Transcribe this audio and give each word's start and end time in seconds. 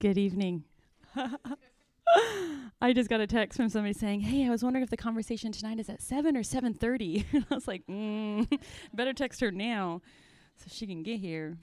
Good 0.00 0.16
evening. 0.16 0.62
I 2.80 2.92
just 2.92 3.10
got 3.10 3.20
a 3.20 3.26
text 3.26 3.56
from 3.56 3.68
somebody 3.68 3.92
saying, 3.92 4.20
"Hey, 4.20 4.46
I 4.46 4.50
was 4.50 4.62
wondering 4.62 4.84
if 4.84 4.90
the 4.90 4.96
conversation 4.96 5.50
tonight 5.50 5.80
is 5.80 5.88
at 5.88 6.00
7 6.00 6.36
or 6.36 6.44
7:30." 6.44 7.24
I 7.50 7.54
was 7.54 7.66
like, 7.66 7.84
mm, 7.88 8.46
"Better 8.94 9.12
text 9.12 9.40
her 9.40 9.50
now 9.50 10.00
so 10.56 10.66
she 10.68 10.86
can 10.86 11.02
get 11.02 11.18
here." 11.18 11.58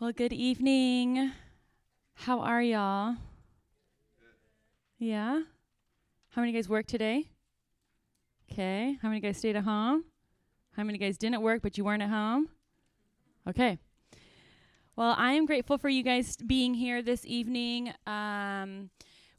Well, 0.00 0.10
good 0.10 0.32
evening. 0.32 1.30
How 2.14 2.40
are 2.40 2.62
y'all? 2.62 3.14
Yeah? 4.98 5.42
How 6.30 6.42
many 6.42 6.52
guys 6.52 6.68
work 6.68 6.86
today? 6.86 7.28
Okay. 8.50 8.98
How 9.00 9.08
many 9.08 9.20
guys 9.20 9.38
stayed 9.38 9.54
at 9.54 9.62
home? 9.62 10.02
How 10.72 10.82
many 10.82 10.98
guys 10.98 11.16
didn't 11.16 11.42
work 11.42 11.62
but 11.62 11.78
you 11.78 11.84
weren't 11.84 12.02
at 12.02 12.10
home? 12.10 12.48
Okay. 13.48 13.78
Well, 14.96 15.16
I 15.18 15.32
am 15.32 15.44
grateful 15.44 15.76
for 15.76 15.88
you 15.88 16.04
guys 16.04 16.36
being 16.36 16.72
here 16.72 17.02
this 17.02 17.26
evening. 17.26 17.92
Um, 18.06 18.90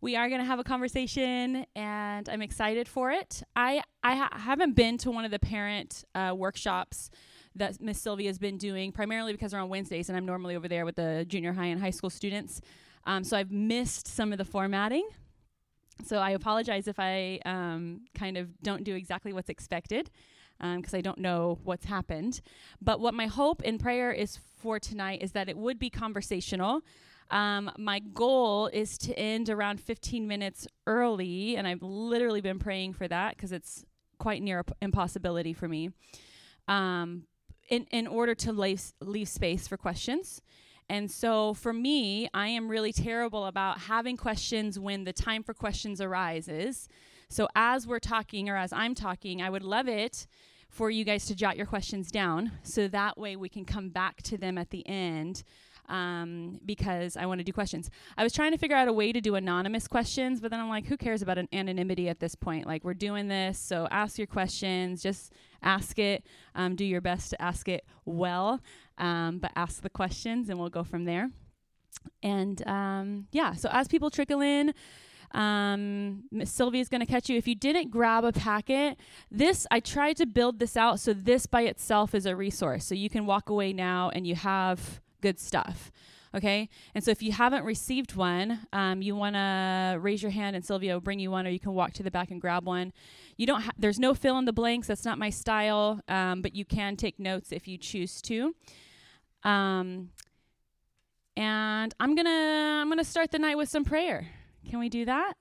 we 0.01 0.17
are 0.17 0.27
going 0.27 0.41
to 0.41 0.45
have 0.45 0.59
a 0.59 0.65
conversation, 0.65 1.65
and 1.77 2.27
I'm 2.27 2.41
excited 2.41 2.89
for 2.89 3.11
it. 3.11 3.41
I 3.55 3.81
I 4.03 4.15
ha- 4.15 4.37
haven't 4.37 4.75
been 4.75 4.97
to 4.97 5.11
one 5.11 5.23
of 5.23 5.31
the 5.31 5.39
parent 5.39 6.03
uh, 6.13 6.33
workshops 6.35 7.09
that 7.55 7.79
Miss 7.79 8.01
Sylvia 8.01 8.27
has 8.27 8.37
been 8.37 8.57
doing, 8.57 8.91
primarily 8.91 9.31
because 9.31 9.51
they're 9.51 9.61
on 9.61 9.69
Wednesdays, 9.69 10.09
and 10.09 10.17
I'm 10.17 10.25
normally 10.25 10.57
over 10.57 10.67
there 10.67 10.83
with 10.83 10.97
the 10.97 11.23
junior 11.25 11.53
high 11.53 11.67
and 11.67 11.79
high 11.79 11.89
school 11.91 12.09
students. 12.09 12.59
Um, 13.05 13.23
so 13.23 13.37
I've 13.37 13.51
missed 13.51 14.07
some 14.09 14.33
of 14.33 14.37
the 14.37 14.45
formatting. 14.45 15.07
So 16.03 16.17
I 16.17 16.31
apologize 16.31 16.89
if 16.89 16.99
I 16.99 17.39
um, 17.45 18.01
kind 18.13 18.35
of 18.35 18.61
don't 18.61 18.83
do 18.83 18.93
exactly 18.93 19.31
what's 19.31 19.47
expected 19.47 20.11
because 20.59 20.93
um, 20.93 20.97
I 20.97 21.01
don't 21.01 21.19
know 21.19 21.59
what's 21.63 21.85
happened. 21.85 22.41
But 22.81 22.99
what 22.99 23.13
my 23.13 23.27
hope 23.27 23.61
and 23.65 23.79
prayer 23.79 24.11
is 24.11 24.39
for 24.61 24.79
tonight 24.79 25.21
is 25.21 25.33
that 25.33 25.49
it 25.49 25.57
would 25.57 25.79
be 25.79 25.89
conversational. 25.89 26.81
Um, 27.31 27.71
my 27.77 27.99
goal 27.99 28.67
is 28.67 28.97
to 28.99 29.17
end 29.17 29.49
around 29.49 29.79
15 29.79 30.27
minutes 30.27 30.67
early, 30.85 31.55
and 31.55 31.67
I've 31.67 31.81
literally 31.81 32.41
been 32.41 32.59
praying 32.59 32.93
for 32.93 33.07
that 33.07 33.35
because 33.35 33.51
it's 33.51 33.85
quite 34.19 34.41
near 34.41 34.63
impossibility 34.81 35.53
for 35.53 35.67
me. 35.67 35.89
Um, 36.67 37.23
in 37.69 37.87
in 37.91 38.07
order 38.07 38.35
to 38.35 38.51
leave 38.51 39.27
space 39.27 39.67
for 39.67 39.77
questions. 39.77 40.41
And 40.87 41.09
so 41.09 41.55
for 41.55 41.73
me, 41.73 42.29
I 42.33 42.47
am 42.49 42.67
really 42.67 42.93
terrible 42.93 43.45
about 43.45 43.79
having 43.79 44.17
questions 44.17 44.77
when 44.77 45.03
the 45.03 45.13
time 45.13 45.41
for 45.41 45.53
questions 45.53 45.99
arises. 45.99 46.87
So 47.29 47.47
as 47.55 47.87
we're 47.87 47.99
talking 47.99 48.49
or 48.49 48.57
as 48.57 48.71
I'm 48.73 48.95
talking, 48.95 49.41
I 49.41 49.49
would 49.49 49.63
love 49.63 49.87
it 49.87 50.27
for 50.69 50.89
you 50.89 51.05
guys 51.05 51.25
to 51.25 51.35
jot 51.35 51.57
your 51.57 51.65
questions 51.65 52.11
down 52.11 52.51
so 52.63 52.87
that 52.87 53.17
way 53.17 53.35
we 53.35 53.49
can 53.49 53.65
come 53.65 53.89
back 53.89 54.21
to 54.23 54.37
them 54.37 54.57
at 54.57 54.71
the 54.71 54.87
end 54.87 55.43
um, 55.87 56.59
because 56.65 57.15
I 57.15 57.25
want 57.25 57.39
to 57.39 57.43
do 57.43 57.53
questions. 57.53 57.89
I 58.17 58.23
was 58.23 58.33
trying 58.33 58.51
to 58.51 58.57
figure 58.57 58.75
out 58.75 58.87
a 58.87 58.93
way 58.93 59.11
to 59.11 59.21
do 59.21 59.35
anonymous 59.35 59.87
questions, 59.87 60.41
but 60.41 60.51
then 60.51 60.59
I'm 60.59 60.69
like, 60.69 60.85
who 60.85 60.97
cares 60.97 61.21
about 61.21 61.37
an 61.37 61.47
anonymity 61.53 62.09
at 62.09 62.19
this 62.19 62.35
point? 62.35 62.65
Like, 62.65 62.83
we're 62.83 62.93
doing 62.93 63.27
this, 63.27 63.59
so 63.59 63.87
ask 63.91 64.17
your 64.17 64.27
questions, 64.27 65.01
just 65.01 65.33
ask 65.61 65.99
it. 65.99 66.25
Um, 66.55 66.75
do 66.75 66.85
your 66.85 67.01
best 67.01 67.29
to 67.31 67.41
ask 67.41 67.67
it 67.67 67.85
well, 68.05 68.61
um, 68.97 69.39
but 69.39 69.51
ask 69.55 69.81
the 69.81 69.89
questions, 69.89 70.49
and 70.49 70.59
we'll 70.59 70.69
go 70.69 70.83
from 70.83 71.05
there. 71.05 71.29
And 72.21 72.65
um, 72.67 73.27
yeah, 73.31 73.53
so 73.53 73.69
as 73.71 73.87
people 73.87 74.09
trickle 74.09 74.41
in, 74.41 74.73
um, 75.31 76.23
is 76.31 76.89
going 76.89 76.99
to 76.99 77.05
catch 77.05 77.29
you. 77.29 77.37
If 77.37 77.47
you 77.47 77.55
didn't 77.55 77.91
grab 77.91 78.23
a 78.23 78.31
packet, 78.31 78.97
this 79.31 79.67
I 79.71 79.79
tried 79.79 80.17
to 80.17 80.25
build 80.25 80.59
this 80.59 80.77
out 80.77 80.99
so 80.99 81.13
this 81.13 81.45
by 81.45 81.61
itself 81.61 82.13
is 82.13 82.25
a 82.25 82.35
resource. 82.35 82.85
So 82.85 82.95
you 82.95 83.09
can 83.09 83.25
walk 83.25 83.49
away 83.49 83.73
now 83.73 84.09
and 84.13 84.25
you 84.25 84.35
have 84.35 85.01
good 85.21 85.39
stuff. 85.39 85.91
Okay, 86.35 86.67
and 86.93 87.01
so 87.01 87.11
if 87.11 87.23
you 87.23 87.31
haven't 87.31 87.63
received 87.63 88.17
one, 88.17 88.67
um, 88.73 89.01
you 89.01 89.15
want 89.15 89.35
to 89.35 89.97
raise 90.01 90.21
your 90.21 90.31
hand 90.31 90.53
and 90.53 90.65
Sylvia 90.65 90.93
will 90.93 90.99
bring 90.99 91.17
you 91.17 91.31
one, 91.31 91.47
or 91.47 91.49
you 91.49 91.61
can 91.61 91.73
walk 91.73 91.93
to 91.93 92.03
the 92.03 92.11
back 92.11 92.29
and 92.29 92.41
grab 92.41 92.65
one. 92.65 92.91
You 93.37 93.47
don't. 93.47 93.61
Ha- 93.61 93.71
there's 93.77 93.99
no 93.99 94.13
fill 94.13 94.37
in 94.37 94.43
the 94.43 94.51
blanks. 94.51 94.87
That's 94.87 95.05
not 95.05 95.17
my 95.17 95.29
style. 95.29 96.01
Um, 96.09 96.41
but 96.41 96.53
you 96.53 96.65
can 96.65 96.97
take 96.97 97.19
notes 97.19 97.53
if 97.53 97.69
you 97.69 97.77
choose 97.77 98.21
to. 98.23 98.53
Um, 99.45 100.09
and 101.37 101.93
I'm 101.99 102.15
gonna 102.15 102.79
I'm 102.81 102.89
gonna 102.89 103.05
start 103.05 103.31
the 103.31 103.39
night 103.39 103.57
with 103.57 103.69
some 103.69 103.85
prayer. 103.85 104.27
Can 104.69 104.79
we 104.79 104.89
do 104.89 105.05
that? 105.05 105.33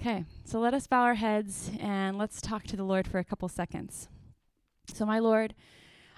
Okay, 0.00 0.24
so 0.44 0.58
let 0.58 0.74
us 0.74 0.86
bow 0.86 1.02
our 1.02 1.14
heads 1.14 1.70
and 1.80 2.18
let's 2.18 2.40
talk 2.40 2.64
to 2.64 2.76
the 2.76 2.84
Lord 2.84 3.06
for 3.06 3.18
a 3.18 3.24
couple 3.24 3.48
seconds. 3.48 4.08
So, 4.92 5.04
my 5.04 5.18
Lord, 5.18 5.54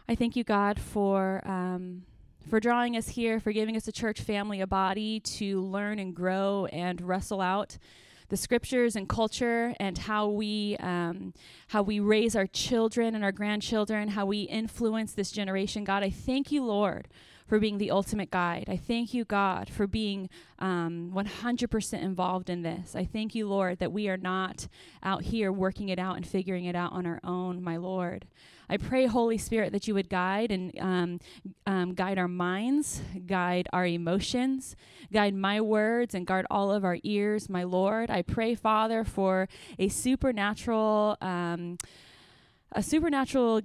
I 0.09 0.15
thank 0.15 0.37
you, 0.37 0.45
God, 0.45 0.81
for. 0.81 1.47
Um, 1.47 2.03
for 2.49 2.61
drawing 2.61 2.95
us 2.95 3.09
here, 3.09 3.41
for 3.41 3.53
giving 3.53 3.75
us 3.75 3.89
a 3.89 3.93
church 3.93 4.21
family, 4.21 4.61
a 4.61 4.67
body 4.67 5.19
to 5.19 5.63
learn 5.63 5.99
and 5.99 6.15
grow 6.15 6.67
and 6.67 7.01
wrestle 7.01 7.41
out 7.41 7.79
the 8.29 8.37
scriptures 8.37 8.97
and 8.97 9.09
culture 9.09 9.75
and 9.79 9.99
how 9.99 10.29
we 10.29 10.77
um, 10.81 11.33
how 11.69 11.83
we 11.83 12.01
raise 12.01 12.35
our 12.35 12.47
children 12.47 13.15
and 13.15 13.25
our 13.25 13.33
grandchildren, 13.33 14.09
how 14.09 14.27
we 14.27 14.43
influence 14.43 15.13
this 15.13 15.31
generation. 15.31 15.85
God, 15.85 16.03
I 16.03 16.11
thank 16.11 16.51
you, 16.51 16.65
Lord, 16.65 17.09
for 17.55 17.61
being 17.61 17.79
the 17.79 17.93
ultimate 17.93 18.33
guide. 18.33 18.65
I 18.67 18.77
thank 18.77 19.15
you, 19.15 19.25
God, 19.25 19.71
for 19.71 19.87
being 19.87 20.29
um, 20.59 21.13
100% 21.15 22.03
involved 22.03 22.51
in 22.51 22.63
this. 22.63 22.97
I 22.97 23.05
thank 23.05 23.33
you, 23.33 23.47
Lord, 23.47 23.79
that 23.79 23.93
we 23.93 24.09
are 24.09 24.17
not 24.17 24.67
out 25.05 25.23
here 25.23 25.53
working 25.53 25.89
it 25.89 26.01
out 26.01 26.17
and 26.17 26.27
figuring 26.27 26.65
it 26.65 26.75
out 26.75 26.91
on 26.91 27.07
our 27.07 27.21
own, 27.23 27.63
my 27.63 27.77
Lord. 27.77 28.27
I 28.69 28.77
pray, 28.77 29.07
Holy 29.07 29.39
Spirit, 29.39 29.71
that 29.71 29.87
you 29.87 29.95
would 29.95 30.09
guide 30.09 30.51
and 30.51 30.77
um, 30.81 31.21
um, 31.65 31.95
guide 31.95 32.19
our 32.19 32.27
minds, 32.27 33.03
guide 33.25 33.69
our 33.73 33.87
emotions, 33.87 34.75
guide 35.13 35.37
my 35.37 35.61
words, 35.61 36.13
and 36.13 36.27
guard 36.27 36.47
all 36.51 36.73
of 36.73 36.85
our 36.85 36.99
ears, 37.05 37.49
my 37.49 37.63
Lord. 37.63 38.11
I 38.11 38.23
pray, 38.23 38.57
Father, 38.57 39.05
for 39.05 39.49
a 39.79 39.87
supernatural, 39.87 41.19
um, 41.21 41.79
a 42.73 42.83
supernatural 42.83 43.61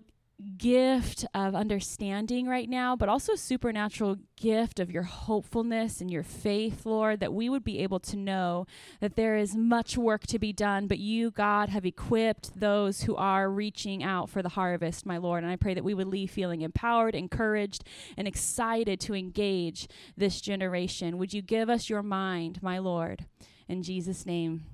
gift 0.58 1.26
of 1.34 1.54
understanding 1.54 2.48
right 2.48 2.70
now, 2.70 2.96
but 2.96 3.10
also 3.10 3.36
supernatural 3.36 4.18
gift 4.38 4.80
of 4.80 4.90
your 4.90 5.04
hopefulness 5.04 6.00
and 6.00 6.10
your 6.10 6.24
faith, 6.24 6.86
Lord, 6.86 7.20
that 7.20 7.34
we 7.34 7.50
would 7.50 7.64
be 7.64 7.80
able 7.80 8.00
to 8.02 8.16
know 8.16 8.66
that 9.02 9.16
there 9.16 9.36
is 9.36 9.56
much 9.56 9.98
work 9.98 10.26
to 10.28 10.40
be 10.40 10.54
done, 10.54 10.88
but 10.88 11.00
you, 11.00 11.32
God, 11.32 11.70
have 11.70 11.86
equipped 11.86 12.58
those 12.58 13.02
who 13.02 13.16
are 13.16 13.50
reaching 13.50 14.02
out 14.02 14.30
for 14.30 14.42
the 14.42 14.50
harvest, 14.50 15.06
my 15.06 15.18
Lord. 15.18 15.44
And 15.44 15.52
I 15.52 15.58
pray 15.58 15.74
that 15.74 15.84
we 15.84 15.94
would 15.94 16.08
leave 16.08 16.32
feeling 16.32 16.62
empowered, 16.62 17.16
encouraged, 17.16 17.84
and 18.16 18.28
excited 18.28 19.00
to 19.02 19.16
engage 19.16 19.88
this 20.16 20.40
generation. 20.40 21.18
Would 21.18 21.34
you 21.34 21.42
give 21.42 21.70
us 21.70 21.90
your 21.90 22.04
mind, 22.04 22.64
my 22.64 22.80
Lord? 22.80 23.26
In 23.68 23.84
Jesus' 23.84 24.26
name, 24.26 24.66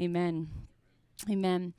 amen. 0.00 0.48
Amen. 1.30 1.74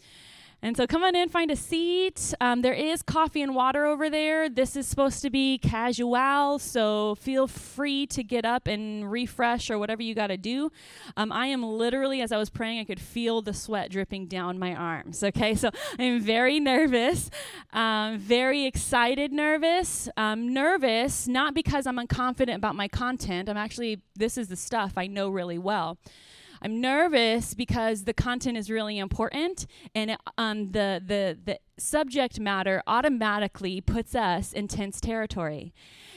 And 0.63 0.77
so 0.77 0.87
come 0.87 1.03
on 1.03 1.13
in, 1.13 1.27
find 1.27 1.51
a 1.51 1.57
seat. 1.57 2.33
Um, 2.39 2.61
there 2.61 2.73
is 2.73 3.01
coffee 3.01 3.41
and 3.41 3.53
water 3.53 3.85
over 3.85 4.09
there. 4.09 4.47
This 4.47 4.77
is 4.77 4.87
supposed 4.87 5.21
to 5.23 5.29
be 5.29 5.57
casual, 5.57 6.57
so 6.57 7.15
feel 7.15 7.47
free 7.47 8.07
to 8.07 8.23
get 8.23 8.45
up 8.45 8.65
and 8.65 9.11
refresh 9.11 9.69
or 9.69 9.77
whatever 9.77 10.01
you 10.01 10.15
got 10.15 10.27
to 10.27 10.37
do. 10.37 10.71
Um, 11.17 11.33
I 11.33 11.47
am 11.47 11.63
literally, 11.63 12.21
as 12.21 12.31
I 12.31 12.37
was 12.37 12.49
praying, 12.49 12.79
I 12.79 12.85
could 12.85 13.01
feel 13.01 13.41
the 13.41 13.53
sweat 13.53 13.91
dripping 13.91 14.27
down 14.27 14.57
my 14.57 14.73
arms. 14.73 15.21
Okay, 15.21 15.53
so 15.53 15.69
I'm 15.99 16.21
very 16.21 16.61
nervous, 16.61 17.29
um, 17.73 18.17
very 18.17 18.65
excited, 18.65 19.33
nervous. 19.33 20.07
Um, 20.15 20.53
nervous, 20.53 21.27
not 21.27 21.53
because 21.53 21.85
I'm 21.85 21.97
unconfident 21.97 22.55
about 22.55 22.75
my 22.75 22.87
content. 22.87 23.49
I'm 23.49 23.57
actually, 23.57 23.99
this 24.15 24.37
is 24.37 24.47
the 24.47 24.55
stuff 24.55 24.93
I 24.95 25.07
know 25.07 25.27
really 25.27 25.57
well. 25.57 25.97
I'm 26.63 26.79
nervous 26.79 27.53
because 27.53 28.05
the 28.05 28.13
content 28.13 28.57
is 28.57 28.69
really 28.69 28.97
important, 28.97 29.67
and 29.93 30.11
it, 30.11 30.19
um, 30.37 30.71
the 30.71 31.01
the 31.05 31.37
the 31.43 31.59
subject 31.77 32.39
matter 32.39 32.81
automatically 32.87 33.81
puts 33.81 34.15
us 34.15 34.53
in 34.53 34.69
tense 34.69 35.01
territory. 35.01 35.73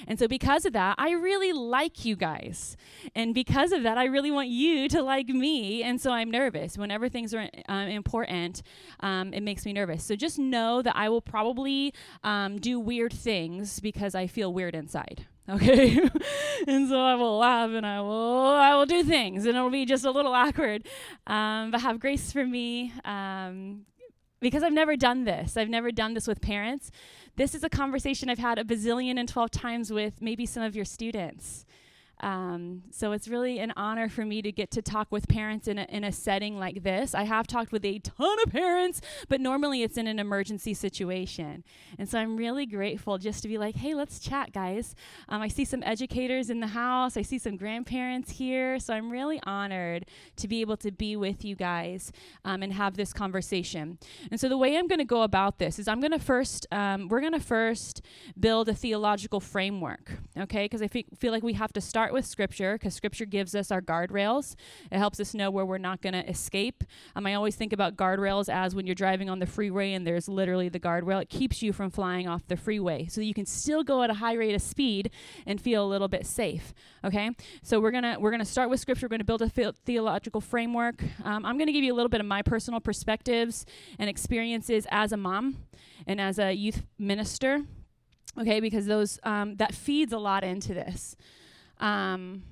And 0.06 0.20
so, 0.20 0.28
because 0.28 0.64
of 0.64 0.72
that, 0.74 0.94
I 0.98 1.10
really 1.10 1.52
like 1.52 2.04
you 2.04 2.14
guys. 2.14 2.76
And 3.16 3.34
because 3.34 3.72
of 3.72 3.82
that, 3.82 3.98
I 3.98 4.04
really 4.04 4.30
want 4.30 4.48
you 4.48 4.88
to 4.90 5.02
like 5.02 5.28
me. 5.28 5.82
And 5.82 6.00
so, 6.00 6.12
I'm 6.12 6.30
nervous. 6.30 6.78
Whenever 6.78 7.08
things 7.08 7.34
are 7.34 7.48
um, 7.68 7.88
important, 7.88 8.62
um, 9.00 9.32
it 9.32 9.42
makes 9.42 9.66
me 9.66 9.72
nervous. 9.72 10.04
So, 10.04 10.14
just 10.14 10.38
know 10.38 10.80
that 10.80 10.94
I 10.94 11.08
will 11.08 11.22
probably 11.22 11.92
um, 12.22 12.58
do 12.58 12.78
weird 12.78 13.12
things 13.12 13.80
because 13.80 14.14
I 14.14 14.28
feel 14.28 14.52
weird 14.52 14.76
inside 14.76 15.26
okay? 15.48 16.00
And 16.68 16.88
so 16.88 16.98
i 16.98 17.14
will 17.14 17.38
laugh 17.38 17.70
and 17.70 17.86
i 17.86 18.00
will 18.00 18.46
i 18.48 18.74
will 18.74 18.86
do 18.86 19.04
things 19.04 19.46
and 19.46 19.56
it'll 19.56 19.70
be 19.70 19.84
just 19.84 20.04
a 20.04 20.10
little 20.10 20.32
awkward 20.32 20.86
um, 21.26 21.70
but 21.70 21.80
have 21.80 22.00
grace 22.00 22.32
for 22.32 22.44
me 22.44 22.92
um, 23.04 23.82
because 24.40 24.62
i've 24.62 24.72
never 24.72 24.96
done 24.96 25.24
this. 25.24 25.56
I've 25.56 25.68
never 25.68 25.92
done 25.92 26.14
this 26.14 26.26
with 26.26 26.40
parents. 26.40 26.90
This 27.36 27.54
is 27.54 27.62
a 27.62 27.68
conversation 27.68 28.28
i've 28.28 28.38
had 28.38 28.58
a 28.58 28.64
bazillion 28.64 29.18
and 29.18 29.28
12 29.28 29.50
times 29.50 29.92
with 29.92 30.20
maybe 30.20 30.46
some 30.46 30.62
of 30.62 30.74
your 30.74 30.84
students 30.84 31.64
Um, 32.20 32.82
so 32.90 33.12
it's 33.12 33.28
really 33.28 33.58
an 33.58 33.72
honor 33.76 34.08
for 34.08 34.24
me 34.24 34.40
to 34.42 34.50
get 34.50 34.70
to 34.72 34.82
talk 34.82 35.08
with 35.10 35.28
parents 35.28 35.68
in 35.68 35.78
a, 35.78 35.84
in 35.84 36.02
a 36.04 36.12
setting 36.12 36.58
like 36.58 36.82
this. 36.82 37.14
I 37.14 37.24
have 37.24 37.46
talked 37.46 37.72
with 37.72 37.84
a 37.84 37.98
ton 37.98 38.38
of 38.44 38.50
parents, 38.50 39.00
but 39.28 39.40
normally 39.40 39.82
it's 39.82 39.98
in 39.98 40.06
an 40.06 40.18
emergency 40.18 40.72
situation. 40.74 41.62
And 41.98 42.08
so 42.08 42.18
I'm 42.18 42.36
really 42.36 42.64
grateful 42.66 43.18
just 43.18 43.42
to 43.42 43.48
be 43.48 43.58
like, 43.58 43.76
hey, 43.76 43.94
let's 43.94 44.18
chat, 44.18 44.52
guys. 44.52 44.94
Um, 45.28 45.42
I 45.42 45.48
see 45.48 45.64
some 45.64 45.82
educators 45.82 46.48
in 46.48 46.60
the 46.60 46.68
house, 46.68 47.16
I 47.16 47.22
see 47.22 47.38
some 47.38 47.56
grandparents 47.56 48.32
here. 48.32 48.78
So 48.78 48.94
I'm 48.94 49.10
really 49.10 49.40
honored 49.44 50.06
to 50.36 50.48
be 50.48 50.60
able 50.62 50.76
to 50.78 50.90
be 50.90 51.16
with 51.16 51.44
you 51.44 51.54
guys 51.54 52.12
um, 52.44 52.62
and 52.62 52.72
have 52.72 52.96
this 52.96 53.12
conversation. 53.12 53.98
And 54.30 54.40
so 54.40 54.48
the 54.48 54.58
way 54.58 54.76
I'm 54.76 54.88
going 54.88 54.98
to 54.98 55.04
go 55.04 55.22
about 55.22 55.58
this 55.58 55.78
is 55.78 55.86
I'm 55.86 56.00
going 56.00 56.12
to 56.12 56.18
first, 56.18 56.66
um, 56.72 57.08
we're 57.08 57.20
going 57.20 57.32
to 57.32 57.40
first 57.40 58.02
build 58.38 58.68
a 58.68 58.74
theological 58.74 59.40
framework, 59.40 60.12
okay? 60.38 60.64
Because 60.64 60.82
I 60.82 60.88
fe- 60.88 61.06
feel 61.18 61.32
like 61.32 61.42
we 61.42 61.52
have 61.54 61.72
to 61.74 61.80
start 61.80 62.05
start 62.06 62.14
with 62.14 62.24
Scripture 62.24 62.74
because 62.74 62.94
Scripture 62.94 63.24
gives 63.24 63.52
us 63.56 63.72
our 63.72 63.82
guardrails. 63.82 64.54
It 64.92 64.98
helps 64.98 65.18
us 65.18 65.34
know 65.34 65.50
where 65.50 65.66
we're 65.66 65.76
not 65.76 66.02
going 66.02 66.12
to 66.12 66.24
escape. 66.30 66.84
Um, 67.16 67.26
I 67.26 67.34
always 67.34 67.56
think 67.56 67.72
about 67.72 67.96
guardrails 67.96 68.48
as 68.48 68.76
when 68.76 68.86
you're 68.86 68.94
driving 68.94 69.28
on 69.28 69.40
the 69.40 69.46
freeway 69.46 69.92
and 69.92 70.06
there's 70.06 70.28
literally 70.28 70.68
the 70.68 70.78
guardrail. 70.78 71.20
It 71.20 71.28
keeps 71.28 71.64
you 71.64 71.72
from 71.72 71.90
flying 71.90 72.28
off 72.28 72.46
the 72.46 72.56
freeway 72.56 73.08
so 73.08 73.20
you 73.20 73.34
can 73.34 73.44
still 73.44 73.82
go 73.82 74.04
at 74.04 74.10
a 74.10 74.14
high 74.14 74.34
rate 74.34 74.54
of 74.54 74.62
speed 74.62 75.10
and 75.46 75.60
feel 75.60 75.84
a 75.84 75.88
little 75.88 76.06
bit 76.06 76.26
safe. 76.26 76.72
Okay, 77.02 77.32
so 77.64 77.80
we're 77.80 77.90
gonna 77.90 78.20
we're 78.20 78.30
gonna 78.30 78.44
start 78.44 78.70
with 78.70 78.78
Scripture. 78.78 79.06
We're 79.06 79.16
gonna 79.16 79.24
build 79.24 79.42
a 79.42 79.48
theological 79.48 80.40
framework. 80.40 81.02
Um, 81.24 81.44
I'm 81.44 81.58
gonna 81.58 81.72
give 81.72 81.82
you 81.82 81.92
a 81.92 81.96
little 81.96 82.08
bit 82.08 82.20
of 82.20 82.26
my 82.28 82.42
personal 82.42 82.78
perspectives 82.78 83.66
and 83.98 84.08
experiences 84.08 84.86
as 84.92 85.10
a 85.10 85.16
mom 85.16 85.56
and 86.06 86.20
as 86.20 86.38
a 86.38 86.52
youth 86.52 86.84
minister 87.00 87.62
okay 88.38 88.60
because 88.60 88.86
those 88.86 89.18
um, 89.22 89.56
that 89.56 89.74
feeds 89.74 90.12
a 90.12 90.18
lot 90.18 90.44
into 90.44 90.74
this 90.74 91.16
um, 91.80 92.42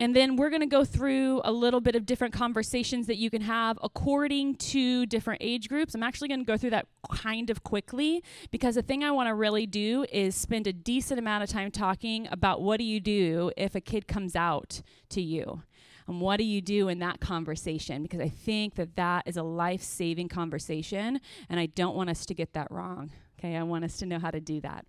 and 0.00 0.16
then 0.16 0.36
we're 0.36 0.48
going 0.48 0.62
to 0.62 0.66
go 0.66 0.82
through 0.82 1.42
a 1.44 1.52
little 1.52 1.80
bit 1.80 1.94
of 1.94 2.06
different 2.06 2.32
conversations 2.32 3.06
that 3.06 3.18
you 3.18 3.28
can 3.28 3.42
have 3.42 3.78
according 3.82 4.54
to 4.54 5.04
different 5.04 5.42
age 5.42 5.68
groups. 5.68 5.94
I'm 5.94 6.02
actually 6.02 6.28
going 6.28 6.40
to 6.40 6.46
go 6.46 6.56
through 6.56 6.70
that 6.70 6.86
kind 7.12 7.50
of 7.50 7.62
quickly 7.62 8.24
because 8.50 8.76
the 8.76 8.82
thing 8.82 9.04
I 9.04 9.10
want 9.10 9.28
to 9.28 9.34
really 9.34 9.66
do 9.66 10.06
is 10.10 10.34
spend 10.34 10.66
a 10.66 10.72
decent 10.72 11.18
amount 11.18 11.44
of 11.44 11.50
time 11.50 11.70
talking 11.70 12.26
about 12.30 12.62
what 12.62 12.78
do 12.78 12.84
you 12.84 12.98
do 12.98 13.52
if 13.58 13.74
a 13.74 13.80
kid 13.80 14.08
comes 14.08 14.34
out 14.34 14.80
to 15.10 15.20
you. 15.20 15.62
And 16.06 16.18
what 16.18 16.38
do 16.38 16.44
you 16.44 16.62
do 16.62 16.88
in 16.88 16.98
that 17.00 17.20
conversation? 17.20 18.02
Because 18.02 18.20
I 18.20 18.30
think 18.30 18.76
that 18.76 18.96
that 18.96 19.24
is 19.26 19.36
a 19.36 19.42
life 19.42 19.82
saving 19.82 20.28
conversation, 20.28 21.20
and 21.48 21.60
I 21.60 21.66
don't 21.66 21.94
want 21.94 22.10
us 22.10 22.24
to 22.26 22.34
get 22.34 22.54
that 22.54 22.68
wrong. 22.70 23.12
Okay, 23.38 23.54
I 23.54 23.62
want 23.62 23.84
us 23.84 23.98
to 23.98 24.06
know 24.06 24.18
how 24.18 24.30
to 24.30 24.40
do 24.40 24.60
that. 24.62 24.86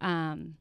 Um, 0.00 0.56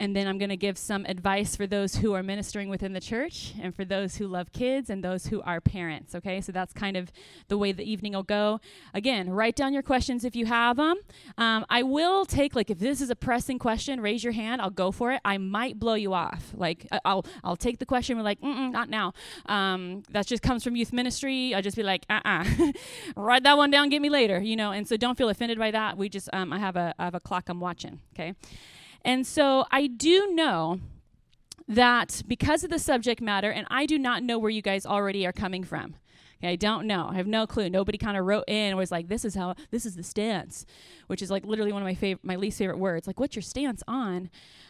and 0.00 0.14
then 0.14 0.28
I'm 0.28 0.38
going 0.38 0.50
to 0.50 0.56
give 0.56 0.78
some 0.78 1.04
advice 1.06 1.56
for 1.56 1.66
those 1.66 1.96
who 1.96 2.14
are 2.14 2.22
ministering 2.22 2.68
within 2.68 2.92
the 2.92 3.00
church 3.00 3.54
and 3.60 3.74
for 3.74 3.84
those 3.84 4.16
who 4.16 4.28
love 4.28 4.52
kids 4.52 4.90
and 4.90 5.02
those 5.02 5.26
who 5.26 5.42
are 5.42 5.60
parents. 5.60 6.14
Okay, 6.14 6.40
so 6.40 6.52
that's 6.52 6.72
kind 6.72 6.96
of 6.96 7.10
the 7.48 7.58
way 7.58 7.72
the 7.72 7.88
evening 7.88 8.12
will 8.12 8.22
go. 8.22 8.60
Again, 8.94 9.30
write 9.30 9.56
down 9.56 9.72
your 9.72 9.82
questions 9.82 10.24
if 10.24 10.36
you 10.36 10.46
have 10.46 10.76
them. 10.76 10.98
Um, 11.36 11.66
I 11.68 11.82
will 11.82 12.24
take, 12.24 12.54
like, 12.54 12.70
if 12.70 12.78
this 12.78 13.00
is 13.00 13.10
a 13.10 13.16
pressing 13.16 13.58
question, 13.58 14.00
raise 14.00 14.22
your 14.22 14.32
hand. 14.32 14.62
I'll 14.62 14.70
go 14.70 14.92
for 14.92 15.12
it. 15.12 15.20
I 15.24 15.38
might 15.38 15.78
blow 15.78 15.94
you 15.94 16.14
off. 16.14 16.52
Like, 16.54 16.86
I'll, 17.04 17.26
I'll 17.42 17.56
take 17.56 17.78
the 17.78 17.86
question. 17.86 18.16
We're 18.16 18.22
like, 18.22 18.42
not 18.42 18.88
now. 18.88 19.14
Um, 19.46 20.04
that 20.10 20.26
just 20.26 20.42
comes 20.42 20.62
from 20.62 20.76
youth 20.76 20.92
ministry. 20.92 21.54
I'll 21.54 21.62
just 21.62 21.76
be 21.76 21.82
like, 21.82 22.04
uh 22.08 22.20
uh-uh. 22.24 22.44
uh 22.44 22.72
write 23.16 23.42
that 23.42 23.56
one 23.56 23.70
down, 23.70 23.88
get 23.88 24.00
me 24.00 24.10
later, 24.10 24.40
you 24.40 24.54
know. 24.54 24.70
And 24.70 24.86
so 24.86 24.96
don't 24.96 25.18
feel 25.18 25.28
offended 25.28 25.58
by 25.58 25.72
that. 25.72 25.98
We 25.98 26.08
just, 26.08 26.28
um, 26.32 26.52
I 26.52 26.58
have 26.58 26.76
a, 26.76 26.94
I 26.98 27.04
have 27.04 27.14
a 27.14 27.20
clock 27.20 27.48
I'm 27.48 27.60
watching. 27.60 28.00
Okay. 28.14 28.34
And 29.08 29.26
so 29.26 29.64
I 29.70 29.86
do 29.86 30.34
know 30.34 30.80
that 31.66 32.22
because 32.28 32.62
of 32.62 32.68
the 32.68 32.78
subject 32.78 33.22
matter, 33.22 33.50
and 33.50 33.66
I 33.70 33.86
do 33.86 33.98
not 33.98 34.22
know 34.22 34.38
where 34.38 34.50
you 34.50 34.60
guys 34.60 34.84
already 34.84 35.26
are 35.26 35.32
coming 35.32 35.64
from. 35.64 35.94
Okay, 36.36 36.52
I 36.52 36.56
don't 36.56 36.86
know. 36.86 37.08
I 37.10 37.14
have 37.14 37.26
no 37.26 37.46
clue. 37.46 37.70
Nobody 37.70 37.96
kind 37.96 38.18
of 38.18 38.26
wrote 38.26 38.44
in 38.48 38.68
and 38.68 38.76
was 38.76 38.92
like, 38.92 39.08
"This 39.08 39.24
is 39.24 39.34
how. 39.34 39.54
This 39.70 39.86
is 39.86 39.96
the 39.96 40.02
stance," 40.02 40.66
which 41.06 41.22
is 41.22 41.30
like 41.30 41.46
literally 41.46 41.72
one 41.72 41.80
of 41.80 41.86
my 41.86 41.94
favorite, 41.94 42.22
my 42.22 42.36
least 42.36 42.58
favorite 42.58 42.76
words. 42.78 43.06
Like, 43.06 43.18
what's 43.18 43.34
your 43.34 43.42
stance 43.42 43.82
on? 43.88 44.28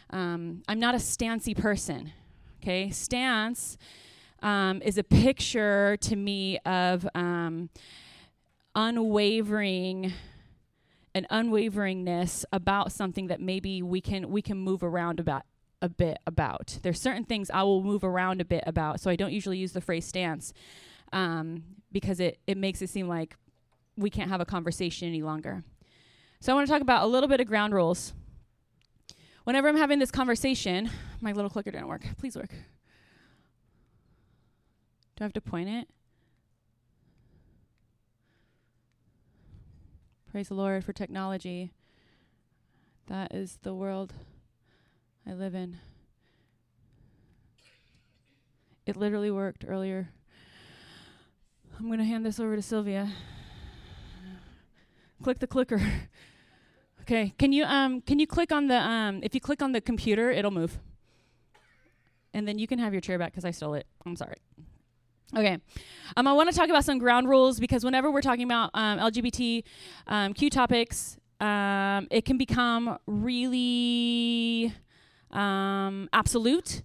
Um, 0.09 0.63
I'm 0.69 0.79
not 0.79 0.95
a 0.95 0.99
stancy 0.99 1.53
person. 1.53 2.13
Okay, 2.63 2.91
stance 2.91 3.77
um, 4.41 4.81
is 4.83 4.97
a 4.97 5.03
picture 5.03 5.97
to 5.99 6.15
me 6.15 6.59
of 6.59 7.05
um, 7.13 7.69
unwavering 8.73 10.13
an 11.15 11.25
unwaveringness 11.31 12.45
about 12.51 12.91
something 12.91 13.27
that 13.27 13.41
maybe 13.41 13.81
we 13.81 14.01
can 14.01 14.29
we 14.29 14.41
can 14.41 14.57
move 14.57 14.83
around 14.83 15.19
about 15.19 15.43
a 15.81 15.89
bit 15.89 16.17
about. 16.27 16.77
There's 16.83 16.99
certain 16.99 17.23
things 17.23 17.49
I 17.49 17.63
will 17.63 17.83
move 17.83 18.03
around 18.03 18.41
a 18.41 18.45
bit 18.45 18.63
about, 18.67 18.99
so 18.99 19.09
I 19.09 19.15
don't 19.15 19.31
usually 19.31 19.57
use 19.57 19.71
the 19.71 19.81
phrase 19.81 20.05
stance 20.05 20.53
um, 21.13 21.63
because 21.91 22.19
it 22.19 22.39
it 22.47 22.57
makes 22.57 22.81
it 22.81 22.89
seem 22.89 23.07
like 23.07 23.35
we 23.97 24.09
can't 24.09 24.29
have 24.29 24.41
a 24.41 24.45
conversation 24.45 25.07
any 25.07 25.21
longer. 25.21 25.63
So 26.39 26.53
I 26.53 26.55
want 26.55 26.67
to 26.67 26.73
talk 26.73 26.81
about 26.81 27.03
a 27.03 27.07
little 27.07 27.27
bit 27.27 27.41
of 27.41 27.47
ground 27.47 27.73
rules. 27.73 28.13
Whenever 29.43 29.67
I'm 29.67 29.77
having 29.77 29.99
this 29.99 30.11
conversation, 30.11 30.89
my 31.21 31.31
little 31.31 31.49
clicker 31.49 31.71
didn't 31.71 31.87
work. 31.87 32.05
Please 32.17 32.35
work. 32.35 32.51
Do 32.51 32.55
I 35.21 35.23
have 35.23 35.33
to 35.33 35.41
point 35.41 35.69
it? 35.69 35.87
Praise 40.39 40.47
the 40.47 40.53
Lord 40.53 40.85
for 40.85 40.93
technology. 40.93 41.73
That 43.07 43.35
is 43.35 43.59
the 43.61 43.73
world 43.73 44.13
I 45.27 45.33
live 45.33 45.53
in. 45.53 45.79
It 48.85 48.95
literally 48.95 49.31
worked 49.31 49.65
earlier. 49.67 50.11
I'm 51.77 51.87
going 51.87 51.99
to 51.99 52.05
hand 52.05 52.25
this 52.25 52.39
over 52.39 52.55
to 52.55 52.61
Sylvia. 52.61 53.11
Click 55.21 55.39
the 55.39 55.47
clicker. 55.47 55.81
okay, 57.01 57.33
can 57.37 57.51
you 57.51 57.65
um 57.65 57.99
can 57.99 58.17
you 58.17 58.25
click 58.25 58.53
on 58.53 58.69
the 58.69 58.77
um 58.77 59.19
if 59.21 59.35
you 59.35 59.41
click 59.41 59.61
on 59.61 59.73
the 59.73 59.81
computer, 59.81 60.31
it'll 60.31 60.51
move. 60.51 60.79
And 62.33 62.47
then 62.47 62.57
you 62.57 62.65
can 62.65 62.79
have 62.79 62.93
your 62.93 63.01
chair 63.01 63.19
back 63.19 63.33
cuz 63.33 63.43
I 63.43 63.51
stole 63.51 63.73
it. 63.73 63.87
I'm 64.05 64.15
sorry. 64.15 64.37
Okay, 65.37 65.59
um, 66.17 66.27
I 66.27 66.33
want 66.33 66.49
to 66.49 66.55
talk 66.55 66.69
about 66.69 66.83
some 66.83 66.97
ground 66.97 67.29
rules 67.29 67.59
because 67.59 67.83
whenever 67.83 68.09
we're 68.09 68.21
talking 68.21 68.43
about 68.43 68.71
um, 68.73 68.97
LGBTQ 68.97 69.63
um, 70.07 70.33
topics, 70.33 71.17
um, 71.39 72.07
it 72.09 72.25
can 72.25 72.37
become 72.37 72.97
really 73.05 74.73
um, 75.29 76.09
absolute. 76.11 76.81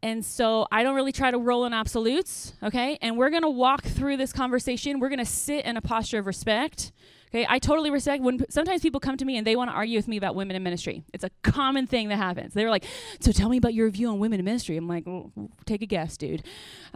And 0.00 0.24
so 0.24 0.66
I 0.70 0.82
don't 0.82 0.94
really 0.94 1.12
try 1.12 1.30
to 1.30 1.38
roll 1.38 1.64
in 1.64 1.72
absolutes, 1.72 2.54
okay? 2.62 2.98
And 3.02 3.16
we're 3.16 3.30
gonna 3.30 3.50
walk 3.50 3.82
through 3.82 4.16
this 4.16 4.32
conversation. 4.32 5.00
We're 5.00 5.08
gonna 5.08 5.24
sit 5.24 5.64
in 5.64 5.76
a 5.76 5.80
posture 5.80 6.18
of 6.18 6.26
respect. 6.26 6.92
Okay, 7.34 7.46
I 7.48 7.58
totally 7.58 7.90
respect 7.90 8.22
when 8.22 8.44
sometimes 8.50 8.82
people 8.82 9.00
come 9.00 9.16
to 9.16 9.24
me 9.24 9.38
and 9.38 9.46
they 9.46 9.56
want 9.56 9.70
to 9.70 9.74
argue 9.74 9.96
with 9.96 10.06
me 10.06 10.18
about 10.18 10.34
women 10.34 10.54
in 10.54 10.62
ministry. 10.62 11.02
It's 11.14 11.24
a 11.24 11.30
common 11.42 11.86
thing 11.86 12.10
that 12.10 12.16
happens. 12.16 12.52
They're 12.52 12.68
like, 12.68 12.84
"So 13.20 13.32
tell 13.32 13.48
me 13.48 13.56
about 13.56 13.72
your 13.72 13.88
view 13.88 14.10
on 14.10 14.18
women 14.18 14.38
in 14.38 14.44
ministry." 14.44 14.76
I'm 14.76 14.86
like, 14.86 15.04
well, 15.06 15.32
"Take 15.64 15.80
a 15.80 15.86
guess, 15.86 16.18
dude." 16.18 16.42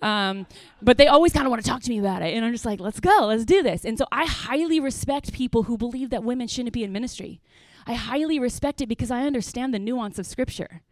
Um, 0.02 0.46
but 0.82 0.98
they 0.98 1.06
always 1.06 1.32
kind 1.32 1.46
of 1.46 1.50
want 1.50 1.64
to 1.64 1.70
talk 1.70 1.80
to 1.82 1.90
me 1.90 1.98
about 1.98 2.20
it, 2.20 2.34
and 2.34 2.44
I'm 2.44 2.52
just 2.52 2.66
like, 2.66 2.80
"Let's 2.80 3.00
go, 3.00 3.26
let's 3.28 3.46
do 3.46 3.62
this." 3.62 3.86
And 3.86 3.96
so 3.96 4.04
I 4.12 4.26
highly 4.26 4.78
respect 4.78 5.32
people 5.32 5.62
who 5.62 5.78
believe 5.78 6.10
that 6.10 6.22
women 6.22 6.48
shouldn't 6.48 6.74
be 6.74 6.84
in 6.84 6.92
ministry. 6.92 7.40
I 7.86 7.94
highly 7.94 8.38
respect 8.38 8.82
it 8.82 8.88
because 8.88 9.10
I 9.10 9.22
understand 9.22 9.72
the 9.72 9.78
nuance 9.78 10.18
of 10.18 10.26
Scripture. 10.26 10.82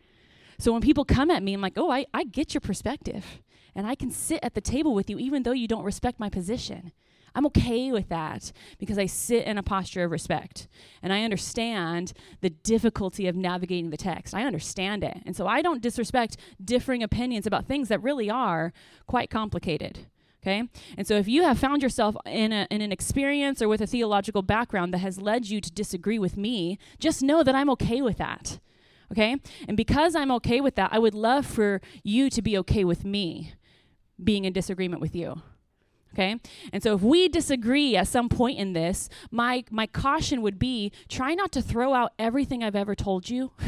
So 0.58 0.72
when 0.72 0.80
people 0.80 1.04
come 1.04 1.30
at 1.30 1.42
me, 1.42 1.52
I'm 1.52 1.60
like, 1.60 1.76
"Oh, 1.76 1.90
I, 1.90 2.06
I 2.14 2.24
get 2.24 2.54
your 2.54 2.62
perspective, 2.62 3.42
and 3.74 3.86
I 3.86 3.94
can 3.94 4.10
sit 4.10 4.40
at 4.42 4.54
the 4.54 4.62
table 4.62 4.94
with 4.94 5.10
you, 5.10 5.18
even 5.18 5.42
though 5.42 5.52
you 5.52 5.68
don't 5.68 5.84
respect 5.84 6.18
my 6.18 6.30
position." 6.30 6.92
I'm 7.34 7.46
okay 7.46 7.90
with 7.90 8.08
that 8.10 8.52
because 8.78 8.98
I 8.98 9.06
sit 9.06 9.44
in 9.44 9.58
a 9.58 9.62
posture 9.62 10.04
of 10.04 10.12
respect 10.12 10.68
and 11.02 11.12
I 11.12 11.24
understand 11.24 12.12
the 12.40 12.50
difficulty 12.50 13.26
of 13.26 13.34
navigating 13.34 13.90
the 13.90 13.96
text. 13.96 14.34
I 14.34 14.44
understand 14.44 15.02
it. 15.02 15.18
And 15.26 15.34
so 15.34 15.46
I 15.46 15.60
don't 15.60 15.82
disrespect 15.82 16.36
differing 16.64 17.02
opinions 17.02 17.46
about 17.46 17.66
things 17.66 17.88
that 17.88 18.02
really 18.02 18.30
are 18.30 18.72
quite 19.06 19.30
complicated. 19.30 20.06
Okay? 20.42 20.68
And 20.96 21.06
so 21.06 21.14
if 21.14 21.26
you 21.26 21.42
have 21.42 21.58
found 21.58 21.82
yourself 21.82 22.16
in, 22.26 22.52
a, 22.52 22.68
in 22.70 22.82
an 22.82 22.92
experience 22.92 23.60
or 23.60 23.68
with 23.68 23.80
a 23.80 23.86
theological 23.86 24.42
background 24.42 24.92
that 24.94 24.98
has 24.98 25.20
led 25.20 25.48
you 25.48 25.60
to 25.60 25.72
disagree 25.72 26.18
with 26.18 26.36
me, 26.36 26.78
just 26.98 27.22
know 27.22 27.42
that 27.42 27.54
I'm 27.54 27.70
okay 27.70 28.00
with 28.02 28.18
that. 28.18 28.60
Okay? 29.10 29.36
And 29.66 29.76
because 29.76 30.14
I'm 30.14 30.30
okay 30.32 30.60
with 30.60 30.76
that, 30.76 30.90
I 30.92 30.98
would 30.98 31.14
love 31.14 31.46
for 31.46 31.80
you 32.02 32.30
to 32.30 32.42
be 32.42 32.56
okay 32.58 32.84
with 32.84 33.04
me 33.04 33.54
being 34.22 34.44
in 34.44 34.52
disagreement 34.52 35.00
with 35.00 35.16
you 35.16 35.42
okay? 36.14 36.36
And 36.72 36.82
so 36.82 36.94
if 36.94 37.02
we 37.02 37.28
disagree 37.28 37.96
at 37.96 38.08
some 38.08 38.28
point 38.28 38.58
in 38.58 38.72
this 38.72 39.08
my 39.30 39.64
my 39.70 39.86
caution 39.86 40.42
would 40.42 40.58
be 40.58 40.92
try 41.08 41.34
not 41.34 41.52
to 41.52 41.62
throw 41.62 41.92
out 41.94 42.12
everything 42.18 42.62
i've 42.62 42.76
ever 42.76 42.94
told 42.94 43.28
you. 43.28 43.52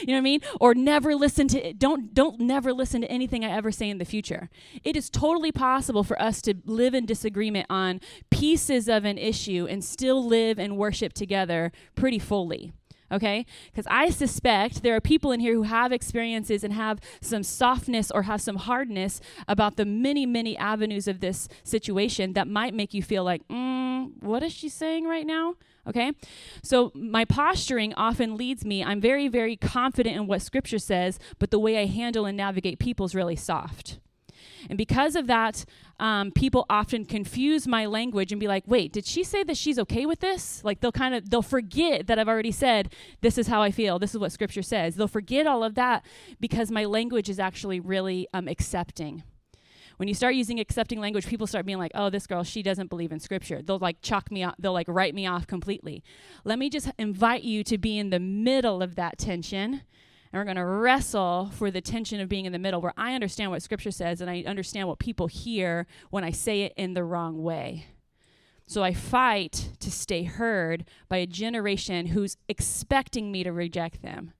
You 0.00 0.06
know 0.06 0.14
what 0.14 0.18
i 0.18 0.20
mean? 0.20 0.40
Or 0.60 0.74
never 0.74 1.14
listen 1.14 1.48
to 1.48 1.68
it 1.68 1.78
don't 1.78 2.12
don't 2.14 2.40
never 2.40 2.72
listen 2.72 3.00
to 3.02 3.10
anything 3.10 3.44
i 3.44 3.50
ever 3.50 3.72
say 3.72 3.88
in 3.88 3.98
the 3.98 4.04
future. 4.04 4.48
It 4.84 4.96
is 4.96 5.08
totally 5.08 5.52
possible 5.52 6.04
for 6.04 6.20
us 6.20 6.42
to 6.42 6.54
live 6.64 6.94
in 6.94 7.06
disagreement 7.06 7.66
on 7.70 8.00
pieces 8.30 8.88
of 8.88 9.04
an 9.04 9.18
issue 9.18 9.66
and 9.68 9.84
still 9.84 10.24
live 10.24 10.58
and 10.58 10.76
worship 10.76 11.12
together 11.12 11.72
pretty 11.94 12.18
fully 12.18 12.72
okay? 13.10 13.46
Because 13.70 13.86
I 13.90 14.10
suspect 14.10 14.82
there 14.82 14.94
are 14.94 15.00
people 15.00 15.32
in 15.32 15.40
here 15.40 15.54
who 15.54 15.62
have 15.62 15.92
experiences 15.92 16.64
and 16.64 16.72
have 16.72 17.00
some 17.20 17.42
softness 17.42 18.10
or 18.10 18.22
have 18.22 18.40
some 18.40 18.56
hardness 18.56 19.20
about 19.48 19.76
the 19.76 19.84
many, 19.84 20.26
many 20.26 20.56
avenues 20.56 21.08
of 21.08 21.20
this 21.20 21.48
situation 21.64 22.34
that 22.34 22.48
might 22.48 22.74
make 22.74 22.94
you 22.94 23.02
feel 23.02 23.24
like, 23.24 23.46
mm, 23.48 24.10
what 24.20 24.42
is 24.42 24.52
she 24.52 24.68
saying 24.68 25.06
right 25.06 25.26
now? 25.26 25.54
Okay? 25.86 26.12
So 26.62 26.92
my 26.94 27.24
posturing 27.24 27.94
often 27.94 28.36
leads 28.36 28.64
me, 28.64 28.84
I'm 28.84 29.00
very, 29.00 29.28
very 29.28 29.56
confident 29.56 30.16
in 30.16 30.26
what 30.26 30.42
scripture 30.42 30.78
says, 30.78 31.18
but 31.38 31.50
the 31.50 31.58
way 31.58 31.78
I 31.78 31.86
handle 31.86 32.26
and 32.26 32.36
navigate 32.36 32.78
people 32.78 33.06
is 33.06 33.14
really 33.14 33.36
soft. 33.36 33.98
And 34.68 34.76
because 34.76 35.16
of 35.16 35.26
that, 35.26 35.64
um, 35.98 36.30
people 36.32 36.66
often 36.68 37.04
confuse 37.04 37.66
my 37.66 37.86
language 37.86 38.32
and 38.32 38.40
be 38.40 38.48
like, 38.48 38.64
wait, 38.66 38.92
did 38.92 39.06
she 39.06 39.22
say 39.24 39.42
that 39.44 39.56
she's 39.56 39.78
okay 39.78 40.06
with 40.06 40.20
this? 40.20 40.62
Like 40.64 40.80
they'll 40.80 40.92
kind 40.92 41.14
of, 41.14 41.30
they'll 41.30 41.42
forget 41.42 42.06
that 42.06 42.18
I've 42.18 42.28
already 42.28 42.52
said, 42.52 42.92
this 43.20 43.38
is 43.38 43.46
how 43.46 43.62
I 43.62 43.70
feel. 43.70 43.98
This 43.98 44.14
is 44.14 44.18
what 44.18 44.32
scripture 44.32 44.62
says. 44.62 44.96
They'll 44.96 45.08
forget 45.08 45.46
all 45.46 45.64
of 45.64 45.74
that 45.74 46.04
because 46.40 46.70
my 46.70 46.84
language 46.84 47.28
is 47.28 47.38
actually 47.38 47.80
really 47.80 48.28
um, 48.32 48.48
accepting. 48.48 49.22
When 50.00 50.08
you 50.08 50.14
start 50.14 50.34
using 50.34 50.58
accepting 50.58 50.98
language, 50.98 51.26
people 51.26 51.46
start 51.46 51.66
being 51.66 51.76
like, 51.76 51.92
oh, 51.94 52.08
this 52.08 52.26
girl, 52.26 52.42
she 52.42 52.62
doesn't 52.62 52.88
believe 52.88 53.12
in 53.12 53.20
scripture. 53.20 53.60
They'll 53.60 53.78
like 53.78 54.00
chalk 54.00 54.30
me 54.30 54.42
off, 54.42 54.54
they'll 54.58 54.72
like 54.72 54.88
write 54.88 55.14
me 55.14 55.26
off 55.26 55.46
completely. 55.46 56.02
Let 56.42 56.58
me 56.58 56.70
just 56.70 56.90
invite 56.98 57.42
you 57.42 57.62
to 57.64 57.76
be 57.76 57.98
in 57.98 58.08
the 58.08 58.18
middle 58.18 58.82
of 58.82 58.94
that 58.94 59.18
tension. 59.18 59.82
And 60.32 60.40
we're 60.40 60.44
going 60.44 60.56
to 60.56 60.64
wrestle 60.64 61.50
for 61.52 61.70
the 61.70 61.80
tension 61.80 62.20
of 62.20 62.28
being 62.28 62.44
in 62.44 62.52
the 62.52 62.58
middle 62.58 62.80
where 62.80 62.94
I 62.96 63.14
understand 63.14 63.50
what 63.50 63.62
scripture 63.62 63.90
says 63.90 64.20
and 64.20 64.30
I 64.30 64.44
understand 64.46 64.86
what 64.86 64.98
people 64.98 65.26
hear 65.26 65.86
when 66.10 66.24
I 66.24 66.30
say 66.30 66.62
it 66.62 66.74
in 66.76 66.94
the 66.94 67.04
wrong 67.04 67.42
way. 67.42 67.86
So 68.66 68.84
I 68.84 68.94
fight 68.94 69.70
to 69.80 69.90
stay 69.90 70.22
heard 70.22 70.84
by 71.08 71.16
a 71.16 71.26
generation 71.26 72.06
who's 72.06 72.36
expecting 72.48 73.32
me 73.32 73.42
to 73.42 73.50
reject 73.50 74.02
them. 74.02 74.32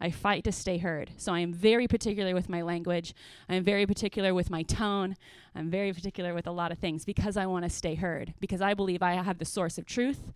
I 0.00 0.10
fight 0.10 0.44
to 0.44 0.52
stay 0.52 0.78
heard. 0.78 1.10
So 1.16 1.32
I 1.32 1.40
am 1.40 1.52
very 1.52 1.88
particular 1.88 2.34
with 2.34 2.48
my 2.48 2.62
language. 2.62 3.14
I 3.48 3.56
am 3.56 3.64
very 3.64 3.86
particular 3.86 4.34
with 4.34 4.50
my 4.50 4.62
tone. 4.62 5.16
I'm 5.56 5.70
very 5.70 5.92
particular 5.92 6.34
with 6.34 6.46
a 6.46 6.52
lot 6.52 6.70
of 6.70 6.78
things 6.78 7.04
because 7.04 7.36
I 7.36 7.46
want 7.46 7.64
to 7.64 7.70
stay 7.70 7.96
heard, 7.96 8.34
because 8.38 8.60
I 8.60 8.74
believe 8.74 9.02
I 9.02 9.14
have 9.14 9.38
the 9.38 9.44
source 9.44 9.78
of 9.78 9.86
truth. 9.86 10.32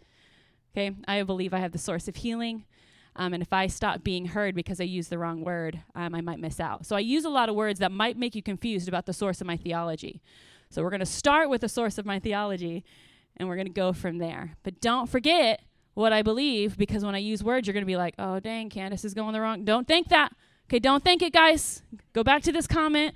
Okay? 0.73 0.97
I 1.07 1.23
believe 1.23 1.55
I 1.55 1.59
have 1.59 1.73
the 1.73 1.79
source 1.79 2.09
of 2.09 2.17
healing. 2.17 2.65
Um, 3.19 3.35
and 3.35 3.43
if 3.43 3.53
I 3.53 3.67
stop 3.67 4.05
being 4.05 4.27
heard 4.27 4.55
because 4.55 4.81
I 4.81 4.85
use 4.85 5.09
the 5.09 5.19
wrong 5.19 5.43
word, 5.43 5.81
um, 5.97 6.15
I 6.15 6.21
might 6.21 6.39
miss 6.39 6.61
out. 6.61 6.87
So 6.87 6.95
I 6.95 7.01
use 7.01 7.25
a 7.25 7.29
lot 7.29 7.49
of 7.49 7.57
words 7.57 7.81
that 7.81 7.91
might 7.91 8.17
make 8.17 8.37
you 8.37 8.43
confused 8.43 8.87
about 8.89 9.07
the 9.07 9.13
source 9.13 9.41
of 9.41 9.47
my 9.47 9.57
theology. 9.57 10.23
So 10.71 10.83
we're 10.83 10.91
going 10.91 11.01
to 11.01 11.07
start 11.07 11.51
with 11.51 11.63
the 11.63 11.69
source 11.69 11.99
of 11.99 12.07
my 12.07 12.21
theology 12.21 12.85
and 13.37 13.49
we're 13.49 13.57
going 13.57 13.67
to 13.67 13.73
go 13.73 13.93
from 13.93 14.19
there. 14.19 14.57
But 14.63 14.81
don't 14.81 15.09
forget 15.09 15.63
what 15.95 16.13
I 16.13 16.23
believe 16.23 16.79
because 16.79 17.05
when 17.05 17.17
I 17.17 17.19
use 17.19 17.43
words, 17.43 17.67
you're 17.67 17.75
going 17.75 17.83
to 17.83 17.87
be 17.87 17.97
like, 17.97 18.15
oh, 18.21 18.39
dang, 18.39 18.71
Candace 18.71 19.05
is 19.05 19.15
going 19.15 19.33
the 19.33 19.41
wrong. 19.41 19.65
Don't 19.65 19.89
think 19.89 20.09
that. 20.09 20.33
Okay, 20.69 20.79
don't 20.79 21.03
think 21.03 21.23
it, 21.23 21.33
guys. 21.33 21.83
Go 22.13 22.23
back 22.23 22.43
to 22.43 22.53
this 22.53 22.67
comment, 22.67 23.15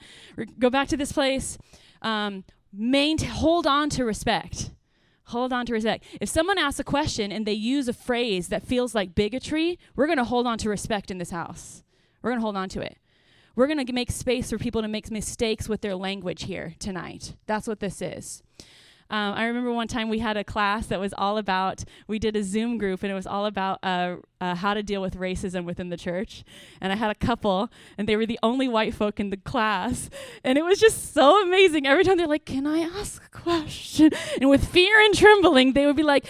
go 0.59 0.71
back 0.71 0.88
to 0.88 0.97
this 0.97 1.12
place. 1.12 1.59
Um, 2.00 2.44
main, 2.73 3.18
hold 3.18 3.66
on 3.66 3.90
to 3.90 4.04
respect. 4.04 4.71
Hold 5.26 5.52
on 5.52 5.67
to 5.67 5.73
respect. 5.73 6.05
If 6.21 6.29
someone 6.29 6.59
asks 6.59 6.81
a 6.81 6.85
question 6.85 7.33
and 7.33 7.47
they 7.47 7.52
use 7.52 7.88
a 7.88 7.93
phrase 7.93 8.49
that 8.49 8.67
feels 8.67 8.95
like 8.95 9.14
bigotry, 9.14 9.79
we're 9.95 10.07
going 10.07 10.19
to 10.19 10.25
hold 10.25 10.47
on 10.47 10.59
to 10.59 10.69
respect 10.69 11.11
in 11.11 11.19
this 11.19 11.31
house. 11.31 11.85
We're 12.21 12.31
going 12.31 12.41
to 12.41 12.45
hold 12.45 12.57
on 12.57 12.69
to 12.71 12.81
it. 12.81 12.99
We're 13.55 13.67
going 13.67 13.85
to 13.85 13.93
make 13.93 14.11
space 14.11 14.50
for 14.50 14.59
people 14.59 14.83
to 14.83 14.88
make 14.88 15.11
mistakes 15.11 15.69
with 15.69 15.83
their 15.83 15.95
language 15.95 16.45
here 16.45 16.75
tonight. 16.79 17.35
That's 17.47 17.69
what 17.69 17.81
this 17.81 18.00
is. 18.00 18.43
Um, 19.12 19.35
I 19.35 19.45
remember 19.45 19.71
one 19.71 19.88
time 19.88 20.09
we 20.09 20.21
had 20.21 20.38
a 20.38 20.42
class 20.42 20.87
that 20.87 20.99
was 20.99 21.12
all 21.19 21.37
about, 21.37 21.85
we 22.07 22.19
did 22.19 22.35
a 22.35 22.42
Zoom 22.42 22.78
group 22.78 23.02
and 23.02 23.12
it 23.12 23.14
was 23.14 23.26
all 23.26 23.45
about 23.45 23.78
uh, 23.83 24.16
uh, 24.40 24.54
how 24.54 24.73
to 24.73 24.83
deal 24.83 25.02
with 25.02 25.16
racism 25.16 25.64
within 25.64 25.90
the 25.90 25.99
church. 25.99 26.45
And 26.81 26.95
I 26.95 26.97
had 26.97 27.11
a 27.11 27.14
couple 27.14 27.71
and 27.99 28.09
they 28.09 28.16
were 28.16 28.25
the 28.25 28.38
only 28.42 28.69
white 28.69 28.95
folk 28.95 29.21
in 29.21 29.28
the 29.28 29.37
class. 29.37 30.09
And 30.42 30.57
it 30.57 30.64
was 30.64 30.81
just 30.81 31.12
so 31.12 31.42
amazing. 31.42 31.87
Every 31.87 32.04
time 32.04 32.16
they're 32.16 32.26
like, 32.26 32.47
Can 32.47 32.66
I 32.66 32.78
ask 32.78 33.23
a 33.23 33.28
question? 33.28 34.12
And 34.40 34.49
with 34.49 34.66
fear 34.66 34.99
and 34.99 35.14
trembling, 35.14 35.75
they 35.75 35.85
would 35.85 35.97
be 35.97 36.02
like, 36.02 36.26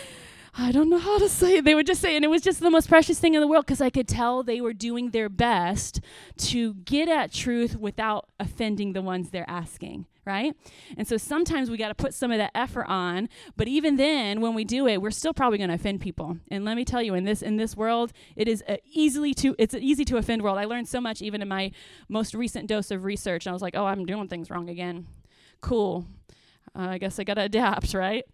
I 0.54 0.70
don't 0.70 0.90
know 0.90 0.98
how 0.98 1.18
to 1.18 1.28
say 1.28 1.58
it. 1.58 1.64
They 1.64 1.74
would 1.74 1.86
just 1.86 2.00
say, 2.00 2.14
and 2.14 2.24
it 2.24 2.28
was 2.28 2.42
just 2.42 2.60
the 2.60 2.70
most 2.70 2.88
precious 2.88 3.18
thing 3.18 3.34
in 3.34 3.40
the 3.40 3.46
world 3.46 3.64
because 3.64 3.80
I 3.80 3.88
could 3.88 4.06
tell 4.06 4.42
they 4.42 4.60
were 4.60 4.74
doing 4.74 5.10
their 5.10 5.30
best 5.30 6.00
to 6.38 6.74
get 6.74 7.08
at 7.08 7.32
truth 7.32 7.76
without 7.76 8.28
offending 8.38 8.92
the 8.92 9.00
ones 9.00 9.30
they're 9.30 9.48
asking, 9.48 10.06
right? 10.24 10.54
And 10.96 11.06
so 11.06 11.16
sometimes 11.16 11.70
we 11.70 11.76
got 11.76 11.88
to 11.88 11.94
put 11.94 12.14
some 12.14 12.30
of 12.30 12.38
that 12.38 12.52
effort 12.54 12.86
on, 12.88 13.28
but 13.56 13.68
even 13.68 13.96
then, 13.96 14.40
when 14.40 14.54
we 14.54 14.64
do 14.64 14.86
it, 14.86 15.02
we're 15.02 15.10
still 15.10 15.34
probably 15.34 15.58
going 15.58 15.68
to 15.68 15.74
offend 15.74 16.00
people. 16.00 16.38
And 16.50 16.64
let 16.64 16.76
me 16.76 16.84
tell 16.84 17.02
you, 17.02 17.14
in 17.14 17.24
this 17.24 17.42
in 17.42 17.56
this 17.56 17.76
world, 17.76 18.12
it 18.36 18.48
is 18.48 18.62
easily 18.92 19.34
to 19.34 19.54
it's 19.58 19.74
an 19.74 19.82
easy 19.82 20.04
to 20.06 20.16
offend 20.16 20.42
world. 20.42 20.58
I 20.58 20.64
learned 20.64 20.88
so 20.88 21.00
much 21.00 21.22
even 21.22 21.42
in 21.42 21.48
my 21.48 21.72
most 22.08 22.34
recent 22.34 22.68
dose 22.68 22.90
of 22.90 23.04
research. 23.04 23.46
And 23.46 23.50
I 23.50 23.54
was 23.54 23.62
like, 23.62 23.76
oh, 23.76 23.86
I'm 23.86 24.06
doing 24.06 24.28
things 24.28 24.50
wrong 24.50 24.68
again. 24.68 25.06
Cool. 25.60 26.06
Uh, 26.74 26.88
I 26.90 26.98
guess 26.98 27.18
I 27.18 27.24
got 27.24 27.34
to 27.34 27.42
adapt, 27.42 27.94
right? 27.94 28.24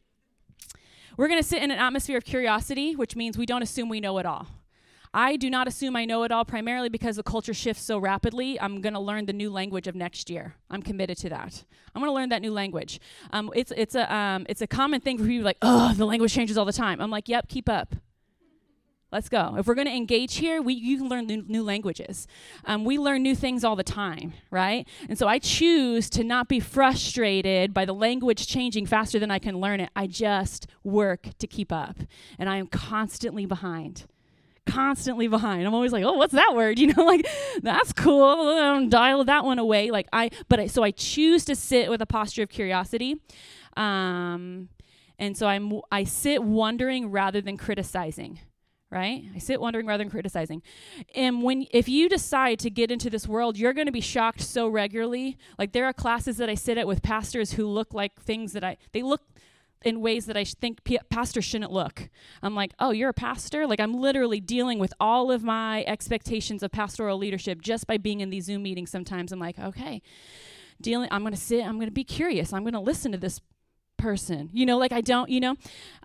We're 1.16 1.28
going 1.28 1.40
to 1.40 1.46
sit 1.46 1.62
in 1.62 1.70
an 1.70 1.78
atmosphere 1.78 2.18
of 2.18 2.24
curiosity, 2.24 2.94
which 2.94 3.16
means 3.16 3.36
we 3.36 3.46
don't 3.46 3.62
assume 3.62 3.88
we 3.88 4.00
know 4.00 4.18
it 4.18 4.26
all. 4.26 4.46
I 5.12 5.36
do 5.36 5.50
not 5.50 5.68
assume 5.68 5.96
I 5.96 6.04
know 6.04 6.22
it 6.22 6.32
all 6.32 6.44
primarily 6.44 6.88
because 6.88 7.16
the 7.16 7.22
culture 7.22 7.54
shifts 7.54 7.82
so 7.82 7.98
rapidly. 7.98 8.60
I'm 8.60 8.80
going 8.80 8.94
to 8.94 9.00
learn 9.00 9.26
the 9.26 9.32
new 9.32 9.50
language 9.50 9.86
of 9.86 9.94
next 9.94 10.30
year. 10.30 10.54
I'm 10.70 10.82
committed 10.82 11.18
to 11.18 11.28
that. 11.30 11.64
I'm 11.94 12.00
going 12.00 12.10
to 12.10 12.14
learn 12.14 12.28
that 12.28 12.42
new 12.42 12.52
language. 12.52 13.00
Um, 13.32 13.50
it's, 13.54 13.72
it's, 13.76 13.94
a, 13.94 14.12
um, 14.14 14.46
it's 14.48 14.60
a 14.60 14.66
common 14.66 15.00
thing 15.00 15.18
for 15.18 15.24
people 15.24 15.44
like, 15.44 15.58
oh, 15.62 15.94
the 15.94 16.04
language 16.04 16.32
changes 16.32 16.58
all 16.58 16.64
the 16.64 16.72
time. 16.72 17.00
I'm 17.00 17.10
like, 17.10 17.28
yep, 17.28 17.48
keep 17.48 17.68
up. 17.68 17.94
Let's 19.10 19.30
go. 19.30 19.54
If 19.56 19.66
we're 19.66 19.74
going 19.74 19.86
to 19.86 19.96
engage 19.96 20.36
here, 20.36 20.60
we, 20.60 20.74
you 20.74 20.98
can 20.98 21.08
learn 21.08 21.26
new, 21.26 21.42
new 21.48 21.62
languages. 21.62 22.26
Um, 22.66 22.84
we 22.84 22.98
learn 22.98 23.22
new 23.22 23.34
things 23.34 23.64
all 23.64 23.74
the 23.74 23.82
time, 23.82 24.34
right? 24.50 24.86
And 25.08 25.18
so 25.18 25.26
I 25.26 25.38
choose 25.38 26.10
to 26.10 26.22
not 26.22 26.46
be 26.46 26.60
frustrated 26.60 27.72
by 27.72 27.86
the 27.86 27.94
language 27.94 28.46
changing 28.46 28.84
faster 28.84 29.18
than 29.18 29.30
I 29.30 29.38
can 29.38 29.58
learn 29.58 29.80
it. 29.80 29.88
I 29.96 30.08
just 30.08 30.66
work 30.84 31.30
to 31.38 31.46
keep 31.46 31.72
up. 31.72 31.96
And 32.38 32.50
I 32.50 32.58
am 32.58 32.66
constantly 32.66 33.46
behind. 33.46 34.04
Constantly 34.68 35.28
behind. 35.28 35.66
I'm 35.66 35.74
always 35.74 35.92
like, 35.92 36.04
oh, 36.04 36.12
what's 36.12 36.34
that 36.34 36.54
word? 36.54 36.78
You 36.88 36.94
know, 36.94 37.04
like 37.04 37.26
that's 37.62 37.92
cool. 37.92 38.22
Um, 38.22 38.88
dial 38.88 39.24
that 39.24 39.44
one 39.44 39.58
away. 39.58 39.90
Like 39.90 40.06
I, 40.12 40.30
but 40.48 40.60
I, 40.60 40.66
so 40.66 40.82
I 40.82 40.90
choose 40.90 41.44
to 41.46 41.56
sit 41.56 41.90
with 41.90 42.00
a 42.00 42.06
posture 42.06 42.42
of 42.42 42.48
curiosity. 42.48 43.16
Um, 43.76 44.68
and 45.18 45.36
so 45.36 45.46
I'm, 45.46 45.80
I 45.90 46.04
sit 46.04 46.42
wondering 46.42 47.10
rather 47.10 47.40
than 47.40 47.56
criticizing 47.56 48.38
right? 48.90 49.24
I 49.34 49.38
sit 49.38 49.60
wondering 49.60 49.86
rather 49.86 50.02
than 50.02 50.10
criticizing. 50.10 50.62
And 51.14 51.42
when 51.42 51.66
if 51.70 51.88
you 51.88 52.08
decide 52.08 52.58
to 52.60 52.70
get 52.70 52.90
into 52.90 53.10
this 53.10 53.28
world, 53.28 53.58
you're 53.58 53.74
going 53.74 53.86
to 53.86 53.92
be 53.92 54.00
shocked 54.00 54.40
so 54.40 54.68
regularly. 54.68 55.36
Like 55.58 55.72
there 55.72 55.84
are 55.84 55.92
classes 55.92 56.38
that 56.38 56.48
I 56.48 56.54
sit 56.54 56.78
at 56.78 56.86
with 56.86 57.02
pastors 57.02 57.52
who 57.52 57.66
look 57.66 57.92
like 57.92 58.20
things 58.20 58.52
that 58.52 58.64
I 58.64 58.78
they 58.92 59.02
look 59.02 59.22
in 59.84 60.00
ways 60.00 60.26
that 60.26 60.36
I 60.36 60.44
think 60.44 60.84
p- 60.84 60.98
pastors 61.10 61.44
shouldn't 61.44 61.72
look. 61.72 62.08
I'm 62.42 62.54
like, 62.54 62.72
"Oh, 62.78 62.90
you're 62.90 63.10
a 63.10 63.14
pastor?" 63.14 63.66
Like 63.66 63.80
I'm 63.80 63.94
literally 63.94 64.40
dealing 64.40 64.78
with 64.78 64.92
all 65.00 65.30
of 65.30 65.42
my 65.42 65.84
expectations 65.84 66.62
of 66.62 66.72
pastoral 66.72 67.18
leadership 67.18 67.60
just 67.62 67.86
by 67.86 67.96
being 67.96 68.20
in 68.20 68.30
these 68.30 68.44
Zoom 68.44 68.62
meetings 68.62 68.90
sometimes. 68.90 69.32
I'm 69.32 69.38
like, 69.38 69.58
"Okay, 69.58 70.02
dealing 70.80 71.08
I'm 71.10 71.22
going 71.22 71.34
to 71.34 71.40
sit, 71.40 71.64
I'm 71.64 71.76
going 71.76 71.88
to 71.88 71.92
be 71.92 72.04
curious. 72.04 72.52
I'm 72.52 72.62
going 72.62 72.74
to 72.74 72.80
listen 72.80 73.12
to 73.12 73.18
this 73.18 73.40
person." 73.96 74.50
You 74.52 74.66
know, 74.66 74.78
like 74.78 74.92
I 74.92 75.00
don't, 75.00 75.30
you 75.30 75.40
know, 75.40 75.56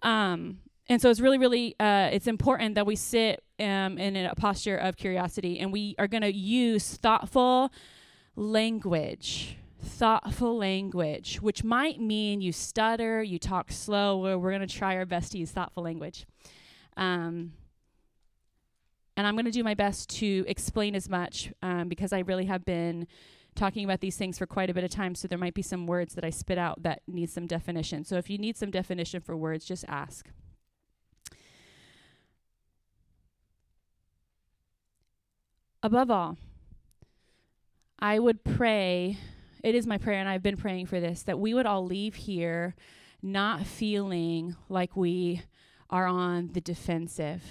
um 0.04 0.60
and 0.88 1.02
so 1.02 1.10
it's 1.10 1.20
really 1.20 1.38
really 1.38 1.76
uh, 1.80 2.10
it's 2.12 2.28
important 2.28 2.76
that 2.76 2.86
we 2.86 2.96
sit 2.96 3.44
um, 3.60 3.98
in 3.98 4.16
a 4.16 4.36
posture 4.36 4.78
of 4.78 4.98
curiosity 4.98 5.60
and 5.60 5.72
we 5.72 5.96
are 5.98 6.08
going 6.08 6.22
to 6.24 6.34
use 6.34 6.98
thoughtful 6.98 7.72
language 8.36 9.58
thoughtful 9.84 10.58
language 10.58 11.42
which 11.42 11.64
might 11.64 12.00
mean 12.00 12.42
you 12.42 12.52
stutter 12.52 13.22
you 13.22 13.38
talk 13.38 13.72
slow 13.72 14.20
we're, 14.20 14.50
going 14.52 14.66
to 14.66 14.68
try 14.68 14.96
our 14.96 15.06
best 15.06 15.32
to 15.34 15.38
use 15.38 15.52
thoughtful 15.52 15.84
language. 15.84 16.26
Um, 16.98 17.54
and 19.18 19.28
i'm 19.28 19.36
going 19.36 19.46
to 19.46 19.52
do 19.52 19.64
my 19.64 19.74
best 19.74 20.10
to 20.10 20.46
explain 20.48 20.96
as 20.96 21.10
much 21.10 21.52
um, 21.62 21.90
because 21.90 22.14
i 22.14 22.20
really 22.20 22.46
have 22.46 22.66
been 22.66 23.08
talking 23.56 23.84
about 23.84 24.00
these 24.00 24.18
things 24.18 24.38
for 24.38 24.46
quite 24.46 24.70
a 24.70 24.74
bit 24.74 24.84
of 24.84 24.90
time 24.90 25.14
so 25.14 25.28
there 25.28 25.38
might 25.38 25.54
be 25.54 25.62
some 25.62 25.86
words 25.86 26.16
that 26.16 26.24
i 26.24 26.30
spit 26.30 26.58
out 26.58 26.82
that 26.82 27.02
need 27.08 27.30
some 27.30 27.48
definition. 27.48 28.04
So 28.04 28.18
if 28.18 28.30
you 28.30 28.38
need 28.38 28.58
some 28.58 28.72
definition 28.72 29.22
for 29.22 29.36
words 29.36 29.66
just 29.66 29.86
ask. 29.88 30.30
Above 35.82 36.10
all, 36.10 36.38
I 38.00 38.18
would 38.18 38.44
pray, 38.46 39.18
it 39.64 39.76
is 39.76 39.88
my 39.88 39.98
prayer, 39.98 40.20
and 40.20 40.28
I've 40.28 40.44
been 40.44 40.58
praying 40.58 40.88
for 40.88 41.00
this, 41.00 41.24
that 41.24 41.40
we 41.40 41.54
would 41.54 41.66
all 41.66 41.86
leave 41.86 42.16
here 42.16 42.76
not 43.22 43.66
feeling 43.66 44.58
like 44.68 44.98
we 44.98 45.42
are 45.90 46.06
on 46.06 46.50
the 46.52 46.60
defensive. 46.60 47.42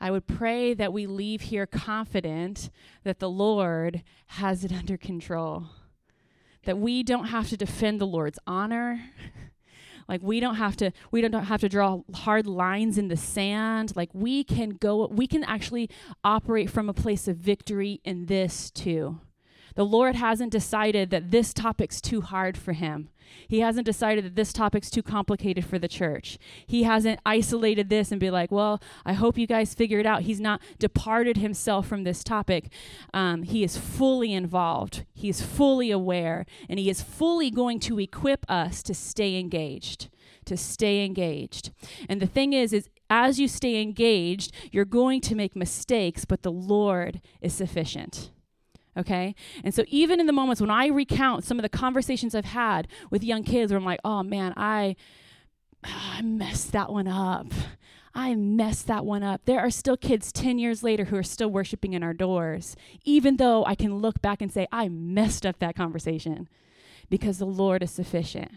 I 0.00 0.10
would 0.10 0.26
pray 0.26 0.72
that 0.74 0.92
we 0.92 1.06
leave 1.06 1.42
here 1.42 1.66
confident 1.66 2.70
that 3.04 3.18
the 3.18 3.28
Lord 3.28 4.02
has 4.28 4.64
it 4.64 4.72
under 4.78 4.96
control, 4.96 5.64
that 6.64 6.78
we 6.78 7.02
don't 7.02 7.26
have 7.26 7.50
to 7.50 7.56
defend 7.56 8.00
the 8.00 8.06
Lord's 8.06 8.38
honor. 8.46 9.00
Like 10.08 10.22
we 10.22 10.38
don't 10.38 10.54
have 10.54 10.76
to 10.76 10.92
we 11.10 11.20
don't 11.20 11.32
have 11.32 11.60
to 11.62 11.68
draw 11.68 12.02
hard 12.14 12.46
lines 12.46 12.96
in 12.96 13.08
the 13.08 13.16
sand. 13.16 13.96
Like 13.96 14.10
we 14.12 14.44
can 14.44 14.70
go 14.70 15.08
we 15.08 15.26
can 15.26 15.42
actually 15.42 15.90
operate 16.22 16.70
from 16.70 16.88
a 16.88 16.94
place 16.94 17.26
of 17.26 17.38
victory 17.38 18.00
in 18.04 18.26
this 18.26 18.70
too. 18.70 19.18
The 19.76 19.84
Lord 19.84 20.16
hasn't 20.16 20.52
decided 20.52 21.10
that 21.10 21.30
this 21.30 21.52
topic's 21.54 22.00
too 22.00 22.22
hard 22.22 22.56
for 22.56 22.72
him. 22.72 23.10
He 23.46 23.60
hasn't 23.60 23.84
decided 23.84 24.24
that 24.24 24.34
this 24.34 24.52
topic's 24.52 24.90
too 24.90 25.02
complicated 25.02 25.64
for 25.66 25.78
the 25.78 25.88
church. 25.88 26.38
He 26.66 26.84
hasn't 26.84 27.20
isolated 27.26 27.90
this 27.90 28.10
and 28.10 28.18
be 28.18 28.30
like, 28.30 28.50
well, 28.50 28.80
I 29.04 29.12
hope 29.12 29.36
you 29.36 29.46
guys 29.46 29.74
figure 29.74 29.98
it 29.98 30.06
out. 30.06 30.22
He's 30.22 30.40
not 30.40 30.62
departed 30.78 31.36
himself 31.36 31.86
from 31.86 32.04
this 32.04 32.24
topic. 32.24 32.72
Um, 33.12 33.42
he 33.42 33.62
is 33.62 33.76
fully 33.76 34.32
involved, 34.32 35.04
he's 35.12 35.42
fully 35.42 35.90
aware, 35.90 36.46
and 36.68 36.78
he 36.78 36.88
is 36.88 37.02
fully 37.02 37.50
going 37.50 37.78
to 37.80 37.98
equip 37.98 38.50
us 38.50 38.82
to 38.84 38.94
stay 38.94 39.38
engaged. 39.38 40.08
To 40.46 40.56
stay 40.56 41.04
engaged. 41.04 41.72
And 42.08 42.22
the 42.22 42.26
thing 42.26 42.52
is, 42.52 42.72
is 42.72 42.88
as 43.10 43.38
you 43.38 43.46
stay 43.46 43.82
engaged, 43.82 44.52
you're 44.72 44.84
going 44.84 45.20
to 45.22 45.34
make 45.34 45.54
mistakes, 45.54 46.24
but 46.24 46.42
the 46.42 46.52
Lord 46.52 47.20
is 47.40 47.52
sufficient 47.52 48.30
okay? 48.96 49.34
And 49.64 49.74
so 49.74 49.84
even 49.88 50.20
in 50.20 50.26
the 50.26 50.32
moments 50.32 50.60
when 50.60 50.70
I 50.70 50.86
recount 50.86 51.44
some 51.44 51.58
of 51.58 51.62
the 51.62 51.68
conversations 51.68 52.34
I've 52.34 52.44
had 52.46 52.88
with 53.10 53.24
young 53.24 53.42
kids 53.44 53.72
where 53.72 53.78
I'm 53.78 53.84
like, 53.84 54.00
"Oh 54.04 54.22
man, 54.22 54.52
I 54.56 54.96
I 55.84 56.22
messed 56.22 56.72
that 56.72 56.90
one 56.90 57.08
up. 57.08 57.52
I 58.14 58.34
messed 58.34 58.86
that 58.86 59.04
one 59.04 59.22
up." 59.22 59.42
There 59.44 59.60
are 59.60 59.70
still 59.70 59.96
kids 59.96 60.32
10 60.32 60.58
years 60.58 60.82
later 60.82 61.06
who 61.06 61.16
are 61.16 61.22
still 61.22 61.50
worshiping 61.50 61.92
in 61.92 62.02
our 62.02 62.14
doors, 62.14 62.76
even 63.04 63.36
though 63.36 63.64
I 63.64 63.74
can 63.74 63.98
look 63.98 64.20
back 64.22 64.40
and 64.42 64.52
say, 64.52 64.66
"I 64.72 64.88
messed 64.88 65.44
up 65.46 65.58
that 65.58 65.76
conversation." 65.76 66.48
Because 67.08 67.38
the 67.38 67.46
Lord 67.46 67.84
is 67.84 67.92
sufficient. 67.92 68.50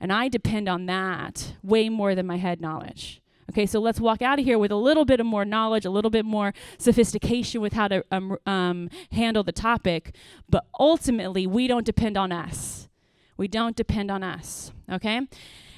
And 0.00 0.12
I 0.12 0.28
depend 0.28 0.68
on 0.68 0.86
that 0.86 1.54
way 1.62 1.88
more 1.88 2.14
than 2.14 2.26
my 2.26 2.36
head 2.36 2.60
knowledge. 2.60 3.22
Okay, 3.50 3.66
so 3.66 3.80
let's 3.80 3.98
walk 4.00 4.22
out 4.22 4.38
of 4.38 4.44
here 4.44 4.60
with 4.60 4.70
a 4.70 4.76
little 4.76 5.04
bit 5.04 5.18
of 5.18 5.26
more 5.26 5.44
knowledge, 5.44 5.84
a 5.84 5.90
little 5.90 6.10
bit 6.10 6.24
more 6.24 6.54
sophistication 6.78 7.60
with 7.60 7.72
how 7.72 7.88
to 7.88 8.04
um, 8.12 8.36
um, 8.46 8.88
handle 9.10 9.42
the 9.42 9.50
topic, 9.50 10.14
but 10.48 10.66
ultimately, 10.78 11.48
we 11.48 11.66
don't 11.66 11.84
depend 11.84 12.16
on 12.16 12.30
us. 12.30 12.88
We 13.36 13.48
don't 13.48 13.74
depend 13.74 14.08
on 14.08 14.22
us. 14.22 14.70
Okay? 14.88 15.22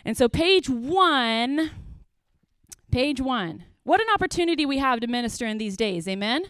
And 0.05 0.19
so, 0.19 0.29
page 0.29 0.69
one, 0.69 1.71
page 2.91 3.23
one, 3.23 3.65
what 3.85 4.01
an 4.01 4.07
opportunity 4.15 4.65
we 4.65 4.79
have 4.79 5.01
to 5.01 5.07
minister 5.07 5.47
in 5.47 5.59
these 5.59 5.77
days. 5.77 6.07
Amen? 6.07 6.47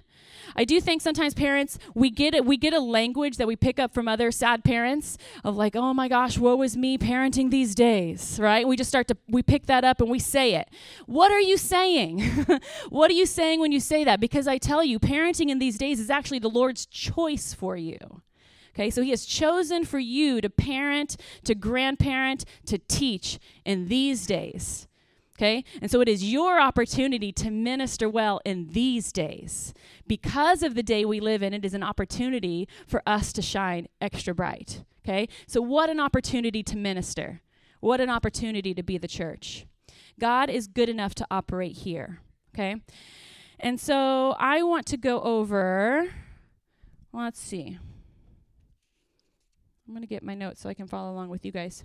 I 0.55 0.65
do 0.65 0.81
think 0.81 1.01
sometimes 1.01 1.35
parents 1.35 1.79
we 1.95 2.11
get 2.11 2.45
we 2.45 2.57
get 2.57 2.75
a 2.75 2.81
language 2.81 3.37
that 3.39 3.47
we 3.47 3.57
pick 3.57 3.79
up 3.79 3.95
from 3.95 4.09
other 4.09 4.31
sad 4.31 4.65
parents 4.65 5.17
of 5.45 5.57
like, 5.57 5.75
"Oh 5.75 5.95
my 5.95 6.09
gosh, 6.09 6.39
woe 6.39 6.61
is 6.63 6.77
me 6.77 6.99
parenting 6.99 7.51
these 7.51 7.75
days." 7.75 8.39
Right? 8.41 8.67
We 8.67 8.77
just 8.77 8.89
start 8.89 9.09
to 9.09 9.17
we 9.29 9.43
pick 9.43 9.67
that 9.67 9.85
up 9.85 10.01
and 10.01 10.11
we 10.11 10.19
say 10.19 10.55
it. 10.55 10.69
What 11.07 11.33
are 11.33 11.41
you 11.41 11.57
saying? 11.57 12.21
what 12.91 13.11
are 13.11 13.15
you 13.15 13.27
saying 13.27 13.61
when 13.61 13.73
you 13.73 13.81
say 13.81 14.05
that? 14.05 14.21
Because 14.21 14.47
I 14.47 14.59
tell 14.59 14.85
you, 14.85 14.99
parenting 14.99 15.49
in 15.49 15.59
these 15.59 15.79
days 15.79 16.01
is 16.01 16.11
actually 16.11 16.39
the 16.39 16.51
Lord's 16.51 16.87
choice 16.87 17.55
for 17.55 17.77
you. 17.77 18.23
Okay, 18.75 18.89
so 18.89 19.03
he 19.03 19.11
has 19.11 19.27
chosen 19.27 19.85
for 19.85 19.99
you 19.99 20.41
to 20.41 20.49
parent, 20.49 21.17
to 21.45 21.55
grandparent, 21.55 22.45
to 22.67 22.79
teach 22.79 23.39
in 23.67 23.89
these 23.89 24.27
days. 24.27 24.89
Okay? 25.43 25.65
And 25.81 25.91
so 25.91 26.01
it 26.01 26.09
is 26.09 26.23
your 26.23 26.61
opportunity 26.61 27.33
to 27.33 27.51
minister 27.51 28.09
well 28.09 28.41
in 28.45 28.69
these 28.69 29.11
days. 29.11 29.75
Because 30.07 30.63
of 30.63 30.77
the 30.77 30.85
day 30.85 31.05
we 31.05 31.19
live 31.19 31.43
in, 31.43 31.53
it 31.53 31.65
is 31.65 31.75
an 31.75 31.83
opportunity 31.83 32.69
for 32.87 33.03
us 33.07 33.33
to 33.33 33.43
shine 33.43 33.89
extra 34.01 34.33
bright. 34.33 34.85
Okay? 35.05 35.29
So, 35.49 35.61
what 35.61 35.91
an 35.91 35.99
opportunity 35.99 36.63
to 36.63 36.77
minister. 36.77 37.43
What 37.81 38.01
an 38.01 38.09
opportunity 38.09 38.73
to 38.73 38.85
be 38.85 38.99
the 38.99 39.09
church. 39.09 39.67
God 40.21 40.49
is 40.49 40.69
good 40.69 40.89
enough 40.89 41.13
to 41.17 41.27
operate 41.29 41.79
here. 41.79 42.21
Okay? 42.55 42.77
And 43.59 43.81
so 43.81 44.37
I 44.39 44.63
want 44.63 44.87
to 44.87 44.97
go 44.97 45.21
over, 45.23 46.09
let's 47.13 47.41
see. 47.41 47.79
I'm 49.89 49.93
going 49.93 50.03
to 50.03 50.07
get 50.07 50.23
my 50.23 50.35
notes 50.35 50.61
so 50.61 50.69
I 50.69 50.75
can 50.75 50.87
follow 50.87 51.11
along 51.11 51.31
with 51.31 51.45
you 51.45 51.51
guys. 51.51 51.85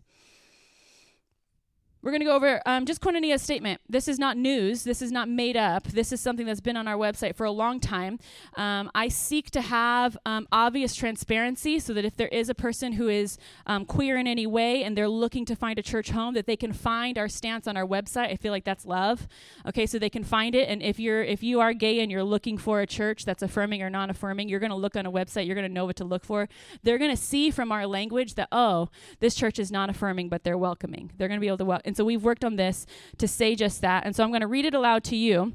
We're 2.08 2.12
going 2.12 2.22
to 2.22 2.26
go 2.28 2.36
over 2.38 2.62
um, 2.66 2.86
just 2.86 3.02
Koinonia's 3.02 3.42
statement. 3.42 3.82
This 3.90 4.08
is 4.08 4.18
not 4.18 4.38
news. 4.38 4.86
This 4.86 5.02
is 5.02 5.12
not 5.12 5.28
made 5.28 5.58
up. 5.58 5.84
This 5.84 6.14
is 6.14 6.22
something 6.22 6.46
that's 6.46 6.62
been 6.62 6.78
on 6.78 6.88
our 6.88 6.96
website 6.96 7.36
for 7.36 7.44
a 7.44 7.52
long 7.52 7.82
time. 7.82 8.18
Um, 8.56 8.90
I 8.96 9.10
seek 9.10 9.52
to 9.52 9.60
have 9.60 10.18
um, 10.26 10.48
obvious 10.50 10.96
transparency 10.96 11.80
so 11.80 11.94
that 11.94 12.06
if 12.06 12.16
there 12.16 12.30
is 12.30 12.48
a 12.48 12.56
person 12.56 12.94
who 12.94 13.10
is 13.10 13.38
um, 13.66 13.84
queer 13.84 14.16
in 14.16 14.26
any 14.26 14.48
way 14.48 14.84
and 14.84 14.98
they're 14.98 15.10
looking 15.10 15.44
to 15.48 15.56
find 15.58 15.78
a 15.78 15.82
church 15.82 16.12
home, 16.12 16.34
that 16.36 16.46
they 16.46 16.56
can 16.56 16.72
find 16.72 17.18
our 17.18 17.28
stance 17.28 17.68
on 17.68 17.76
our 17.76 17.86
website. 17.86 18.32
I 18.32 18.38
feel 18.38 18.54
like 18.54 18.64
that's 18.64 18.86
love. 18.86 19.28
Okay, 19.68 19.86
so 19.86 20.00
they 20.00 20.10
can 20.10 20.24
find 20.24 20.56
it. 20.56 20.70
And 20.70 20.82
if 20.82 21.02
you're 21.02 21.22
if 21.22 21.44
you 21.44 21.60
are 21.60 21.74
gay 21.74 22.00
and 22.00 22.10
you're 22.10 22.24
looking 22.24 22.58
for 22.58 22.80
a 22.80 22.88
church 22.88 23.26
that's 23.26 23.44
affirming 23.44 23.82
or 23.82 23.90
non-affirming, 23.90 24.48
you're 24.48 24.62
going 24.62 24.70
to 24.70 24.78
look 24.78 24.96
on 24.96 25.06
a 25.06 25.12
website. 25.12 25.46
You're 25.46 25.56
going 25.56 25.68
to 25.68 25.74
know 25.74 25.84
what 25.84 25.98
to 25.98 26.06
look 26.06 26.24
for. 26.24 26.48
They're 26.84 27.00
going 27.00 27.12
to 27.12 27.22
see 27.22 27.52
from 27.52 27.70
our 27.70 27.86
language 27.86 28.36
that 28.36 28.48
oh, 28.54 28.88
this 29.20 29.36
church 29.36 29.60
is 29.60 29.74
not 29.74 29.90
affirming, 29.90 30.30
but 30.30 30.46
they're 30.46 30.58
welcoming. 30.58 31.12
They're 31.18 31.28
going 31.28 31.42
to 31.42 31.42
be 31.42 31.48
able 31.48 31.58
to 31.58 31.66
welcome 31.66 31.82
and 31.84 31.97
so 31.98 32.06
we've 32.06 32.24
worked 32.24 32.46
on 32.46 32.56
this 32.56 32.86
to 33.18 33.28
say 33.28 33.56
just 33.56 33.82
that. 33.82 34.06
And 34.06 34.16
so 34.16 34.24
I'm 34.24 34.30
going 34.30 34.42
to 34.42 34.48
read 34.48 34.66
it 34.66 34.74
aloud 34.74 35.04
to 35.06 35.16
you. 35.16 35.54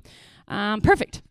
Um, 0.48 0.80
perfect. 0.80 1.22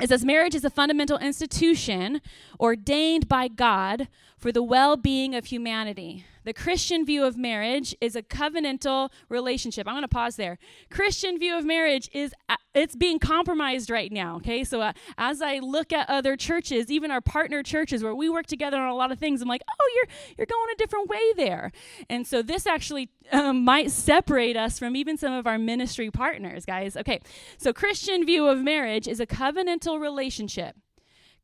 It 0.00 0.08
says, 0.08 0.24
Marriage 0.24 0.54
is 0.54 0.64
a 0.64 0.70
fundamental 0.70 1.18
institution 1.18 2.20
ordained 2.60 3.28
by 3.28 3.48
God 3.48 4.08
for 4.42 4.50
the 4.50 4.62
well 4.62 4.96
being 4.96 5.36
of 5.36 5.46
humanity. 5.46 6.26
The 6.44 6.52
Christian 6.52 7.06
view 7.06 7.24
of 7.24 7.36
marriage 7.36 7.94
is 8.00 8.16
a 8.16 8.22
covenantal 8.22 9.10
relationship. 9.28 9.86
I'm 9.86 9.94
going 9.94 10.02
to 10.02 10.08
pause 10.08 10.34
there. 10.34 10.58
Christian 10.90 11.38
view 11.38 11.56
of 11.56 11.64
marriage 11.64 12.10
is 12.12 12.34
uh, 12.48 12.56
it's 12.74 12.96
being 12.96 13.20
compromised 13.20 13.88
right 13.88 14.10
now, 14.10 14.36
okay? 14.38 14.64
So 14.64 14.80
uh, 14.80 14.94
as 15.16 15.40
I 15.40 15.60
look 15.60 15.92
at 15.92 16.10
other 16.10 16.36
churches, 16.36 16.90
even 16.90 17.12
our 17.12 17.20
partner 17.20 17.62
churches 17.62 18.02
where 18.02 18.16
we 18.16 18.28
work 18.28 18.46
together 18.46 18.78
on 18.78 18.88
a 18.88 18.96
lot 18.96 19.12
of 19.12 19.20
things, 19.20 19.40
I'm 19.40 19.48
like, 19.48 19.62
"Oh, 19.70 19.90
you're 19.94 20.06
you're 20.38 20.46
going 20.46 20.68
a 20.72 20.76
different 20.76 21.08
way 21.08 21.32
there." 21.36 21.70
And 22.10 22.26
so 22.26 22.42
this 22.42 22.66
actually 22.66 23.10
um, 23.30 23.64
might 23.64 23.92
separate 23.92 24.56
us 24.56 24.76
from 24.76 24.96
even 24.96 25.16
some 25.16 25.32
of 25.32 25.46
our 25.46 25.58
ministry 25.58 26.10
partners, 26.10 26.66
guys. 26.66 26.96
Okay. 26.96 27.20
So 27.58 27.72
Christian 27.72 28.26
view 28.26 28.48
of 28.48 28.58
marriage 28.58 29.06
is 29.06 29.20
a 29.20 29.26
covenantal 29.26 30.00
relationship. 30.00 30.74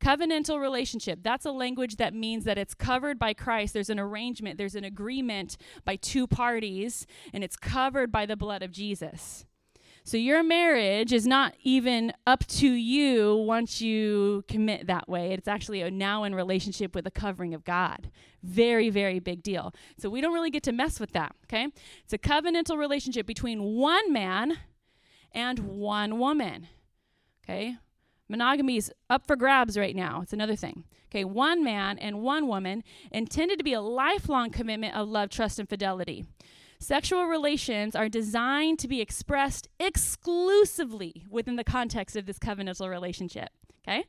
Covenantal 0.01 0.59
relationship, 0.59 1.19
that's 1.21 1.45
a 1.45 1.51
language 1.51 1.97
that 1.97 2.13
means 2.13 2.45
that 2.45 2.57
it's 2.57 2.73
covered 2.73 3.19
by 3.19 3.33
Christ. 3.33 3.73
There's 3.73 3.89
an 3.89 3.99
arrangement, 3.99 4.57
there's 4.57 4.75
an 4.75 4.85
agreement 4.85 5.57
by 5.83 5.97
two 5.97 6.25
parties, 6.25 7.05
and 7.33 7.43
it's 7.43 7.57
covered 7.57 8.11
by 8.11 8.25
the 8.25 8.37
blood 8.37 8.63
of 8.63 8.71
Jesus. 8.71 9.45
So 10.05 10.17
your 10.17 10.41
marriage 10.41 11.11
is 11.11 11.27
not 11.27 11.53
even 11.61 12.13
up 12.25 12.45
to 12.47 12.67
you 12.67 13.35
once 13.35 13.81
you 13.81 14.43
commit 14.47 14.87
that 14.87 15.09
way. 15.09 15.33
It's 15.33 15.47
actually 15.47 15.81
a 15.81 15.91
now 15.91 16.23
in 16.23 16.33
relationship 16.33 16.95
with 16.95 17.03
the 17.03 17.11
covering 17.11 17.53
of 17.53 17.63
God. 17.63 18.09
Very, 18.41 18.89
very 18.89 19.19
big 19.19 19.43
deal. 19.43 19.73
So 19.97 20.09
we 20.09 20.21
don't 20.21 20.33
really 20.33 20.49
get 20.49 20.63
to 20.63 20.71
mess 20.71 20.99
with 20.99 21.11
that, 21.11 21.35
okay? 21.43 21.67
It's 22.03 22.13
a 22.13 22.17
covenantal 22.17 22.77
relationship 22.77 23.27
between 23.27 23.75
one 23.75 24.11
man 24.11 24.57
and 25.33 25.59
one 25.59 26.17
woman, 26.17 26.67
okay? 27.43 27.75
Monogamy 28.29 28.77
is 28.77 28.91
up 29.09 29.25
for 29.25 29.35
grabs 29.35 29.77
right 29.77 29.95
now. 29.95 30.21
It's 30.21 30.33
another 30.33 30.55
thing. 30.55 30.83
Okay, 31.11 31.25
one 31.25 31.63
man 31.63 31.97
and 31.97 32.21
one 32.21 32.47
woman 32.47 32.83
intended 33.11 33.57
to 33.57 33.63
be 33.63 33.73
a 33.73 33.81
lifelong 33.81 34.51
commitment 34.51 34.95
of 34.95 35.09
love, 35.09 35.29
trust, 35.29 35.57
and 35.57 35.67
fidelity. 35.67 36.25
Sexual 36.77 37.25
relations 37.25 37.95
are 37.95 38.07
designed 38.07 38.79
to 38.79 38.87
be 38.87 39.01
expressed 39.01 39.67
exclusively 39.79 41.25
within 41.29 41.55
the 41.55 41.63
context 41.63 42.15
of 42.15 42.25
this 42.27 42.39
covenantal 42.39 42.89
relationship. 42.89 43.49
Okay? 43.85 44.05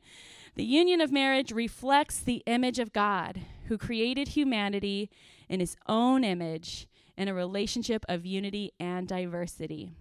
The 0.55 0.63
union 0.63 1.01
of 1.01 1.11
marriage 1.11 1.51
reflects 1.51 2.19
the 2.19 2.43
image 2.45 2.77
of 2.77 2.93
God, 2.93 3.41
who 3.65 3.77
created 3.77 4.29
humanity 4.29 5.09
in 5.49 5.59
his 5.59 5.75
own 5.87 6.23
image 6.23 6.87
in 7.17 7.27
a 7.27 7.33
relationship 7.33 8.05
of 8.07 8.25
unity 8.25 8.71
and 8.79 9.07
diversity. 9.07 9.91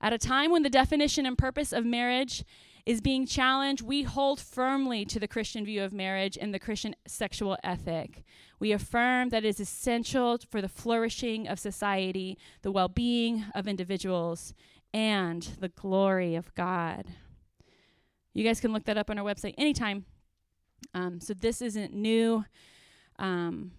At 0.00 0.12
a 0.12 0.18
time 0.18 0.50
when 0.50 0.62
the 0.62 0.70
definition 0.70 1.26
and 1.26 1.36
purpose 1.36 1.72
of 1.72 1.84
marriage 1.84 2.44
is 2.86 3.00
being 3.00 3.26
challenged, 3.26 3.82
we 3.82 4.04
hold 4.04 4.38
firmly 4.38 5.04
to 5.06 5.18
the 5.18 5.26
Christian 5.26 5.64
view 5.64 5.82
of 5.82 5.92
marriage 5.92 6.38
and 6.40 6.54
the 6.54 6.60
Christian 6.60 6.94
sexual 7.06 7.58
ethic. 7.64 8.22
We 8.60 8.70
affirm 8.70 9.30
that 9.30 9.44
it 9.44 9.48
is 9.48 9.60
essential 9.60 10.38
for 10.48 10.62
the 10.62 10.68
flourishing 10.68 11.48
of 11.48 11.58
society, 11.58 12.38
the 12.62 12.70
well 12.70 12.88
being 12.88 13.44
of 13.56 13.66
individuals, 13.66 14.54
and 14.94 15.42
the 15.58 15.68
glory 15.68 16.36
of 16.36 16.54
God. 16.54 17.06
You 18.32 18.44
guys 18.44 18.60
can 18.60 18.72
look 18.72 18.84
that 18.84 18.96
up 18.96 19.10
on 19.10 19.18
our 19.18 19.24
website 19.24 19.54
anytime. 19.58 20.04
Um, 20.94 21.20
so 21.20 21.34
this 21.34 21.60
isn't 21.60 21.92
new. 21.92 22.44
Um, 23.18 23.72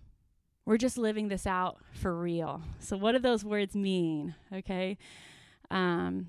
we're 0.65 0.77
just 0.77 0.97
living 0.97 1.29
this 1.29 1.47
out 1.47 1.77
for 1.93 2.13
real. 2.13 2.61
So, 2.79 2.97
what 2.97 3.13
do 3.13 3.19
those 3.19 3.45
words 3.45 3.73
mean? 3.73 4.35
Okay. 4.51 4.97
Um, 5.71 6.27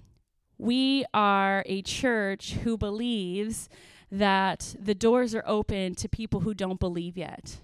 we 0.59 1.05
are 1.15 1.63
a 1.67 1.83
church 1.83 2.55
who 2.65 2.77
believes 2.77 3.69
that 4.11 4.75
the 4.79 4.95
doors 4.95 5.35
are 5.35 5.45
open 5.47 5.95
to 5.95 6.09
people 6.09 6.41
who 6.41 6.55
don't 6.55 6.81
believe 6.81 7.17
yet. 7.17 7.59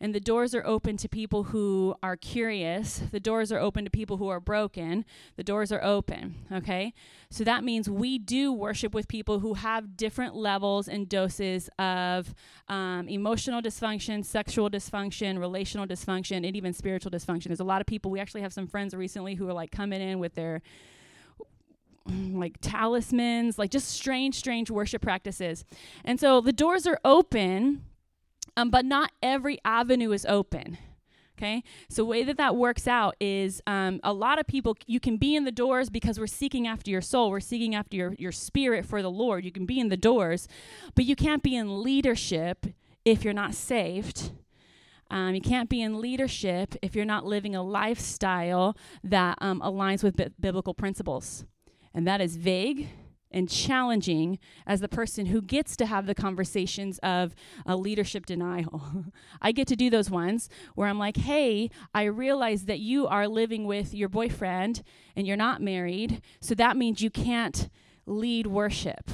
and 0.00 0.14
the 0.14 0.20
doors 0.20 0.54
are 0.54 0.66
open 0.66 0.96
to 0.98 1.08
people 1.08 1.44
who 1.44 1.94
are 2.02 2.16
curious. 2.16 3.00
The 3.10 3.20
doors 3.20 3.50
are 3.50 3.58
open 3.58 3.84
to 3.84 3.90
people 3.90 4.18
who 4.18 4.28
are 4.28 4.40
broken. 4.40 5.04
The 5.36 5.44
doors 5.44 5.72
are 5.72 5.82
open, 5.82 6.34
okay? 6.52 6.92
So 7.30 7.42
that 7.44 7.64
means 7.64 7.88
we 7.88 8.18
do 8.18 8.52
worship 8.52 8.92
with 8.92 9.08
people 9.08 9.38
who 9.38 9.54
have 9.54 9.96
different 9.96 10.34
levels 10.34 10.88
and 10.88 11.08
doses 11.08 11.70
of 11.78 12.34
um, 12.68 13.08
emotional 13.08 13.62
dysfunction, 13.62 14.24
sexual 14.24 14.68
dysfunction, 14.68 15.38
relational 15.38 15.86
dysfunction, 15.86 16.46
and 16.46 16.54
even 16.54 16.74
spiritual 16.74 17.10
dysfunction. 17.10 17.44
There's 17.44 17.60
a 17.60 17.64
lot 17.64 17.80
of 17.80 17.86
people, 17.86 18.10
we 18.10 18.20
actually 18.20 18.42
have 18.42 18.52
some 18.52 18.66
friends 18.66 18.94
recently 18.94 19.36
who 19.36 19.48
are 19.48 19.54
like 19.54 19.70
coming 19.70 20.02
in 20.02 20.18
with 20.18 20.34
their 20.34 20.60
like 22.08 22.58
talismans, 22.60 23.58
like 23.58 23.70
just 23.70 23.88
strange, 23.88 24.34
strange 24.34 24.70
worship 24.70 25.02
practices. 25.02 25.64
And 26.04 26.20
so 26.20 26.40
the 26.40 26.52
doors 26.52 26.86
are 26.86 27.00
open, 27.04 27.84
um, 28.56 28.70
but 28.70 28.84
not 28.84 29.12
every 29.22 29.58
avenue 29.64 30.12
is 30.12 30.26
open. 30.26 30.78
Okay, 31.36 31.64
so 31.88 32.02
the 32.02 32.06
way 32.06 32.22
that 32.22 32.36
that 32.36 32.54
works 32.54 32.86
out 32.86 33.16
is 33.18 33.60
um, 33.66 33.98
a 34.04 34.12
lot 34.12 34.38
of 34.38 34.46
people 34.46 34.76
you 34.86 35.00
can 35.00 35.16
be 35.16 35.34
in 35.34 35.42
the 35.44 35.50
doors 35.50 35.90
because 35.90 36.16
we're 36.16 36.28
seeking 36.28 36.68
after 36.68 36.92
your 36.92 37.00
soul, 37.00 37.28
we're 37.28 37.40
seeking 37.40 37.74
after 37.74 37.96
your 37.96 38.14
your 38.20 38.30
spirit 38.30 38.86
for 38.86 39.02
the 39.02 39.10
Lord. 39.10 39.44
You 39.44 39.50
can 39.50 39.66
be 39.66 39.80
in 39.80 39.88
the 39.88 39.96
doors, 39.96 40.46
but 40.94 41.04
you 41.04 41.16
can't 41.16 41.42
be 41.42 41.56
in 41.56 41.82
leadership 41.82 42.66
if 43.04 43.24
you're 43.24 43.34
not 43.34 43.52
saved. 43.54 44.30
Um, 45.10 45.34
you 45.34 45.40
can't 45.40 45.68
be 45.68 45.82
in 45.82 46.00
leadership 46.00 46.76
if 46.82 46.94
you're 46.94 47.04
not 47.04 47.26
living 47.26 47.54
a 47.56 47.62
lifestyle 47.62 48.76
that 49.02 49.36
um, 49.40 49.60
aligns 49.60 50.04
with 50.04 50.16
bi- 50.16 50.30
biblical 50.38 50.72
principles. 50.72 51.44
And 51.94 52.06
that 52.06 52.20
is 52.20 52.36
vague 52.36 52.88
and 53.30 53.48
challenging 53.48 54.38
as 54.66 54.80
the 54.80 54.88
person 54.88 55.26
who 55.26 55.42
gets 55.42 55.76
to 55.76 55.86
have 55.86 56.06
the 56.06 56.14
conversations 56.14 56.98
of 56.98 57.34
a 57.66 57.76
leadership 57.76 58.26
denial. 58.26 59.06
I 59.42 59.52
get 59.52 59.66
to 59.68 59.76
do 59.76 59.90
those 59.90 60.08
ones 60.08 60.48
where 60.74 60.88
I'm 60.88 60.98
like, 60.98 61.16
hey, 61.16 61.68
I 61.92 62.04
realize 62.04 62.66
that 62.66 62.78
you 62.78 63.06
are 63.08 63.26
living 63.26 63.66
with 63.66 63.92
your 63.92 64.08
boyfriend 64.08 64.82
and 65.16 65.26
you're 65.26 65.36
not 65.36 65.60
married, 65.60 66.22
so 66.40 66.54
that 66.54 66.76
means 66.76 67.02
you 67.02 67.10
can't 67.10 67.68
lead 68.06 68.46
worship. 68.46 69.10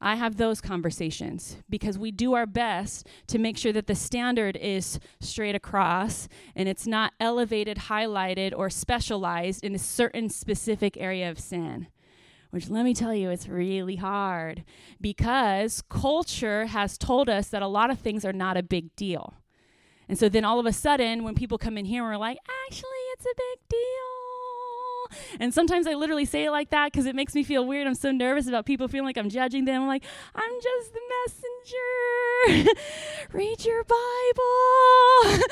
I 0.00 0.14
have 0.14 0.36
those 0.36 0.60
conversations 0.60 1.56
because 1.68 1.98
we 1.98 2.12
do 2.12 2.34
our 2.34 2.46
best 2.46 3.06
to 3.26 3.38
make 3.38 3.58
sure 3.58 3.72
that 3.72 3.88
the 3.88 3.96
standard 3.96 4.56
is 4.56 5.00
straight 5.20 5.56
across 5.56 6.28
and 6.54 6.68
it's 6.68 6.86
not 6.86 7.14
elevated, 7.18 7.76
highlighted, 7.78 8.52
or 8.56 8.70
specialized 8.70 9.64
in 9.64 9.74
a 9.74 9.78
certain 9.78 10.28
specific 10.28 10.96
area 10.98 11.28
of 11.28 11.40
sin. 11.40 11.88
Which 12.50 12.70
let 12.70 12.84
me 12.84 12.94
tell 12.94 13.12
you, 13.12 13.30
it's 13.30 13.48
really 13.48 13.96
hard 13.96 14.64
because 15.00 15.82
culture 15.90 16.66
has 16.66 16.96
told 16.96 17.28
us 17.28 17.48
that 17.48 17.62
a 17.62 17.66
lot 17.66 17.90
of 17.90 17.98
things 17.98 18.24
are 18.24 18.32
not 18.32 18.56
a 18.56 18.62
big 18.62 18.94
deal. 18.94 19.34
And 20.08 20.16
so 20.16 20.28
then 20.28 20.44
all 20.44 20.58
of 20.58 20.64
a 20.64 20.72
sudden, 20.72 21.24
when 21.24 21.34
people 21.34 21.58
come 21.58 21.76
in 21.76 21.84
here, 21.84 22.02
and 22.02 22.10
we're 22.10 22.16
like, 22.16 22.38
actually, 22.66 22.88
it's 23.12 23.26
a 23.26 23.36
big 23.36 23.68
deal 23.68 24.17
and 25.40 25.52
sometimes 25.52 25.86
I 25.86 25.94
literally 25.94 26.24
say 26.24 26.44
it 26.44 26.50
like 26.50 26.70
that 26.70 26.92
because 26.92 27.06
it 27.06 27.14
makes 27.14 27.34
me 27.34 27.42
feel 27.42 27.66
weird. 27.66 27.86
I'm 27.86 27.94
so 27.94 28.10
nervous 28.10 28.46
about 28.46 28.66
people 28.66 28.88
feeling 28.88 29.06
like 29.06 29.16
I'm 29.16 29.28
judging 29.28 29.64
them. 29.64 29.82
I'm 29.82 29.88
like, 29.88 30.04
I'm 30.34 30.52
just 30.62 30.92
the 30.92 31.00
messenger. 32.56 32.72
Read 33.32 33.64
your 33.64 33.84
Bible. 33.84 33.94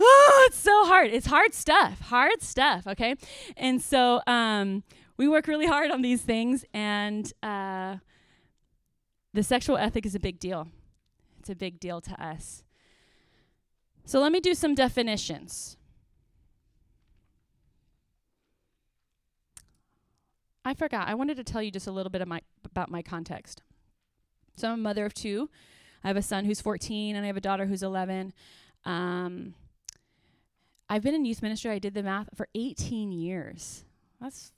oh, 0.00 0.46
it's 0.48 0.58
so 0.58 0.84
hard. 0.84 1.10
It's 1.10 1.26
hard 1.26 1.54
stuff. 1.54 2.00
Hard 2.00 2.42
stuff. 2.42 2.86
Okay. 2.86 3.16
And 3.56 3.80
so 3.80 4.20
um, 4.26 4.82
we 5.16 5.28
work 5.28 5.46
really 5.46 5.66
hard 5.66 5.90
on 5.90 6.02
these 6.02 6.22
things. 6.22 6.64
And 6.74 7.32
uh, 7.42 7.96
the 9.32 9.42
sexual 9.42 9.76
ethic 9.76 10.06
is 10.06 10.14
a 10.14 10.20
big 10.20 10.38
deal. 10.38 10.68
It's 11.40 11.50
a 11.50 11.54
big 11.54 11.80
deal 11.80 12.00
to 12.00 12.24
us. 12.24 12.64
So 14.06 14.20
let 14.20 14.32
me 14.32 14.40
do 14.40 14.54
some 14.54 14.74
definitions. 14.74 15.76
I 20.64 20.74
forgot. 20.74 21.08
I 21.08 21.14
wanted 21.14 21.36
to 21.36 21.44
tell 21.44 21.62
you 21.62 21.70
just 21.70 21.86
a 21.86 21.92
little 21.92 22.10
bit 22.10 22.22
of 22.22 22.28
my, 22.28 22.40
about 22.64 22.90
my 22.90 23.02
context. 23.02 23.62
So 24.56 24.68
I'm 24.68 24.74
a 24.74 24.82
mother 24.82 25.04
of 25.04 25.14
two. 25.14 25.50
I 26.02 26.08
have 26.08 26.16
a 26.16 26.22
son 26.22 26.44
who's 26.44 26.60
14 26.60 27.16
and 27.16 27.24
I 27.24 27.26
have 27.26 27.36
a 27.36 27.40
daughter 27.40 27.66
who's 27.66 27.82
11. 27.82 28.32
Um, 28.84 29.54
I've 30.88 31.02
been 31.02 31.14
in 31.14 31.24
youth 31.24 31.42
ministry. 31.42 31.70
I 31.70 31.78
did 31.78 31.94
the 31.94 32.02
math 32.02 32.28
for 32.34 32.48
18 32.54 33.12
years. 33.12 33.84
That's 34.20 34.52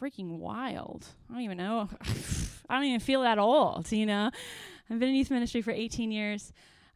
freaking 0.00 0.38
wild. 0.38 1.06
I 1.30 1.34
don't 1.34 1.42
even 1.42 1.58
know. 1.58 1.88
I 2.68 2.76
don't 2.76 2.84
even 2.84 3.00
feel 3.00 3.22
that 3.22 3.38
old, 3.38 3.90
you 3.92 4.06
know? 4.06 4.30
I've 4.90 4.98
been 4.98 5.10
in 5.10 5.14
youth 5.14 5.30
ministry 5.30 5.62
for 5.62 5.70
18 5.70 6.10
years. 6.10 6.52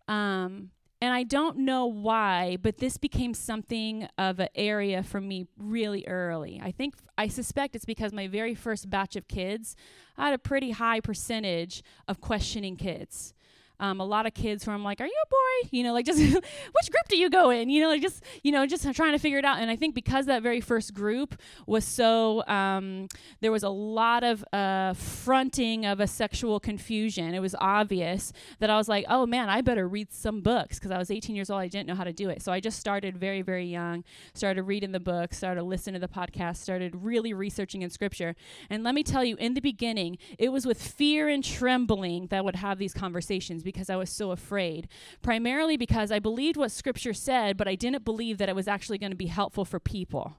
Um, 0.09 0.71
and 1.03 1.13
I 1.13 1.25
don't 1.25 1.59
know 1.59 1.87
why, 1.87 2.59
but 2.63 2.79
this 2.79 2.97
became 2.97 3.35
something 3.35 4.07
of 4.19 4.39
an 4.39 4.51
area 4.55 5.03
for 5.03 5.21
me 5.21 5.49
really 5.59 6.07
early. 6.07 6.61
I 6.63 6.71
think, 6.71 6.95
I 7.19 7.27
suspect 7.27 7.75
it's 7.75 7.85
because 7.85 8.13
my 8.13 8.29
very 8.29 8.55
first 8.55 8.89
batch 8.89 9.17
of 9.17 9.27
kids, 9.27 9.75
I 10.17 10.27
had 10.27 10.35
a 10.35 10.39
pretty 10.39 10.71
high 10.71 11.01
percentage 11.01 11.83
of 12.07 12.21
questioning 12.21 12.77
kids 12.77 13.35
um, 13.83 14.01
a 14.01 14.05
lot 14.05 14.27
of 14.27 14.33
kids 14.33 14.65
where 14.65 14.75
I'm 14.75 14.85
like, 14.85 15.01
"Are 15.01 15.07
you 15.07 15.23
a 15.25 15.29
boy?" 15.29 15.69
You 15.73 15.83
know, 15.83 15.93
like 15.93 16.07
just 16.07 16.21
which 16.21 16.91
group 16.91 17.09
do 17.09 17.17
you 17.17 17.29
go 17.29 17.51
in? 17.51 17.69
You 17.69 17.83
know, 17.83 17.89
like 17.89 18.01
just 18.01 18.23
you 18.43 18.53
know, 18.53 18.65
just 18.65 18.91
trying 18.95 19.13
to 19.13 19.19
figure 19.19 19.39
it 19.39 19.45
out. 19.45 19.59
And 19.59 19.71
I 19.71 19.77
think 19.77 19.95
because 19.95 20.27
that 20.27 20.43
very 20.43 20.61
first 20.61 20.95
group 20.95 21.35
was 21.67 21.85
so, 21.85 22.47
um, 22.47 23.09
there 23.41 23.51
was 23.51 23.63
a 23.65 23.69
lot 23.69 24.23
of 24.23 24.45
uh, 24.53 24.95
fronting 24.95 25.85
of 25.85 25.99
a 25.99 26.07
sexual 26.07 26.61
confusion. 26.61 27.35
It 27.35 27.41
was 27.41 27.57
obvious 27.61 28.33
that 28.61 28.71
I 28.71 28.77
was 28.77 28.89
like, 28.89 29.05
"Oh 29.09 29.27
man, 29.27 29.49
I 29.49 29.61
better 29.61 29.89
read 29.89 30.13
some 30.13 30.41
books," 30.41 30.79
because 30.79 30.93
I 30.93 30.99
was 30.99 31.11
18 31.11 31.35
years 31.35 31.51
old. 31.51 31.61
I 31.61 31.69
didn't 31.69 31.89
know 31.89 31.97
how 31.97 32.05
to 32.05 32.13
do 32.13 32.29
it, 32.29 32.41
so 32.41 32.53
I 32.53 32.61
just 32.61 32.79
started 32.79 33.19
very, 33.19 33.43
very 33.43 33.67
young. 33.67 34.05
Started 34.33 34.63
reading 34.63 34.93
the 34.93 35.01
books, 35.01 35.39
started 35.39 35.65
listening 35.65 36.01
to 36.01 36.07
the 36.07 36.13
podcast, 36.13 36.59
started 36.59 36.95
really 36.95 37.35
researching 37.35 37.83
in 37.83 37.91
Scripture. 37.91 38.37
And 38.71 38.85
let 38.85 38.95
me 38.95 39.03
tell 39.03 39.25
you, 39.25 39.35
in 39.37 39.55
the 39.55 39.61
beginning, 39.61 40.19
it 40.39 40.51
was 40.53 40.67
with 40.67 40.81
fear 40.81 41.29
and 41.29 41.43
trembling 41.43 42.29
that 42.29 42.39
I 42.39 42.41
would 42.43 42.57
have 42.57 42.79
these 42.79 42.95
conversations 42.95 43.65
because 43.73 43.91
I 43.91 43.97
was 43.97 44.11
so 44.11 44.31
afraid. 44.31 44.89
Primarily 45.23 45.77
because 45.77 46.13
I 46.13 46.19
believed 46.19 46.57
what 46.57 46.71
scripture 46.71 47.15
said, 47.15 47.57
but 47.57 47.69
I 47.69 47.75
didn't 47.75 48.05
believe 48.05 48.39
that 48.39 48.49
it 48.49 48.55
was 48.55 48.69
actually 48.69 48.99
going 48.99 49.13
to 49.13 49.17
be 49.17 49.27
helpful 49.27 49.65
for 49.65 49.81
people. 49.81 50.37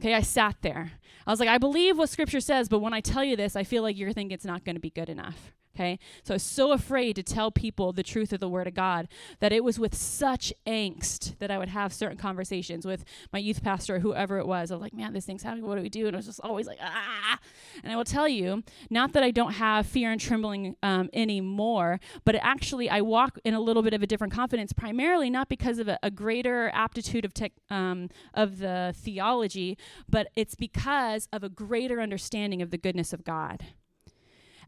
Okay, 0.00 0.14
I 0.14 0.20
sat 0.20 0.56
there. 0.62 0.92
I 1.26 1.30
was 1.30 1.38
like, 1.38 1.48
I 1.48 1.58
believe 1.58 1.96
what 1.96 2.08
scripture 2.08 2.40
says, 2.40 2.68
but 2.68 2.80
when 2.80 2.92
I 2.92 3.00
tell 3.00 3.22
you 3.22 3.36
this, 3.36 3.54
I 3.54 3.62
feel 3.62 3.82
like 3.82 3.96
you're 3.96 4.12
thinking 4.12 4.34
it's 4.34 4.44
not 4.44 4.64
going 4.64 4.74
to 4.74 4.80
be 4.80 4.90
good 4.90 5.08
enough. 5.08 5.52
Okay. 5.74 5.98
So 6.22 6.34
I 6.34 6.36
was 6.36 6.42
so 6.42 6.72
afraid 6.72 7.16
to 7.16 7.22
tell 7.22 7.50
people 7.50 7.92
the 7.92 8.02
truth 8.02 8.34
of 8.34 8.40
the 8.40 8.48
word 8.48 8.66
of 8.66 8.74
God 8.74 9.08
that 9.40 9.52
it 9.52 9.64
was 9.64 9.78
with 9.78 9.94
such 9.94 10.52
angst 10.66 11.38
that 11.38 11.50
I 11.50 11.56
would 11.56 11.70
have 11.70 11.94
certain 11.94 12.18
conversations 12.18 12.84
with 12.84 13.06
my 13.32 13.38
youth 13.38 13.62
pastor 13.62 13.96
or 13.96 14.00
whoever 14.00 14.38
it 14.38 14.46
was. 14.46 14.70
I 14.70 14.74
was 14.74 14.82
like, 14.82 14.92
man, 14.92 15.14
this 15.14 15.24
thing's 15.24 15.42
happening. 15.42 15.64
What 15.64 15.76
do 15.76 15.82
we 15.82 15.88
do? 15.88 16.06
And 16.06 16.14
I 16.14 16.18
was 16.18 16.26
just 16.26 16.40
always 16.40 16.66
like, 16.66 16.78
ah. 16.82 17.38
And 17.82 17.90
I 17.90 17.96
will 17.96 18.04
tell 18.04 18.28
you, 18.28 18.62
not 18.90 19.14
that 19.14 19.22
I 19.22 19.30
don't 19.30 19.54
have 19.54 19.86
fear 19.86 20.12
and 20.12 20.20
trembling 20.20 20.76
um, 20.82 21.08
anymore, 21.14 22.00
but 22.26 22.34
actually 22.34 22.90
I 22.90 23.00
walk 23.00 23.38
in 23.42 23.54
a 23.54 23.60
little 23.60 23.82
bit 23.82 23.94
of 23.94 24.02
a 24.02 24.06
different 24.06 24.34
confidence, 24.34 24.74
primarily 24.74 25.30
not 25.30 25.48
because 25.48 25.78
of 25.78 25.88
a, 25.88 25.98
a 26.02 26.10
greater 26.10 26.70
aptitude 26.74 27.24
of 27.24 27.32
tech, 27.32 27.52
um, 27.70 28.10
of 28.34 28.58
the 28.58 28.92
theology, 28.94 29.78
but 30.06 30.28
it's 30.36 30.54
because 30.54 31.28
of 31.32 31.42
a 31.42 31.48
greater 31.48 31.98
understanding 31.98 32.60
of 32.60 32.70
the 32.70 32.78
goodness 32.78 33.14
of 33.14 33.24
God 33.24 33.68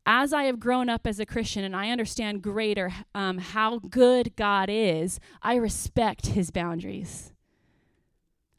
as 0.07 0.33
I 0.33 0.45
have 0.45 0.61
grown 0.61 0.89
up 0.89 1.07
as 1.07 1.19
a 1.19 1.27
Christian 1.27 1.65
and 1.65 1.75
I 1.75 1.91
understand 1.91 2.43
greater 2.43 2.93
um, 3.15 3.39
how 3.39 3.79
good 3.79 4.37
God 4.37 4.69
is, 4.71 5.19
I 5.43 5.57
respect 5.57 6.29
his 6.29 6.51
boundaries. 6.51 7.33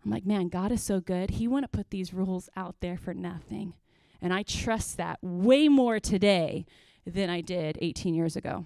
I'm 0.04 0.12
like, 0.12 0.26
man, 0.26 0.50
God 0.50 0.72
is 0.72 0.84
so 0.84 1.00
good. 1.00 1.32
He 1.32 1.48
wouldn't 1.48 1.72
put 1.72 1.90
these 1.90 2.14
rules 2.14 2.50
out 2.56 2.76
there 2.80 2.98
for 2.98 3.14
nothing. 3.14 3.74
And 4.22 4.34
I 4.34 4.44
trust 4.44 4.98
that 4.98 5.20
way 5.22 5.68
more 5.68 6.00
today 6.00 6.66
than 7.06 7.30
I 7.30 7.42
did 7.42 7.78
18 7.82 8.14
years 8.14 8.36
ago. 8.36 8.66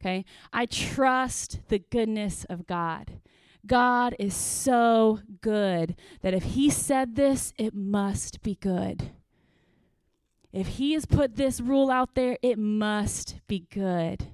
Okay? 0.00 0.24
I 0.52 0.66
trust 0.66 1.60
the 1.68 1.78
goodness 1.78 2.44
of 2.48 2.66
God. 2.66 3.20
God 3.66 4.16
is 4.18 4.34
so 4.34 5.20
good 5.42 5.96
that 6.22 6.32
if 6.32 6.42
He 6.42 6.70
said 6.70 7.16
this, 7.16 7.52
it 7.58 7.74
must 7.74 8.42
be 8.42 8.54
good. 8.54 9.10
If 10.52 10.66
he 10.66 10.94
has 10.94 11.06
put 11.06 11.36
this 11.36 11.60
rule 11.60 11.90
out 11.90 12.14
there, 12.14 12.36
it 12.42 12.58
must 12.58 13.36
be 13.46 13.66
good. 13.70 14.26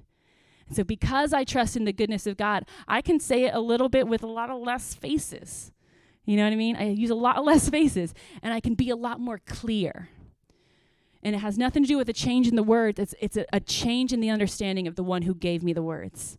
So, 0.71 0.83
because 0.83 1.31
I 1.31 1.43
trust 1.43 1.77
in 1.77 1.85
the 1.85 1.93
goodness 1.93 2.27
of 2.27 2.37
God, 2.37 2.65
I 2.87 3.01
can 3.01 3.19
say 3.19 3.45
it 3.45 3.53
a 3.53 3.59
little 3.59 3.87
bit 3.87 4.07
with 4.07 4.23
a 4.23 4.27
lot 4.27 4.49
of 4.49 4.61
less 4.61 4.93
faces. 4.93 5.71
You 6.25 6.35
know 6.35 6.43
what 6.43 6.53
I 6.53 6.57
mean? 6.57 6.75
I 6.75 6.89
use 6.89 7.09
a 7.09 7.15
lot 7.15 7.45
less 7.45 7.69
faces, 7.69 8.13
and 8.41 8.53
I 8.53 8.59
can 8.59 8.73
be 8.73 8.89
a 8.89 8.95
lot 8.95 9.19
more 9.19 9.39
clear. 9.45 10.09
And 11.23 11.35
it 11.35 11.39
has 11.39 11.57
nothing 11.57 11.83
to 11.83 11.87
do 11.87 11.97
with 11.97 12.09
a 12.09 12.13
change 12.13 12.47
in 12.47 12.55
the 12.55 12.63
words, 12.63 12.99
it's, 12.99 13.15
it's 13.21 13.37
a, 13.37 13.45
a 13.53 13.59
change 13.59 14.11
in 14.11 14.19
the 14.19 14.29
understanding 14.29 14.87
of 14.87 14.95
the 14.95 15.03
one 15.03 15.21
who 15.21 15.35
gave 15.35 15.63
me 15.63 15.71
the 15.71 15.83
words. 15.83 16.37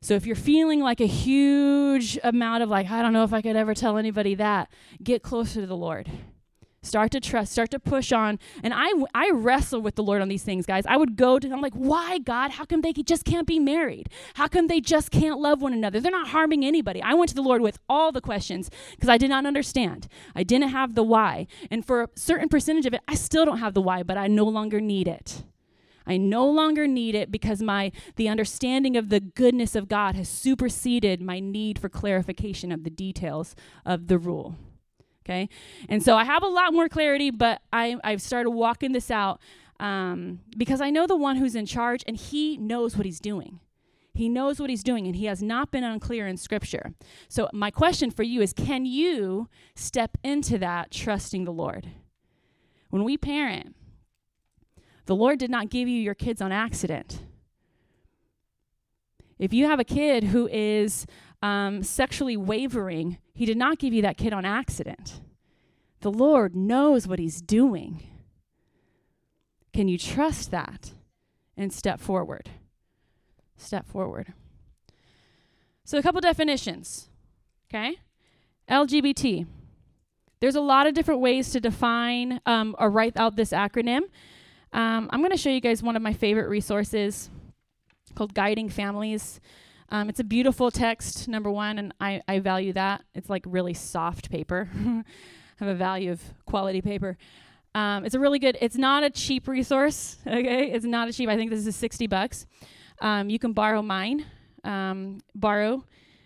So 0.00 0.14
if 0.14 0.26
you're 0.26 0.36
feeling 0.36 0.80
like 0.80 1.00
a 1.00 1.06
huge 1.06 2.18
amount 2.22 2.62
of 2.62 2.68
like, 2.68 2.90
I 2.90 3.02
don't 3.02 3.12
know 3.12 3.24
if 3.24 3.32
I 3.32 3.42
could 3.42 3.56
ever 3.56 3.74
tell 3.74 3.96
anybody 3.96 4.34
that, 4.36 4.70
get 5.02 5.22
closer 5.22 5.60
to 5.60 5.66
the 5.66 5.76
Lord 5.76 6.10
Start 6.86 7.10
to 7.12 7.20
trust, 7.20 7.52
start 7.52 7.70
to 7.70 7.78
push 7.78 8.12
on. 8.12 8.38
And 8.62 8.72
I, 8.74 8.90
I 9.14 9.30
wrestle 9.30 9.80
with 9.80 9.96
the 9.96 10.02
Lord 10.02 10.22
on 10.22 10.28
these 10.28 10.42
things, 10.42 10.66
guys. 10.66 10.84
I 10.86 10.96
would 10.96 11.16
go 11.16 11.38
to, 11.38 11.50
I'm 11.50 11.60
like, 11.60 11.74
why, 11.74 12.18
God? 12.18 12.52
How 12.52 12.64
come 12.64 12.80
they 12.80 12.92
just 12.92 13.24
can't 13.24 13.46
be 13.46 13.58
married? 13.58 14.08
How 14.34 14.48
come 14.48 14.66
they 14.66 14.80
just 14.80 15.10
can't 15.10 15.40
love 15.40 15.60
one 15.62 15.72
another? 15.72 16.00
They're 16.00 16.12
not 16.12 16.28
harming 16.28 16.64
anybody. 16.64 17.02
I 17.02 17.14
went 17.14 17.28
to 17.30 17.34
the 17.34 17.42
Lord 17.42 17.60
with 17.60 17.78
all 17.88 18.12
the 18.12 18.20
questions 18.20 18.70
because 18.92 19.08
I 19.08 19.18
did 19.18 19.30
not 19.30 19.46
understand. 19.46 20.08
I 20.34 20.42
didn't 20.42 20.68
have 20.68 20.94
the 20.94 21.02
why. 21.02 21.46
And 21.70 21.84
for 21.84 22.02
a 22.02 22.08
certain 22.14 22.48
percentage 22.48 22.86
of 22.86 22.94
it, 22.94 23.00
I 23.08 23.14
still 23.14 23.44
don't 23.44 23.58
have 23.58 23.74
the 23.74 23.82
why, 23.82 24.02
but 24.02 24.16
I 24.16 24.28
no 24.28 24.44
longer 24.44 24.80
need 24.80 25.08
it. 25.08 25.44
I 26.06 26.16
no 26.16 26.48
longer 26.48 26.86
need 26.86 27.14
it 27.14 27.32
because 27.32 27.60
my 27.60 27.90
the 28.14 28.28
understanding 28.28 28.96
of 28.96 29.08
the 29.08 29.20
goodness 29.20 29.74
of 29.74 29.88
God 29.88 30.14
has 30.14 30.28
superseded 30.28 31.20
my 31.20 31.40
need 31.40 31.78
for 31.78 31.88
clarification 31.88 32.70
of 32.70 32.84
the 32.84 32.90
details 32.90 33.56
of 33.84 34.06
the 34.06 34.18
rule. 34.18 34.54
Okay. 35.26 35.48
And 35.88 36.04
so 36.04 36.16
I 36.16 36.22
have 36.22 36.44
a 36.44 36.48
lot 36.48 36.72
more 36.72 36.88
clarity, 36.88 37.30
but 37.30 37.60
I, 37.72 37.96
I've 38.04 38.22
started 38.22 38.50
walking 38.50 38.92
this 38.92 39.10
out 39.10 39.40
um, 39.80 40.38
because 40.56 40.80
I 40.80 40.90
know 40.90 41.08
the 41.08 41.16
one 41.16 41.34
who's 41.36 41.56
in 41.56 41.66
charge 41.66 42.04
and 42.06 42.16
he 42.16 42.56
knows 42.56 42.96
what 42.96 43.06
he's 43.06 43.18
doing. 43.18 43.58
He 44.14 44.28
knows 44.28 44.58
what 44.58 44.70
he's 44.70 44.82
doing, 44.82 45.06
and 45.06 45.14
he 45.14 45.26
has 45.26 45.42
not 45.42 45.70
been 45.70 45.84
unclear 45.84 46.26
in 46.26 46.38
Scripture. 46.38 46.94
So, 47.28 47.50
my 47.52 47.70
question 47.70 48.10
for 48.10 48.22
you 48.22 48.40
is 48.40 48.54
can 48.54 48.86
you 48.86 49.50
step 49.74 50.16
into 50.24 50.56
that 50.56 50.90
trusting 50.90 51.44
the 51.44 51.52
Lord? 51.52 51.90
When 52.88 53.04
we 53.04 53.18
parent, 53.18 53.76
the 55.04 55.14
Lord 55.14 55.38
did 55.38 55.50
not 55.50 55.68
give 55.68 55.86
you 55.86 56.00
your 56.00 56.14
kids 56.14 56.40
on 56.40 56.50
accident. 56.50 57.20
If 59.38 59.52
you 59.52 59.66
have 59.66 59.80
a 59.80 59.84
kid 59.84 60.24
who 60.24 60.48
is 60.48 61.04
um, 61.42 61.82
sexually 61.82 62.36
wavering, 62.36 63.18
He 63.34 63.46
did 63.46 63.56
not 63.56 63.78
give 63.78 63.92
you 63.92 64.02
that 64.02 64.16
kid 64.16 64.32
on 64.32 64.44
accident. 64.44 65.20
The 66.00 66.10
Lord 66.10 66.54
knows 66.54 67.06
what 67.06 67.18
He's 67.18 67.40
doing. 67.40 68.02
Can 69.72 69.88
you 69.88 69.98
trust 69.98 70.50
that 70.50 70.92
and 71.56 71.72
step 71.72 72.00
forward? 72.00 72.50
Step 73.56 73.86
forward. 73.86 74.32
So, 75.84 75.98
a 75.98 76.02
couple 76.02 76.20
definitions, 76.20 77.08
okay? 77.68 77.96
LGBT. 78.68 79.46
There's 80.40 80.56
a 80.56 80.60
lot 80.60 80.86
of 80.86 80.94
different 80.94 81.20
ways 81.20 81.50
to 81.52 81.60
define 81.60 82.40
um, 82.44 82.74
or 82.78 82.90
write 82.90 83.16
out 83.16 83.36
this 83.36 83.50
acronym. 83.50 84.02
Um, 84.72 85.08
I'm 85.10 85.20
going 85.20 85.30
to 85.30 85.36
show 85.36 85.50
you 85.50 85.60
guys 85.60 85.82
one 85.82 85.96
of 85.96 86.02
my 86.02 86.12
favorite 86.12 86.48
resources 86.48 87.30
called 88.14 88.34
Guiding 88.34 88.68
Families. 88.68 89.40
Um, 89.90 90.08
it's 90.08 90.20
a 90.20 90.24
beautiful 90.24 90.70
text, 90.70 91.28
number 91.28 91.50
one, 91.50 91.78
and 91.78 91.94
I, 92.00 92.20
I 92.26 92.40
value 92.40 92.72
that. 92.72 93.04
It's 93.14 93.30
like 93.30 93.44
really 93.46 93.74
soft 93.74 94.30
paper. 94.30 94.68
I 94.84 95.04
have 95.58 95.68
a 95.68 95.74
value 95.74 96.10
of 96.10 96.20
quality 96.44 96.80
paper. 96.80 97.16
Um, 97.74 98.04
it's 98.04 98.14
a 98.14 98.20
really 98.20 98.38
good, 98.38 98.58
it's 98.60 98.76
not 98.76 99.04
a 99.04 99.10
cheap 99.10 99.46
resource, 99.46 100.16
okay? 100.26 100.70
It's 100.72 100.84
not 100.84 101.08
a 101.08 101.12
cheap, 101.12 101.28
I 101.28 101.36
think 101.36 101.50
this 101.50 101.66
is 101.66 101.76
60 101.76 102.06
bucks. 102.06 102.46
Um, 103.00 103.30
you 103.30 103.38
can 103.38 103.52
borrow 103.52 103.82
mine, 103.82 104.24
um, 104.64 105.20
borrow 105.34 105.84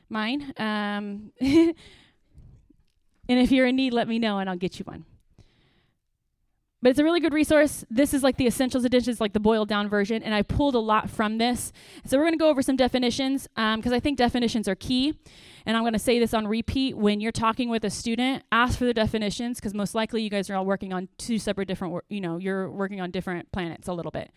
mine. 0.09 0.53
Um, 0.57 1.33
and 1.41 1.75
if 3.29 3.51
you're 3.51 3.67
in 3.67 3.77
need, 3.77 3.93
let 3.93 4.09
me 4.09 4.19
know 4.19 4.39
and 4.39 4.49
I'll 4.49 4.57
get 4.57 4.79
you 4.79 4.85
one 4.85 5.05
but 6.83 6.91
it's 6.91 6.99
a 6.99 7.05
really 7.05 7.21
good 7.21 7.35
resource. 7.35 7.85
This 7.91 8.15
is 8.15 8.23
like 8.23 8.37
the 8.37 8.47
essentials 8.47 8.85
edition, 8.85 9.11
it's 9.11 9.21
like 9.21 9.33
the 9.33 9.41
boiled 9.41 9.69
down 9.69 9.89
version, 9.89 10.23
and 10.23 10.35
I 10.35 10.43
pulled 10.43 10.75
a 10.75 10.79
lot 10.79 11.11
from 11.11 11.39
this. 11.39 11.73
So 12.07 12.17
we're 12.17 12.25
going 12.25 12.35
to 12.35 12.39
go 12.39 12.49
over 12.49 12.63
some 12.63 12.77
definitions 12.77 13.49
because 13.55 13.87
um, 13.87 13.95
I 13.95 14.01
think 14.01 14.19
definitions 14.19 14.69
are 14.69 14.75
key. 14.75 15.19
And 15.67 15.77
I'm 15.77 15.83
going 15.83 15.93
to 15.93 15.99
say 15.99 16.19
this 16.19 16.33
on 16.33 16.47
repeat 16.47 16.97
when 16.97 17.21
you're 17.21 17.33
talking 17.33 17.69
with 17.69 17.85
a 17.85 17.91
student, 17.91 18.45
ask 18.51 18.79
for 18.79 18.87
the 18.87 18.95
definitions 18.95 19.59
because 19.59 19.75
most 19.75 19.95
likely 19.95 20.23
you 20.23 20.31
guys 20.31 20.49
are 20.49 20.57
all 20.57 20.65
working 20.65 20.93
on 20.93 21.09
two 21.19 21.39
separate 21.39 21.69
different, 21.69 22.03
you 22.09 22.21
know, 22.21 22.39
you're 22.39 22.71
working 22.71 23.01
on 23.01 23.11
different 23.11 23.53
planets 23.53 23.87
a 23.87 23.93
little 23.93 24.11
bit. 24.11 24.31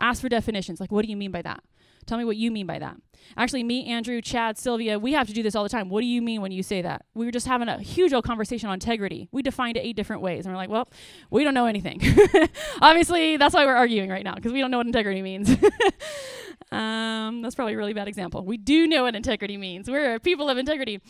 Ask 0.00 0.22
for 0.22 0.28
definitions. 0.28 0.80
Like, 0.80 0.90
what 0.90 1.04
do 1.04 1.10
you 1.10 1.16
mean 1.16 1.30
by 1.30 1.42
that? 1.42 1.62
Tell 2.06 2.18
me 2.18 2.24
what 2.24 2.36
you 2.36 2.50
mean 2.50 2.66
by 2.66 2.78
that. 2.78 2.96
Actually, 3.36 3.64
me, 3.64 3.86
Andrew, 3.86 4.20
Chad, 4.20 4.58
Sylvia, 4.58 4.98
we 4.98 5.12
have 5.12 5.26
to 5.28 5.32
do 5.32 5.42
this 5.42 5.54
all 5.54 5.62
the 5.62 5.68
time. 5.68 5.88
What 5.88 6.00
do 6.00 6.06
you 6.06 6.20
mean 6.20 6.40
when 6.40 6.52
you 6.52 6.62
say 6.62 6.82
that? 6.82 7.06
We 7.14 7.24
were 7.24 7.32
just 7.32 7.46
having 7.46 7.68
a 7.68 7.78
huge 7.80 8.12
old 8.12 8.24
conversation 8.24 8.68
on 8.68 8.74
integrity. 8.74 9.28
We 9.32 9.42
defined 9.42 9.76
it 9.76 9.80
eight 9.80 9.96
different 9.96 10.22
ways. 10.22 10.44
And 10.44 10.54
we're 10.54 10.58
like, 10.58 10.68
well, 10.68 10.88
we 11.30 11.42
don't 11.44 11.54
know 11.54 11.66
anything. 11.66 12.00
Obviously, 12.82 13.36
that's 13.36 13.54
why 13.54 13.64
we're 13.64 13.74
arguing 13.74 14.10
right 14.10 14.24
now, 14.24 14.34
because 14.34 14.52
we 14.52 14.60
don't 14.60 14.70
know 14.70 14.78
what 14.78 14.86
integrity 14.86 15.22
means. 15.22 15.50
um, 16.72 17.42
that's 17.42 17.54
probably 17.54 17.74
a 17.74 17.76
really 17.76 17.94
bad 17.94 18.08
example. 18.08 18.44
We 18.44 18.56
do 18.56 18.86
know 18.86 19.04
what 19.04 19.14
integrity 19.14 19.56
means. 19.56 19.88
We're 19.88 20.18
people 20.18 20.50
of 20.50 20.58
integrity. 20.58 21.00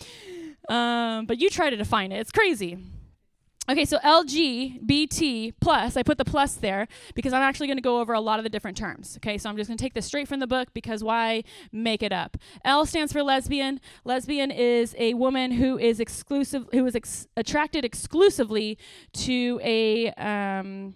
Um, 0.69 1.27
but 1.27 1.39
you 1.41 1.51
try 1.51 1.71
to 1.71 1.77
define 1.77 2.13
it. 2.13 2.21
It's 2.21 2.33
crazy. 2.33 2.79
Okay, 3.67 3.87
so 3.87 3.97
LGBT 3.99 5.55
plus, 5.59 5.97
I 5.97 6.03
put 6.03 6.19
the 6.19 6.25
plus 6.25 6.55
there 6.57 6.87
because 7.15 7.33
I'm 7.33 7.41
actually 7.41 7.67
going 7.67 7.79
to 7.79 7.83
go 7.83 7.99
over 7.99 8.13
a 8.13 8.21
lot 8.21 8.39
of 8.39 8.43
the 8.43 8.51
different 8.51 8.77
terms. 8.77 9.17
Okay, 9.17 9.39
so 9.39 9.49
I'm 9.49 9.57
just 9.57 9.69
going 9.69 9.79
to 9.79 9.83
take 9.83 9.95
this 9.95 10.05
straight 10.05 10.29
from 10.29 10.41
the 10.41 10.47
book 10.47 10.75
because 10.75 11.03
why 11.03 11.45
make 11.73 12.03
it 12.03 12.13
up? 12.13 12.37
L 12.63 12.85
stands 12.85 13.11
for 13.11 13.23
lesbian. 13.23 13.81
Lesbian 14.05 14.51
is 14.51 14.95
a 14.99 15.15
woman 15.15 15.53
who 15.53 15.79
is 15.79 15.99
exclusive, 15.99 16.67
who 16.73 16.85
is 16.85 16.95
ex- 16.95 17.27
attracted 17.39 17.87
exclusively 17.87 18.77
to 19.15 19.59
a, 19.65 20.11
um, 20.13 20.95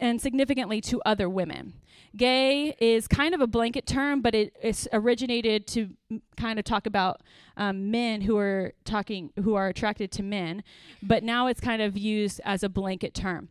and 0.00 0.22
significantly 0.22 0.80
to 0.80 1.02
other 1.04 1.28
women. 1.28 1.74
Gay 2.16 2.74
is 2.80 3.06
kind 3.06 3.34
of 3.34 3.40
a 3.40 3.46
blanket 3.46 3.86
term, 3.86 4.22
but 4.22 4.34
it 4.34 4.56
is 4.62 4.88
originated 4.92 5.66
to 5.68 5.90
kind 6.36 6.58
of 6.58 6.64
talk 6.64 6.86
about 6.86 7.20
um, 7.56 7.90
men 7.90 8.22
who 8.22 8.38
are 8.38 8.72
talking 8.84 9.32
who 9.42 9.54
are 9.54 9.68
attracted 9.68 10.10
to 10.12 10.22
men, 10.22 10.62
but 11.02 11.22
now 11.22 11.46
it's 11.46 11.60
kind 11.60 11.82
of 11.82 11.96
used 11.96 12.40
as 12.44 12.62
a 12.62 12.68
blanket 12.68 13.14
term. 13.14 13.48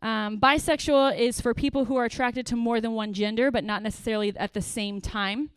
Um, 0.00 0.38
bisexual 0.38 1.16
is 1.18 1.40
for 1.40 1.54
people 1.54 1.84
who 1.84 1.96
are 1.96 2.04
attracted 2.04 2.46
to 2.46 2.56
more 2.56 2.80
than 2.80 2.92
one 2.92 3.12
gender, 3.12 3.50
but 3.50 3.62
not 3.62 3.82
necessarily 3.82 4.32
at 4.36 4.52
the 4.52 4.62
same 4.62 5.00
time 5.00 5.50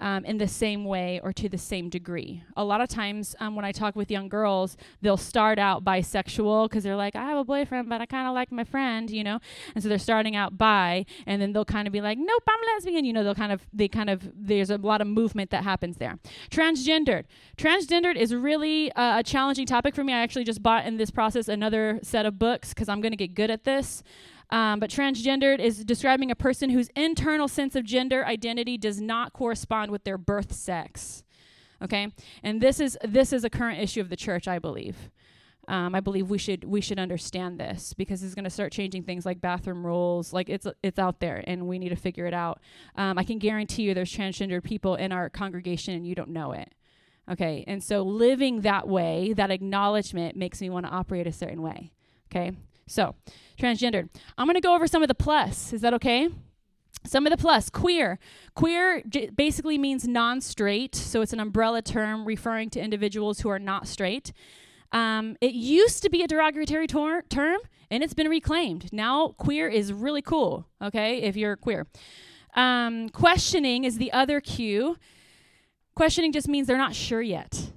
um, 0.00 0.24
in 0.24 0.38
the 0.38 0.48
same 0.48 0.84
way 0.84 1.20
or 1.22 1.32
to 1.32 1.48
the 1.48 1.58
same 1.58 1.88
degree. 1.88 2.42
A 2.56 2.64
lot 2.64 2.80
of 2.80 2.88
times 2.88 3.34
um, 3.40 3.56
when 3.56 3.64
I 3.64 3.72
talk 3.72 3.96
with 3.96 4.10
young 4.10 4.28
girls, 4.28 4.76
they'll 5.02 5.16
start 5.16 5.58
out 5.58 5.84
bisexual 5.84 6.68
because 6.68 6.84
they're 6.84 6.96
like, 6.96 7.16
I 7.16 7.24
have 7.24 7.38
a 7.38 7.44
boyfriend, 7.44 7.88
but 7.88 8.00
I 8.00 8.06
kind 8.06 8.28
of 8.28 8.34
like 8.34 8.52
my 8.52 8.64
friend, 8.64 9.10
you 9.10 9.24
know? 9.24 9.40
And 9.74 9.82
so 9.82 9.88
they're 9.88 9.98
starting 9.98 10.36
out 10.36 10.56
bi, 10.56 11.04
and 11.26 11.42
then 11.42 11.52
they'll 11.52 11.64
kind 11.64 11.86
of 11.88 11.92
be 11.92 12.00
like, 12.00 12.18
nope, 12.18 12.42
I'm 12.46 12.58
lesbian. 12.74 13.04
You 13.04 13.12
know, 13.12 13.24
they'll 13.24 13.34
kind 13.34 13.52
of, 13.52 13.66
they 13.72 13.88
kind 13.88 14.10
of, 14.10 14.30
there's 14.34 14.70
a 14.70 14.78
lot 14.78 15.00
of 15.00 15.06
movement 15.06 15.50
that 15.50 15.64
happens 15.64 15.96
there. 15.96 16.18
Transgendered. 16.50 17.24
Transgendered 17.56 18.16
is 18.16 18.34
really 18.34 18.92
uh, 18.92 19.18
a 19.18 19.22
challenging 19.22 19.66
topic 19.66 19.94
for 19.94 20.04
me. 20.04 20.12
I 20.12 20.20
actually 20.20 20.44
just 20.44 20.62
bought 20.62 20.86
in 20.86 20.96
this 20.96 21.10
process 21.10 21.48
another 21.48 22.00
set 22.02 22.26
of 22.26 22.38
books 22.38 22.70
because 22.70 22.88
I'm 22.88 23.00
going 23.00 23.12
to 23.12 23.16
get 23.16 23.34
good 23.34 23.50
at 23.50 23.64
this. 23.64 24.02
Um, 24.50 24.80
but 24.80 24.90
transgendered 24.90 25.60
is 25.60 25.84
describing 25.84 26.30
a 26.30 26.36
person 26.36 26.70
whose 26.70 26.88
internal 26.96 27.48
sense 27.48 27.76
of 27.76 27.84
gender 27.84 28.24
identity 28.24 28.78
does 28.78 29.00
not 29.00 29.34
correspond 29.34 29.90
with 29.90 30.04
their 30.04 30.16
birth 30.16 30.52
sex. 30.52 31.22
Okay, 31.82 32.12
and 32.42 32.60
this 32.60 32.80
is 32.80 32.98
this 33.04 33.32
is 33.32 33.44
a 33.44 33.50
current 33.50 33.80
issue 33.80 34.00
of 34.00 34.08
the 34.08 34.16
church, 34.16 34.48
I 34.48 34.58
believe. 34.58 35.10
Um, 35.68 35.94
I 35.94 36.00
believe 36.00 36.30
we 36.30 36.38
should 36.38 36.64
we 36.64 36.80
should 36.80 36.98
understand 36.98 37.60
this 37.60 37.92
because 37.92 38.22
it's 38.22 38.34
going 38.34 38.44
to 38.44 38.50
start 38.50 38.72
changing 38.72 39.02
things 39.02 39.26
like 39.26 39.40
bathroom 39.40 39.86
rules. 39.86 40.32
Like 40.32 40.48
it's 40.48 40.66
it's 40.82 40.98
out 40.98 41.20
there, 41.20 41.44
and 41.46 41.68
we 41.68 41.78
need 41.78 41.90
to 41.90 41.96
figure 41.96 42.24
it 42.26 42.34
out. 42.34 42.60
Um, 42.96 43.18
I 43.18 43.24
can 43.24 43.38
guarantee 43.38 43.82
you, 43.82 43.94
there's 43.94 44.12
transgender 44.12 44.62
people 44.62 44.94
in 44.94 45.12
our 45.12 45.28
congregation, 45.28 45.94
and 45.94 46.06
you 46.06 46.14
don't 46.14 46.30
know 46.30 46.52
it. 46.52 46.72
Okay, 47.30 47.64
and 47.66 47.84
so 47.84 48.02
living 48.02 48.62
that 48.62 48.88
way, 48.88 49.34
that 49.34 49.50
acknowledgement 49.50 50.36
makes 50.36 50.62
me 50.62 50.70
want 50.70 50.86
to 50.86 50.92
operate 50.92 51.26
a 51.26 51.32
certain 51.32 51.60
way. 51.60 51.92
Okay, 52.32 52.52
so, 52.88 53.14
transgendered. 53.58 54.08
I'm 54.36 54.46
going 54.46 54.54
to 54.54 54.60
go 54.60 54.74
over 54.74 54.86
some 54.86 55.02
of 55.02 55.08
the 55.08 55.14
plus. 55.14 55.72
Is 55.72 55.80
that 55.82 55.94
okay? 55.94 56.28
Some 57.04 57.26
of 57.26 57.30
the 57.30 57.36
plus 57.36 57.70
queer. 57.70 58.18
Queer 58.54 59.02
j- 59.08 59.30
basically 59.30 59.78
means 59.78 60.06
non 60.06 60.40
straight, 60.40 60.94
so 60.94 61.22
it's 61.22 61.32
an 61.32 61.40
umbrella 61.40 61.82
term 61.82 62.24
referring 62.24 62.70
to 62.70 62.80
individuals 62.80 63.40
who 63.40 63.48
are 63.48 63.58
not 63.58 63.86
straight. 63.86 64.32
Um, 64.90 65.36
it 65.40 65.52
used 65.52 66.02
to 66.02 66.10
be 66.10 66.22
a 66.22 66.26
derogatory 66.26 66.86
tor- 66.86 67.22
term, 67.28 67.60
and 67.90 68.02
it's 68.02 68.14
been 68.14 68.28
reclaimed. 68.28 68.92
Now, 68.92 69.28
queer 69.38 69.68
is 69.68 69.92
really 69.92 70.22
cool, 70.22 70.66
okay, 70.82 71.18
if 71.22 71.36
you're 71.36 71.56
queer. 71.56 71.86
Um, 72.54 73.08
questioning 73.10 73.84
is 73.84 73.98
the 73.98 74.12
other 74.12 74.40
Q. 74.40 74.96
Questioning 75.94 76.32
just 76.32 76.48
means 76.48 76.66
they're 76.66 76.78
not 76.78 76.94
sure 76.94 77.22
yet. 77.22 77.70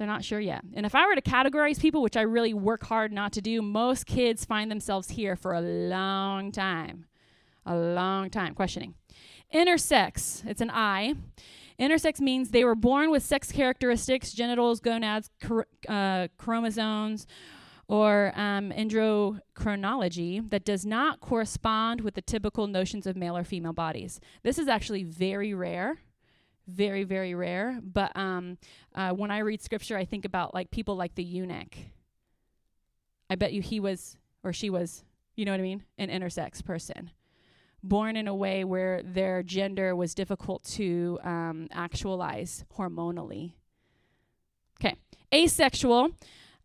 They're 0.00 0.06
not 0.06 0.24
sure 0.24 0.40
yet. 0.40 0.64
And 0.72 0.86
if 0.86 0.94
I 0.94 1.06
were 1.06 1.14
to 1.14 1.20
categorize 1.20 1.78
people, 1.78 2.00
which 2.00 2.16
I 2.16 2.22
really 2.22 2.54
work 2.54 2.84
hard 2.84 3.12
not 3.12 3.34
to 3.34 3.42
do, 3.42 3.60
most 3.60 4.06
kids 4.06 4.46
find 4.46 4.70
themselves 4.70 5.10
here 5.10 5.36
for 5.36 5.52
a 5.52 5.60
long 5.60 6.52
time. 6.52 7.04
A 7.66 7.76
long 7.76 8.30
time. 8.30 8.54
Questioning. 8.54 8.94
Intersex, 9.54 10.42
it's 10.46 10.62
an 10.62 10.70
I. 10.70 11.16
Intersex 11.78 12.18
means 12.18 12.48
they 12.48 12.64
were 12.64 12.74
born 12.74 13.10
with 13.10 13.22
sex 13.22 13.52
characteristics, 13.52 14.32
genitals, 14.32 14.80
gonads, 14.80 15.28
chr- 15.42 15.68
uh, 15.86 16.28
chromosomes, 16.38 17.26
or 17.86 18.32
um, 18.36 18.70
endocrinology 18.70 20.48
that 20.48 20.64
does 20.64 20.86
not 20.86 21.20
correspond 21.20 22.00
with 22.00 22.14
the 22.14 22.22
typical 22.22 22.66
notions 22.66 23.06
of 23.06 23.16
male 23.16 23.36
or 23.36 23.44
female 23.44 23.74
bodies. 23.74 24.18
This 24.44 24.58
is 24.58 24.66
actually 24.66 25.02
very 25.02 25.52
rare 25.52 25.98
very 26.70 27.04
very 27.04 27.34
rare 27.34 27.80
but 27.82 28.16
um, 28.16 28.58
uh, 28.94 29.10
when 29.10 29.30
i 29.30 29.38
read 29.38 29.60
scripture 29.62 29.96
i 29.96 30.04
think 30.04 30.24
about 30.24 30.54
like 30.54 30.70
people 30.70 30.96
like 30.96 31.14
the 31.14 31.24
eunuch 31.24 31.76
I 33.30 33.36
bet 33.36 33.52
you 33.52 33.62
he 33.62 33.78
was 33.78 34.16
or 34.42 34.52
she 34.52 34.68
was, 34.68 35.04
you 35.36 35.44
know 35.44 35.52
what 35.52 35.60
I 35.60 35.62
mean, 35.62 35.84
an 35.96 36.08
intersex 36.08 36.64
person. 36.64 37.10
Born 37.82 38.16
in 38.16 38.26
a 38.26 38.34
way 38.34 38.64
where 38.64 39.02
their 39.02 39.42
gender 39.42 39.94
was 39.94 40.14
difficult 40.14 40.64
to 40.64 41.18
um, 41.22 41.68
actualize 41.70 42.64
hormonally. 42.76 43.54
Okay, 44.80 44.96
asexual 45.32 46.10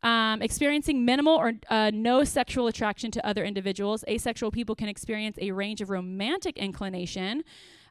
um, 0.04 0.42
experiencing 0.42 1.06
minimal 1.06 1.36
or 1.36 1.54
uh, 1.70 1.92
no 1.94 2.24
sexual 2.24 2.68
attraction 2.68 3.12
to 3.12 3.26
other 3.26 3.46
individuals. 3.46 4.04
Asexual 4.10 4.52
people 4.52 4.76
can 4.76 4.90
experience 4.90 5.38
a 5.40 5.52
range 5.52 5.82
of 5.82 5.90
romantic 5.90 6.58
inclination 6.58 7.44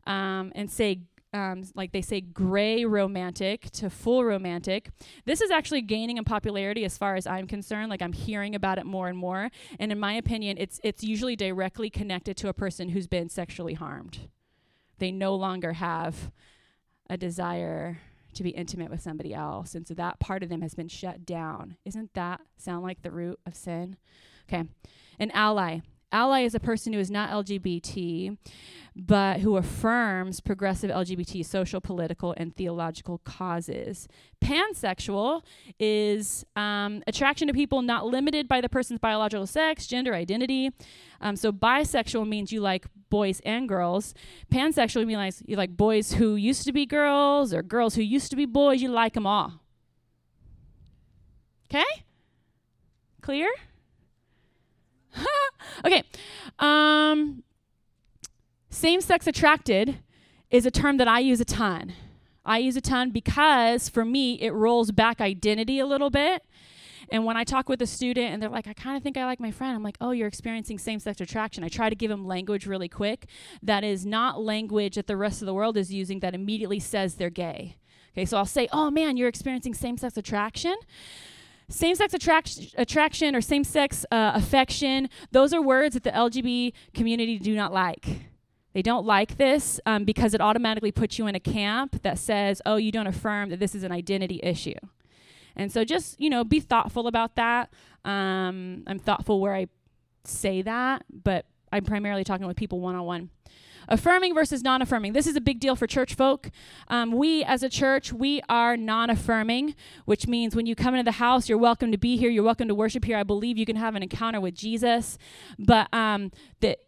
um, 0.06 0.52
and 0.54 0.70
say, 0.70 1.00
um, 1.34 1.64
like 1.74 1.92
they 1.92 2.00
say, 2.00 2.20
gray 2.20 2.84
romantic 2.84 3.68
to 3.72 3.90
full 3.90 4.24
romantic. 4.24 4.90
This 5.26 5.40
is 5.40 5.50
actually 5.50 5.82
gaining 5.82 6.16
in 6.16 6.24
popularity 6.24 6.84
as 6.84 6.96
far 6.96 7.16
as 7.16 7.26
I'm 7.26 7.48
concerned. 7.48 7.90
Like 7.90 8.00
I'm 8.00 8.12
hearing 8.12 8.54
about 8.54 8.78
it 8.78 8.86
more 8.86 9.08
and 9.08 9.18
more. 9.18 9.50
And 9.80 9.90
in 9.90 9.98
my 9.98 10.14
opinion, 10.14 10.56
it's 10.58 10.80
it's 10.84 11.02
usually 11.02 11.34
directly 11.34 11.90
connected 11.90 12.36
to 12.38 12.48
a 12.48 12.54
person 12.54 12.90
who's 12.90 13.08
been 13.08 13.28
sexually 13.28 13.74
harmed. 13.74 14.28
They 14.98 15.10
no 15.10 15.34
longer 15.34 15.74
have 15.74 16.30
a 17.10 17.16
desire 17.16 17.98
to 18.34 18.42
be 18.44 18.50
intimate 18.50 18.90
with 18.90 19.02
somebody 19.02 19.34
else. 19.34 19.74
And 19.74 19.86
so 19.86 19.94
that 19.94 20.20
part 20.20 20.42
of 20.44 20.48
them 20.48 20.62
has 20.62 20.74
been 20.74 20.88
shut 20.88 21.26
down. 21.26 21.76
Isn't 21.84 22.14
that 22.14 22.40
sound 22.56 22.84
like 22.84 23.02
the 23.02 23.10
root 23.10 23.40
of 23.44 23.56
sin? 23.56 23.96
Okay. 24.48 24.64
An 25.18 25.30
ally. 25.32 25.80
Ally 26.14 26.42
is 26.42 26.54
a 26.54 26.60
person 26.60 26.92
who 26.92 27.00
is 27.00 27.10
not 27.10 27.28
LGBT, 27.30 28.38
but 28.94 29.40
who 29.40 29.56
affirms 29.56 30.38
progressive 30.38 30.88
LGBT 30.88 31.44
social, 31.44 31.80
political, 31.80 32.32
and 32.36 32.54
theological 32.54 33.18
causes. 33.24 34.06
Pansexual 34.40 35.42
is 35.80 36.46
um, 36.54 37.02
attraction 37.08 37.48
to 37.48 37.52
people 37.52 37.82
not 37.82 38.06
limited 38.06 38.46
by 38.46 38.60
the 38.60 38.68
person's 38.68 39.00
biological 39.00 39.46
sex, 39.46 39.88
gender, 39.88 40.14
identity. 40.14 40.70
Um, 41.20 41.34
so 41.34 41.50
bisexual 41.50 42.28
means 42.28 42.52
you 42.52 42.60
like 42.60 42.86
boys 43.10 43.40
and 43.44 43.68
girls. 43.68 44.14
Pansexual 44.52 45.04
means 45.06 45.42
you 45.46 45.56
like 45.56 45.76
boys 45.76 46.12
who 46.12 46.36
used 46.36 46.64
to 46.64 46.72
be 46.72 46.86
girls 46.86 47.52
or 47.52 47.64
girls 47.64 47.96
who 47.96 48.02
used 48.02 48.30
to 48.30 48.36
be 48.36 48.46
boys. 48.46 48.80
You 48.80 48.90
like 48.90 49.14
them 49.14 49.26
all. 49.26 49.60
Okay? 51.68 52.04
Clear? 53.20 53.48
okay. 55.84 56.02
Um, 56.58 57.42
same 58.70 59.00
sex 59.00 59.26
attracted 59.26 59.98
is 60.50 60.66
a 60.66 60.70
term 60.70 60.96
that 60.98 61.08
I 61.08 61.20
use 61.20 61.40
a 61.40 61.44
ton. 61.44 61.92
I 62.44 62.58
use 62.58 62.76
a 62.76 62.80
ton 62.80 63.10
because 63.10 63.88
for 63.88 64.04
me, 64.04 64.34
it 64.40 64.52
rolls 64.52 64.90
back 64.90 65.20
identity 65.20 65.78
a 65.78 65.86
little 65.86 66.10
bit. 66.10 66.42
And 67.10 67.24
when 67.24 67.36
I 67.36 67.44
talk 67.44 67.68
with 67.68 67.80
a 67.82 67.86
student 67.86 68.32
and 68.32 68.42
they're 68.42 68.50
like, 68.50 68.66
I 68.66 68.72
kind 68.72 68.96
of 68.96 69.02
think 69.02 69.16
I 69.16 69.24
like 69.24 69.40
my 69.40 69.50
friend, 69.50 69.74
I'm 69.74 69.82
like, 69.82 69.96
oh, 70.00 70.10
you're 70.10 70.28
experiencing 70.28 70.78
same 70.78 70.98
sex 70.98 71.20
attraction. 71.20 71.64
I 71.64 71.68
try 71.68 71.88
to 71.90 71.94
give 71.94 72.08
them 72.08 72.26
language 72.26 72.66
really 72.66 72.88
quick 72.88 73.26
that 73.62 73.84
is 73.84 74.06
not 74.06 74.40
language 74.40 74.96
that 74.96 75.06
the 75.06 75.16
rest 75.16 75.42
of 75.42 75.46
the 75.46 75.54
world 75.54 75.76
is 75.76 75.92
using 75.92 76.20
that 76.20 76.34
immediately 76.34 76.80
says 76.80 77.14
they're 77.14 77.30
gay. 77.30 77.76
Okay, 78.12 78.24
so 78.24 78.36
I'll 78.36 78.46
say, 78.46 78.68
oh 78.72 78.90
man, 78.90 79.16
you're 79.16 79.28
experiencing 79.28 79.74
same 79.74 79.96
sex 79.96 80.16
attraction. 80.16 80.76
Same 81.68 81.94
sex 81.94 82.12
attraction, 82.12 82.66
attraction 82.76 83.34
or 83.34 83.40
same 83.40 83.64
sex 83.64 84.04
uh, 84.10 84.32
affection, 84.34 85.08
those 85.30 85.52
are 85.52 85.62
words 85.62 85.94
that 85.94 86.02
the 86.02 86.10
LGBT 86.10 86.72
community 86.92 87.38
do 87.38 87.54
not 87.54 87.72
like. 87.72 88.06
They 88.74 88.82
don't 88.82 89.06
like 89.06 89.36
this 89.36 89.80
um, 89.86 90.04
because 90.04 90.34
it 90.34 90.40
automatically 90.40 90.92
puts 90.92 91.18
you 91.18 91.26
in 91.26 91.34
a 91.34 91.40
camp 91.40 92.02
that 92.02 92.18
says, 92.18 92.60
oh, 92.66 92.76
you 92.76 92.90
don't 92.92 93.06
affirm 93.06 93.48
that 93.50 93.60
this 93.60 93.74
is 93.74 93.84
an 93.84 93.92
identity 93.92 94.40
issue. 94.42 94.74
And 95.56 95.70
so 95.70 95.84
just, 95.84 96.20
you 96.20 96.28
know, 96.28 96.42
be 96.42 96.60
thoughtful 96.60 97.06
about 97.06 97.36
that. 97.36 97.72
Um, 98.04 98.82
I'm 98.86 98.98
thoughtful 98.98 99.40
where 99.40 99.54
I 99.54 99.68
say 100.24 100.62
that, 100.62 101.04
but 101.10 101.46
I'm 101.72 101.84
primarily 101.84 102.24
talking 102.24 102.46
with 102.46 102.56
people 102.56 102.80
one 102.80 102.96
on 102.96 103.04
one. 103.04 103.30
Affirming 103.88 104.34
versus 104.34 104.62
non 104.62 104.82
affirming. 104.82 105.12
This 105.12 105.26
is 105.26 105.36
a 105.36 105.40
big 105.40 105.60
deal 105.60 105.76
for 105.76 105.86
church 105.86 106.14
folk. 106.14 106.50
Um, 106.88 107.12
we, 107.12 107.44
as 107.44 107.62
a 107.62 107.68
church, 107.68 108.12
we 108.12 108.40
are 108.48 108.76
non 108.76 109.10
affirming, 109.10 109.74
which 110.04 110.26
means 110.26 110.56
when 110.56 110.66
you 110.66 110.74
come 110.74 110.94
into 110.94 111.04
the 111.04 111.12
house, 111.12 111.48
you're 111.48 111.58
welcome 111.58 111.92
to 111.92 111.98
be 111.98 112.16
here, 112.16 112.30
you're 112.30 112.44
welcome 112.44 112.68
to 112.68 112.74
worship 112.74 113.04
here. 113.04 113.16
I 113.16 113.22
believe 113.22 113.58
you 113.58 113.66
can 113.66 113.76
have 113.76 113.94
an 113.94 114.02
encounter 114.02 114.40
with 114.40 114.54
Jesus. 114.54 115.18
But 115.58 115.92
um, 115.92 116.30
the 116.60 116.78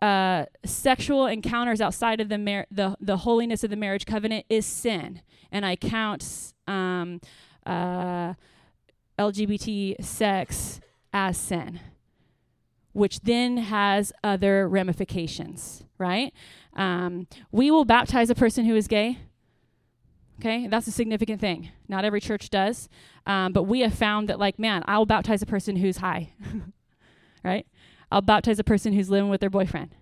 uh, 0.00 0.46
sexual 0.64 1.26
encounters 1.26 1.80
outside 1.80 2.20
of 2.20 2.28
the, 2.28 2.38
mar- 2.38 2.66
the 2.70 2.96
the 3.00 3.18
holiness 3.18 3.62
of 3.62 3.70
the 3.70 3.76
marriage 3.76 4.04
covenant 4.04 4.46
is 4.48 4.66
sin, 4.66 5.22
and 5.52 5.64
I 5.64 5.76
count 5.76 6.54
um, 6.66 7.20
uh, 7.64 8.34
LGBT 9.18 10.04
sex 10.04 10.80
as 11.12 11.36
sin 11.36 11.78
which 12.92 13.20
then 13.20 13.56
has 13.56 14.12
other 14.22 14.68
ramifications, 14.68 15.84
right? 15.98 16.32
Um, 16.74 17.26
we 17.50 17.70
will 17.70 17.84
baptize 17.84 18.30
a 18.30 18.34
person 18.34 18.64
who 18.64 18.76
is 18.76 18.86
gay. 18.86 19.18
Okay, 20.40 20.66
that's 20.66 20.86
a 20.86 20.92
significant 20.92 21.40
thing. 21.40 21.70
Not 21.88 22.04
every 22.04 22.20
church 22.20 22.50
does, 22.50 22.88
um, 23.26 23.52
but 23.52 23.64
we 23.64 23.80
have 23.80 23.94
found 23.94 24.28
that, 24.28 24.38
like, 24.38 24.58
man, 24.58 24.82
I'll 24.86 25.06
baptize 25.06 25.40
a 25.42 25.46
person 25.46 25.76
who's 25.76 25.98
high, 25.98 26.32
right? 27.44 27.66
I'll 28.10 28.22
baptize 28.22 28.58
a 28.58 28.64
person 28.64 28.92
who's 28.92 29.08
living 29.08 29.30
with 29.30 29.40
their 29.40 29.50
boyfriend. 29.50 29.94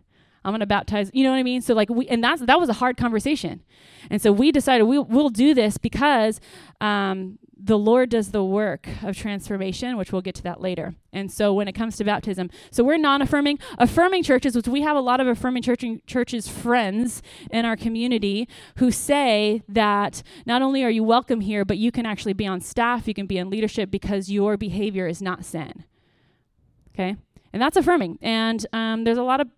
I'm 0.45 0.53
gonna 0.53 0.67
baptize. 0.67 1.11
You 1.13 1.25
know 1.25 1.31
what 1.31 1.37
I 1.37 1.43
mean? 1.43 1.61
So 1.61 1.75
like 1.75 1.91
we, 1.91 2.09
and 2.09 2.25
that's 2.25 2.43
that 2.43 2.59
was 2.59 2.69
a 2.69 2.75
hard 2.75 2.97
conversation, 2.97 3.63
and 4.11 4.23
so 4.23 4.33
we 4.33 4.51
decided 4.51 4.85
we 4.85 4.99
we'll 4.99 5.29
do 5.29 5.53
this 5.53 5.77
because 5.77 6.41
um, 6.81 7.39
the 7.63 7.79
Lord 7.79 8.09
does 8.09 8.31
the 8.31 8.43
work 8.43 8.89
of 9.03 9.17
transformation, 9.17 9.99
which 9.99 10.13
we'll 10.13 10.23
get 10.23 10.35
to 10.37 10.43
that 10.45 10.61
later. 10.61 10.95
And 11.13 11.31
so 11.31 11.53
when 11.53 11.69
it 11.69 11.73
comes 11.73 11.97
to 11.97 12.05
baptism, 12.05 12.49
so 12.71 12.83
we're 12.83 12.97
non-affirming, 12.97 13.59
affirming 13.77 14.23
churches, 14.23 14.57
which 14.57 14.67
we 14.67 14.81
have 14.81 14.97
a 14.97 15.01
lot 15.01 15.21
of 15.21 15.27
affirming 15.27 15.63
church 15.63 15.85
churches 16.07 16.49
friends 16.49 17.23
in 17.51 17.67
our 17.67 17.77
community 17.77 18.49
who 18.77 18.91
say 18.91 19.63
that 19.69 20.23
not 20.47 20.63
only 20.63 20.83
are 20.85 20.91
you 20.91 21.05
welcome 21.05 21.43
here, 21.43 21.65
but 21.65 21.77
you 21.77 21.93
can 21.93 22.07
actually 22.07 22.33
be 22.33 22.47
on 22.47 22.61
staff, 22.61 23.07
you 23.07 23.15
can 23.15 23.27
be 23.27 23.37
in 23.37 23.51
leadership 23.51 23.91
because 23.91 24.31
your 24.31 24.57
behavior 24.57 25.07
is 25.07 25.21
not 25.21 25.45
sin. 25.45 25.85
Okay, 26.95 27.17
and 27.53 27.61
that's 27.61 27.77
affirming. 27.77 28.19
And 28.23 28.67
um, 28.73 29.05
there's 29.05 29.19
a 29.19 29.23
lot 29.23 29.41
of 29.41 29.49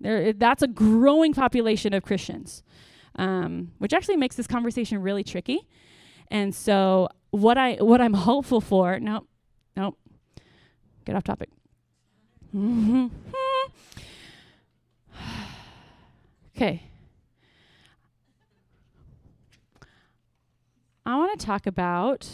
there, 0.00 0.32
that's 0.32 0.62
a 0.62 0.68
growing 0.68 1.32
population 1.32 1.94
of 1.94 2.02
Christians, 2.02 2.64
um, 3.14 3.70
which 3.78 3.92
actually 3.92 4.16
makes 4.16 4.34
this 4.34 4.48
conversation 4.48 5.00
really 5.00 5.22
tricky. 5.22 5.68
And 6.28 6.54
so 6.54 7.08
what 7.32 7.58
I 7.58 7.74
what 7.74 8.00
I'm 8.00 8.14
hopeful 8.28 8.60
for, 8.60 9.00
nope, 9.00 9.26
nope, 9.76 9.98
get 11.04 11.16
off 11.16 11.24
topic. 11.24 11.48
okay. 16.54 16.82
I 21.04 21.16
want 21.16 21.38
to 21.38 21.44
talk 21.44 21.66
about 21.66 22.28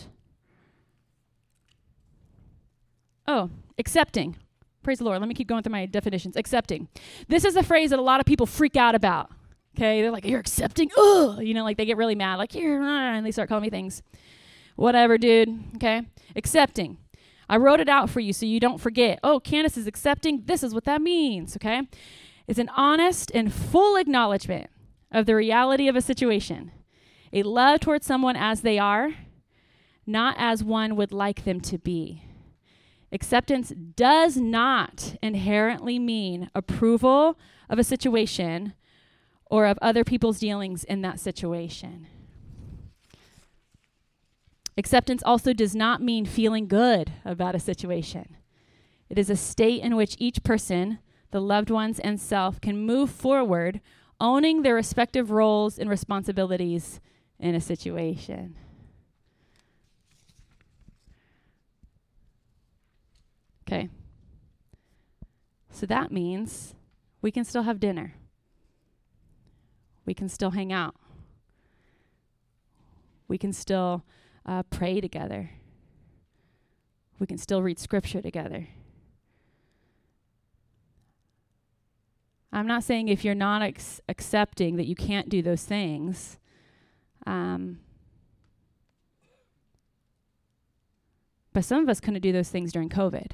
oh, 3.27 3.49
accepting. 3.79 4.37
Praise 4.83 4.99
the 4.99 5.05
Lord. 5.05 5.21
Let 5.21 5.29
me 5.29 5.35
keep 5.35 5.49
going 5.49 5.63
through 5.63 5.73
my 5.73 5.87
definitions. 5.87 6.37
Accepting. 6.37 6.89
This 7.29 7.45
is 7.45 7.57
a 7.57 7.63
phrase 7.63 7.91
that 7.91 7.99
a 7.99 8.03
lot 8.03 8.21
of 8.21 8.27
people 8.27 8.47
freak 8.47 8.77
out 8.77 8.95
about. 8.95 9.31
Okay, 9.77 10.03
they're 10.03 10.11
like, 10.11 10.25
"You're 10.25 10.41
accepting," 10.41 10.91
ugh, 10.99 11.41
you 11.41 11.55
know, 11.55 11.63
like 11.63 11.77
they 11.77 11.85
get 11.85 11.97
really 11.97 12.17
mad, 12.17 12.37
like 12.37 12.55
you're, 12.55 12.83
and 12.83 13.25
they 13.25 13.31
start 13.31 13.49
calling 13.49 13.63
me 13.63 13.71
things. 13.71 14.03
Whatever, 14.79 15.19
dude. 15.19 15.61
Okay, 15.75 16.03
accepting. 16.37 16.99
I 17.49 17.57
wrote 17.57 17.81
it 17.81 17.89
out 17.89 18.11
for 18.11 18.21
you 18.21 18.33
so 18.33 18.47
you 18.47 18.61
don't 18.61 18.81
forget. 18.81 19.19
Oh, 19.25 19.41
Candace 19.41 19.77
is 19.77 19.89
accepting. 19.89 20.45
This 20.45 20.63
is 20.63 20.73
what 20.73 20.85
that 20.85 21.03
means. 21.03 21.57
Okay, 21.57 21.83
it's 22.47 22.61
an 22.61 22.69
honest 22.77 23.33
and 23.35 23.53
full 23.53 23.97
acknowledgement 23.97 24.71
of 25.11 25.27
the 25.27 25.35
reality 25.35 25.89
of 25.89 25.97
a 25.97 26.01
situation, 26.01 26.71
a 27.33 27.43
love 27.43 27.81
towards 27.81 28.07
someone 28.07 28.37
as 28.37 28.61
they 28.61 28.79
are, 28.79 29.15
not 30.07 30.37
as 30.39 30.63
one 30.63 30.95
would 30.95 31.11
like 31.11 31.43
them 31.43 31.61
to 31.63 31.77
be. 31.77 32.23
Acceptance 33.11 33.73
does 33.97 34.37
not 34.37 35.17
inherently 35.21 35.99
mean 35.99 36.51
approval 36.55 37.37
of 37.69 37.81
a 37.81 37.85
situation 37.85 38.75
or 39.47 39.67
of 39.67 39.77
other 39.83 40.05
people's 40.05 40.39
dealings 40.39 40.85
in 40.85 41.03
that 41.03 41.19
situation. 41.19 42.07
Acceptance 44.79 45.25
also 45.25 45.53
does 45.53 45.75
not 45.75 46.01
mean 46.01 46.25
feeling 46.25 46.69
good 46.69 47.13
about 47.25 47.57
a 47.57 47.59
situation. 47.59 48.37
It 49.11 49.19
is 49.19 49.29
a 49.29 49.35
state 49.35 49.83
in 49.83 49.97
which 49.97 50.15
each 50.21 50.45
person, 50.45 51.01
the 51.33 51.41
loved 51.41 51.69
ones, 51.69 51.99
and 51.99 52.21
self 52.21 52.61
can 52.61 52.79
move 52.79 53.11
forward, 53.11 53.81
owning 54.21 54.63
their 54.63 54.77
respective 54.77 55.33
roles 55.33 55.81
and 55.81 55.91
responsibilities 55.91 57.01
in 57.41 57.57
a 57.57 57.61
situation. 57.61 58.55
Okay. 63.67 63.89
So 65.73 65.87
that 65.87 66.13
means 66.13 66.77
we 67.21 67.33
can 67.33 67.45
still 67.45 67.65
have 67.65 67.81
dinner. 67.81 68.15
We 70.07 70.15
can 70.15 70.29
still 70.29 70.53
hang 70.53 70.73
out. 70.73 70.95
We 73.27 73.39
can 73.39 73.53
still 73.53 74.05
uh, 74.49 74.63
pray 74.65 75.01
together. 75.01 75.51
We 77.19 77.27
can 77.27 77.37
still 77.37 77.63
read 77.63 77.79
scripture 77.79 78.23
together. 78.23 78.69
I'm 82.51 82.67
not 82.67 82.83
saying 82.83 83.09
if 83.09 83.25
you're 83.25 83.35
not 83.35 83.61
ex- 83.61 84.01
accepting 84.09 84.77
that 84.77 84.87
you 84.87 84.95
can't 84.95 85.29
do 85.29 85.43
those 85.43 85.65
things. 85.65 86.39
Um, 87.27 87.81
but 91.53 91.63
some 91.65 91.83
of 91.83 91.89
us 91.91 92.01
couldn't 92.01 92.23
do 92.23 92.33
those 92.33 92.49
things 92.49 92.73
during 92.73 92.89
COVID 92.89 93.33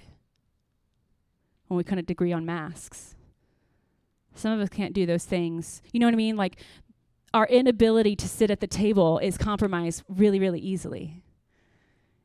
when 1.69 1.77
we 1.77 1.85
couldn't 1.85 2.11
agree 2.11 2.33
on 2.33 2.45
masks. 2.45 3.15
Some 4.35 4.51
of 4.51 4.61
us 4.61 4.69
can't 4.69 4.93
do 4.93 5.07
those 5.07 5.25
things. 5.25 5.81
You 5.93 6.01
know 6.01 6.07
what 6.07 6.15
I 6.15 6.17
mean? 6.17 6.37
Like 6.37 6.57
our 7.35 7.47
inability 7.49 8.15
to 8.15 8.29
sit 8.29 8.51
at 8.51 8.61
the 8.61 8.67
table 8.67 9.19
is 9.19 9.37
compromised 9.37 10.05
really, 10.09 10.39
really 10.39 10.61
easily. 10.61 11.21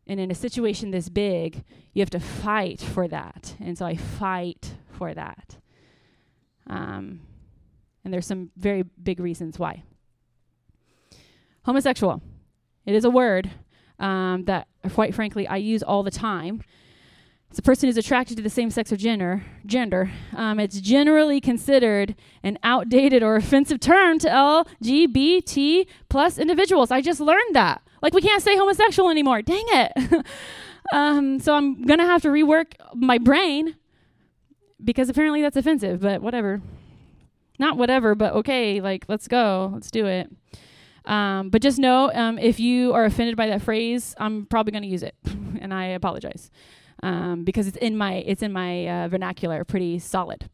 And 0.05 0.19
in 0.19 0.29
a 0.29 0.35
situation 0.35 0.91
this 0.91 1.09
big, 1.09 1.63
you 1.93 2.01
have 2.01 2.11
to 2.11 2.19
fight 2.19 2.79
for 2.79 3.07
that. 3.07 3.55
And 3.59 3.75
so 3.75 3.85
I 3.85 3.95
fight 3.95 4.75
for 4.91 5.13
that. 5.13 5.57
Um, 6.67 7.21
and 8.05 8.13
there's 8.13 8.27
some 8.27 8.51
very 8.55 8.83
big 8.83 9.19
reasons 9.19 9.57
why. 9.57 9.83
Homosexual. 11.63 12.21
It 12.85 12.93
is 12.93 13.03
a 13.03 13.09
word 13.09 13.49
um, 13.97 14.45
that, 14.45 14.67
quite 14.93 15.15
frankly, 15.15 15.47
I 15.47 15.57
use 15.57 15.81
all 15.81 16.03
the 16.03 16.11
time. 16.11 16.61
It's 17.49 17.57
a 17.57 17.63
person 17.63 17.89
who's 17.89 17.97
attracted 17.97 18.37
to 18.37 18.43
the 18.43 18.49
same 18.49 18.69
sex 18.69 18.91
or 18.91 18.95
gender. 18.95 19.43
Gender. 19.65 20.11
Um, 20.35 20.59
it's 20.59 20.79
generally 20.79 21.41
considered 21.41 22.15
an 22.43 22.59
outdated 22.61 23.23
or 23.23 23.35
offensive 23.37 23.79
term 23.79 24.19
to 24.19 24.27
LGBT 24.27 25.87
plus 26.09 26.37
individuals. 26.37 26.91
I 26.91 27.01
just 27.01 27.19
learned 27.19 27.55
that. 27.55 27.81
Like, 28.01 28.13
we 28.13 28.21
can't 28.21 28.43
say 28.43 28.55
homosexual 28.55 29.09
anymore. 29.09 29.41
Dang 29.41 29.65
it. 29.67 30.25
um, 30.93 31.39
so 31.39 31.55
I'm 31.55 31.83
to 31.83 32.05
have 32.05 32.21
to 32.21 32.29
rework 32.29 32.73
my 32.93 33.17
brain 33.17 33.75
because 34.81 35.09
apparently 35.09 35.41
that's 35.41 35.57
offensive, 35.57 36.01
but 36.01 36.21
whatever. 36.21 36.61
Not 37.57 37.77
whatever, 37.77 38.13
but 38.13 38.33
okay, 38.35 38.79
like, 38.79 39.05
let's 39.07 39.27
go. 39.27 39.71
Let's 39.73 39.91
do 39.91 40.05
it. 40.05 40.29
Um, 41.03 41.49
but 41.49 41.63
just 41.63 41.79
know 41.79 42.11
um, 42.13 42.37
if 42.37 42.59
you 42.59 42.93
are 42.93 43.05
offended 43.05 43.35
by 43.35 43.47
that 43.47 43.63
phrase, 43.63 44.13
I'm 44.19 44.45
probably 44.45 44.71
to 44.83 44.87
use 44.87 45.01
it, 45.01 45.15
and 45.59 45.73
I 45.73 45.85
apologize 45.87 46.51
um, 47.03 47.43
because 47.43 47.67
it's 47.67 47.77
in 47.77 47.97
my 47.97 48.15
it's 48.15 48.41
in 48.41 48.51
my 48.51 48.87
uh, 48.87 49.07
vernacular, 49.07 49.63
pretty 49.63 49.99
solid. 49.99 50.49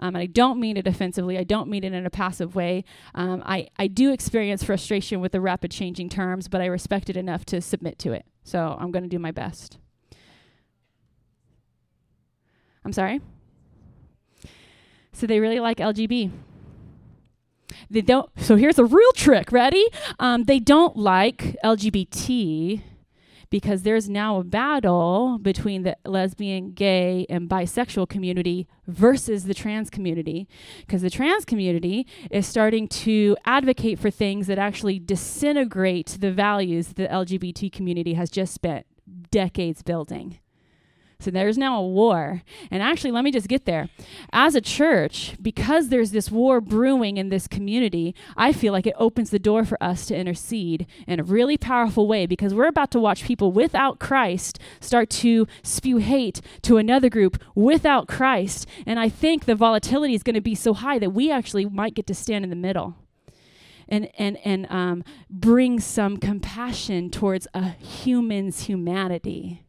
Um, 0.00 0.14
and 0.14 0.18
I 0.18 0.26
don't 0.26 0.58
mean 0.58 0.76
it 0.76 0.86
offensively. 0.86 1.36
I 1.36 1.44
don't 1.44 1.68
mean 1.68 1.84
it 1.84 1.92
in 1.92 2.06
a 2.06 2.10
passive 2.10 2.54
way. 2.54 2.84
Um, 3.14 3.42
I, 3.44 3.68
I 3.78 3.86
do 3.86 4.12
experience 4.12 4.64
frustration 4.64 5.20
with 5.20 5.32
the 5.32 5.42
rapid 5.42 5.70
changing 5.70 6.08
terms, 6.08 6.48
but 6.48 6.62
I 6.62 6.66
respect 6.66 7.10
it 7.10 7.18
enough 7.18 7.44
to 7.46 7.60
submit 7.60 7.98
to 8.00 8.12
it. 8.12 8.24
So 8.42 8.76
I'm 8.80 8.90
going 8.90 9.02
to 9.02 9.10
do 9.10 9.18
my 9.18 9.30
best. 9.30 9.76
I'm 12.82 12.94
sorry? 12.94 13.20
So 15.12 15.26
they 15.26 15.38
really 15.38 15.60
like 15.60 15.76
LGB. 15.76 16.30
They 17.90 18.00
don't. 18.00 18.30
So 18.38 18.56
here's 18.56 18.78
a 18.78 18.84
real 18.84 19.12
trick. 19.12 19.52
Ready? 19.52 19.86
Um, 20.18 20.44
they 20.44 20.60
don't 20.60 20.96
like 20.96 21.56
LGBT 21.62 22.82
because 23.50 23.82
there's 23.82 24.08
now 24.08 24.38
a 24.38 24.44
battle 24.44 25.38
between 25.42 25.82
the 25.82 25.96
lesbian, 26.04 26.72
gay, 26.72 27.26
and 27.28 27.48
bisexual 27.48 28.08
community 28.08 28.68
versus 28.86 29.44
the 29.44 29.54
trans 29.54 29.90
community. 29.90 30.48
Because 30.80 31.02
the 31.02 31.10
trans 31.10 31.44
community 31.44 32.06
is 32.30 32.46
starting 32.46 32.86
to 32.88 33.36
advocate 33.44 33.98
for 33.98 34.10
things 34.10 34.46
that 34.46 34.58
actually 34.58 35.00
disintegrate 35.00 36.16
the 36.20 36.30
values 36.30 36.94
the 36.94 37.08
LGBT 37.08 37.72
community 37.72 38.14
has 38.14 38.30
just 38.30 38.54
spent 38.54 38.86
decades 39.30 39.82
building. 39.82 40.38
So 41.20 41.30
there's 41.30 41.58
now 41.58 41.80
a 41.80 41.86
war. 41.86 42.42
And 42.70 42.82
actually, 42.82 43.12
let 43.12 43.24
me 43.24 43.30
just 43.30 43.48
get 43.48 43.66
there. 43.66 43.88
As 44.32 44.54
a 44.54 44.60
church, 44.60 45.36
because 45.40 45.88
there's 45.88 46.10
this 46.10 46.30
war 46.30 46.60
brewing 46.60 47.16
in 47.16 47.28
this 47.28 47.46
community, 47.46 48.14
I 48.36 48.52
feel 48.52 48.72
like 48.72 48.86
it 48.86 48.94
opens 48.98 49.30
the 49.30 49.38
door 49.38 49.64
for 49.64 49.80
us 49.82 50.06
to 50.06 50.16
intercede 50.16 50.86
in 51.06 51.20
a 51.20 51.24
really 51.24 51.56
powerful 51.56 52.08
way 52.08 52.26
because 52.26 52.54
we're 52.54 52.66
about 52.66 52.90
to 52.92 53.00
watch 53.00 53.24
people 53.24 53.52
without 53.52 53.98
Christ 53.98 54.58
start 54.80 55.10
to 55.10 55.46
spew 55.62 55.98
hate 55.98 56.40
to 56.62 56.78
another 56.78 57.10
group 57.10 57.42
without 57.54 58.08
Christ. 58.08 58.66
And 58.86 58.98
I 58.98 59.08
think 59.08 59.44
the 59.44 59.54
volatility 59.54 60.14
is 60.14 60.22
going 60.22 60.34
to 60.34 60.40
be 60.40 60.54
so 60.54 60.74
high 60.74 60.98
that 60.98 61.10
we 61.10 61.30
actually 61.30 61.66
might 61.66 61.94
get 61.94 62.06
to 62.06 62.14
stand 62.14 62.44
in 62.44 62.50
the 62.50 62.56
middle 62.56 62.96
and 63.90 64.08
and 64.18 64.38
and 64.44 64.70
um, 64.70 65.04
bring 65.28 65.80
some 65.80 66.16
compassion 66.16 67.10
towards 67.10 67.46
a 67.52 67.70
human's 67.70 68.62
humanity. 68.62 69.62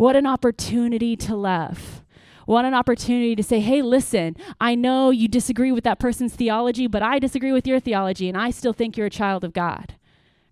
What 0.00 0.16
an 0.16 0.24
opportunity 0.26 1.14
to 1.14 1.36
love. 1.36 2.02
What 2.46 2.64
an 2.64 2.72
opportunity 2.72 3.36
to 3.36 3.42
say, 3.42 3.60
hey, 3.60 3.82
listen, 3.82 4.34
I 4.58 4.74
know 4.74 5.10
you 5.10 5.28
disagree 5.28 5.72
with 5.72 5.84
that 5.84 5.98
person's 5.98 6.34
theology, 6.34 6.86
but 6.86 7.02
I 7.02 7.18
disagree 7.18 7.52
with 7.52 7.66
your 7.66 7.80
theology, 7.80 8.26
and 8.26 8.34
I 8.34 8.50
still 8.50 8.72
think 8.72 8.96
you're 8.96 9.08
a 9.08 9.10
child 9.10 9.44
of 9.44 9.52
God. 9.52 9.96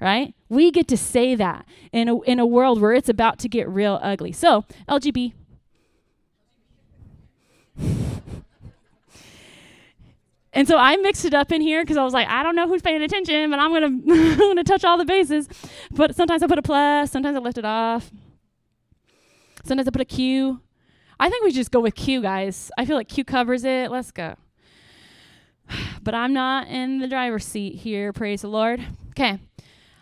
Right? 0.03 0.34
We 0.51 0.70
get 0.70 0.86
to 0.88 0.99
say 0.99 1.34
that 1.34 1.64
in 1.92 2.11
a, 2.11 2.20
in 2.24 2.38
a 2.38 2.44
world 2.44 2.78
where 2.78 2.92
it's 2.92 3.09
about 3.09 3.38
to 3.38 3.49
get 3.49 3.66
real 3.70 3.99
ugly. 4.03 4.32
So, 4.32 4.66
LGB. 4.86 5.32
And 10.53 10.68
so 10.68 10.76
I 10.76 10.96
mixed 10.96 11.24
it 11.24 11.32
up 11.32 11.53
in 11.53 11.62
here 11.62 11.82
because 11.82 11.96
I 11.96 12.05
was 12.05 12.12
like, 12.12 12.28
I 12.28 12.42
don't 12.42 12.55
know 12.55 12.68
who's 12.68 12.82
paying 12.82 13.03
attention, 13.03 13.51
but 13.51 13.59
I'm 13.59 13.72
gonna 13.72 13.86
I'm 14.12 14.38
gonna 14.38 14.62
touch 14.62 14.84
all 14.84 14.99
the 14.99 15.07
bases. 15.07 15.49
But 15.90 16.14
sometimes 16.14 16.42
I 16.42 16.49
put 16.49 16.59
a 16.59 16.62
plus, 16.62 17.11
sometimes 17.11 17.34
I 17.34 17.40
lift 17.40 17.57
it 17.57 17.64
off. 17.64 18.11
Sometimes 19.68 19.86
I 19.86 19.90
put 19.90 20.00
a 20.00 20.06
Q. 20.06 20.62
I 21.20 21.28
think 21.28 21.44
we 21.44 21.52
just 21.52 21.70
go 21.70 21.80
with 21.80 21.94
Q, 21.94 22.22
guys. 22.22 22.70
I 22.78 22.86
feel 22.86 22.96
like 22.96 23.08
Q 23.08 23.22
covers 23.22 23.64
it. 23.64 23.90
Let's 23.90 24.10
go. 24.10 24.34
But 26.02 26.14
I'm 26.14 26.32
not 26.32 26.68
in 26.68 27.00
the 27.00 27.06
driver's 27.06 27.44
seat 27.44 27.74
here. 27.74 28.14
Praise 28.14 28.40
the 28.40 28.48
Lord. 28.48 28.80
Okay. 29.10 29.38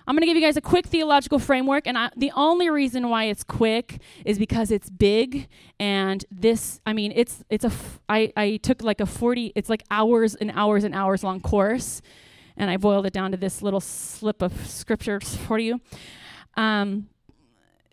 I'm 0.07 0.15
going 0.15 0.21
to 0.21 0.27
give 0.27 0.37
you 0.37 0.43
guys 0.43 0.57
a 0.57 0.61
quick 0.61 0.87
theological 0.87 1.41
framework, 1.41 1.89
and 1.89 1.99
I, 1.99 2.11
the 2.17 2.31
only 2.37 2.71
reason 2.71 3.09
why 3.09 3.25
it's 3.25 3.43
quick 3.43 4.01
is 4.25 4.39
because 4.39 4.71
it's 4.71 4.89
big. 4.89 5.49
And 5.81 6.25
this, 6.31 6.81
I 6.87 6.93
mean, 6.93 7.13
it's 7.17 7.43
it's 7.51 7.65
a. 7.65 7.69
F- 7.69 7.99
I 8.09 8.33
I 8.37 8.59
took 8.59 8.83
like 8.83 9.01
a 9.01 9.07
40. 9.07 9.53
It's 9.57 9.69
like 9.69 9.83
hours 9.91 10.37
and 10.37 10.53
hours 10.55 10.85
and 10.85 10.95
hours 10.95 11.25
long 11.25 11.41
course, 11.41 12.03
and 12.57 12.71
I 12.71 12.77
boiled 12.77 13.05
it 13.05 13.13
down 13.13 13.33
to 13.33 13.37
this 13.37 13.63
little 13.63 13.81
slip 13.81 14.43
of 14.43 14.69
scriptures 14.69 15.35
for 15.35 15.59
you. 15.59 15.81
Um, 16.57 17.09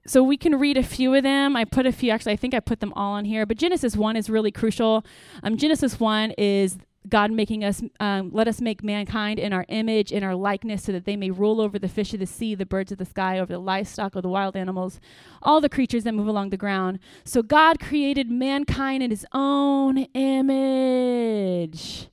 so 0.05 0.21
we 0.21 0.37
can 0.37 0.59
read 0.59 0.77
a 0.77 0.83
few 0.83 1.13
of 1.13 1.23
them. 1.23 1.55
I 1.55 1.65
put 1.65 1.85
a 1.85 1.91
few, 1.91 2.11
actually, 2.11 2.33
I 2.33 2.35
think 2.35 2.53
I 2.53 2.59
put 2.59 2.79
them 2.81 2.91
all 2.93 3.13
on 3.13 3.25
here. 3.25 3.45
But 3.45 3.57
Genesis 3.57 3.95
1 3.95 4.15
is 4.15 4.29
really 4.29 4.51
crucial. 4.51 5.05
Um, 5.43 5.57
Genesis 5.57 5.99
1 5.99 6.31
is 6.31 6.77
God 7.07 7.31
making 7.31 7.63
us, 7.63 7.81
um, 7.99 8.29
let 8.33 8.47
us 8.47 8.59
make 8.61 8.83
mankind 8.83 9.39
in 9.39 9.53
our 9.53 9.65
image, 9.69 10.11
in 10.11 10.23
our 10.23 10.35
likeness, 10.35 10.83
so 10.83 10.91
that 10.91 11.05
they 11.05 11.15
may 11.15 11.31
rule 11.31 11.61
over 11.61 11.79
the 11.79 11.87
fish 11.87 12.13
of 12.13 12.19
the 12.19 12.25
sea, 12.25 12.53
the 12.55 12.65
birds 12.65 12.91
of 12.91 12.97
the 12.97 13.05
sky, 13.05 13.39
over 13.39 13.53
the 13.53 13.59
livestock, 13.59 14.15
of 14.15 14.23
the 14.23 14.29
wild 14.29 14.55
animals, 14.57 14.99
all 15.41 15.61
the 15.61 15.69
creatures 15.69 16.03
that 16.03 16.13
move 16.13 16.27
along 16.27 16.49
the 16.49 16.57
ground. 16.57 16.99
So 17.23 17.41
God 17.41 17.79
created 17.79 18.29
mankind 18.29 19.03
in 19.03 19.09
his 19.09 19.25
own 19.33 19.99
image. 20.13 22.09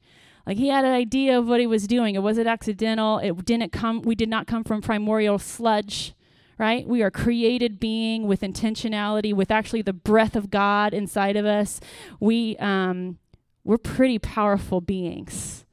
Like 0.46 0.56
he 0.56 0.68
had 0.68 0.84
an 0.84 0.92
idea 0.92 1.38
of 1.38 1.46
what 1.46 1.60
he 1.60 1.66
was 1.66 1.86
doing. 1.86 2.14
It 2.14 2.22
wasn't 2.22 2.48
accidental. 2.48 3.18
It 3.18 3.44
didn't 3.44 3.72
come, 3.72 4.02
we 4.02 4.14
did 4.14 4.28
not 4.28 4.46
come 4.46 4.64
from 4.64 4.80
primordial 4.80 5.38
sludge 5.38 6.14
right? 6.60 6.86
We 6.86 7.02
are 7.02 7.10
created 7.10 7.80
being 7.80 8.26
with 8.26 8.42
intentionality, 8.42 9.32
with 9.32 9.50
actually 9.50 9.80
the 9.80 9.94
breath 9.94 10.36
of 10.36 10.50
God 10.50 10.92
inside 10.92 11.36
of 11.36 11.46
us. 11.46 11.80
We 12.20 12.54
um, 12.58 13.18
we're 13.64 13.78
pretty 13.78 14.18
powerful 14.18 14.82
beings, 14.82 15.64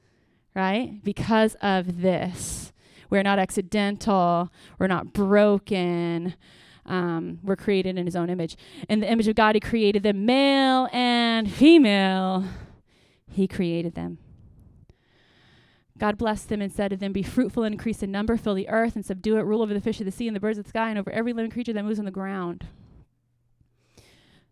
right? 0.55 1.03
Because 1.03 1.57
of 1.61 2.01
this, 2.01 2.71
we're 3.09 3.21
not 3.21 3.38
accidental. 3.38 4.49
We're 4.79 4.88
not 4.88 5.11
broken. 5.11 6.35
Um, 6.85 7.39
we're 7.43 7.57
created 7.57 7.97
in 7.97 8.05
His 8.05 8.15
own 8.15 8.29
image. 8.29 8.55
In 8.88 9.01
the 9.01 9.11
image 9.11 9.27
of 9.27 9.35
God, 9.35 9.55
He 9.55 9.59
created 9.59 10.03
them, 10.03 10.25
male 10.25 10.88
and 10.93 11.51
female. 11.51 12.45
He 13.29 13.45
created 13.45 13.93
them. 13.95 14.19
God 15.97 16.17
blessed 16.17 16.49
them 16.49 16.61
and 16.61 16.71
said 16.71 16.89
to 16.89 16.97
them, 16.97 17.11
Be 17.11 17.23
fruitful 17.23 17.63
and 17.63 17.73
increase 17.73 18.03
in 18.03 18.11
number, 18.11 18.37
fill 18.37 18.55
the 18.55 18.69
earth 18.69 18.95
and 18.95 19.05
subdue 19.05 19.37
it, 19.37 19.41
rule 19.41 19.61
over 19.61 19.73
the 19.73 19.81
fish 19.81 19.99
of 19.99 20.05
the 20.05 20.11
sea 20.11 20.27
and 20.27 20.35
the 20.35 20.39
birds 20.39 20.57
of 20.57 20.65
the 20.65 20.69
sky, 20.69 20.89
and 20.89 20.99
over 20.99 21.11
every 21.11 21.33
living 21.33 21.51
creature 21.51 21.73
that 21.73 21.83
moves 21.83 21.99
on 21.99 22.05
the 22.05 22.11
ground. 22.11 22.65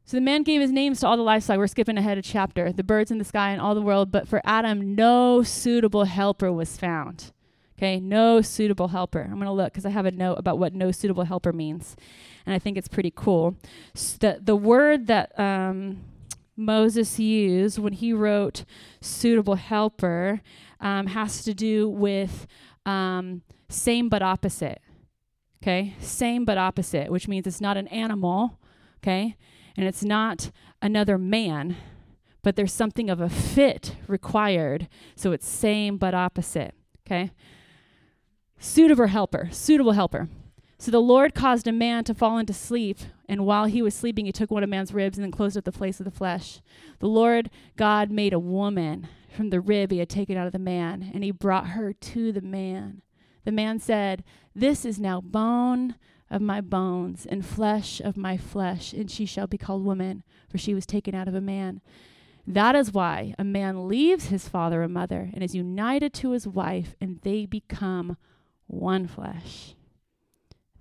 So 0.08 0.18
the 0.18 0.22
man 0.22 0.44
gave 0.44 0.62
his 0.62 0.72
names 0.72 1.00
to 1.00 1.08
all 1.08 1.18
the 1.18 1.24
livestock. 1.24 1.58
We're 1.58 1.66
skipping 1.66 1.98
ahead 1.98 2.20
a 2.20 2.22
chapter. 2.22 2.72
The 2.72 2.84
birds 2.84 3.10
in 3.10 3.18
the 3.18 3.26
sky 3.26 3.50
and 3.50 3.60
all 3.60 3.74
the 3.74 3.82
world. 3.82 4.12
But 4.12 4.28
for 4.28 4.40
Adam, 4.46 4.94
no 4.94 5.42
suitable 5.42 6.04
helper 6.04 6.54
was 6.54 6.78
found. 6.78 7.32
Okay, 7.78 8.00
no 8.00 8.40
suitable 8.42 8.90
helper. 8.90 9.22
I'm 9.22 9.34
going 9.34 9.46
to 9.46 9.52
look 9.52 9.74
because 9.74 9.86
I 9.86 9.90
have 9.90 10.06
a 10.06 10.12
note 10.12 10.36
about 10.36 10.60
what 10.60 10.74
no 10.74 10.92
suitable 10.92 11.24
helper 11.24 11.52
means. 11.52 11.96
And 12.46 12.54
I 12.54 12.60
think 12.60 12.78
it's 12.78 12.88
pretty 12.88 13.12
cool. 13.14 13.58
So 13.96 14.18
the, 14.20 14.40
the 14.42 14.56
word 14.56 15.08
that 15.08 15.38
um, 15.40 16.04
Moses 16.56 17.20
used 17.20 17.80
when 17.80 17.94
he 17.94 18.14
wrote 18.14 18.64
suitable 19.02 19.56
helper 19.56 20.42
um, 20.86 21.08
has 21.08 21.44
to 21.44 21.54
do 21.56 21.90
with 21.90 22.46
um, 22.86 23.42
same 23.68 24.08
but 24.08 24.22
opposite. 24.22 24.80
Okay? 25.62 25.96
Same 26.00 26.46
but 26.46 26.60
opposite, 26.60 27.12
which 27.12 27.28
means 27.28 27.48
it's 27.48 27.60
not 27.60 27.76
an 27.76 27.88
animal, 27.88 28.60
okay? 29.00 29.36
And 29.76 29.88
it's 29.88 30.04
not 30.04 30.52
another 30.84 31.18
man, 31.18 31.76
but 32.44 32.56
there's 32.56 32.72
something 32.72 33.10
of 33.10 33.20
a 33.20 33.30
fit 33.30 33.96
required. 34.08 34.88
So 35.16 35.32
it's 35.32 35.48
same 35.48 35.98
but 35.98 36.14
opposite. 36.14 36.76
Okay? 37.06 37.32
Suitable 38.60 39.08
helper, 39.08 39.50
suitable 39.52 39.94
helper. 39.94 40.30
So 40.78 40.92
the 40.92 41.02
Lord 41.02 41.34
caused 41.34 41.68
a 41.68 41.72
man 41.72 42.04
to 42.04 42.14
fall 42.14 42.38
into 42.38 42.54
sleep, 42.54 43.00
and 43.28 43.44
while 43.44 43.66
he 43.66 43.82
was 43.82 43.96
sleeping, 43.96 44.28
he 44.28 44.32
took 44.32 44.52
one 44.52 44.64
of 44.64 44.70
man's 44.70 44.94
ribs 44.94 45.18
and 45.18 45.24
then 45.24 45.32
closed 45.32 45.58
up 45.58 45.64
the 45.64 45.72
place 45.72 46.00
of 46.00 46.04
the 46.04 46.12
flesh. 46.12 46.62
The 47.00 47.08
Lord 47.08 47.50
God 47.76 48.12
made 48.12 48.34
a 48.34 48.40
woman 48.40 49.08
from 49.36 49.50
the 49.50 49.62
rib 49.62 49.92
he 49.92 50.00
had 50.00 50.10
taken 50.10 50.38
out 50.38 50.48
of 50.48 50.54
the 50.54 50.60
man, 50.60 51.12
and 51.14 51.24
he 51.24 51.32
brought 51.32 51.70
her 51.70 51.94
to 51.94 52.32
the 52.32 52.42
man. 52.42 53.02
The 53.44 53.52
man 53.52 53.80
said, 53.80 54.24
This 54.56 54.86
is 54.86 55.00
now 55.00 55.22
bone 55.22 55.96
of 56.30 56.42
my 56.42 56.62
bones 56.62 57.26
and 57.26 57.46
flesh 57.46 58.02
of 58.02 58.18
my 58.18 58.38
flesh, 58.38 58.94
and 58.94 59.10
she 59.10 59.26
shall 59.26 59.48
be 59.48 59.58
called 59.58 59.86
woman, 59.86 60.24
for 60.50 60.58
she 60.58 60.74
was 60.74 60.86
taken 60.86 61.14
out 61.14 61.28
of 61.28 61.36
a 61.36 61.42
man. 61.42 61.82
That 62.48 62.76
is 62.76 62.92
why 62.92 63.34
a 63.38 63.44
man 63.44 63.88
leaves 63.88 64.28
his 64.28 64.48
father 64.48 64.82
and 64.82 64.94
mother 64.94 65.30
and 65.34 65.44
is 65.44 65.56
united 65.56 66.14
to 66.16 66.32
his 66.32 66.48
wife, 66.48 66.96
and 67.02 67.20
they 67.22 67.46
become 67.46 68.18
one 68.68 69.08
flesh. 69.08 69.76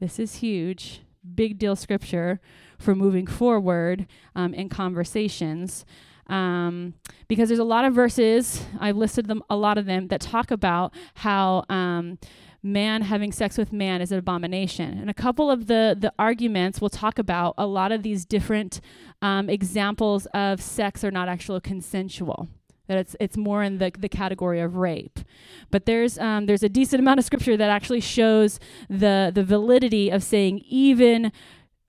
This 0.00 0.18
is 0.18 0.36
huge, 0.36 1.02
big 1.34 1.58
deal 1.58 1.76
scripture 1.76 2.40
for 2.78 2.94
moving 2.94 3.26
forward 3.26 4.06
um, 4.34 4.52
in 4.52 4.68
conversations. 4.68 5.84
Um, 6.28 6.94
because 7.28 7.48
there's 7.48 7.58
a 7.58 7.64
lot 7.64 7.84
of 7.84 7.94
verses, 7.94 8.64
I've 8.80 8.96
listed 8.96 9.26
them, 9.26 9.42
a 9.50 9.56
lot 9.56 9.78
of 9.78 9.86
them, 9.86 10.08
that 10.08 10.20
talk 10.20 10.50
about 10.50 10.94
how 11.14 11.64
um, 11.68 12.18
man 12.62 13.02
having 13.02 13.30
sex 13.30 13.58
with 13.58 13.72
man 13.72 14.00
is 14.00 14.10
an 14.10 14.18
abomination. 14.18 14.98
And 14.98 15.10
a 15.10 15.14
couple 15.14 15.50
of 15.50 15.66
the, 15.66 15.96
the 15.98 16.12
arguments 16.18 16.80
will 16.80 16.90
talk 16.90 17.18
about 17.18 17.54
a 17.58 17.66
lot 17.66 17.92
of 17.92 18.02
these 18.02 18.24
different 18.24 18.80
um, 19.22 19.50
examples 19.50 20.26
of 20.34 20.60
sex 20.60 21.04
are 21.04 21.10
not 21.10 21.28
actually 21.28 21.60
consensual 21.60 22.48
that 22.86 22.98
it's 22.98 23.16
it's 23.18 23.36
more 23.36 23.62
in 23.62 23.78
the, 23.78 23.90
the 23.98 24.08
category 24.08 24.60
of 24.60 24.76
rape. 24.76 25.20
But 25.70 25.86
there's 25.86 26.18
um, 26.18 26.46
there's 26.46 26.62
a 26.62 26.68
decent 26.68 27.00
amount 27.00 27.18
of 27.18 27.24
scripture 27.24 27.56
that 27.56 27.70
actually 27.70 28.00
shows 28.00 28.60
the 28.88 29.32
the 29.34 29.44
validity 29.44 30.10
of 30.10 30.22
saying 30.22 30.62
even 30.66 31.32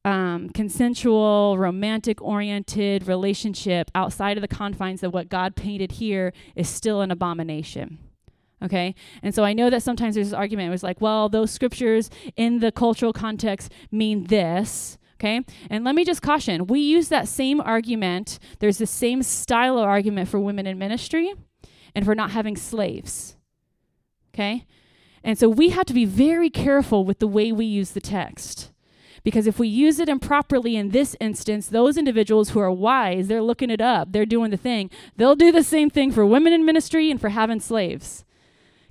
um, 0.06 0.49
consensual, 0.49 1.58
romantic 1.58 2.22
oriented 2.22 3.08
relationship 3.08 3.89
outside 3.95 4.38
of 4.38 4.41
the 4.41 4.47
confines 4.47 5.01
of 5.01 5.14
what 5.14 5.30
God 5.30 5.56
painted 5.56 5.93
here 5.93 6.32
is 6.56 6.70
still 6.70 7.01
an 7.01 7.10
abomination. 7.10 7.97
Okay? 8.64 8.93
And 9.24 9.34
so 9.34 9.43
I 9.43 9.53
know 9.53 9.70
that 9.72 9.84
sometimes 9.84 10.16
there's 10.16 10.28
this 10.28 10.34
argument, 10.34 10.68
it 10.68 10.72
was 10.72 10.84
like, 10.84 11.01
well, 11.01 11.28
those 11.28 11.51
scriptures 11.51 12.10
in 12.38 12.60
the 12.60 12.72
cultural 12.72 13.14
context 13.14 13.72
mean 13.91 14.26
this. 14.26 14.99
Okay? 15.20 15.41
And 15.72 15.84
let 15.84 15.95
me 15.95 16.06
just 16.06 16.22
caution 16.22 16.68
we 16.68 16.80
use 16.80 17.10
that 17.10 17.28
same 17.28 17.60
argument. 17.60 18.38
There's 18.60 18.78
the 18.78 18.86
same 18.86 19.24
style 19.24 19.80
of 19.80 19.86
argument 19.86 20.30
for 20.30 20.39
women 20.39 20.68
in 20.68 20.78
ministry 20.78 21.34
and 21.95 22.06
for 22.06 22.14
not 22.14 22.32
having 22.32 22.56
slaves. 22.56 23.38
Okay? 24.34 24.68
And 25.24 25.39
so 25.39 25.49
we 25.49 25.70
have 25.70 25.88
to 25.88 25.93
be 25.93 26.06
very 26.06 26.51
careful 26.51 27.06
with 27.06 27.18
the 27.18 27.28
way 27.28 27.51
we 27.51 27.66
use 27.66 27.91
the 27.91 28.01
text. 28.01 28.72
Because 29.26 29.47
if 29.47 29.59
we 29.59 29.67
use 29.67 29.99
it 29.99 30.07
improperly 30.07 30.78
in 30.78 30.91
this 30.91 31.15
instance, 31.19 31.67
those 31.67 31.97
individuals 31.97 32.51
who 32.51 32.59
are 32.59 32.71
wise, 32.71 33.28
they're 33.28 33.41
looking 33.41 33.71
it 33.71 33.82
up, 33.82 34.11
they're 34.11 34.26
doing 34.26 34.51
the 34.51 34.57
thing, 34.57 34.89
they'll 35.17 35.36
do 35.36 35.51
the 35.51 35.63
same 35.63 35.89
thing 35.89 36.11
for 36.11 36.26
women 36.26 36.53
in 36.53 36.63
ministry 36.63 37.09
and 37.09 37.19
for 37.19 37.30
having 37.30 37.59
slaves 37.59 38.24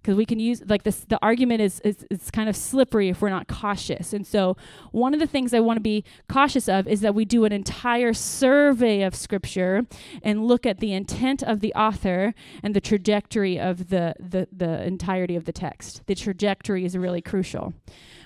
because 0.05 0.17
we 0.19 0.27
can 0.27 0.39
use 0.39 0.63
like 0.67 0.83
this 0.83 1.01
the 1.09 1.19
argument 1.23 1.63
is, 1.63 1.81
is 1.81 2.07
it's 2.11 2.31
kind 2.31 2.51
of 2.51 2.55
slippery 2.55 3.09
if 3.09 3.23
we're 3.23 3.31
not 3.31 3.49
cautious. 3.49 4.13
And 4.13 4.27
so 4.27 4.55
one 4.93 5.15
of 5.15 5.21
the 5.21 5.27
things 5.27 5.55
i 5.55 5.61
want 5.61 5.79
to 5.79 5.83
be 5.83 6.05
cautious 6.29 6.69
of 6.69 6.87
is 6.87 7.01
that 7.01 7.15
we 7.15 7.25
do 7.25 7.47
an 7.47 7.53
entire 7.53 8.13
survey 8.13 9.01
of 9.01 9.15
scripture 9.15 9.87
and 10.23 10.45
look 10.45 10.67
at 10.67 10.81
the 10.81 10.93
intent 10.93 11.43
of 11.43 11.61
the 11.61 11.73
author 11.75 12.35
and 12.63 12.75
the 12.75 12.83
trajectory 12.83 13.59
of 13.59 13.89
the 13.89 14.15
the, 14.21 14.47
the 14.53 14.85
entirety 14.85 15.37
of 15.37 15.47
the 15.47 15.53
text. 15.53 16.03
The 16.07 16.15
trajectory 16.15 16.85
is 16.85 16.99
really 16.99 17.23
crucial. 17.23 17.73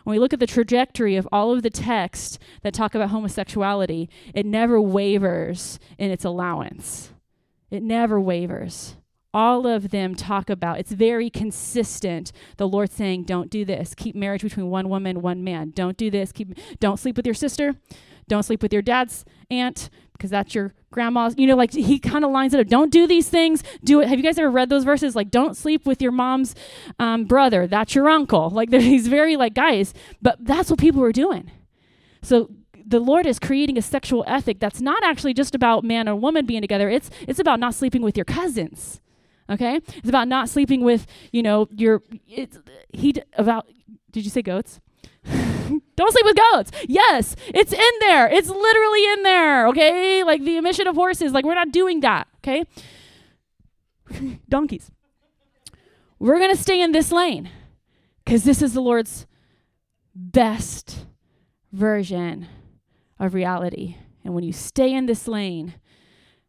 When 0.02 0.16
we 0.16 0.18
look 0.18 0.32
at 0.32 0.40
the 0.40 0.46
trajectory 0.48 1.14
of 1.14 1.28
all 1.30 1.52
of 1.52 1.62
the 1.62 1.70
texts 1.70 2.40
that 2.62 2.74
talk 2.74 2.96
about 2.96 3.10
homosexuality 3.10 4.10
it 4.34 4.44
never 4.44 4.80
wavers 4.80 5.78
in 5.96 6.10
its 6.10 6.24
allowance. 6.24 7.12
It 7.70 7.82
never 7.82 8.20
wavers 8.20 8.96
all 9.34 9.66
of 9.66 9.90
them 9.90 10.14
talk 10.14 10.48
about 10.48 10.78
it's 10.78 10.92
very 10.92 11.28
consistent. 11.28 12.32
The 12.56 12.68
lord 12.68 12.90
saying 12.90 13.24
don't 13.24 13.50
do 13.50 13.64
this. 13.64 13.94
Keep 13.94 14.14
marriage 14.14 14.42
between 14.42 14.70
one 14.70 14.88
woman 14.88 15.20
one 15.20 15.44
man. 15.44 15.72
Don't 15.74 15.96
do 15.96 16.10
this. 16.10 16.32
Keep 16.32 16.58
don't 16.80 16.98
sleep 16.98 17.16
with 17.16 17.26
your 17.26 17.34
sister. 17.34 17.74
Don't 18.26 18.42
sleep 18.42 18.62
with 18.62 18.72
your 18.72 18.82
dad's 18.82 19.24
aunt 19.50 19.90
because 20.12 20.30
that's 20.30 20.54
your 20.54 20.74
grandma's. 20.90 21.34
You 21.36 21.46
know 21.46 21.56
like 21.56 21.72
he 21.72 21.98
kind 21.98 22.24
of 22.24 22.30
lines 22.30 22.54
it 22.54 22.60
up. 22.60 22.68
Don't 22.68 22.90
do 22.90 23.06
these 23.06 23.28
things. 23.28 23.62
Do 23.84 24.00
it. 24.00 24.08
Have 24.08 24.18
you 24.18 24.24
guys 24.24 24.38
ever 24.38 24.50
read 24.50 24.70
those 24.70 24.84
verses? 24.84 25.14
Like 25.14 25.30
don't 25.30 25.56
sleep 25.56 25.84
with 25.86 26.00
your 26.00 26.12
mom's 26.12 26.54
um, 26.98 27.24
brother. 27.24 27.66
That's 27.66 27.94
your 27.94 28.08
uncle. 28.08 28.50
Like 28.58 28.72
he's 28.72 29.06
very 29.06 29.36
like 29.36 29.54
guys 29.54 29.94
but 30.20 30.36
that's 30.40 30.68
what 30.68 30.80
people 30.80 31.00
were 31.00 31.12
doing. 31.12 31.52
So 32.22 32.50
the 32.84 32.98
Lord 32.98 33.24
is 33.24 33.38
creating 33.38 33.78
a 33.78 33.82
sexual 33.82 34.24
ethic 34.26 34.58
that's 34.58 34.80
not 34.80 35.04
actually 35.04 35.32
just 35.32 35.54
about 35.54 35.84
man 35.84 36.08
and 36.08 36.20
woman 36.20 36.44
being 36.44 36.62
together. 36.62 36.88
It's 36.88 37.08
it's 37.28 37.38
about 37.38 37.60
not 37.60 37.74
sleeping 37.74 38.02
with 38.02 38.16
your 38.16 38.24
cousins 38.24 39.00
okay? 39.50 39.76
It's 39.76 40.08
about 40.08 40.28
not 40.28 40.48
sleeping 40.48 40.82
with 40.82 41.06
you 41.32 41.42
know 41.42 41.68
your 41.76 42.02
it's 42.28 42.58
he 42.92 43.12
d- 43.12 43.22
about 43.34 43.66
did 44.10 44.24
you 44.24 44.30
say 44.30 44.42
goats? 44.42 44.80
Don't 45.96 46.12
sleep 46.12 46.24
with 46.24 46.36
goats! 46.36 46.70
Yes! 46.88 47.36
It's 47.48 47.72
in 47.72 47.92
there! 48.00 48.28
It's 48.28 48.48
literally 48.48 49.04
in 49.12 49.22
there 49.22 49.66
okay? 49.68 50.24
Like 50.24 50.44
the 50.44 50.56
emission 50.56 50.86
of 50.86 50.94
horses 50.94 51.32
like 51.32 51.44
we're 51.44 51.54
not 51.54 51.72
doing 51.72 52.00
that 52.00 52.28
okay? 52.38 52.64
Donkeys. 54.48 54.90
We're 56.18 56.38
to 56.48 56.56
stay 56.56 56.80
in 56.80 56.92
this 56.92 57.12
lane 57.12 57.50
because 58.24 58.44
this 58.44 58.60
is 58.62 58.74
the 58.74 58.80
lord's 58.80 59.26
best 60.14 61.06
version 61.72 62.48
of 63.20 63.34
reality. 63.34 63.96
And 64.24 64.34
when 64.34 64.44
you 64.44 64.52
stay 64.52 64.92
in 64.92 65.06
this 65.06 65.28
lane 65.28 65.74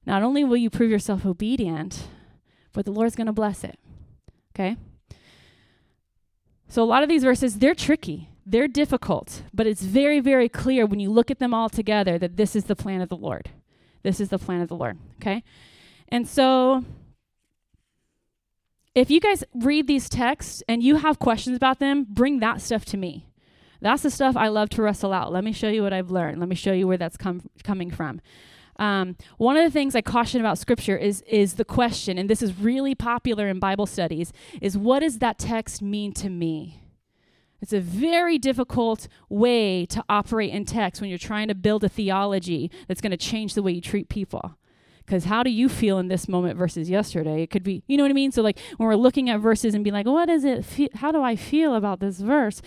not 0.05 0.23
only 0.23 0.43
will 0.43 0.57
you 0.57 0.69
prove 0.69 0.89
yourself 0.89 1.25
obedient 1.25 2.07
but 2.73 2.85
the 2.85 2.91
Lord's 2.91 3.15
going 3.15 3.27
to 3.27 3.33
bless 3.33 3.63
it. 3.63 3.77
Okay? 4.55 4.77
So 6.67 6.83
a 6.83 6.85
lot 6.85 7.03
of 7.03 7.09
these 7.09 7.23
verses, 7.23 7.57
they're 7.57 7.75
tricky. 7.75 8.29
They're 8.45 8.67
difficult, 8.67 9.43
but 9.53 9.67
it's 9.67 9.83
very, 9.83 10.19
very 10.19 10.49
clear 10.49 10.85
when 10.85 10.99
you 10.99 11.11
look 11.11 11.29
at 11.29 11.37
them 11.37 11.53
all 11.53 11.69
together 11.69 12.17
that 12.17 12.35
this 12.35 12.55
is 12.55 12.63
the 12.63 12.75
plan 12.75 13.01
of 13.01 13.09
the 13.09 13.17
Lord. 13.17 13.51
This 14.01 14.19
is 14.19 14.29
the 14.29 14.39
plan 14.39 14.61
of 14.61 14.69
the 14.69 14.75
Lord. 14.75 14.97
Okay? 15.21 15.43
And 16.07 16.27
so 16.27 16.83
if 18.95 19.11
you 19.11 19.19
guys 19.19 19.43
read 19.53 19.87
these 19.87 20.09
texts 20.09 20.63
and 20.67 20.81
you 20.81 20.95
have 20.95 21.19
questions 21.19 21.55
about 21.55 21.79
them, 21.79 22.07
bring 22.09 22.39
that 22.39 22.59
stuff 22.59 22.85
to 22.85 22.97
me. 22.97 23.27
That's 23.81 24.03
the 24.03 24.11
stuff 24.11 24.35
I 24.35 24.47
love 24.47 24.69
to 24.71 24.81
wrestle 24.81 25.13
out. 25.13 25.31
Let 25.31 25.43
me 25.43 25.53
show 25.53 25.69
you 25.69 25.83
what 25.83 25.93
I've 25.93 26.11
learned. 26.11 26.39
Let 26.39 26.49
me 26.49 26.55
show 26.55 26.73
you 26.73 26.87
where 26.87 26.97
that's 26.97 27.17
com- 27.17 27.49
coming 27.63 27.91
from. 27.91 28.19
Um, 28.79 29.17
one 29.37 29.57
of 29.57 29.63
the 29.63 29.69
things 29.69 29.93
I 29.93 30.01
caution 30.01 30.39
about 30.39 30.57
scripture 30.57 30.97
is 30.97 31.21
is 31.23 31.55
the 31.55 31.65
question, 31.65 32.17
and 32.17 32.29
this 32.29 32.41
is 32.41 32.57
really 32.57 32.95
popular 32.95 33.47
in 33.47 33.59
Bible 33.59 33.85
studies, 33.85 34.33
is 34.61 34.77
what 34.77 35.01
does 35.01 35.19
that 35.19 35.37
text 35.37 35.81
mean 35.81 36.13
to 36.13 36.29
me? 36.29 36.81
It's 37.61 37.73
a 37.73 37.81
very 37.81 38.37
difficult 38.37 39.09
way 39.27 39.85
to 39.87 40.03
operate 40.07 40.51
in 40.51 40.63
text 40.63 41.01
when 41.01 41.09
you're 41.09 41.19
trying 41.19 41.49
to 41.49 41.55
build 41.55 41.83
a 41.83 41.89
theology 41.89 42.71
that's 42.87 43.01
going 43.01 43.11
to 43.11 43.17
change 43.17 43.53
the 43.53 43.61
way 43.61 43.73
you 43.73 43.81
treat 43.81 44.07
people. 44.07 44.55
Because 45.05 45.25
how 45.25 45.41
do 45.41 45.49
you 45.49 45.67
feel 45.67 45.97
in 45.97 46.07
this 46.07 46.29
moment 46.29 46.55
versus 46.55 46.87
yesterday? 46.87 47.41
It 47.41 47.49
could 47.49 47.63
be, 47.63 47.83
you 47.87 47.97
know 47.97 48.03
what 48.03 48.11
I 48.11 48.13
mean? 48.13 48.31
So, 48.31 48.43
like, 48.43 48.59
when 48.77 48.87
we're 48.87 48.95
looking 48.95 49.27
at 49.27 49.39
verses 49.39 49.73
and 49.73 49.83
being 49.83 49.93
like, 49.93 50.05
what 50.05 50.29
is 50.29 50.45
it? 50.45 50.63
Fe- 50.63 50.89
how 50.93 51.11
do 51.11 51.23
I 51.23 51.35
feel 51.35 51.73
about 51.73 51.99
this 51.99 52.19
verse? 52.19 52.61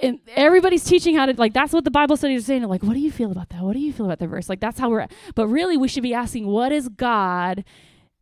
And 0.00 0.20
everybody's 0.28 0.84
teaching 0.84 1.16
how 1.16 1.26
to 1.26 1.34
like 1.34 1.52
that's 1.52 1.72
what 1.72 1.84
the 1.84 1.90
bible 1.90 2.16
studies 2.16 2.42
are 2.42 2.46
saying. 2.46 2.62
Like 2.62 2.82
what 2.82 2.94
do 2.94 3.00
you 3.00 3.10
feel 3.10 3.30
about 3.30 3.50
that? 3.50 3.62
What 3.62 3.74
do 3.74 3.80
you 3.80 3.92
feel 3.92 4.06
about 4.06 4.18
the 4.18 4.26
verse? 4.26 4.48
Like 4.48 4.60
that's 4.60 4.78
how 4.78 4.90
we're 4.90 5.06
but 5.34 5.48
really 5.48 5.76
we 5.76 5.88
should 5.88 6.02
be 6.02 6.14
asking 6.14 6.46
what 6.46 6.72
is 6.72 6.88
god 6.88 7.64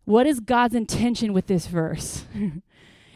what 0.05 0.27
is 0.27 0.41
god's 0.41 0.75
intention 0.75 1.33
with 1.33 1.47
this 1.47 1.67
verse? 1.67 2.25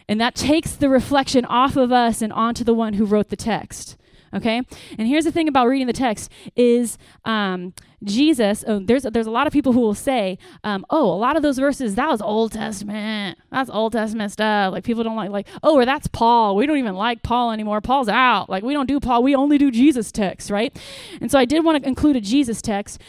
And 0.06 0.20
that 0.20 0.34
takes 0.34 0.72
the 0.72 0.88
reflection 0.88 1.44
off 1.46 1.76
of 1.76 1.90
us 1.90 2.20
and 2.20 2.32
onto 2.32 2.62
the 2.62 2.74
one 2.74 2.94
who 2.94 3.06
wrote 3.06 3.30
the 3.30 3.36
text 3.36 3.96
okay? 4.34 4.62
And 4.98 5.08
here's 5.08 5.24
the 5.24 5.32
thing 5.32 5.48
about 5.48 5.68
reading 5.68 5.86
the 5.86 5.92
text 5.92 6.30
is 6.56 6.98
um, 7.24 7.72
jesus 8.02 8.64
oh, 8.66 8.78
there's, 8.80 9.04
there's 9.04 9.26
a 9.26 9.30
lot 9.30 9.46
of 9.46 9.52
people 9.52 9.72
who 9.72 9.80
will 9.80 9.94
say 9.94 10.36
um, 10.62 10.84
oh 10.90 11.10
a 11.10 11.16
lot 11.16 11.36
of 11.36 11.42
those 11.42 11.58
verses 11.58 11.94
that 11.94 12.08
was 12.08 12.20
old 12.20 12.52
testament. 12.52 13.38
That's 13.50 13.70
old 13.70 13.92
testament 13.92 14.32
stuff. 14.32 14.72
Like 14.72 14.84
people 14.84 15.04
don't 15.04 15.16
like 15.16 15.30
like 15.30 15.48
oh 15.62 15.76
or 15.76 15.84
that's 15.84 16.06
paul. 16.08 16.56
We 16.56 16.66
don't 16.66 16.78
even 16.78 16.94
like 16.94 17.22
paul 17.22 17.52
anymore. 17.52 17.80
Paul's 17.80 18.08
out. 18.08 18.50
Like 18.50 18.62
we 18.62 18.74
don't 18.74 18.86
do 18.86 19.00
paul. 19.00 19.22
We 19.22 19.34
only 19.34 19.58
do 19.58 19.70
jesus 19.70 20.12
text 20.12 20.50
right? 20.50 20.76
And 21.20 21.30
so 21.30 21.38
i 21.38 21.44
did 21.44 21.64
want 21.64 21.82
to 21.82 21.88
include 21.88 22.16
a 22.16 22.20
jesus 22.20 22.60
text. 22.60 23.00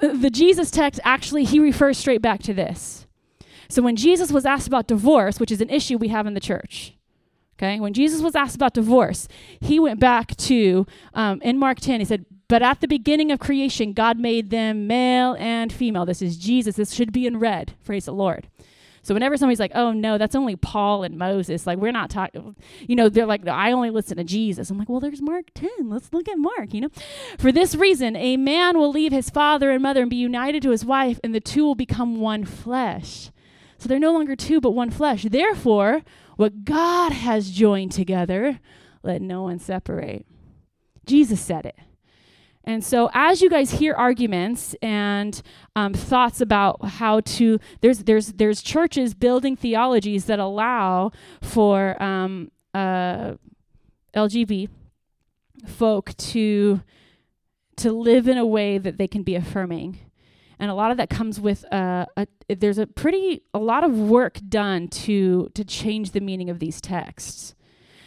The 0.00 0.30
jesus 0.30 0.70
text 0.70 1.00
actually 1.04 1.44
he 1.44 1.58
refers 1.58 1.98
straight 1.98 2.22
back 2.22 2.42
to 2.44 2.54
this. 2.54 3.06
So 3.68 3.82
when 3.82 3.96
jesus 3.96 4.32
was 4.32 4.46
asked 4.46 4.66
about 4.66 4.86
divorce 4.86 5.38
which 5.38 5.50
is 5.50 5.60
an 5.60 5.70
issue 5.70 5.98
we 5.98 6.08
have 6.08 6.26
in 6.26 6.34
the 6.34 6.40
church 6.40 6.94
Okay, 7.60 7.78
when 7.78 7.92
Jesus 7.92 8.22
was 8.22 8.34
asked 8.34 8.56
about 8.56 8.72
divorce, 8.72 9.28
he 9.60 9.78
went 9.78 10.00
back 10.00 10.34
to, 10.36 10.86
um, 11.12 11.42
in 11.42 11.58
Mark 11.58 11.78
10, 11.78 12.00
he 12.00 12.06
said, 12.06 12.24
But 12.48 12.62
at 12.62 12.80
the 12.80 12.88
beginning 12.88 13.30
of 13.30 13.38
creation, 13.38 13.92
God 13.92 14.18
made 14.18 14.48
them 14.48 14.86
male 14.86 15.36
and 15.38 15.70
female. 15.70 16.06
This 16.06 16.22
is 16.22 16.38
Jesus. 16.38 16.76
This 16.76 16.94
should 16.94 17.12
be 17.12 17.26
in 17.26 17.38
red. 17.38 17.74
Praise 17.84 18.06
the 18.06 18.14
Lord. 18.14 18.48
So 19.02 19.12
whenever 19.14 19.36
somebody's 19.36 19.60
like, 19.60 19.72
"Oh 19.74 19.92
no, 19.92 20.18
that's 20.18 20.34
only 20.34 20.56
Paul 20.56 21.04
and 21.04 21.16
Moses," 21.16 21.66
like 21.66 21.78
we're 21.78 21.92
not 21.92 22.10
talking, 22.10 22.54
you 22.86 22.96
know, 22.96 23.08
they're 23.08 23.24
like, 23.24 23.46
"I 23.48 23.72
only 23.72 23.88
listen 23.88 24.18
to 24.18 24.24
Jesus." 24.24 24.68
I'm 24.68 24.78
like, 24.78 24.90
"Well, 24.90 25.00
there's 25.00 25.22
Mark 25.22 25.46
10. 25.54 25.70
Let's 25.84 26.12
look 26.12 26.28
at 26.28 26.38
Mark." 26.38 26.74
You 26.74 26.82
know, 26.82 26.90
for 27.38 27.50
this 27.50 27.74
reason, 27.74 28.14
a 28.16 28.36
man 28.36 28.76
will 28.76 28.90
leave 28.90 29.12
his 29.12 29.30
father 29.30 29.70
and 29.70 29.82
mother 29.82 30.02
and 30.02 30.10
be 30.10 30.16
united 30.16 30.62
to 30.64 30.70
his 30.70 30.84
wife, 30.84 31.18
and 31.24 31.34
the 31.34 31.40
two 31.40 31.64
will 31.64 31.74
become 31.74 32.20
one 32.20 32.44
flesh. 32.44 33.30
So 33.78 33.88
they're 33.88 33.98
no 33.98 34.12
longer 34.12 34.36
two, 34.36 34.60
but 34.60 34.72
one 34.72 34.90
flesh. 34.90 35.22
Therefore, 35.22 36.02
what 36.40 36.64
God 36.64 37.12
has 37.12 37.50
joined 37.50 37.92
together, 37.92 38.60
let 39.02 39.20
no 39.20 39.42
one 39.42 39.58
separate. 39.58 40.24
Jesus 41.04 41.38
said 41.38 41.66
it. 41.66 41.78
And 42.64 42.82
so, 42.82 43.10
as 43.12 43.42
you 43.42 43.50
guys 43.50 43.72
hear 43.72 43.92
arguments 43.92 44.74
and 44.80 45.42
um, 45.76 45.92
thoughts 45.92 46.40
about 46.40 46.82
how 46.82 47.20
to, 47.20 47.60
there's 47.82 48.04
there's 48.04 48.28
there's 48.32 48.62
churches 48.62 49.12
building 49.12 49.54
theologies 49.54 50.24
that 50.26 50.38
allow 50.38 51.12
for 51.42 52.02
um, 52.02 52.50
uh, 52.72 53.34
LGB 54.16 54.70
folk 55.66 56.16
to 56.16 56.80
to 57.76 57.92
live 57.92 58.28
in 58.28 58.38
a 58.38 58.46
way 58.46 58.78
that 58.78 58.96
they 58.96 59.08
can 59.08 59.22
be 59.22 59.34
affirming, 59.34 59.98
and 60.60 60.70
a 60.70 60.74
lot 60.74 60.90
of 60.90 60.98
that 60.98 61.08
comes 61.08 61.40
with 61.40 61.64
uh, 61.72 62.04
a, 62.16 62.26
there's 62.48 62.78
a 62.78 62.86
pretty 62.86 63.42
a 63.54 63.58
lot 63.58 63.82
of 63.82 63.98
work 63.98 64.38
done 64.46 64.88
to 64.88 65.50
to 65.54 65.64
change 65.64 66.12
the 66.12 66.20
meaning 66.20 66.50
of 66.50 66.58
these 66.58 66.80
texts. 66.80 67.54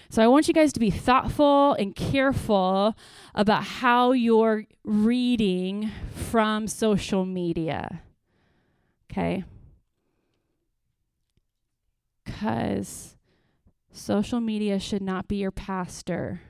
So 0.10 0.22
I 0.22 0.28
want 0.28 0.48
you 0.48 0.54
guys 0.54 0.72
to 0.74 0.80
be 0.80 0.92
thoughtful 0.92 1.74
and 1.74 1.96
careful 1.96 2.96
about 3.34 3.64
how 3.64 4.12
you're 4.12 4.66
reading 4.84 5.90
from 6.14 6.68
social 6.68 7.26
media. 7.26 8.04
Okay? 9.12 9.44
Because 12.24 13.16
social 13.92 14.40
media 14.40 14.78
should 14.78 15.02
not 15.02 15.28
be 15.28 15.38
your 15.38 15.50
pastor. 15.50 16.42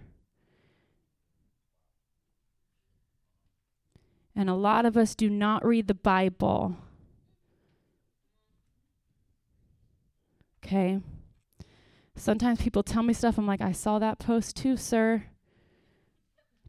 And 4.36 4.50
a 4.50 4.56
lot 4.56 4.86
of 4.86 4.98
us 4.98 5.16
do 5.16 5.30
not 5.30 5.66
read 5.66 5.88
the 5.88 5.94
Bible. 5.94 6.76
Okay? 10.64 11.00
Sometimes 12.16 12.62
people 12.62 12.84
tell 12.84 13.04
me 13.04 13.14
stuff. 13.14 13.38
I'm 13.38 13.48
like, 13.48 13.62
I 13.62 13.72
saw 13.72 14.00
that 14.00 14.20
post 14.20 14.56
too, 14.56 14.78
sir. 14.78 15.26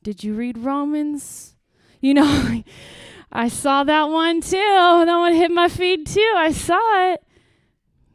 Did 0.03 0.23
you 0.23 0.35
read 0.35 0.59
Romans? 0.59 1.57
You 2.01 2.15
know, 2.15 2.63
I 3.33 3.49
saw 3.49 3.85
that 3.85 4.05
one 4.05 4.41
too. 4.41 4.59
That 4.59 5.19
one 5.19 5.33
hit 5.33 5.51
my 5.51 5.69
feed 5.69 6.07
too. 6.07 6.35
I 6.37 6.53
saw 6.53 7.13
it. 7.13 7.23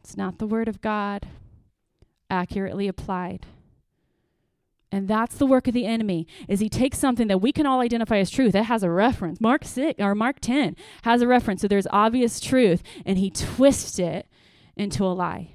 It's 0.00 0.16
not 0.16 0.38
the 0.38 0.46
word 0.46 0.68
of 0.68 0.80
God 0.80 1.28
accurately 2.30 2.88
applied. 2.88 3.46
And 4.92 5.06
that's 5.06 5.36
the 5.36 5.46
work 5.46 5.68
of 5.68 5.74
the 5.74 5.86
enemy. 5.86 6.26
Is 6.48 6.60
he 6.60 6.68
takes 6.68 6.98
something 6.98 7.28
that 7.28 7.38
we 7.38 7.52
can 7.52 7.64
all 7.64 7.80
identify 7.80 8.18
as 8.18 8.30
truth. 8.30 8.54
It 8.54 8.64
has 8.64 8.82
a 8.82 8.90
reference. 8.90 9.40
Mark 9.40 9.64
6 9.64 10.00
or 10.00 10.14
Mark 10.14 10.40
10 10.40 10.76
has 11.02 11.22
a 11.22 11.28
reference. 11.28 11.62
So 11.62 11.68
there's 11.68 11.86
obvious 11.90 12.40
truth 12.40 12.82
and 13.06 13.18
he 13.18 13.30
twists 13.30 13.98
it 13.98 14.26
into 14.76 15.04
a 15.04 15.14
lie. 15.14 15.54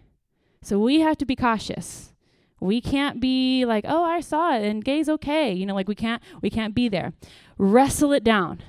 So 0.61 0.79
we 0.79 1.01
have 1.01 1.17
to 1.17 1.25
be 1.25 1.36
cautious. 1.36 2.13
We 2.61 2.79
can't 2.79 3.19
be 3.19 3.65
like, 3.65 3.86
"Oh, 3.88 4.03
I 4.03 4.21
saw 4.21 4.55
it 4.55 4.63
and 4.63 4.83
gay's 4.83 5.09
okay." 5.09 5.51
You 5.51 5.65
know, 5.65 5.75
like 5.75 5.88
we 5.88 5.95
can't 5.95 6.23
we 6.41 6.49
can't 6.49 6.73
be 6.73 6.88
there. 6.88 7.13
Wrestle 7.57 8.13
it 8.13 8.23
down. 8.23 8.63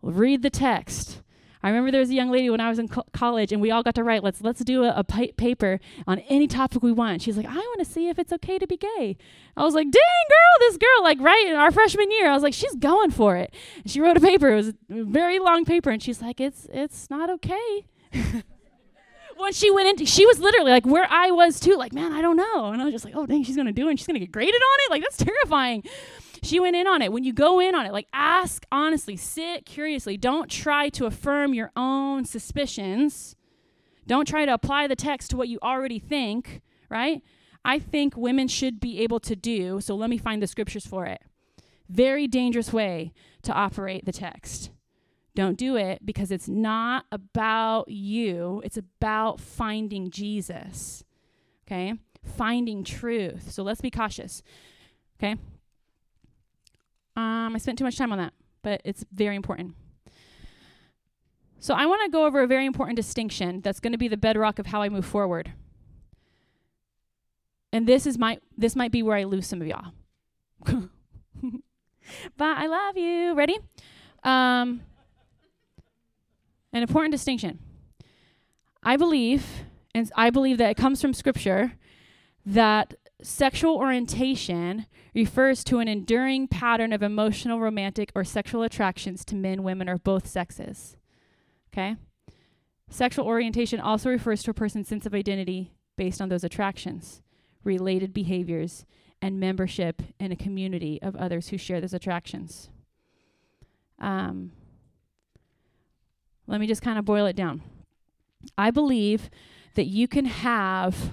Read 0.00 0.42
the 0.42 0.50
text. 0.50 1.20
I 1.64 1.68
remember 1.68 1.90
there 1.90 2.00
was 2.00 2.10
a 2.10 2.14
young 2.14 2.30
lady 2.30 2.50
when 2.50 2.60
I 2.60 2.68
was 2.68 2.78
in 2.78 2.88
co- 2.88 3.06
college, 3.14 3.50
and 3.50 3.62
we 3.62 3.70
all 3.70 3.82
got 3.82 3.94
to 3.94 4.04
write. 4.04 4.22
Let's 4.22 4.42
let's 4.42 4.62
do 4.62 4.84
a, 4.84 4.92
a 4.96 5.02
pa- 5.02 5.32
paper 5.38 5.80
on 6.06 6.18
any 6.28 6.46
topic 6.46 6.82
we 6.82 6.92
want. 6.92 7.22
She's 7.22 7.38
like, 7.38 7.46
I 7.46 7.54
want 7.56 7.78
to 7.78 7.86
see 7.86 8.10
if 8.10 8.18
it's 8.18 8.34
okay 8.34 8.58
to 8.58 8.66
be 8.66 8.76
gay. 8.76 9.16
I 9.56 9.64
was 9.64 9.74
like, 9.74 9.90
dang 9.90 10.26
girl, 10.28 10.58
this 10.68 10.76
girl, 10.76 11.02
like 11.02 11.18
right 11.20 11.46
in 11.48 11.56
our 11.56 11.70
freshman 11.70 12.10
year, 12.10 12.28
I 12.28 12.34
was 12.34 12.42
like, 12.42 12.52
she's 12.52 12.74
going 12.74 13.12
for 13.12 13.36
it. 13.36 13.54
And 13.82 13.90
she 13.90 14.00
wrote 14.02 14.16
a 14.18 14.20
paper. 14.20 14.50
It 14.50 14.56
was 14.56 14.68
a 14.68 14.74
very 14.90 15.38
long 15.38 15.64
paper, 15.64 15.88
and 15.88 16.02
she's 16.02 16.20
like, 16.20 16.38
it's 16.38 16.68
it's 16.70 17.08
not 17.08 17.30
okay. 17.30 17.86
when 19.36 19.52
she 19.52 19.70
went 19.70 19.88
into, 19.88 20.06
she 20.06 20.26
was 20.26 20.38
literally 20.38 20.70
like 20.70 20.86
where 20.86 21.06
I 21.08 21.30
was 21.30 21.60
too, 21.60 21.76
like, 21.76 21.92
man, 21.92 22.12
I 22.12 22.20
don't 22.20 22.36
know. 22.36 22.66
And 22.66 22.80
I 22.80 22.84
was 22.84 22.92
just 22.92 23.04
like, 23.04 23.14
oh, 23.16 23.26
dang, 23.26 23.44
she's 23.44 23.56
going 23.56 23.66
to 23.66 23.72
do 23.72 23.86
it 23.86 23.90
and 23.90 23.98
she's 23.98 24.06
going 24.06 24.14
to 24.14 24.20
get 24.20 24.32
graded 24.32 24.54
on 24.54 24.78
it. 24.80 24.90
Like, 24.90 25.02
that's 25.02 25.16
terrifying. 25.16 25.84
She 26.42 26.60
went 26.60 26.76
in 26.76 26.86
on 26.86 27.00
it. 27.00 27.12
When 27.12 27.24
you 27.24 27.32
go 27.32 27.60
in 27.60 27.74
on 27.74 27.86
it, 27.86 27.92
like, 27.92 28.06
ask 28.12 28.66
honestly, 28.70 29.16
sit 29.16 29.64
curiously. 29.64 30.16
Don't 30.16 30.50
try 30.50 30.88
to 30.90 31.06
affirm 31.06 31.54
your 31.54 31.72
own 31.74 32.24
suspicions. 32.24 33.34
Don't 34.06 34.28
try 34.28 34.44
to 34.44 34.52
apply 34.52 34.86
the 34.86 34.96
text 34.96 35.30
to 35.30 35.36
what 35.36 35.48
you 35.48 35.58
already 35.62 35.98
think, 35.98 36.60
right? 36.90 37.22
I 37.64 37.78
think 37.78 38.16
women 38.16 38.48
should 38.48 38.78
be 38.78 39.00
able 39.00 39.20
to 39.20 39.34
do, 39.34 39.80
so 39.80 39.94
let 39.94 40.10
me 40.10 40.18
find 40.18 40.42
the 40.42 40.46
scriptures 40.46 40.86
for 40.86 41.06
it. 41.06 41.22
Very 41.88 42.26
dangerous 42.26 42.72
way 42.72 43.14
to 43.42 43.52
operate 43.52 44.04
the 44.04 44.12
text. 44.12 44.70
Don't 45.34 45.58
do 45.58 45.76
it 45.76 46.04
because 46.04 46.30
it's 46.30 46.48
not 46.48 47.06
about 47.10 47.88
you, 47.88 48.62
it's 48.64 48.76
about 48.76 49.40
finding 49.40 50.10
Jesus. 50.10 51.04
Okay? 51.66 51.94
Finding 52.36 52.84
truth. 52.84 53.50
So 53.50 53.62
let's 53.62 53.80
be 53.80 53.90
cautious. 53.90 54.42
Okay? 55.18 55.32
Um, 57.16 57.54
I 57.54 57.58
spent 57.58 57.78
too 57.78 57.84
much 57.84 57.96
time 57.96 58.12
on 58.12 58.18
that, 58.18 58.32
but 58.62 58.80
it's 58.84 59.04
very 59.12 59.36
important. 59.36 59.74
So 61.58 61.74
I 61.74 61.86
want 61.86 62.02
to 62.04 62.10
go 62.10 62.26
over 62.26 62.42
a 62.42 62.46
very 62.46 62.66
important 62.66 62.96
distinction 62.96 63.60
that's 63.60 63.80
going 63.80 63.92
to 63.92 63.98
be 63.98 64.08
the 64.08 64.16
bedrock 64.16 64.58
of 64.58 64.66
how 64.66 64.82
I 64.82 64.88
move 64.88 65.06
forward. 65.06 65.52
And 67.72 67.86
this 67.86 68.06
is 68.06 68.18
my 68.18 68.38
this 68.56 68.76
might 68.76 68.92
be 68.92 69.02
where 69.02 69.16
I 69.16 69.24
lose 69.24 69.46
some 69.46 69.60
of 69.62 69.66
y'all. 69.66 69.92
but 72.36 72.58
I 72.58 72.66
love 72.66 72.96
you. 72.96 73.34
Ready? 73.34 73.58
Um, 74.22 74.82
an 76.74 76.82
important 76.82 77.12
distinction. 77.12 77.60
I 78.82 78.98
believe, 78.98 79.46
and 79.94 80.10
I 80.14 80.28
believe 80.28 80.58
that 80.58 80.70
it 80.70 80.76
comes 80.76 81.00
from 81.00 81.14
Scripture, 81.14 81.72
that 82.44 82.94
sexual 83.22 83.76
orientation 83.76 84.86
refers 85.14 85.64
to 85.64 85.78
an 85.78 85.88
enduring 85.88 86.48
pattern 86.48 86.92
of 86.92 87.02
emotional, 87.02 87.60
romantic, 87.60 88.12
or 88.14 88.24
sexual 88.24 88.62
attractions 88.62 89.24
to 89.24 89.36
men, 89.36 89.62
women, 89.62 89.88
or 89.88 89.96
both 89.96 90.26
sexes. 90.26 90.96
Okay? 91.72 91.96
Sexual 92.90 93.24
orientation 93.24 93.80
also 93.80 94.10
refers 94.10 94.42
to 94.42 94.50
a 94.50 94.54
person's 94.54 94.88
sense 94.88 95.06
of 95.06 95.14
identity 95.14 95.72
based 95.96 96.20
on 96.20 96.28
those 96.28 96.44
attractions, 96.44 97.22
related 97.62 98.12
behaviors, 98.12 98.84
and 99.22 99.40
membership 99.40 100.02
in 100.20 100.32
a 100.32 100.36
community 100.36 101.00
of 101.00 101.16
others 101.16 101.48
who 101.48 101.56
share 101.56 101.80
those 101.80 101.94
attractions. 101.94 102.68
Um, 104.00 104.52
let 106.46 106.60
me 106.60 106.66
just 106.66 106.82
kind 106.82 106.98
of 106.98 107.04
boil 107.04 107.26
it 107.26 107.36
down. 107.36 107.62
I 108.56 108.70
believe 108.70 109.30
that 109.74 109.86
you 109.86 110.06
can 110.06 110.26
have 110.26 111.12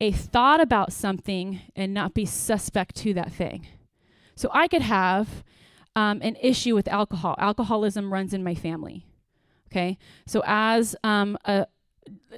a 0.00 0.10
thought 0.10 0.60
about 0.60 0.92
something 0.92 1.60
and 1.76 1.94
not 1.94 2.14
be 2.14 2.26
suspect 2.26 2.96
to 2.96 3.14
that 3.14 3.32
thing. 3.32 3.66
So 4.34 4.50
I 4.52 4.68
could 4.68 4.82
have 4.82 5.44
um, 5.96 6.20
an 6.22 6.36
issue 6.40 6.74
with 6.74 6.88
alcohol. 6.88 7.36
Alcoholism 7.38 8.12
runs 8.12 8.34
in 8.34 8.42
my 8.42 8.54
family. 8.54 9.06
Okay, 9.70 9.98
so 10.26 10.42
as 10.46 10.94
um, 11.02 11.36
a 11.44 11.66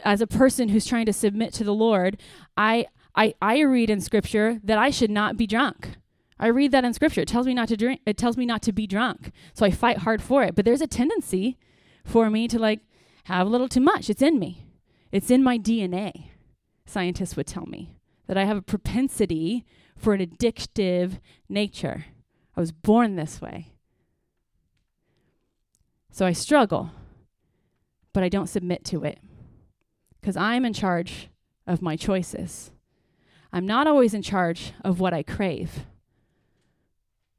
as 0.04 0.20
a 0.20 0.26
person 0.26 0.68
who's 0.68 0.86
trying 0.86 1.06
to 1.06 1.12
submit 1.12 1.52
to 1.54 1.64
the 1.64 1.74
Lord, 1.74 2.18
I 2.56 2.86
I 3.14 3.34
I 3.42 3.60
read 3.60 3.90
in 3.90 4.00
Scripture 4.00 4.60
that 4.62 4.78
I 4.78 4.90
should 4.90 5.10
not 5.10 5.36
be 5.36 5.46
drunk. 5.46 5.96
I 6.38 6.48
read 6.48 6.72
that 6.72 6.84
in 6.84 6.92
Scripture. 6.92 7.22
It 7.22 7.28
tells 7.28 7.46
me 7.46 7.54
not 7.54 7.68
to 7.68 7.76
drink. 7.76 8.00
It 8.06 8.18
tells 8.18 8.36
me 8.36 8.44
not 8.44 8.62
to 8.62 8.72
be 8.72 8.86
drunk. 8.86 9.32
So 9.54 9.64
I 9.64 9.70
fight 9.70 9.98
hard 9.98 10.22
for 10.22 10.44
it. 10.44 10.54
But 10.54 10.64
there's 10.66 10.82
a 10.82 10.86
tendency 10.86 11.56
for 12.06 12.30
me 12.30 12.48
to 12.48 12.58
like 12.58 12.80
have 13.24 13.46
a 13.46 13.50
little 13.50 13.68
too 13.68 13.80
much. 13.80 14.08
It's 14.08 14.22
in 14.22 14.38
me, 14.38 14.66
it's 15.12 15.30
in 15.30 15.42
my 15.42 15.58
DNA. 15.58 16.30
Scientists 16.86 17.36
would 17.36 17.48
tell 17.48 17.66
me 17.66 17.98
that 18.28 18.38
I 18.38 18.44
have 18.44 18.56
a 18.56 18.62
propensity 18.62 19.66
for 19.96 20.14
an 20.14 20.24
addictive 20.24 21.18
nature. 21.48 22.06
I 22.56 22.60
was 22.60 22.72
born 22.72 23.16
this 23.16 23.40
way. 23.40 23.72
So 26.10 26.24
I 26.24 26.32
struggle, 26.32 26.92
but 28.12 28.22
I 28.22 28.28
don't 28.28 28.46
submit 28.46 28.84
to 28.86 29.04
it 29.04 29.18
because 30.20 30.36
I'm 30.36 30.64
in 30.64 30.72
charge 30.72 31.28
of 31.66 31.82
my 31.82 31.96
choices. 31.96 32.70
I'm 33.52 33.66
not 33.66 33.86
always 33.86 34.14
in 34.14 34.22
charge 34.22 34.72
of 34.84 35.00
what 35.00 35.12
I 35.12 35.22
crave. 35.22 35.86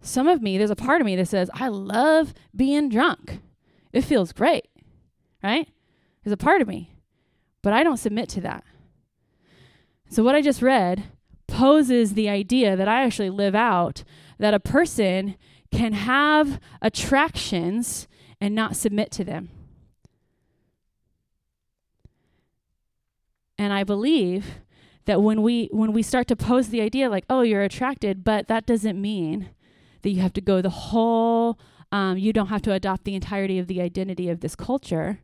Some 0.01 0.27
of 0.27 0.41
me, 0.41 0.57
there's 0.57 0.69
a 0.69 0.75
part 0.75 1.01
of 1.01 1.05
me 1.05 1.15
that 1.15 1.27
says, 1.27 1.49
I 1.53 1.69
love 1.69 2.33
being 2.55 2.89
drunk. 2.89 3.39
It 3.97 4.03
feels 4.03 4.31
great, 4.31 4.67
right? 5.41 5.67
There's 6.23 6.31
a 6.31 6.37
part 6.37 6.61
of 6.61 6.67
me, 6.67 6.91
but 7.63 7.73
I 7.73 7.81
don't 7.81 7.97
submit 7.97 8.29
to 8.29 8.41
that. 8.41 8.63
So, 10.07 10.23
what 10.23 10.35
I 10.35 10.41
just 10.43 10.61
read, 10.61 11.05
poses 11.47 12.13
the 12.13 12.29
idea 12.29 12.75
that 12.75 12.87
I 12.87 13.01
actually 13.01 13.31
live 13.31 13.55
out 13.55 14.03
that 14.37 14.53
a 14.53 14.59
person 14.59 15.35
can 15.71 15.93
have 15.93 16.59
attractions 16.79 18.07
and 18.39 18.53
not 18.53 18.75
submit 18.75 19.09
to 19.13 19.23
them. 19.23 19.49
And 23.57 23.73
I 23.73 23.83
believe 23.83 24.59
that 25.05 25.23
when 25.23 25.41
we 25.41 25.69
when 25.71 25.91
we 25.91 26.03
start 26.03 26.27
to 26.27 26.35
pose 26.35 26.69
the 26.69 26.81
idea 26.81 27.09
like, 27.09 27.25
oh, 27.31 27.41
you're 27.41 27.63
attracted, 27.63 28.23
but 28.23 28.47
that 28.47 28.67
doesn't 28.67 29.01
mean 29.01 29.49
that 30.03 30.11
you 30.11 30.21
have 30.21 30.33
to 30.33 30.41
go 30.41 30.61
the 30.61 30.69
whole. 30.69 31.57
Um, 31.91 32.17
you 32.17 32.33
don't 32.33 32.47
have 32.47 32.61
to 32.63 32.73
adopt 32.73 33.05
the 33.05 33.15
entirety 33.15 33.59
of 33.59 33.67
the 33.67 33.81
identity 33.81 34.29
of 34.29 34.41
this 34.41 34.55
culture. 34.55 35.19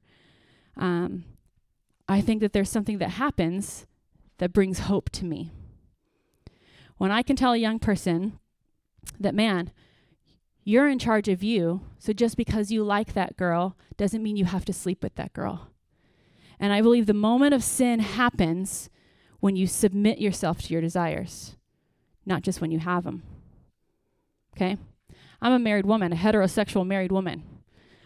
Um, 0.78 1.26
I 2.08 2.22
think 2.22 2.42
that 2.42 2.54
there's 2.54 2.70
something 2.70 2.98
that 3.00 3.12
happens 3.12 3.86
that 4.38 4.54
brings 4.54 4.80
hope 4.80 5.10
to 5.12 5.26
me. 5.26 5.52
When 6.98 7.12
I 7.12 7.22
can 7.22 7.36
tell 7.36 7.54
a 7.54 7.58
young 7.58 7.80
person 7.80 8.40
that, 9.20 9.36
man, 9.36 9.72
you're 10.64 10.88
in 10.88 11.00
charge 11.00 11.28
of 11.28 11.44
you, 11.44 11.82
so 12.00 12.14
just 12.14 12.38
because 12.38 12.72
you 12.72 12.84
like 12.84 13.14
that 13.14 13.36
girl 13.36 13.78
doesn't 13.98 14.24
mean 14.24 14.38
you 14.38 14.46
have 14.46 14.66
to 14.66 14.74
sleep 14.74 15.04
with 15.04 15.16
that 15.16 15.34
girl. 15.34 15.68
And 16.60 16.72
I 16.72 16.82
believe 16.82 17.06
the 17.06 17.14
moment 17.14 17.54
of 17.54 17.64
sin 17.64 18.00
happens 18.00 18.90
when 19.42 19.58
you 19.58 19.68
submit 19.68 20.20
yourself 20.20 20.62
to 20.62 20.74
your 20.74 20.82
desires, 20.82 21.58
not 22.26 22.42
just 22.44 22.62
when 22.62 22.72
you 22.72 22.80
have 22.80 23.04
them. 23.04 23.24
Okay? 24.56 24.78
I'm 25.44 25.52
a 25.52 25.60
married 25.60 25.86
woman, 25.86 26.14
a 26.14 26.16
heterosexual 26.16 26.88
married 26.88 27.12
woman. 27.12 27.44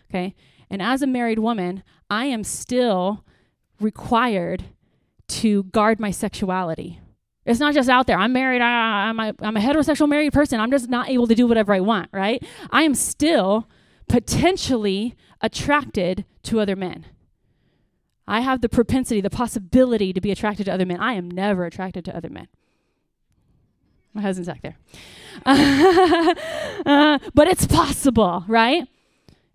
Okay? 0.10 0.36
And 0.70 0.82
as 0.82 1.04
a 1.04 1.08
married 1.08 1.40
woman, 1.40 1.84
I 2.10 2.26
am 2.26 2.44
still 2.44 3.24
required 3.80 4.66
to 5.28 5.64
guard 5.66 6.00
my 6.00 6.10
sexuality. 6.10 7.00
It's 7.46 7.60
not 7.60 7.76
just 7.76 7.90
out 7.90 8.08
there. 8.08 8.18
I'm 8.18 8.34
married. 8.34 8.62
I, 8.62 9.10
am 9.10 9.20
a, 9.20 9.34
I'm 9.42 9.56
a 9.56 9.60
heterosexual 9.60 10.10
married 10.10 10.34
person. 10.34 10.60
I'm 10.60 10.72
just 10.72 10.90
not 10.90 11.10
able 11.10 11.28
to 11.28 11.36
do 11.36 11.48
whatever 11.48 11.74
I 11.74 11.80
want, 11.80 12.10
right? 12.12 12.44
I 12.72 12.82
am 12.82 12.96
still 12.96 13.70
potentially 14.10 15.16
attracted 15.40 16.26
to 16.44 16.60
other 16.60 16.76
men. 16.76 17.06
I 18.28 18.42
have 18.42 18.62
the 18.62 18.68
propensity, 18.68 19.22
the 19.22 19.30
possibility 19.30 20.12
to 20.12 20.20
be 20.20 20.32
attracted 20.32 20.66
to 20.66 20.74
other 20.74 20.86
men. 20.86 21.00
I 21.00 21.14
am 21.14 21.30
never 21.30 21.66
attracted 21.66 22.04
to 22.06 22.16
other 22.16 22.30
men. 22.30 22.48
My 24.14 24.24
husband's 24.24 24.50
back 24.50 24.62
there. 24.64 24.78
uh, 26.86 27.20
but 27.34 27.48
it's 27.48 27.68
possible, 27.68 28.44
right? 28.48 28.88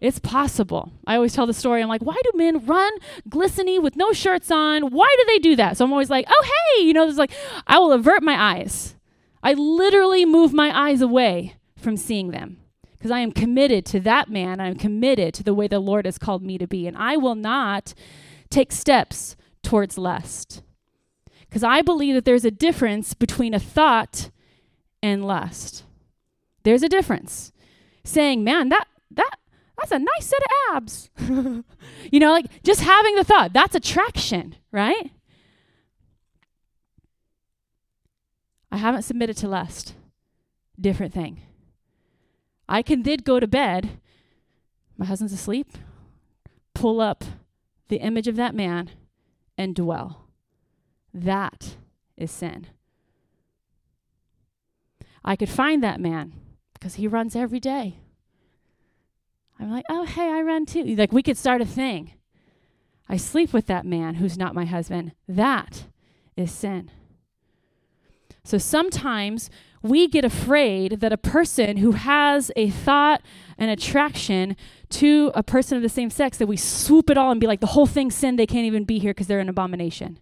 It's 0.01 0.19
possible. 0.19 0.93
I 1.07 1.15
always 1.15 1.33
tell 1.33 1.47
the 1.47 1.55
story. 1.55 1.81
I'm 1.81 1.89
like, 1.89 2.03
why 2.03 2.21
do 2.25 2.31
men 2.37 2.67
run 2.67 2.93
glistening 3.29 3.83
with 3.83 3.95
no 3.95 4.13
shirts 4.13 4.51
on? 4.51 4.91
Why 4.91 5.15
do 5.19 5.25
they 5.27 5.39
do 5.39 5.57
that? 5.57 5.77
So 5.77 5.85
I'm 5.85 5.93
always 5.93 6.11
like, 6.11 6.27
oh, 6.29 6.45
hey, 6.77 6.85
you 6.85 6.93
know, 6.93 7.05
there's 7.05 7.19
like, 7.19 7.31
I 7.69 7.79
will 7.79 7.93
avert 7.93 8.23
my 8.23 8.57
eyes. 8.57 8.97
I 9.45 9.53
literally 9.53 10.25
move 10.25 10.53
my 10.53 10.77
eyes 10.77 11.03
away 11.03 11.55
from 11.77 11.97
seeing 11.97 12.33
them 12.33 12.59
because 12.99 13.11
I 13.11 13.21
am 13.21 13.31
committed 13.31 13.85
to 13.87 14.01
that 14.01 14.29
man. 14.29 14.61
I'm 14.61 14.77
committed 14.77 15.35
to 15.35 15.43
the 15.43 15.55
way 15.55 15.69
the 15.69 15.79
Lord 15.79 16.05
has 16.05 16.19
called 16.19 16.43
me 16.43 16.59
to 16.59 16.67
be. 16.67 16.87
And 16.87 16.97
I 16.97 17.17
will 17.17 17.35
not 17.37 17.95
take 18.51 18.73
steps 18.73 19.37
towards 19.63 19.99
lust. 19.99 20.63
Because 21.41 21.63
I 21.63 21.83
believe 21.83 22.15
that 22.15 22.25
there's 22.25 22.45
a 22.45 22.51
difference 22.51 23.15
between 23.15 23.55
a 23.55 23.61
thought 23.61 24.31
and 25.03 25.27
lust. 25.27 25.85
There's 26.63 26.83
a 26.83 26.89
difference. 26.89 27.53
Saying, 28.05 28.45
man, 28.45 28.69
that 28.69 28.87
that 29.11 29.39
that's 29.79 29.93
a 29.93 29.99
nice 29.99 30.27
set 30.27 30.41
of 30.43 30.77
abs. 30.77 31.11
you 32.11 32.21
know, 32.21 32.31
like 32.31 32.47
just 32.63 32.81
having 32.81 33.15
the 33.15 33.25
thought, 33.25 33.53
that's 33.53 33.75
attraction, 33.75 34.57
right? 34.71 35.11
I 38.71 38.79
haven't 38.79 39.03
submitted 39.03 39.37
to 39.39 39.49
lust. 39.49 39.95
Different 40.81 41.13
thing. 41.13 41.43
I 42.69 42.83
can 42.83 43.03
then 43.03 43.19
go 43.23 43.39
to 43.39 43.47
bed, 43.47 44.01
my 44.97 45.05
husband's 45.05 45.35
asleep, 45.35 45.77
pull 46.75 47.01
up 47.01 47.25
the 47.89 47.97
image 47.97 48.27
of 48.27 48.37
that 48.37 48.55
man 48.55 48.91
and 49.59 49.75
dwell. 49.75 50.29
That 51.13 51.77
is 52.17 52.31
sin. 52.31 52.69
I 55.25 55.37
could 55.37 55.49
find 55.49 55.83
that 55.83 56.01
man 56.01 56.33
because 56.75 56.95
he 56.95 57.07
runs 57.07 57.37
every 57.37 57.61
day. 57.61 57.99
I'm 59.59 59.71
like, 59.71 59.85
oh, 59.89 60.05
hey, 60.05 60.29
I 60.29 60.43
run 60.43 60.67
too. 60.67 60.85
Like, 60.97 61.13
we 61.13 61.23
could 61.23 61.37
start 61.37 61.61
a 61.61 61.67
thing. 61.67 62.15
I 63.09 63.17
sleep 63.17 63.53
with 63.53 63.67
that 63.67 63.87
man 63.87 64.17
who's 64.17 64.37
not 64.37 64.55
my 64.55 64.65
husband. 64.65 65.13
That 65.29 65.85
is 66.37 66.51
sin. 66.51 66.91
So 68.45 68.59
sometimes 68.59 69.51
we 69.83 70.09
get 70.09 70.25
afraid 70.25 71.01
that 71.01 71.13
a 71.13 71.17
person 71.17 71.77
who 71.77 71.93
has 71.93 72.51
a 72.57 72.71
thought, 72.71 73.23
an 73.59 73.69
attraction 73.69 74.57
to 74.91 75.31
a 75.35 75.43
person 75.43 75.77
of 75.77 75.83
the 75.83 75.89
same 75.89 76.11
sex, 76.11 76.39
that 76.39 76.47
we 76.47 76.57
swoop 76.57 77.11
it 77.11 77.19
all 77.19 77.31
and 77.31 77.41
be 77.41 77.47
like, 77.47 77.61
the 77.61 77.67
whole 77.69 77.87
thing's 77.87 78.15
sin, 78.15 78.37
they 78.37 78.47
can't 78.47 78.67
even 78.67 78.85
be 78.85 78.99
here 78.99 79.11
because 79.11 79.27
they're 79.27 79.41
an 79.41 79.49
abomination. 79.49 80.19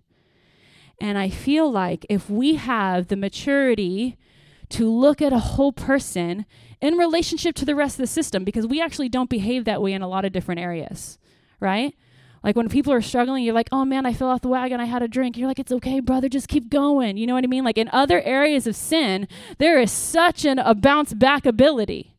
And 1.00 1.16
I 1.16 1.30
feel 1.30 1.70
like 1.70 2.04
if 2.10 2.28
we 2.28 2.56
have 2.56 3.08
the 3.08 3.16
maturity 3.16 4.18
to 4.70 4.90
look 4.90 5.20
at 5.20 5.32
a 5.32 5.38
whole 5.38 5.72
person 5.72 6.46
in 6.80 6.94
relationship 6.94 7.54
to 7.56 7.64
the 7.64 7.74
rest 7.74 7.94
of 7.94 8.02
the 8.02 8.06
system, 8.06 8.44
because 8.44 8.66
we 8.66 8.80
actually 8.80 9.08
don't 9.08 9.28
behave 9.28 9.64
that 9.64 9.82
way 9.82 9.92
in 9.92 10.02
a 10.02 10.08
lot 10.08 10.24
of 10.24 10.32
different 10.32 10.60
areas, 10.60 11.18
right? 11.60 11.94
Like 12.42 12.56
when 12.56 12.70
people 12.70 12.92
are 12.92 13.02
struggling, 13.02 13.44
you're 13.44 13.54
like, 13.54 13.68
oh 13.70 13.84
man, 13.84 14.06
I 14.06 14.14
fell 14.14 14.28
off 14.28 14.40
the 14.40 14.48
wagon. 14.48 14.80
I 14.80 14.86
had 14.86 15.02
a 15.02 15.08
drink. 15.08 15.36
You're 15.36 15.46
like, 15.48 15.58
it's 15.58 15.72
okay, 15.72 16.00
brother. 16.00 16.28
Just 16.28 16.48
keep 16.48 16.70
going. 16.70 17.18
You 17.18 17.26
know 17.26 17.34
what 17.34 17.44
I 17.44 17.48
mean? 17.48 17.64
Like 17.64 17.76
in 17.76 17.90
other 17.92 18.22
areas 18.22 18.66
of 18.66 18.74
sin, 18.74 19.28
there 19.58 19.78
is 19.78 19.92
such 19.92 20.46
an, 20.46 20.58
a 20.58 20.74
bounce 20.74 21.12
back 21.12 21.44
ability. 21.44 22.16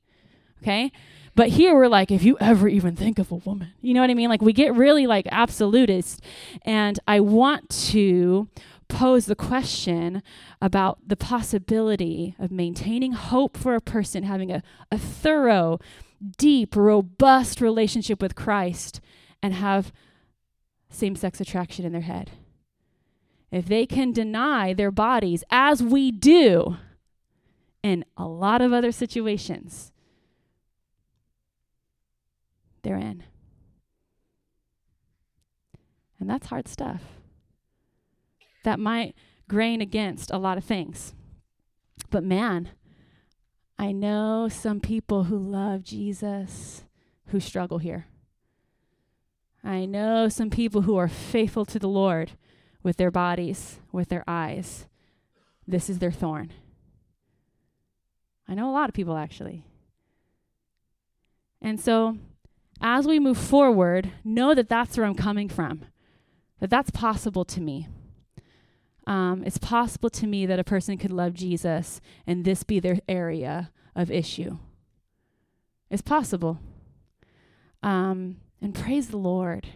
Okay? 0.61 0.91
But 1.33 1.49
here 1.49 1.73
we're 1.73 1.87
like, 1.87 2.11
if 2.11 2.23
you 2.23 2.37
ever 2.39 2.67
even 2.67 2.95
think 2.95 3.17
of 3.17 3.31
a 3.31 3.35
woman, 3.35 3.69
you 3.81 3.95
know 3.95 4.01
what 4.01 4.11
I 4.11 4.13
mean? 4.13 4.29
Like 4.29 4.43
we 4.43 4.53
get 4.53 4.75
really 4.75 5.07
like 5.07 5.27
absolutist. 5.31 6.21
And 6.63 6.99
I 7.07 7.19
want 7.21 7.69
to 7.89 8.47
pose 8.91 9.25
the 9.25 9.35
question 9.35 10.21
about 10.61 10.99
the 11.07 11.15
possibility 11.15 12.35
of 12.37 12.51
maintaining 12.51 13.13
hope 13.13 13.57
for 13.57 13.73
a 13.73 13.81
person 13.81 14.23
having 14.23 14.51
a, 14.51 14.61
a 14.91 14.97
thorough, 14.97 15.79
deep, 16.37 16.75
robust 16.75 17.61
relationship 17.61 18.21
with 18.21 18.35
Christ 18.35 18.99
and 19.41 19.53
have 19.53 19.93
same 20.89 21.15
sex 21.15 21.39
attraction 21.39 21.85
in 21.85 21.93
their 21.93 22.01
head. 22.01 22.31
If 23.49 23.65
they 23.65 23.85
can 23.85 24.11
deny 24.11 24.73
their 24.73 24.91
bodies, 24.91 25.43
as 25.49 25.81
we 25.81 26.11
do 26.11 26.77
in 27.81 28.05
a 28.17 28.27
lot 28.27 28.61
of 28.61 28.73
other 28.73 28.91
situations, 28.91 29.91
they're 32.83 32.97
in. 32.97 33.23
And 36.19 36.29
that's 36.29 36.47
hard 36.47 36.67
stuff. 36.67 37.20
That 38.63 38.79
might 38.79 39.15
grain 39.47 39.81
against 39.81 40.31
a 40.31 40.37
lot 40.37 40.57
of 40.57 40.63
things. 40.63 41.13
But 42.09 42.23
man, 42.23 42.69
I 43.77 43.91
know 43.91 44.47
some 44.49 44.79
people 44.79 45.25
who 45.25 45.37
love 45.37 45.83
Jesus 45.83 46.83
who 47.27 47.39
struggle 47.39 47.79
here. 47.79 48.05
I 49.63 49.85
know 49.85 50.27
some 50.27 50.49
people 50.49 50.81
who 50.81 50.97
are 50.97 51.07
faithful 51.07 51.65
to 51.65 51.79
the 51.79 51.87
Lord 51.87 52.31
with 52.83 52.97
their 52.97 53.11
bodies, 53.11 53.79
with 53.91 54.09
their 54.09 54.23
eyes. 54.27 54.87
This 55.67 55.89
is 55.89 55.99
their 55.99 56.11
thorn. 56.11 56.51
I 58.47 58.53
know 58.53 58.69
a 58.69 58.73
lot 58.73 58.89
of 58.89 58.95
people 58.95 59.17
actually. 59.17 59.63
And 61.61 61.79
so, 61.79 62.17
as 62.81 63.05
we 63.05 63.19
move 63.19 63.37
forward, 63.37 64.11
know 64.23 64.55
that 64.55 64.67
that's 64.67 64.97
where 64.97 65.05
I'm 65.05 65.15
coming 65.15 65.47
from, 65.47 65.85
that 66.59 66.69
that's 66.69 66.89
possible 66.89 67.45
to 67.45 67.61
me. 67.61 67.87
Um, 69.07 69.43
it's 69.45 69.57
possible 69.57 70.09
to 70.11 70.27
me 70.27 70.45
that 70.45 70.59
a 70.59 70.63
person 70.63 70.97
could 70.97 71.11
love 71.11 71.33
Jesus 71.33 72.01
and 72.27 72.45
this 72.45 72.63
be 72.63 72.79
their 72.79 72.99
area 73.09 73.71
of 73.95 74.11
issue. 74.11 74.57
It's 75.89 76.01
possible. 76.01 76.59
Um, 77.83 78.37
and 78.61 78.75
praise 78.75 79.07
the 79.07 79.17
Lord. 79.17 79.67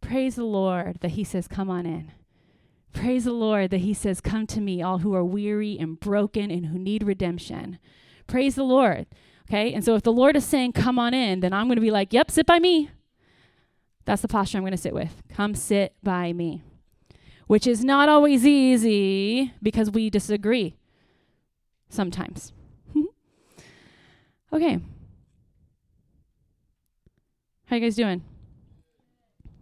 Praise 0.00 0.36
the 0.36 0.44
Lord 0.44 0.98
that 1.00 1.10
He 1.10 1.24
says, 1.24 1.46
Come 1.46 1.70
on 1.70 1.86
in. 1.86 2.12
Praise 2.92 3.24
the 3.24 3.32
Lord 3.32 3.70
that 3.70 3.80
He 3.80 3.92
says, 3.92 4.20
Come 4.20 4.46
to 4.48 4.60
me, 4.60 4.82
all 4.82 4.98
who 4.98 5.14
are 5.14 5.24
weary 5.24 5.78
and 5.78 6.00
broken 6.00 6.50
and 6.50 6.66
who 6.66 6.78
need 6.78 7.02
redemption. 7.02 7.78
Praise 8.26 8.54
the 8.54 8.64
Lord. 8.64 9.06
Okay? 9.48 9.72
And 9.72 9.84
so 9.84 9.94
if 9.94 10.02
the 10.02 10.12
Lord 10.12 10.36
is 10.36 10.44
saying, 10.44 10.72
Come 10.72 10.98
on 10.98 11.14
in, 11.14 11.40
then 11.40 11.52
I'm 11.52 11.66
going 11.66 11.76
to 11.76 11.82
be 11.82 11.90
like, 11.90 12.12
Yep, 12.12 12.30
sit 12.30 12.46
by 12.46 12.58
me. 12.58 12.90
That's 14.06 14.22
the 14.22 14.28
posture 14.28 14.56
I'm 14.56 14.64
going 14.64 14.72
to 14.72 14.78
sit 14.78 14.94
with. 14.94 15.22
Come 15.28 15.54
sit 15.54 15.94
by 16.02 16.32
me. 16.32 16.62
Which 17.48 17.66
is 17.66 17.84
not 17.84 18.08
always 18.08 18.46
easy 18.46 19.52
because 19.62 19.90
we 19.90 20.10
disagree 20.10 20.76
sometimes. 21.88 22.52
okay. 24.52 24.78
How 27.66 27.76
you 27.76 27.82
guys 27.82 27.96
doing? 27.96 28.22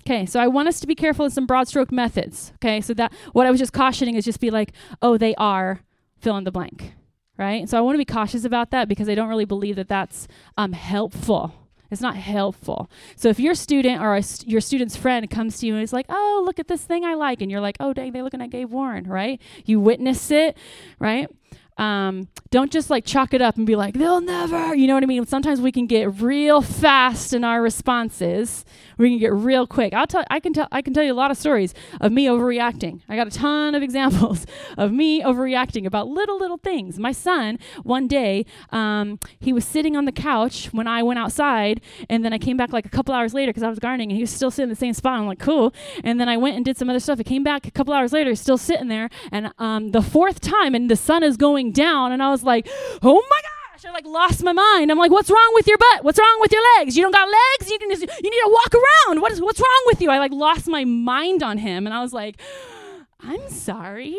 Okay, 0.07 0.27
so 0.27 0.39
I 0.39 0.47
want 0.47 0.69
us 0.69 0.79
to 0.81 0.87
be 0.87 0.95
careful 0.95 1.25
in 1.25 1.33
some 1.33 1.47
broad 1.47 1.67
stroke 1.67 1.91
methods. 1.91 2.53
Okay, 2.57 2.81
so 2.81 2.95
that 2.95 3.13
what 3.33 3.47
I 3.47 3.51
was 3.51 3.59
just 3.59 3.73
cautioning 3.73 4.15
is 4.15 4.25
just 4.25 4.39
be 4.39 4.51
like, 4.51 4.73
oh, 5.03 5.17
they 5.19 5.35
are 5.35 5.81
fill 6.19 6.37
in 6.37 6.45
the 6.45 6.53
blank, 6.53 6.95
right? 7.37 7.69
So 7.69 7.77
I 7.77 7.81
want 7.81 7.95
to 7.95 7.99
be 7.99 8.05
cautious 8.05 8.45
about 8.45 8.71
that 8.71 8.89
because 8.89 9.09
I 9.09 9.17
don't 9.17 9.29
really 9.29 9.45
believe 9.45 9.75
that 9.77 9.89
that's 9.89 10.29
um, 10.57 10.73
helpful. 10.73 11.66
It's 11.91 12.01
not 12.01 12.17
helpful. 12.17 12.91
So 13.17 13.29
if 13.29 13.39
your 13.39 13.55
student 13.55 14.01
or 14.03 14.21
st- 14.23 14.51
your 14.51 14.61
student's 14.61 14.97
friend 14.97 15.29
comes 15.31 15.59
to 15.59 15.67
you 15.67 15.75
and 15.75 15.83
is 15.83 15.93
like, 15.93 16.07
"Oh, 16.09 16.43
look 16.45 16.59
at 16.59 16.69
this 16.69 16.83
thing 16.83 17.05
I 17.05 17.15
like," 17.15 17.41
and 17.41 17.51
you're 17.51 17.61
like, 17.61 17.77
"Oh, 17.81 17.93
dang, 17.93 18.13
they're 18.13 18.23
looking 18.23 18.43
at 18.43 18.51
Gabe 18.51 18.71
Warren," 18.71 19.05
right? 19.09 19.41
You 19.65 19.81
witness 19.81 20.31
it, 20.31 20.57
right? 20.99 21.29
Um, 21.79 22.29
don't 22.51 22.73
just 22.73 22.89
like 22.89 23.05
chalk 23.05 23.35
it 23.35 23.43
up 23.43 23.57
and 23.57 23.67
be 23.67 23.77
like, 23.77 23.95
they'll 23.95 24.23
never, 24.23 24.75
you 24.75 24.87
know 24.87 24.95
what 24.95 25.03
I 25.03 25.07
mean? 25.07 25.27
Sometimes 25.27 25.61
we 25.61 25.71
can 25.71 25.87
get 25.87 26.23
real 26.23 26.63
fast 26.63 27.35
in 27.35 27.45
our 27.45 27.61
responses. 27.61 28.65
We 28.99 29.11
can 29.11 29.19
get 29.19 29.33
real 29.33 29.67
quick. 29.67 29.93
I'll 29.93 30.07
tell, 30.07 30.25
I 30.31 30.41
can 30.41 30.53
tell, 30.53 30.69
I 30.73 30.81
can 30.83 30.95
tell 30.95 31.05
you 31.05 31.13
a 31.13 31.15
lot 31.15 31.31
of 31.31 31.37
stories 31.37 31.75
of 32.01 32.13
me 32.13 32.27
overreacting. 32.27 33.03
I 33.09 33.17
got 33.17 33.27
a 33.27 33.31
ton 33.31 33.75
of 33.75 33.83
examples 33.87 34.47
of 34.77 34.93
me 34.93 35.23
overreacting 35.23 35.87
about 35.87 36.09
little, 36.09 36.39
little 36.39 36.59
things. 36.59 36.99
My 36.99 37.13
son, 37.13 37.59
one 37.83 38.09
day, 38.09 38.47
um, 38.71 39.19
he 39.39 39.53
was 39.53 39.65
sitting 39.65 39.97
on 39.97 40.05
the 40.05 40.13
couch 40.13 40.69
when 40.73 40.87
I 40.87 41.03
went 41.03 41.19
outside, 41.19 41.81
and 42.09 42.25
then 42.25 42.33
I 42.33 42.39
came 42.39 42.57
back 42.57 42.73
like 42.73 42.87
a 42.87 42.91
couple 42.91 43.15
hours 43.15 43.35
later 43.35 43.51
because 43.51 43.63
I 43.63 43.69
was 43.69 43.79
gardening, 43.79 44.11
and 44.11 44.17
he 44.17 44.23
was 44.23 44.31
still 44.31 44.51
sitting 44.51 44.65
in 44.65 44.71
the 44.71 44.77
same 44.77 44.95
spot. 44.95 45.19
I'm 45.19 45.27
like, 45.27 45.39
cool. 45.39 45.75
And 46.03 46.19
then 46.19 46.29
I 46.29 46.37
went 46.37 46.57
and 46.57 46.65
did 46.65 46.77
some 46.77 46.89
other 46.89 47.01
stuff. 47.01 47.21
I 47.21 47.23
came 47.23 47.43
back 47.43 47.67
a 47.67 47.71
couple 47.71 47.93
hours 47.93 48.13
later, 48.13 48.35
still 48.35 48.59
sitting 48.59 48.89
there, 48.89 49.11
and 49.31 49.53
um, 49.59 49.91
the 49.91 50.03
fourth 50.03 50.41
time, 50.41 50.75
and 50.75 50.91
the 50.91 50.97
sun 50.97 51.23
is 51.23 51.37
going 51.37 51.73
down, 51.73 52.13
and 52.13 52.23
I 52.23 52.31
was 52.31 52.43
like, 52.43 52.69
oh 53.03 53.23
my 53.31 53.41
gosh, 53.43 53.66
Like 53.93 54.07
lost 54.07 54.43
my 54.43 54.53
mind. 54.53 54.91
I'm 54.91 54.99
like, 54.99 55.11
what's 55.11 55.31
wrong 55.31 55.51
with 55.55 55.67
your 55.67 55.79
butt? 55.79 56.05
What's 56.05 56.19
wrong 56.19 56.39
with 56.41 56.53
your 56.53 56.63
legs? 56.79 56.97
You 56.97 57.03
don't 57.03 57.13
got 57.13 57.29
legs? 57.29 57.71
You 57.71 57.79
can 57.79 57.91
just, 57.91 58.03
you 58.03 58.31
need 58.31 58.43
to 58.45 58.51
walk 58.51 58.73
around. 58.75 59.21
What 59.21 59.33
is 59.33 59.41
what's 59.41 59.61
wrong 59.61 59.83
with 59.87 60.01
you? 60.01 60.11
I 60.11 60.19
like 60.19 60.33
lost 60.33 60.69
my 60.69 60.85
mind 60.85 61.43
on 61.43 61.59
him, 61.59 61.87
and 61.87 61.95
I 61.95 62.03
was 62.03 62.13
like, 62.13 62.41
I'm 63.21 63.49
sorry. 63.49 64.15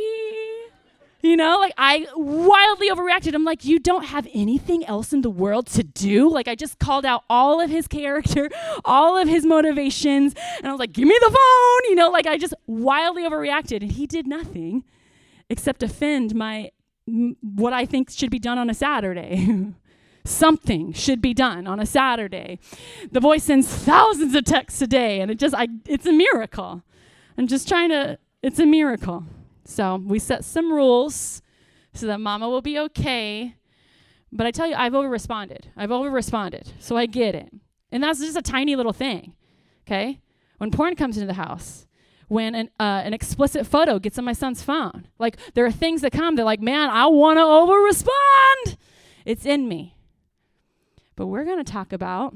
You 1.21 1.35
know, 1.35 1.57
like 1.57 1.73
I 1.77 2.07
wildly 2.15 2.89
overreacted. 2.89 3.33
I'm 3.33 3.43
like, 3.43 3.65
you 3.65 3.79
don't 3.79 4.05
have 4.05 4.27
anything 4.33 4.85
else 4.85 5.13
in 5.13 5.21
the 5.21 5.29
world 5.29 5.67
to 5.67 5.83
do? 5.83 6.29
Like, 6.29 6.47
I 6.47 6.55
just 6.55 6.79
called 6.79 7.05
out 7.05 7.23
all 7.29 7.59
of 7.59 7.69
his 7.69 7.87
character, 7.87 8.49
all 8.85 9.17
of 9.17 9.27
his 9.27 9.45
motivations, 9.45 10.33
and 10.57 10.67
I 10.67 10.71
was 10.71 10.79
like, 10.79 10.93
give 10.93 11.07
me 11.07 11.17
the 11.19 11.29
phone. 11.29 11.89
You 11.89 11.95
know, 11.95 12.09
like 12.09 12.27
I 12.27 12.37
just 12.37 12.53
wildly 12.67 13.23
overreacted, 13.23 13.81
and 13.81 13.91
he 13.91 14.07
did 14.07 14.27
nothing 14.27 14.83
except 15.49 15.81
offend 15.81 16.35
my 16.35 16.71
what 17.07 17.73
I 17.73 17.85
think 17.85 18.11
should 18.11 18.31
be 18.31 18.39
done 18.39 18.57
on 18.57 18.69
a 18.69 18.73
Saturday. 18.73 19.73
Something 20.25 20.91
should 20.91 21.21
be 21.21 21.33
done 21.33 21.67
on 21.67 21.79
a 21.79 21.85
Saturday. 21.85 22.59
The 23.11 23.21
boy 23.21 23.37
sends 23.37 23.67
thousands 23.67 24.35
of 24.35 24.43
texts 24.43 24.81
a 24.81 24.87
day, 24.87 25.21
and 25.21 25.31
it 25.31 25.39
just, 25.39 25.55
I, 25.55 25.67
it's 25.85 26.05
a 26.05 26.11
miracle. 26.11 26.83
I'm 27.37 27.47
just 27.47 27.67
trying 27.67 27.89
to, 27.89 28.19
it's 28.43 28.59
a 28.59 28.65
miracle. 28.65 29.23
So 29.63 29.95
we 30.03 30.19
set 30.19 30.43
some 30.43 30.71
rules 30.71 31.41
so 31.93 32.07
that 32.07 32.19
mama 32.19 32.49
will 32.49 32.61
be 32.61 32.77
okay. 32.77 33.55
But 34.31 34.47
I 34.47 34.51
tell 34.51 34.67
you, 34.67 34.75
I've 34.75 34.93
over 34.93 35.09
responded. 35.09 35.67
I've 35.77 35.91
over 35.91 36.09
responded. 36.09 36.73
So 36.79 36.97
I 36.97 37.05
get 37.05 37.33
it. 37.33 37.53
And 37.91 38.03
that's 38.03 38.19
just 38.19 38.37
a 38.37 38.41
tiny 38.41 38.75
little 38.75 38.93
thing. 38.93 39.33
Okay? 39.85 40.19
When 40.57 40.71
porn 40.71 40.95
comes 40.95 41.17
into 41.17 41.27
the 41.27 41.33
house, 41.33 41.86
when 42.27 42.55
an, 42.55 42.69
uh, 42.79 43.01
an 43.05 43.13
explicit 43.13 43.65
photo 43.65 43.99
gets 43.99 44.17
on 44.17 44.25
my 44.25 44.33
son's 44.33 44.61
phone. 44.61 45.07
Like, 45.17 45.37
there 45.53 45.65
are 45.65 45.71
things 45.71 46.01
that 46.01 46.11
come, 46.11 46.35
they're 46.35 46.45
like, 46.45 46.61
man, 46.61 46.89
I 46.89 47.07
want 47.07 47.37
to 47.37 47.43
over 47.43 47.73
respond. 47.73 48.77
It's 49.25 49.45
in 49.45 49.67
me. 49.67 49.95
But 51.15 51.27
we're 51.27 51.45
going 51.45 51.63
to 51.63 51.71
talk 51.71 51.93
about 51.93 52.35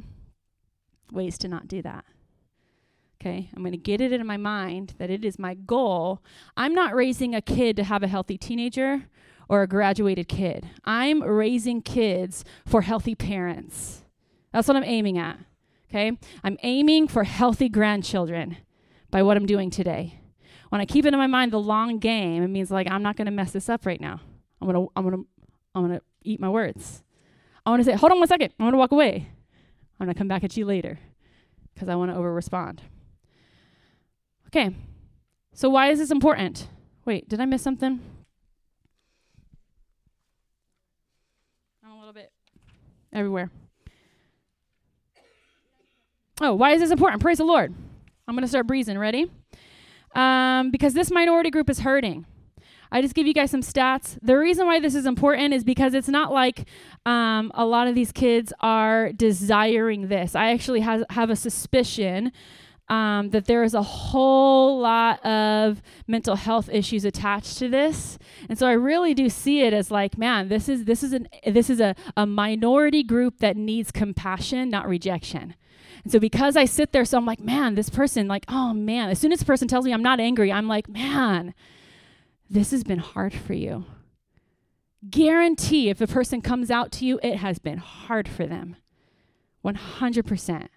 ways 1.12 1.38
to 1.40 1.48
not 1.48 1.68
do 1.68 1.82
that. 1.82 2.06
Okay, 3.22 3.52
I'm 3.56 3.62
going 3.62 3.72
to 3.74 3.78
get 3.78 4.02
it 4.02 4.12
in 4.12 4.26
my 4.26 4.38
mind 4.38 4.96
that 4.98 5.12
it 5.12 5.24
is 5.24 5.38
my 5.38 5.54
goal. 5.54 6.24
I'm 6.58 6.74
not 6.74 6.96
raising 6.96 7.36
a 7.36 7.42
kid 7.42 7.76
to 7.76 7.84
have 7.84 8.02
a 8.02 8.08
healthy 8.08 8.36
teenager 8.36 9.04
or 9.48 9.62
a 9.62 9.68
graduated 9.68 10.28
kid. 10.28 10.68
I'm 10.86 11.22
raising 11.22 11.84
kids 11.84 12.44
for 12.66 12.82
healthy 12.82 13.14
parents. 13.14 14.02
That's 14.52 14.68
what 14.68 14.76
I'm 14.76 14.84
aiming 14.84 15.20
at. 15.20 15.38
Okay, 15.90 16.18
I'm 16.44 16.58
aiming 16.64 17.10
for 17.10 17.26
healthy 17.26 17.70
grandchildren 17.70 18.58
by 19.12 19.22
what 19.24 19.38
I'm 19.38 19.46
doing 19.46 19.70
today. 19.70 20.20
When 20.70 20.80
I 20.80 20.86
keep 20.86 21.06
it 21.06 21.14
in 21.14 21.20
my 21.20 21.28
mind 21.28 21.52
the 21.52 21.60
long 21.60 22.00
game, 22.00 22.42
it 22.44 22.48
means 22.48 22.72
like 22.72 22.90
I'm 22.90 23.04
not 23.04 23.18
going 23.18 23.26
to 23.26 23.32
mess 23.32 23.52
this 23.52 23.70
up 23.70 23.86
right 23.86 24.00
now. 24.00 24.22
I'm 24.62 24.72
going 24.72 24.86
to 24.86 24.92
I'm 24.96 25.04
going 25.04 25.18
to 25.18 25.28
I'm 25.76 25.88
going 25.88 26.00
to 26.00 26.06
eat 26.24 26.40
my 26.40 26.50
words. 26.50 27.04
I 27.66 27.70
want 27.70 27.82
to 27.82 27.84
say, 27.84 27.96
"Hold 27.96 28.14
on 28.14 28.20
one 28.20 28.28
second. 28.28 28.54
I'm 28.58 28.64
going 28.64 28.72
to 28.72 28.78
walk 28.78 28.92
away. 28.92 29.28
I'm 30.00 30.06
going 30.06 30.14
to 30.14 30.18
come 30.18 30.30
back 30.30 30.44
at 30.44 30.56
you 30.56 30.66
later 30.66 30.98
because 31.74 31.90
I 31.90 31.96
want 31.96 32.12
to 32.12 32.18
over 32.18 32.34
respond." 32.34 32.82
Okay. 34.48 34.74
So 35.54 35.70
why 35.70 35.90
is 35.90 36.00
this 36.00 36.12
important? 36.12 36.68
Wait, 37.04 37.28
did 37.28 37.42
I 37.42 37.46
miss 37.46 37.62
something? 37.62 38.00
I'm 41.84 41.92
a 41.92 41.98
little 41.98 42.14
bit 42.14 42.32
everywhere. 43.12 43.50
Oh, 46.40 46.54
why 46.54 46.72
is 46.72 46.80
this 46.80 46.92
important? 46.92 47.22
Praise 47.22 47.38
the 47.38 47.44
Lord. 47.44 47.74
I'm 48.32 48.36
going 48.36 48.44
to 48.44 48.48
start 48.48 48.66
breezing. 48.66 48.98
Ready? 48.98 49.30
Um, 50.16 50.72
because 50.72 50.94
this 50.94 51.12
minority 51.12 51.50
group 51.50 51.70
is 51.70 51.80
hurting. 51.80 52.26
I 52.90 53.02
just 53.02 53.14
give 53.14 53.28
you 53.28 53.34
guys 53.34 53.52
some 53.52 53.60
stats. 53.60 54.18
The 54.22 54.38
reason 54.38 54.68
why 54.68 54.80
this 54.80 54.96
is 54.96 55.06
important 55.06 55.54
is 55.54 55.66
because 55.66 55.94
it's 55.94 56.08
not 56.08 56.32
like 56.32 56.66
um, 57.06 57.52
a 57.56 57.66
lot 57.66 57.90
of 57.90 57.96
these 57.96 58.14
kids 58.14 58.54
are 58.62 59.12
desiring 59.12 60.08
this. 60.08 60.34
I 60.34 60.52
actually 60.52 60.80
has, 60.80 61.04
have 61.10 61.30
a 61.30 61.36
suspicion 61.36 62.32
um, 62.92 63.30
that 63.30 63.46
there 63.46 63.64
is 63.64 63.74
a 63.74 63.82
whole 63.82 64.78
lot 64.80 65.26
of 65.26 65.82
mental 66.08 66.36
health 66.36 66.70
issues 66.70 67.06
attached 67.06 67.58
to 67.60 67.70
this, 67.70 68.20
and 68.50 68.60
so 68.60 68.68
I 68.68 68.74
really 68.74 69.14
do 69.14 69.30
see 69.30 69.62
it 69.62 69.74
as 69.74 69.92
like, 69.92 70.18
man, 70.18 70.50
this 70.50 70.68
is 70.68 70.84
this 70.84 71.02
is 71.02 71.14
an 71.14 71.30
this 71.48 71.70
is 71.70 71.80
a, 71.80 71.96
a 72.18 72.26
minority 72.26 73.02
group 73.02 73.40
that 73.40 73.56
needs 73.56 73.92
compassion, 73.92 74.70
not 74.70 74.90
rejection. 74.90 75.56
And 76.04 76.12
so 76.12 76.20
because 76.20 76.58
I 76.58 76.66
sit 76.66 76.92
there, 76.92 77.06
so 77.06 77.18
I'm 77.18 77.26
like, 77.26 77.40
man, 77.40 77.76
this 77.76 77.90
person, 77.90 78.28
like, 78.28 78.44
oh 78.50 78.74
man, 78.74 79.10
as 79.10 79.20
soon 79.20 79.32
as 79.32 79.40
the 79.40 79.46
person 79.46 79.70
tells 79.70 79.86
me 79.86 79.94
I'm 79.94 80.04
not 80.04 80.20
angry, 80.20 80.52
I'm 80.52 80.68
like, 80.68 80.90
man, 80.90 81.54
this 82.50 82.72
has 82.72 82.84
been 82.84 83.00
hard 83.00 83.34
for 83.34 83.54
you. 83.54 83.86
Guarantee 85.10 85.90
if 85.90 86.02
a 86.02 86.08
person 86.08 86.42
comes 86.42 86.70
out 86.70 86.92
to 86.94 87.06
you, 87.06 87.22
it 87.24 87.38
has 87.38 87.58
been 87.58 87.78
hard 87.78 88.28
for 88.28 88.46
them. 88.46 88.76
100%. 89.64 90.68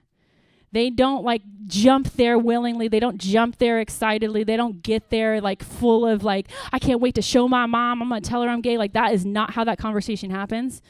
They 0.75 0.91
don't 0.91 1.23
like 1.25 1.43
jump 1.67 2.13
there 2.15 2.37
willingly. 2.37 2.89
They 2.89 2.99
don't 2.99 3.17
jump 3.17 3.59
there 3.59 3.79
excitedly. 3.79 4.43
They 4.43 4.57
don't 4.57 4.83
get 4.83 5.09
there 5.09 5.41
like 5.41 5.63
full 5.63 6.05
of 6.05 6.25
like, 6.25 6.49
I 6.73 6.81
can't 6.81 7.01
wait 7.01 7.15
to 7.15 7.23
show 7.23 7.47
my 7.47 7.65
mom. 7.67 8.03
I'm 8.03 8.09
going 8.09 8.21
to 8.21 8.29
tell 8.29 8.43
her 8.43 8.49
I'm 8.49 8.61
gay. 8.61 8.77
Like, 8.77 8.93
that 8.95 9.15
is 9.15 9.25
not 9.25 9.53
how 9.53 9.63
that 9.63 9.79
conversation 9.79 10.31
happens. 10.31 10.83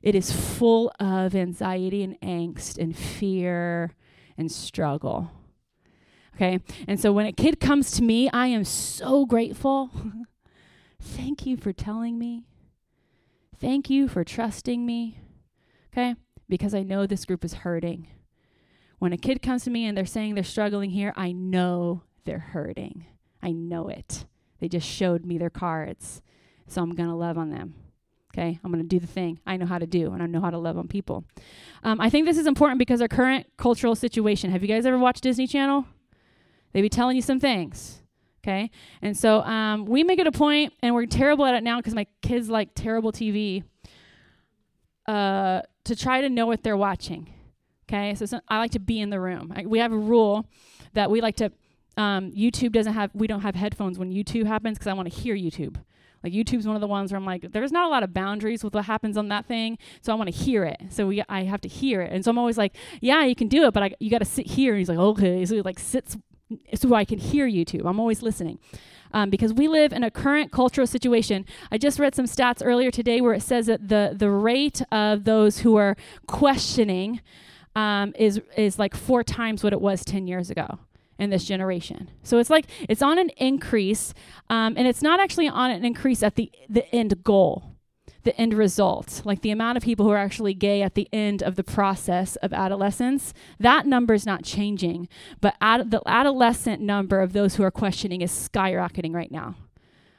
It 0.00 0.14
is 0.14 0.30
full 0.30 0.92
of 1.00 1.34
anxiety 1.34 2.04
and 2.04 2.20
angst 2.20 2.78
and 2.78 2.96
fear 2.96 3.96
and 4.38 4.50
struggle. 4.50 5.32
Okay? 6.36 6.60
And 6.86 7.00
so 7.00 7.12
when 7.12 7.26
a 7.26 7.32
kid 7.32 7.58
comes 7.58 7.90
to 7.96 8.04
me, 8.04 8.30
I 8.30 8.46
am 8.46 8.62
so 8.64 9.26
grateful. 9.26 9.90
Thank 11.00 11.46
you 11.46 11.56
for 11.56 11.72
telling 11.72 12.16
me. 12.16 12.44
Thank 13.58 13.90
you 13.90 14.06
for 14.06 14.22
trusting 14.22 14.86
me. 14.86 15.18
Okay? 15.92 16.14
Because 16.48 16.74
I 16.74 16.84
know 16.84 17.08
this 17.08 17.24
group 17.24 17.44
is 17.44 17.54
hurting. 17.54 18.06
When 19.02 19.12
a 19.12 19.16
kid 19.16 19.42
comes 19.42 19.64
to 19.64 19.70
me 19.70 19.86
and 19.86 19.98
they're 19.98 20.06
saying 20.06 20.36
they're 20.36 20.44
struggling 20.44 20.90
here, 20.90 21.12
I 21.16 21.32
know 21.32 22.02
they're 22.24 22.38
hurting. 22.38 23.04
I 23.42 23.50
know 23.50 23.88
it. 23.88 24.26
They 24.60 24.68
just 24.68 24.86
showed 24.86 25.26
me 25.26 25.38
their 25.38 25.50
cards. 25.50 26.22
So 26.68 26.84
I'm 26.84 26.94
going 26.94 27.08
to 27.08 27.14
love 27.16 27.36
on 27.36 27.50
them. 27.50 27.74
Okay, 28.32 28.60
I'm 28.62 28.70
going 28.70 28.80
to 28.80 28.88
do 28.88 29.00
the 29.00 29.08
thing 29.08 29.40
I 29.44 29.56
know 29.56 29.66
how 29.66 29.78
to 29.80 29.88
do, 29.88 30.12
and 30.12 30.22
I 30.22 30.26
know 30.26 30.40
how 30.40 30.50
to 30.50 30.56
love 30.56 30.78
on 30.78 30.86
people. 30.86 31.24
Um, 31.82 32.00
I 32.00 32.10
think 32.10 32.26
this 32.26 32.38
is 32.38 32.46
important 32.46 32.78
because 32.78 33.02
our 33.02 33.08
current 33.08 33.48
cultural 33.56 33.96
situation. 33.96 34.52
Have 34.52 34.62
you 34.62 34.68
guys 34.68 34.86
ever 34.86 34.98
watched 35.00 35.24
Disney 35.24 35.48
Channel? 35.48 35.84
They 36.72 36.80
be 36.80 36.88
telling 36.88 37.16
you 37.16 37.22
some 37.22 37.40
things. 37.40 38.02
Okay, 38.44 38.70
and 39.02 39.16
so 39.16 39.42
um, 39.42 39.84
we 39.84 40.04
make 40.04 40.20
it 40.20 40.28
a 40.28 40.32
point, 40.32 40.74
and 40.80 40.94
we're 40.94 41.06
terrible 41.06 41.44
at 41.44 41.56
it 41.56 41.64
now 41.64 41.78
because 41.78 41.96
my 41.96 42.06
kids 42.22 42.48
like 42.48 42.68
terrible 42.76 43.10
TV. 43.10 43.64
Uh, 45.08 45.62
to 45.82 45.96
try 45.96 46.20
to 46.20 46.30
know 46.30 46.46
what 46.46 46.62
they're 46.62 46.76
watching. 46.76 47.28
Okay, 47.92 48.14
so, 48.14 48.24
so 48.24 48.40
I 48.48 48.58
like 48.58 48.70
to 48.70 48.78
be 48.80 49.00
in 49.00 49.10
the 49.10 49.20
room. 49.20 49.52
I, 49.54 49.66
we 49.66 49.78
have 49.78 49.92
a 49.92 49.96
rule 49.96 50.46
that 50.94 51.10
we 51.10 51.20
like 51.20 51.36
to. 51.36 51.52
Um, 51.98 52.32
YouTube 52.32 52.72
doesn't 52.72 52.94
have. 52.94 53.10
We 53.12 53.26
don't 53.26 53.42
have 53.42 53.54
headphones 53.54 53.98
when 53.98 54.10
YouTube 54.10 54.46
happens 54.46 54.78
because 54.78 54.86
I 54.86 54.94
want 54.94 55.12
to 55.12 55.14
hear 55.14 55.36
YouTube. 55.36 55.76
Like 56.24 56.32
YouTube's 56.32 56.66
one 56.66 56.74
of 56.74 56.80
the 56.80 56.86
ones 56.86 57.12
where 57.12 57.18
I'm 57.18 57.26
like, 57.26 57.52
there's 57.52 57.72
not 57.72 57.84
a 57.84 57.88
lot 57.88 58.02
of 58.02 58.14
boundaries 58.14 58.64
with 58.64 58.74
what 58.74 58.86
happens 58.86 59.18
on 59.18 59.28
that 59.28 59.44
thing, 59.44 59.76
so 60.00 60.10
I 60.12 60.14
want 60.14 60.32
to 60.32 60.36
hear 60.36 60.64
it. 60.64 60.80
So 60.88 61.08
we, 61.08 61.22
I 61.28 61.42
have 61.42 61.60
to 61.62 61.68
hear 61.68 62.00
it, 62.00 62.12
and 62.12 62.24
so 62.24 62.30
I'm 62.30 62.38
always 62.38 62.56
like, 62.56 62.74
yeah, 63.02 63.24
you 63.24 63.34
can 63.34 63.48
do 63.48 63.64
it, 63.66 63.74
but 63.74 63.82
I, 63.82 63.94
you 64.00 64.08
got 64.08 64.20
to 64.20 64.24
sit 64.24 64.46
here. 64.46 64.72
And 64.72 64.78
he's 64.78 64.88
like, 64.88 64.98
okay, 64.98 65.44
so 65.44 65.56
he 65.56 65.60
like 65.60 65.78
sits 65.78 66.16
so 66.74 66.94
I 66.94 67.04
can 67.04 67.18
hear 67.18 67.46
YouTube. 67.46 67.84
I'm 67.84 68.00
always 68.00 68.22
listening. 68.22 68.58
Um, 69.14 69.28
because 69.28 69.52
we 69.52 69.68
live 69.68 69.92
in 69.92 70.02
a 70.02 70.10
current 70.10 70.50
cultural 70.50 70.86
situation. 70.86 71.44
I 71.70 71.76
just 71.76 71.98
read 71.98 72.14
some 72.14 72.24
stats 72.24 72.62
earlier 72.64 72.90
today 72.90 73.20
where 73.20 73.34
it 73.34 73.42
says 73.42 73.66
that 73.66 73.88
the 73.88 74.14
the 74.16 74.30
rate 74.30 74.80
of 74.90 75.24
those 75.24 75.58
who 75.58 75.76
are 75.76 75.94
questioning 76.26 77.20
um, 77.76 78.12
is 78.16 78.40
is 78.56 78.78
like 78.78 78.94
four 78.94 79.22
times 79.22 79.64
what 79.64 79.72
it 79.72 79.80
was 79.80 80.04
ten 80.04 80.26
years 80.26 80.50
ago. 80.50 80.78
in 81.18 81.30
this 81.30 81.44
generation. 81.44 82.10
So 82.24 82.38
it's 82.38 82.50
like 82.50 82.66
it's 82.88 83.02
on 83.02 83.18
an 83.18 83.30
increase, 83.36 84.12
um, 84.50 84.74
and 84.76 84.88
it's 84.88 85.02
not 85.02 85.20
actually 85.20 85.46
on 85.46 85.70
an 85.70 85.84
increase 85.84 86.22
at 86.22 86.34
the 86.34 86.50
the 86.68 86.84
end 86.94 87.22
goal 87.22 87.72
the 88.24 88.36
end 88.40 88.54
result, 88.54 89.22
like 89.24 89.42
the 89.42 89.50
amount 89.50 89.76
of 89.76 89.82
people 89.82 90.06
who 90.06 90.12
are 90.12 90.16
actually 90.18 90.54
gay 90.54 90.82
at 90.82 90.94
the 90.94 91.08
end 91.12 91.42
of 91.42 91.56
the 91.56 91.64
process 91.64 92.36
of 92.36 92.52
adolescence, 92.52 93.34
that 93.58 93.86
number 93.86 94.14
is 94.14 94.26
not 94.26 94.44
changing. 94.44 95.08
But 95.40 95.56
ad- 95.60 95.90
the 95.90 96.00
adolescent 96.06 96.80
number 96.80 97.20
of 97.20 97.32
those 97.32 97.56
who 97.56 97.62
are 97.62 97.70
questioning 97.70 98.20
is 98.20 98.30
skyrocketing 98.30 99.14
right 99.14 99.30
now. 99.30 99.56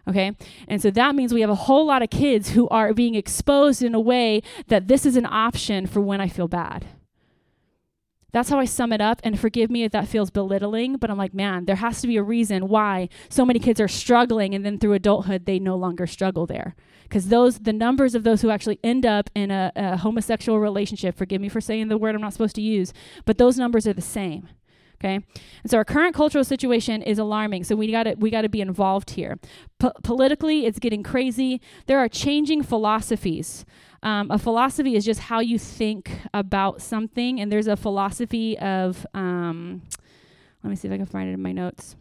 Okay? 0.07 0.35
And 0.67 0.81
so 0.81 0.91
that 0.91 1.15
means 1.15 1.33
we 1.33 1.41
have 1.41 1.49
a 1.49 1.55
whole 1.55 1.85
lot 1.85 2.01
of 2.01 2.09
kids 2.09 2.49
who 2.49 2.67
are 2.69 2.93
being 2.93 3.15
exposed 3.15 3.81
in 3.81 3.95
a 3.95 4.01
way 4.01 4.41
that 4.67 4.87
this 4.87 5.05
is 5.05 5.15
an 5.15 5.25
option 5.25 5.87
for 5.87 6.01
when 6.01 6.19
I 6.19 6.27
feel 6.27 6.49
bad. 6.49 6.85
That's 8.33 8.49
how 8.49 8.59
I 8.59 8.65
sum 8.65 8.91
it 8.91 8.99
up. 8.99 9.21
And 9.23 9.39
forgive 9.39 9.69
me 9.69 9.83
if 9.83 9.91
that 9.93 10.07
feels 10.07 10.29
belittling, 10.29 10.97
but 10.97 11.09
I'm 11.09 11.17
like, 11.17 11.33
man, 11.33 11.65
there 11.65 11.77
has 11.77 12.01
to 12.01 12.07
be 12.07 12.17
a 12.17 12.23
reason 12.23 12.67
why 12.67 13.07
so 13.29 13.45
many 13.45 13.59
kids 13.59 13.79
are 13.79 13.87
struggling 13.87 14.53
and 14.53 14.65
then 14.65 14.79
through 14.79 14.93
adulthood 14.93 15.45
they 15.45 15.59
no 15.59 15.75
longer 15.77 16.07
struggle 16.07 16.45
there. 16.45 16.75
Because 17.03 17.29
those 17.29 17.59
the 17.59 17.73
numbers 17.73 18.15
of 18.15 18.23
those 18.23 18.41
who 18.41 18.49
actually 18.49 18.79
end 18.83 19.05
up 19.05 19.29
in 19.35 19.51
a, 19.51 19.71
a 19.75 19.97
homosexual 19.97 20.59
relationship 20.59 21.15
forgive 21.15 21.39
me 21.39 21.47
for 21.47 21.61
saying 21.61 21.87
the 21.89 21.97
word 21.97 22.15
i'm 22.15 22.21
not 22.21 22.33
supposed 22.33 22.55
to 22.55 22.61
use 22.61 22.91
but 23.25 23.37
those 23.37 23.55
numbers 23.55 23.85
are 23.85 23.93
the 23.93 24.01
same 24.01 24.49
okay? 25.03 25.15
And 25.15 25.71
so 25.71 25.77
our 25.77 25.85
current 25.85 26.15
cultural 26.15 26.43
situation 26.43 27.01
is 27.01 27.19
alarming 27.19 27.65
so 27.65 27.75
we 27.75 27.91
got 27.91 28.03
to 28.03 28.15
we 28.15 28.29
got 28.29 28.41
to 28.41 28.49
be 28.49 28.61
involved 28.61 29.11
here. 29.11 29.37
Politically 30.03 30.65
it's 30.65 30.79
getting 30.79 31.03
crazy. 31.03 31.61
There 31.87 31.99
are 31.99 32.07
changing 32.07 32.63
philosophies 32.63 33.65
um, 34.03 34.29
a 34.29 34.37
philosophy 34.37 34.95
is 34.95 35.05
just 35.05 35.21
how 35.21 35.39
you 35.39 35.57
think 35.57 36.11
about 36.33 36.81
something 36.81 37.39
and 37.39 37.51
there's 37.51 37.67
a 37.67 37.77
philosophy 37.77 38.57
of 38.59 39.05
um, 39.13 39.81
let 40.63 40.69
me 40.69 40.75
see 40.75 40.87
if 40.87 40.93
i 40.93 40.97
can 40.97 41.05
find 41.05 41.29
it 41.29 41.33
in 41.33 41.41
my 41.41 41.51
notes. 41.51 41.95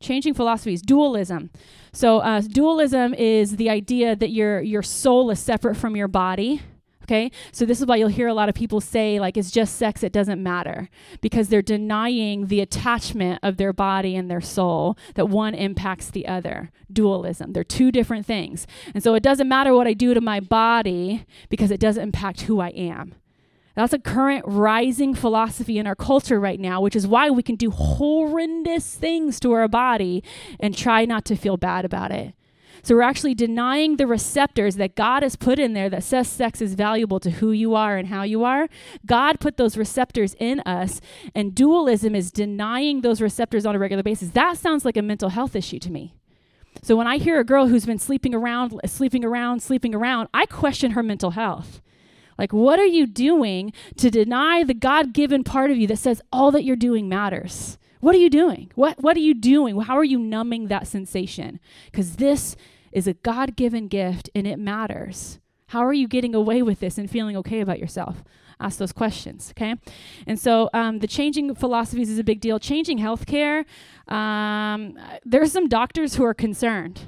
Changing 0.00 0.34
philosophies 0.34 0.82
dualism. 0.82 1.50
So 1.92 2.18
uh, 2.18 2.42
dualism 2.42 3.14
is 3.14 3.56
the 3.56 3.70
idea 3.70 4.14
that 4.14 4.30
your 4.30 4.60
your 4.60 4.82
soul 4.82 5.30
is 5.30 5.40
separate 5.40 5.76
from 5.76 5.96
your 5.96 6.08
body 6.08 6.60
okay? 7.04 7.30
So 7.52 7.64
this 7.64 7.80
is 7.80 7.86
why 7.86 7.96
you'll 7.96 8.08
hear 8.08 8.28
a 8.28 8.34
lot 8.34 8.48
of 8.48 8.54
people 8.54 8.80
say 8.80 9.20
like 9.20 9.36
it's 9.36 9.50
just 9.50 9.76
sex 9.76 10.02
it 10.02 10.12
doesn't 10.12 10.42
matter. 10.42 10.88
Because 11.20 11.48
they're 11.48 11.62
denying 11.62 12.46
the 12.46 12.60
attachment 12.60 13.40
of 13.42 13.56
their 13.56 13.72
body 13.72 14.16
and 14.16 14.30
their 14.30 14.40
soul 14.40 14.98
that 15.14 15.28
one 15.28 15.54
impacts 15.54 16.10
the 16.10 16.26
other. 16.26 16.70
Dualism. 16.92 17.52
They're 17.52 17.64
two 17.64 17.90
different 17.90 18.26
things. 18.26 18.66
And 18.94 19.02
so 19.02 19.14
it 19.14 19.22
doesn't 19.22 19.48
matter 19.48 19.74
what 19.74 19.86
i 19.86 19.92
do 19.92 20.14
to 20.14 20.20
my 20.20 20.40
body 20.40 21.26
because 21.48 21.70
it 21.70 21.80
doesn't 21.80 22.02
impact 22.02 22.42
who 22.42 22.60
i 22.60 22.68
am. 22.68 23.14
That's 23.74 23.92
a 23.92 23.98
current 23.98 24.44
rising 24.46 25.14
philosophy 25.14 25.78
in 25.78 25.86
our 25.86 25.96
culture 25.96 26.38
right 26.38 26.60
now, 26.60 26.80
which 26.80 26.94
is 26.94 27.06
why 27.06 27.30
we 27.30 27.42
can 27.42 27.56
do 27.56 27.70
horrendous 27.70 28.94
things 28.94 29.40
to 29.40 29.52
our 29.52 29.66
body 29.66 30.22
and 30.60 30.76
try 30.76 31.04
not 31.04 31.24
to 31.26 31.36
feel 31.36 31.56
bad 31.56 31.84
about 31.84 32.12
it. 32.12 32.34
So 32.84 32.94
we're 32.94 33.00
actually 33.00 33.34
denying 33.34 33.96
the 33.96 34.06
receptors 34.06 34.76
that 34.76 34.94
God 34.94 35.22
has 35.22 35.36
put 35.36 35.58
in 35.58 35.72
there 35.72 35.88
that 35.88 36.04
says 36.04 36.28
sex 36.28 36.60
is 36.60 36.74
valuable 36.74 37.18
to 37.20 37.30
who 37.30 37.50
you 37.50 37.74
are 37.74 37.96
and 37.96 38.08
how 38.08 38.24
you 38.24 38.44
are. 38.44 38.68
God 39.06 39.40
put 39.40 39.56
those 39.56 39.78
receptors 39.78 40.36
in 40.38 40.60
us, 40.60 41.00
and 41.34 41.54
dualism 41.54 42.14
is 42.14 42.30
denying 42.30 43.00
those 43.00 43.22
receptors 43.22 43.64
on 43.64 43.74
a 43.74 43.78
regular 43.78 44.02
basis. 44.02 44.28
That 44.30 44.58
sounds 44.58 44.84
like 44.84 44.98
a 44.98 45.02
mental 45.02 45.30
health 45.30 45.56
issue 45.56 45.78
to 45.78 45.90
me. 45.90 46.14
So 46.82 46.94
when 46.94 47.06
I 47.06 47.16
hear 47.16 47.40
a 47.40 47.44
girl 47.44 47.68
who's 47.68 47.86
been 47.86 47.98
sleeping 47.98 48.34
around, 48.34 48.78
sleeping 48.84 49.24
around, 49.24 49.62
sleeping 49.62 49.94
around, 49.94 50.28
I 50.34 50.44
question 50.44 50.90
her 50.90 51.02
mental 51.02 51.30
health. 51.30 51.80
Like, 52.36 52.52
what 52.52 52.78
are 52.78 52.84
you 52.84 53.06
doing 53.06 53.72
to 53.96 54.10
deny 54.10 54.62
the 54.62 54.74
God 54.74 55.14
given 55.14 55.42
part 55.42 55.70
of 55.70 55.78
you 55.78 55.86
that 55.86 55.96
says 55.96 56.20
all 56.30 56.50
that 56.50 56.64
you're 56.64 56.76
doing 56.76 57.08
matters? 57.08 57.78
What 58.00 58.14
are 58.14 58.18
you 58.18 58.28
doing? 58.28 58.70
What, 58.74 59.02
what 59.02 59.16
are 59.16 59.20
you 59.20 59.32
doing? 59.32 59.80
How 59.80 59.96
are 59.96 60.04
you 60.04 60.18
numbing 60.18 60.66
that 60.66 60.86
sensation? 60.86 61.58
Because 61.86 62.16
this 62.16 62.54
is 62.94 63.06
a 63.06 63.14
God 63.14 63.56
given 63.56 63.88
gift 63.88 64.30
and 64.34 64.46
it 64.46 64.58
matters. 64.58 65.40
How 65.68 65.84
are 65.84 65.92
you 65.92 66.08
getting 66.08 66.34
away 66.34 66.62
with 66.62 66.80
this 66.80 66.96
and 66.96 67.10
feeling 67.10 67.36
okay 67.38 67.60
about 67.60 67.78
yourself? 67.78 68.24
Ask 68.60 68.78
those 68.78 68.92
questions, 68.92 69.52
okay? 69.56 69.74
And 70.26 70.38
so 70.38 70.70
um, 70.72 71.00
the 71.00 71.08
changing 71.08 71.54
philosophies 71.56 72.08
is 72.08 72.18
a 72.18 72.24
big 72.24 72.40
deal. 72.40 72.58
Changing 72.58 72.98
healthcare, 72.98 73.64
um, 74.06 74.96
there 75.24 75.42
are 75.42 75.48
some 75.48 75.68
doctors 75.68 76.14
who 76.14 76.24
are 76.24 76.34
concerned 76.34 77.02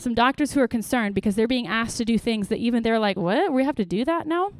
some 0.00 0.14
doctors 0.14 0.52
who 0.52 0.60
are 0.60 0.68
concerned 0.68 1.14
because 1.14 1.34
they're 1.34 1.46
being 1.46 1.66
asked 1.66 1.98
to 1.98 2.04
do 2.04 2.18
things 2.18 2.48
that 2.48 2.58
even 2.58 2.82
they're 2.82 2.98
like, 2.98 3.16
what? 3.16 3.52
We 3.52 3.64
have 3.64 3.76
to 3.76 3.84
do 3.84 4.04
that 4.04 4.26
now? 4.26 4.50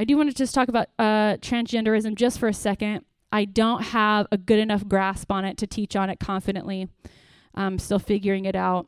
I 0.00 0.04
do 0.04 0.16
want 0.16 0.30
to 0.30 0.34
just 0.34 0.54
talk 0.54 0.68
about 0.68 0.88
uh, 0.98 1.36
transgenderism 1.38 2.14
just 2.14 2.38
for 2.38 2.48
a 2.48 2.54
second. 2.54 3.04
I 3.30 3.44
don't 3.44 3.82
have 3.82 4.26
a 4.32 4.38
good 4.38 4.58
enough 4.58 4.86
grasp 4.86 5.30
on 5.30 5.44
it 5.44 5.58
to 5.58 5.66
teach 5.66 5.96
on 5.96 6.08
it 6.08 6.18
confidently. 6.18 6.88
I'm 7.54 7.78
still 7.78 7.98
figuring 7.98 8.44
it 8.44 8.54
out. 8.54 8.86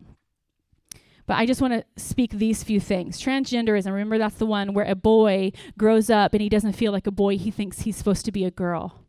But 1.26 1.38
I 1.38 1.46
just 1.46 1.60
want 1.60 1.74
to 1.74 1.84
speak 1.96 2.32
these 2.32 2.64
few 2.64 2.80
things. 2.80 3.20
Transgenderism, 3.22 3.86
remember 3.86 4.18
that's 4.18 4.34
the 4.34 4.46
one 4.46 4.74
where 4.74 4.86
a 4.86 4.96
boy 4.96 5.52
grows 5.78 6.10
up 6.10 6.34
and 6.34 6.42
he 6.42 6.48
doesn't 6.48 6.72
feel 6.72 6.90
like 6.90 7.06
a 7.06 7.12
boy, 7.12 7.38
he 7.38 7.52
thinks 7.52 7.82
he's 7.82 7.96
supposed 7.96 8.24
to 8.24 8.32
be 8.32 8.44
a 8.44 8.50
girl. 8.50 9.04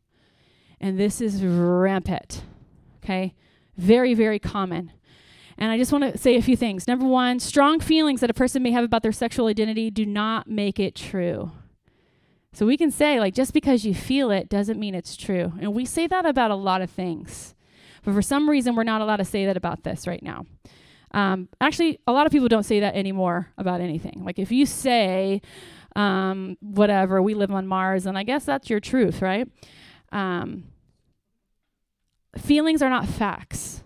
And 0.79 0.99
this 0.99 1.19
is 1.19 1.43
rampant. 1.43 2.43
Okay? 3.03 3.33
Very, 3.75 4.13
very 4.13 4.37
common. 4.37 4.91
And 5.57 5.71
I 5.71 5.77
just 5.77 5.91
want 5.91 6.11
to 6.11 6.17
say 6.17 6.35
a 6.35 6.41
few 6.41 6.55
things. 6.55 6.87
Number 6.87 7.05
one, 7.05 7.39
strong 7.39 7.79
feelings 7.79 8.21
that 8.21 8.29
a 8.29 8.35
person 8.35 8.63
may 8.63 8.71
have 8.71 8.83
about 8.83 9.03
their 9.03 9.11
sexual 9.11 9.47
identity 9.47 9.89
do 9.89 10.05
not 10.05 10.47
make 10.47 10.79
it 10.79 10.95
true. 10.95 11.51
So 12.53 12.65
we 12.65 12.77
can 12.77 12.91
say, 12.91 13.19
like, 13.19 13.33
just 13.33 13.53
because 13.53 13.85
you 13.85 13.95
feel 13.95 14.29
it 14.29 14.49
doesn't 14.49 14.79
mean 14.79 14.93
it's 14.93 15.15
true. 15.15 15.53
And 15.59 15.73
we 15.73 15.85
say 15.85 16.05
that 16.07 16.25
about 16.25 16.51
a 16.51 16.55
lot 16.55 16.81
of 16.81 16.89
things. 16.89 17.55
But 18.03 18.13
for 18.13 18.21
some 18.21 18.49
reason, 18.49 18.75
we're 18.75 18.83
not 18.83 19.01
allowed 19.01 19.17
to 19.17 19.25
say 19.25 19.45
that 19.45 19.57
about 19.57 19.83
this 19.83 20.07
right 20.07 20.23
now. 20.23 20.45
Um, 21.13 21.49
actually, 21.59 21.99
a 22.07 22.11
lot 22.11 22.25
of 22.25 22.31
people 22.31 22.47
don't 22.47 22.63
say 22.63 22.79
that 22.79 22.95
anymore 22.95 23.51
about 23.57 23.81
anything. 23.81 24.23
Like, 24.23 24.39
if 24.39 24.51
you 24.51 24.65
say, 24.65 25.41
um, 25.95 26.57
whatever, 26.61 27.21
we 27.21 27.33
live 27.33 27.51
on 27.51 27.67
Mars, 27.67 28.05
and 28.05 28.17
I 28.17 28.23
guess 28.23 28.45
that's 28.45 28.69
your 28.69 28.79
truth, 28.79 29.21
right? 29.21 29.47
Um, 30.11 30.65
feelings 32.37 32.81
are 32.81 32.89
not 32.89 33.07
facts. 33.07 33.83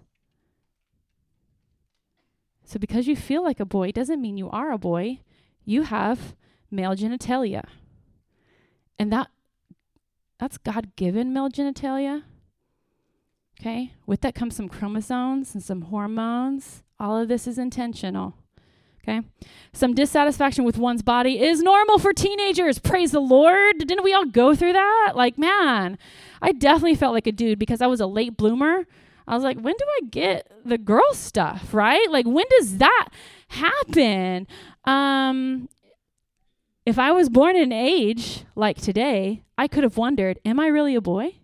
So 2.64 2.80
because 2.80 3.08
you 3.08 3.16
feel 3.16 3.44
like 3.44 3.60
a 3.60 3.66
boy 3.66 3.92
doesn't 3.92 4.22
mean 4.22 4.38
you 4.38 4.50
are 4.50 4.72
a 4.72 4.78
boy. 4.78 5.20
You 5.66 5.84
have 5.84 6.36
male 6.72 6.96
genitalia. 6.96 7.64
And 8.98 9.12
that 9.12 9.30
that's 10.40 10.58
God-given 10.58 11.32
male 11.32 11.50
genitalia. 11.50 12.24
Okay? 13.60 13.94
With 14.06 14.22
that 14.22 14.36
comes 14.36 14.56
some 14.56 14.70
chromosomes 14.70 15.54
and 15.54 15.64
some 15.64 15.84
hormones. 15.84 16.84
All 17.00 17.18
of 17.18 17.28
this 17.28 17.48
is 17.48 17.58
intentional. 17.58 18.36
Okay. 19.08 19.22
Some 19.72 19.94
dissatisfaction 19.94 20.64
with 20.64 20.80
one's 20.80 21.04
body 21.04 21.40
is 21.40 21.62
normal 21.62 22.00
for 22.00 22.12
teenagers. 22.12 22.80
Praise 22.80 23.12
the 23.12 23.20
Lord. 23.20 23.78
Didn't 23.78 24.04
we 24.04 24.14
all 24.14 24.26
go 24.26 24.56
through 24.56 24.74
that? 24.74 25.14
Like, 25.16 25.38
man, 25.38 26.00
I 26.42 26.52
definitely 26.52 26.96
felt 26.96 27.14
like 27.14 27.28
a 27.28 27.32
dude 27.32 27.60
because 27.60 27.82
I 27.82 27.88
was 27.88 28.00
a 28.00 28.08
late 28.08 28.36
bloomer. 28.36 28.88
I 29.28 29.36
was 29.36 29.44
like, 29.44 29.60
when 29.60 29.76
do 29.78 29.86
I 30.02 30.06
get 30.10 30.52
the 30.66 30.78
girl 30.80 31.14
stuff, 31.14 31.74
right? 31.74 32.10
Like, 32.10 32.26
when 32.26 32.46
does 32.58 32.78
that 32.78 33.10
happen? 33.50 34.48
Um, 34.86 35.70
if 36.86 36.98
I 36.98 37.12
was 37.12 37.30
born 37.30 37.56
in 37.56 37.64
an 37.64 37.72
age 37.72 38.44
like 38.56 38.78
today, 38.82 39.44
I 39.58 39.68
could 39.68 39.84
have 39.84 39.98
wondered, 39.98 40.40
am 40.46 40.60
I 40.60 40.68
really 40.68 40.96
a 40.96 41.02
boy? 41.02 41.36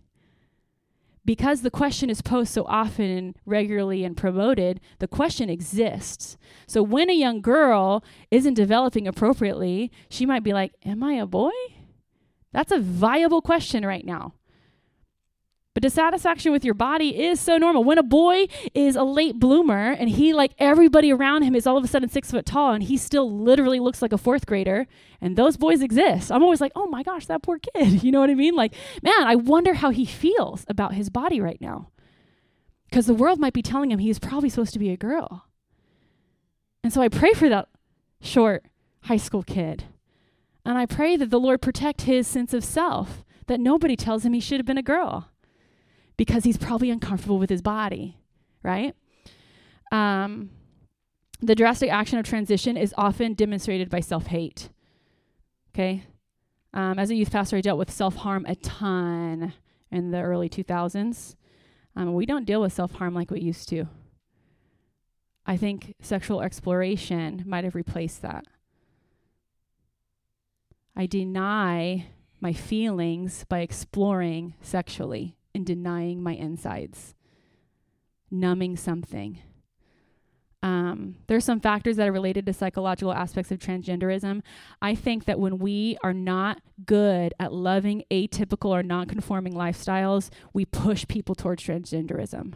Because 1.32 1.62
the 1.62 1.72
question 1.72 2.10
is 2.10 2.22
posed 2.22 2.52
so 2.52 2.66
often 2.66 3.06
and 3.06 3.38
regularly 3.46 4.04
and 4.04 4.18
promoted, 4.18 4.82
the 5.00 5.08
question 5.08 5.50
exists. 5.50 6.36
So 6.68 6.84
when 6.84 7.10
a 7.10 7.14
young 7.14 7.40
girl 7.40 8.04
isn't 8.32 8.56
developing 8.56 9.08
appropriately, 9.08 9.94
she 10.10 10.26
might 10.26 10.44
be 10.44 10.52
like, 10.52 10.74
Am 10.84 11.02
I 11.02 11.14
a 11.14 11.26
boy? 11.26 11.54
That's 12.52 12.74
a 12.74 12.82
viable 12.82 13.42
question 13.42 13.86
right 13.86 14.06
now. 14.06 14.34
But 15.74 15.84
dissatisfaction 15.84 16.52
with 16.52 16.66
your 16.66 16.74
body 16.74 17.24
is 17.24 17.40
so 17.40 17.58
normal. 17.58 17.86
When 17.86 17.98
a 17.98 18.04
boy 18.04 18.48
is 18.74 18.98
a 18.98 19.04
late 19.04 19.40
bloomer 19.40 19.92
and 19.92 20.10
he, 20.10 20.34
like 20.34 20.52
everybody 20.60 21.14
around 21.14 21.44
him, 21.44 21.56
is 21.56 21.66
all 21.66 21.78
of 21.78 21.84
a 21.84 21.88
sudden 21.88 22.10
six 22.10 22.30
foot 22.30 22.46
tall 22.46 22.74
and 22.74 22.84
he 22.84 22.98
still 22.98 23.32
literally 23.32 23.80
looks 23.80 24.02
like 24.02 24.12
a 24.12 24.18
fourth 24.18 24.46
grader, 24.46 24.86
and 25.22 25.38
those 25.38 25.56
boys 25.56 25.82
exist, 25.82 26.30
I'm 26.30 26.44
always 26.44 26.60
like, 26.60 26.74
oh 26.76 26.88
my 26.88 27.04
gosh, 27.04 27.26
that 27.28 27.42
poor 27.42 27.60
kid. 27.60 28.04
You 28.12 28.12
know 28.12 28.20
what 28.20 28.30
I 28.30 28.36
mean? 28.36 28.56
Like, 28.56 28.74
man, 29.02 29.24
I 29.24 29.36
wonder 29.36 29.76
how 29.76 29.92
he 29.92 30.06
feels 30.06 30.66
about 30.68 30.96
his 30.96 31.10
body 31.10 31.40
right 31.40 31.62
now. 31.62 31.92
Because 32.90 33.06
the 33.06 33.14
world 33.14 33.40
might 33.40 33.54
be 33.54 33.62
telling 33.62 33.92
him 33.92 34.00
he's 34.00 34.20
probably 34.20 34.50
supposed 34.50 34.74
to 34.74 34.80
be 34.80 34.90
a 34.90 34.98
girl. 34.98 35.46
And 36.84 36.92
so 36.92 37.02
I 37.02 37.08
pray 37.08 37.34
for 37.34 37.48
that 37.48 37.70
short 38.20 38.66
high 39.04 39.18
school 39.18 39.44
kid. 39.44 39.86
And 40.66 40.78
I 40.78 40.86
pray 40.86 41.16
that 41.16 41.30
the 41.30 41.40
Lord 41.40 41.62
protect 41.62 42.02
his 42.02 42.28
sense 42.28 42.54
of 42.54 42.66
self, 42.66 43.24
that 43.48 43.62
nobody 43.62 43.96
tells 43.96 44.26
him 44.26 44.34
he 44.34 44.42
should 44.42 44.60
have 44.60 44.66
been 44.66 44.78
a 44.78 44.84
girl 44.84 45.31
because 46.18 46.44
he's 46.44 46.58
probably 46.58 46.90
uncomfortable 46.90 47.40
with 47.40 47.50
his 47.50 47.62
body, 47.62 48.18
right? 48.64 48.96
Um, 49.92 50.50
the 51.42 51.56
drastic 51.56 51.92
action 51.92 52.20
of 52.20 52.26
transition 52.26 52.78
is 52.78 52.94
often 52.98 53.34
demonstrated 53.34 53.90
by 53.90 54.00
self 54.00 54.28
hate. 54.28 54.70
Okay? 55.74 56.04
Um, 56.74 57.00
as 57.00 57.10
a 57.10 57.16
youth 57.16 57.32
pastor, 57.32 57.58
I 57.58 57.62
dealt 57.62 57.80
with 57.80 57.92
self 57.92 58.16
harm 58.18 58.46
a 58.48 58.56
ton 58.56 59.54
in 59.92 60.12
the 60.12 60.22
early 60.22 60.50
2000s. 60.50 61.36
Um, 61.96 62.14
we 62.14 62.26
don't 62.26 62.46
deal 62.46 62.62
with 62.62 62.74
self 62.74 62.94
harm 62.94 63.14
like 63.14 63.32
we 63.32 63.42
used 63.42 63.68
to. 63.70 63.88
I 65.46 65.58
think 65.58 65.96
sexual 66.02 66.42
exploration 66.42 67.44
might 67.46 67.64
have 67.64 67.76
replaced 67.76 68.22
that. 68.22 68.46
I 70.96 71.08
deny 71.08 72.08
my 72.40 72.54
feelings 72.54 73.46
by 73.50 73.60
exploring 73.60 74.54
sexually 74.62 75.36
and 75.54 75.66
denying 75.66 76.22
my 76.22 76.34
insides, 76.34 77.16
numbing 78.30 78.78
something. 78.78 79.40
Um, 80.64 81.16
there's 81.26 81.44
some 81.44 81.60
factors 81.60 81.98
that 81.98 82.08
are 82.08 82.12
related 82.12 82.46
to 82.46 82.54
psychological 82.54 83.14
aspects 83.14 83.52
of 83.52 83.58
transgenderism. 83.60 84.44
I 84.82 84.94
think 84.94 85.26
that 85.26 85.40
when 85.40 85.58
we 85.58 85.98
are 86.04 86.14
not 86.14 86.62
good 86.86 87.34
at 87.40 87.52
loving 87.52 88.04
atypical 88.12 88.70
or 88.70 88.84
non-conforming 88.84 89.54
lifestyles, 89.54 90.30
we 90.54 90.66
push 90.66 91.08
people 91.08 91.34
towards 91.34 91.64
transgenderism. 91.64 92.54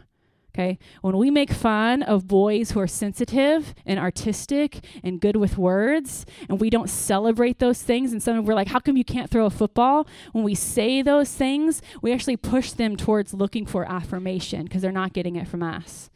Okay? 0.56 0.78
When 1.02 1.18
we 1.18 1.30
make 1.30 1.50
fun 1.50 2.02
of 2.02 2.26
boys 2.26 2.70
who 2.70 2.80
are 2.80 2.86
sensitive 2.86 3.74
and 3.84 3.98
artistic 3.98 4.82
and 5.04 5.20
good 5.20 5.36
with 5.36 5.58
words, 5.58 6.24
and 6.48 6.58
we 6.58 6.70
don't 6.70 6.88
celebrate 6.88 7.58
those 7.58 7.82
things, 7.82 8.10
and 8.10 8.22
some 8.22 8.38
of 8.38 8.46
we're 8.46 8.54
like, 8.54 8.68
how 8.68 8.78
come 8.78 8.96
you 8.96 9.04
can't 9.04 9.28
throw 9.28 9.44
a 9.44 9.50
football? 9.50 10.06
When 10.32 10.44
we 10.44 10.54
say 10.54 11.02
those 11.02 11.30
things, 11.30 11.82
we 12.00 12.10
actually 12.10 12.38
push 12.38 12.72
them 12.72 12.96
towards 12.96 13.34
looking 13.34 13.66
for 13.66 13.84
affirmation 13.84 14.64
because 14.64 14.80
they're 14.80 14.92
not 14.92 15.12
getting 15.12 15.36
it 15.36 15.46
from 15.46 15.62
us 15.62 16.08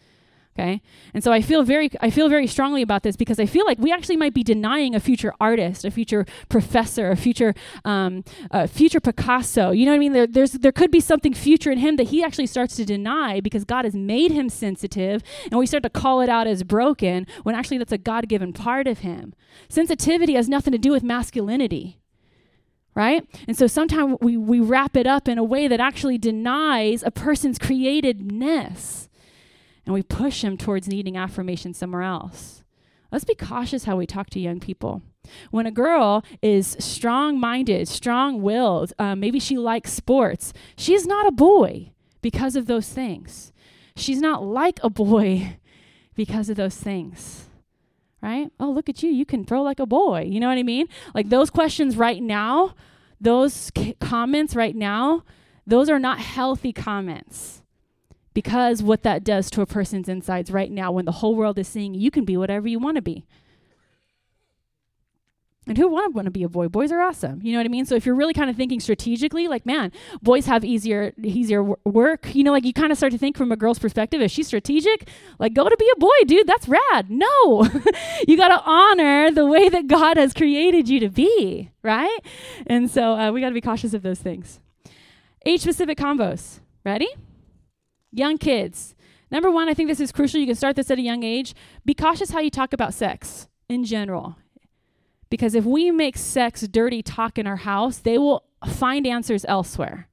okay? 0.61 0.83
And 1.15 1.25
so 1.25 1.33
i 1.33 1.41
feel 1.41 1.63
very 1.63 1.91
i 2.01 2.11
feel 2.11 2.29
very 2.29 2.47
strongly 2.47 2.83
about 2.83 3.03
this 3.03 3.17
because 3.17 3.41
i 3.41 3.47
feel 3.47 3.65
like 3.67 3.79
we 3.79 3.93
actually 3.93 4.17
might 4.17 4.35
be 4.35 4.43
denying 4.43 4.95
a 4.95 5.01
future 5.01 5.33
artist 5.41 5.85
a 5.85 5.91
future 5.91 6.27
professor 6.49 7.11
a 7.11 7.17
future 7.17 7.55
um, 7.85 8.25
a 8.51 8.69
future 8.69 9.01
picasso. 9.01 9.71
You 9.71 9.87
know 9.87 9.93
what 9.93 9.97
i 9.97 9.99
mean? 9.99 10.13
There, 10.13 10.27
there's 10.27 10.53
there 10.53 10.73
could 10.73 10.91
be 10.91 11.01
something 11.01 11.35
future 11.35 11.71
in 11.71 11.79
him 11.79 11.97
that 11.97 12.09
he 12.09 12.23
actually 12.23 12.47
starts 12.47 12.77
to 12.77 12.85
deny 12.85 13.41
because 13.41 13.65
god 13.65 13.85
has 13.85 13.95
made 13.95 14.31
him 14.31 14.49
sensitive 14.49 15.23
and 15.51 15.59
we 15.59 15.67
start 15.67 15.83
to 15.83 15.91
call 15.91 16.21
it 16.21 16.29
out 16.29 16.47
as 16.47 16.63
broken 16.63 17.27
when 17.43 17.55
actually 17.55 17.79
that's 17.79 17.93
a 17.93 17.99
god-given 17.99 18.53
part 18.53 18.87
of 18.87 19.01
him. 19.01 19.35
Sensitivity 19.69 20.35
has 20.35 20.49
nothing 20.49 20.73
to 20.73 20.79
do 20.79 20.91
with 20.91 21.03
masculinity 21.03 21.97
right? 22.97 23.25
And 23.47 23.57
so 23.57 23.69
sometimes 23.69 24.17
we, 24.21 24.37
we 24.37 24.59
wrap 24.59 24.97
it 24.97 25.07
up 25.07 25.29
in 25.29 25.39
a 25.39 25.45
way 25.45 25.69
that 25.69 25.79
actually 25.79 26.19
denies 26.19 27.05
a 27.05 27.13
person's 27.13 27.57
createdness 27.57 29.09
and 29.85 29.95
we 29.95 30.03
push 30.03 30.43
them 30.43 30.57
towards 30.57 30.89
needing 30.89 31.17
affirmation 31.17 31.75
somewhere 31.75 32.03
else. 32.03 32.63
Let's 33.11 33.25
be 33.25 33.35
cautious 33.35 33.85
how 33.85 33.97
we 33.97 34.07
talk 34.07 34.31
to 34.31 34.41
young 34.41 34.61
people. 34.61 35.03
When 35.51 35.67
a 35.67 35.71
girl 35.71 36.25
is 36.43 36.77
strong 36.79 37.39
minded, 37.39 37.89
strong 37.89 38.41
willed, 38.43 38.93
um, 38.99 39.21
maybe 39.21 39.41
she 39.41 39.57
likes 39.59 39.93
sports, 39.93 40.53
she's 40.77 41.07
not 41.07 41.27
a 41.27 41.33
boy 41.33 41.93
because 42.23 42.57
of 42.57 42.67
those 42.67 42.89
things. 42.89 43.53
She's 43.97 44.21
not 44.21 44.45
like 44.45 44.79
a 44.83 44.91
boy 44.91 45.59
because 46.15 46.49
of 46.49 46.57
those 46.57 46.77
things. 46.77 47.47
Right? 48.23 48.53
Oh, 48.61 48.71
look 48.71 48.91
at 48.91 49.03
you. 49.03 49.11
You 49.11 49.25
can 49.25 49.45
throw 49.45 49.63
like 49.63 49.81
a 49.81 49.87
boy. 49.87 50.29
You 50.31 50.41
know 50.41 50.49
what 50.49 50.59
I 50.59 50.63
mean? 50.63 50.87
Like 51.15 51.31
those 51.31 51.49
questions 51.49 51.97
right 51.97 52.23
now, 52.23 52.75
those 53.19 53.71
c- 53.77 53.97
comments 53.99 54.55
right 54.55 54.77
now, 54.77 55.25
those 55.67 55.89
are 55.89 55.99
not 55.99 56.19
healthy 56.19 56.73
comments 56.73 57.60
because 58.35 58.83
what 58.83 59.03
that 59.03 59.25
does 59.25 59.51
to 59.51 59.63
a 59.63 59.67
person's 59.67 60.09
insides 60.09 60.51
right 60.51 60.71
now 60.71 60.93
when 60.93 61.05
the 61.05 61.13
whole 61.13 61.35
world 61.35 61.59
is 61.59 61.69
seeing 61.69 61.95
you 61.95 62.11
can 62.11 62.25
be 62.25 62.37
whatever 62.37 62.69
you 62.69 62.79
want 62.79 62.97
to 62.97 63.03
be. 63.03 63.27
And 65.67 65.77
who 65.79 65.89
wouldn't 65.89 66.15
want 66.15 66.25
to 66.25 66.33
be 66.33 66.43
a 66.43 66.49
boy? 66.49 66.69
Boys 66.69 66.91
are 66.91 67.01
awesome. 67.01 67.41
You 67.43 67.53
know 67.53 67.59
what 67.59 67.67
I 67.67 67.69
mean? 67.69 67.85
So 67.85 67.95
if 67.95 68.05
you're 68.05 68.15
really 68.15 68.33
kind 68.33 68.51
of 68.51 68.57
thinking 68.57 68.81
strategically, 68.81 69.47
like, 69.47 69.65
man, 69.67 69.93
boys 70.21 70.47
have 70.47 70.65
easier 70.65 71.13
easier 71.23 71.63
work. 71.85 72.35
You 72.35 72.43
know, 72.43 72.51
like 72.51 72.65
you 72.65 72.73
kind 72.73 72.91
of 72.91 72.99
start 72.99 73.13
to 73.13 73.19
think 73.19 73.37
from 73.37 73.53
a 73.53 73.57
girl's 73.57 73.79
perspective. 73.79 74.21
Is 74.21 74.33
she 74.33 74.43
strategic? 74.43 75.09
Like, 75.39 75.55
go 75.55 75.69
to 75.69 75.77
be 75.77 75.89
a 75.95 76.01
boy, 76.01 76.25
dude. 76.27 76.49
That's 76.49 76.67
rad. 76.67 77.09
No, 77.09 77.69
you 78.27 78.37
got 78.37 78.49
to 78.49 78.61
honor 78.65 79.31
the 79.31 79.47
way 79.47 79.69
that 79.69 79.87
God 79.87 80.17
has 80.17 80.33
created 80.33 80.89
you 80.89 80.99
to 80.99 81.09
be, 81.09 81.71
right? 81.83 82.19
And 82.67 82.91
so 82.91 83.13
uh, 83.13 83.31
we 83.31 83.41
got 83.41 83.51
to 83.51 83.55
be 83.55 83.61
cautious 83.61 83.95
of 83.95 84.03
those 84.03 84.19
things. 84.19 84.59
Age 85.47 85.61
specific 85.61 85.99
combos. 85.99 86.61
Ready? 86.85 87.09
Young 88.13 88.39
kids. 88.39 88.95
Number 89.31 89.51
one, 89.51 89.69
I 89.69 89.75
think 89.75 89.89
this 89.89 90.01
is 90.01 90.13
crucial. 90.13 90.41
You 90.41 90.47
can 90.47 90.57
start 90.57 90.77
this 90.77 90.91
at 90.91 90.99
a 90.99 91.03
young 91.03 91.23
age. 91.23 91.55
Be 91.85 91.95
cautious 91.95 92.31
how 92.31 92.41
you 92.41 92.51
talk 92.51 92.73
about 92.73 92.95
sex 92.95 93.49
in 93.69 93.85
general. 93.85 94.37
Because 95.31 95.55
if 95.55 95.65
we 95.65 95.93
make 95.93 96.17
sex 96.19 96.63
dirty 96.63 97.03
talk 97.03 97.39
in 97.39 97.47
our 97.47 97.57
house, 97.57 97.99
they 97.99 98.19
will 98.19 98.45
find 98.67 99.07
answers 99.07 99.45
elsewhere. 99.47 100.09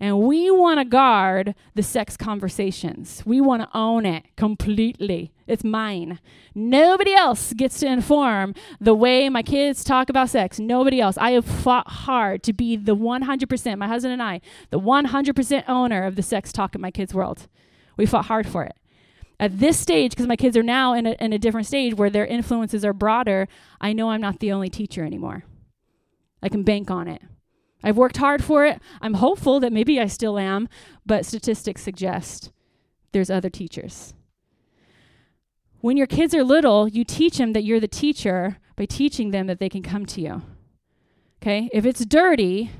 And 0.00 0.20
we 0.20 0.50
want 0.50 0.78
to 0.78 0.84
guard 0.84 1.54
the 1.74 1.82
sex 1.82 2.16
conversations. 2.16 3.22
We 3.26 3.40
want 3.40 3.62
to 3.62 3.68
own 3.76 4.06
it 4.06 4.24
completely. 4.36 5.32
It's 5.46 5.64
mine. 5.64 6.20
Nobody 6.54 7.14
else 7.14 7.52
gets 7.52 7.80
to 7.80 7.86
inform 7.86 8.54
the 8.80 8.94
way 8.94 9.28
my 9.28 9.42
kids 9.42 9.82
talk 9.82 10.08
about 10.08 10.28
sex. 10.30 10.60
Nobody 10.60 11.00
else. 11.00 11.18
I 11.18 11.32
have 11.32 11.44
fought 11.44 11.88
hard 11.88 12.44
to 12.44 12.52
be 12.52 12.76
the 12.76 12.94
100%, 12.94 13.78
my 13.78 13.88
husband 13.88 14.12
and 14.12 14.22
I, 14.22 14.40
the 14.70 14.78
100% 14.78 15.64
owner 15.68 16.04
of 16.04 16.14
the 16.14 16.22
sex 16.22 16.52
talk 16.52 16.76
in 16.76 16.80
my 16.80 16.92
kids' 16.92 17.14
world. 17.14 17.48
We 17.96 18.06
fought 18.06 18.26
hard 18.26 18.46
for 18.46 18.62
it. 18.62 18.76
At 19.40 19.58
this 19.58 19.78
stage, 19.78 20.12
because 20.12 20.26
my 20.26 20.36
kids 20.36 20.56
are 20.56 20.62
now 20.62 20.94
in 20.94 21.06
a, 21.06 21.12
in 21.20 21.32
a 21.32 21.38
different 21.38 21.66
stage 21.66 21.94
where 21.94 22.10
their 22.10 22.26
influences 22.26 22.84
are 22.84 22.92
broader, 22.92 23.48
I 23.80 23.92
know 23.92 24.10
I'm 24.10 24.20
not 24.20 24.40
the 24.40 24.52
only 24.52 24.68
teacher 24.68 25.04
anymore. 25.04 25.44
I 26.42 26.48
can 26.48 26.62
bank 26.62 26.90
on 26.90 27.08
it. 27.08 27.22
I've 27.82 27.96
worked 27.96 28.16
hard 28.16 28.42
for 28.42 28.64
it. 28.64 28.80
I'm 29.00 29.14
hopeful 29.14 29.60
that 29.60 29.72
maybe 29.72 30.00
I 30.00 30.06
still 30.06 30.38
am, 30.38 30.68
but 31.06 31.24
statistics 31.24 31.82
suggest 31.82 32.50
there's 33.12 33.30
other 33.30 33.50
teachers. 33.50 34.14
When 35.80 35.96
your 35.96 36.08
kids 36.08 36.34
are 36.34 36.42
little, 36.42 36.88
you 36.88 37.04
teach 37.04 37.38
them 37.38 37.52
that 37.52 37.62
you're 37.62 37.80
the 37.80 37.88
teacher 37.88 38.58
by 38.76 38.86
teaching 38.86 39.30
them 39.30 39.46
that 39.46 39.60
they 39.60 39.68
can 39.68 39.82
come 39.82 40.06
to 40.06 40.20
you. 40.20 40.42
Okay? 41.40 41.70
If 41.72 41.86
it's 41.86 42.04
dirty, 42.04 42.72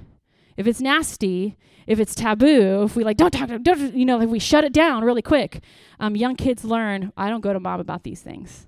if 0.56 0.66
it's 0.66 0.80
nasty, 0.80 1.56
if 1.86 2.00
it's 2.00 2.14
taboo, 2.14 2.82
if 2.82 2.96
we 2.96 3.04
like 3.04 3.16
don't 3.16 3.30
talk, 3.30 3.48
don't, 3.62 3.94
you 3.94 4.04
know, 4.04 4.20
if 4.20 4.28
we 4.28 4.40
shut 4.40 4.64
it 4.64 4.72
down 4.72 5.04
really 5.04 5.22
quick, 5.22 5.62
um, 6.00 6.16
young 6.16 6.34
kids 6.34 6.64
learn. 6.64 7.12
I 7.16 7.30
don't 7.30 7.40
go 7.40 7.52
to 7.52 7.60
mom 7.60 7.80
about 7.80 8.02
these 8.02 8.20
things. 8.20 8.66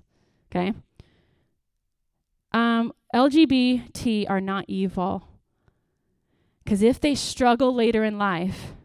Okay. 0.49 0.73
Um, 2.53 2.93
LGBT 3.13 4.29
are 4.29 4.41
not 4.41 4.65
evil. 4.67 5.27
Because 6.71 6.83
if 6.83 7.01
they 7.01 7.15
struggle 7.15 7.75
later 7.75 8.05
in 8.05 8.17
life 8.17 8.75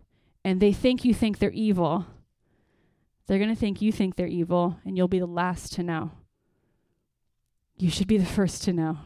and 0.45 0.59
they 0.59 0.73
think 0.73 1.05
you 1.05 1.15
think 1.15 1.39
they're 1.39 1.53
evil, 1.53 2.05
they're 3.29 3.39
going 3.39 3.55
to 3.55 3.55
think 3.55 3.81
you 3.81 3.93
think 3.93 4.17
they're 4.17 4.27
evil 4.27 4.81
and 4.85 4.97
you'll 4.97 5.07
be 5.07 5.21
the 5.21 5.25
last 5.25 5.73
to 5.75 5.85
know. 5.85 6.11
You 7.79 7.89
should 7.89 8.09
be 8.09 8.19
the 8.19 8.27
first 8.27 8.65
to 8.65 8.73
know. 8.73 8.99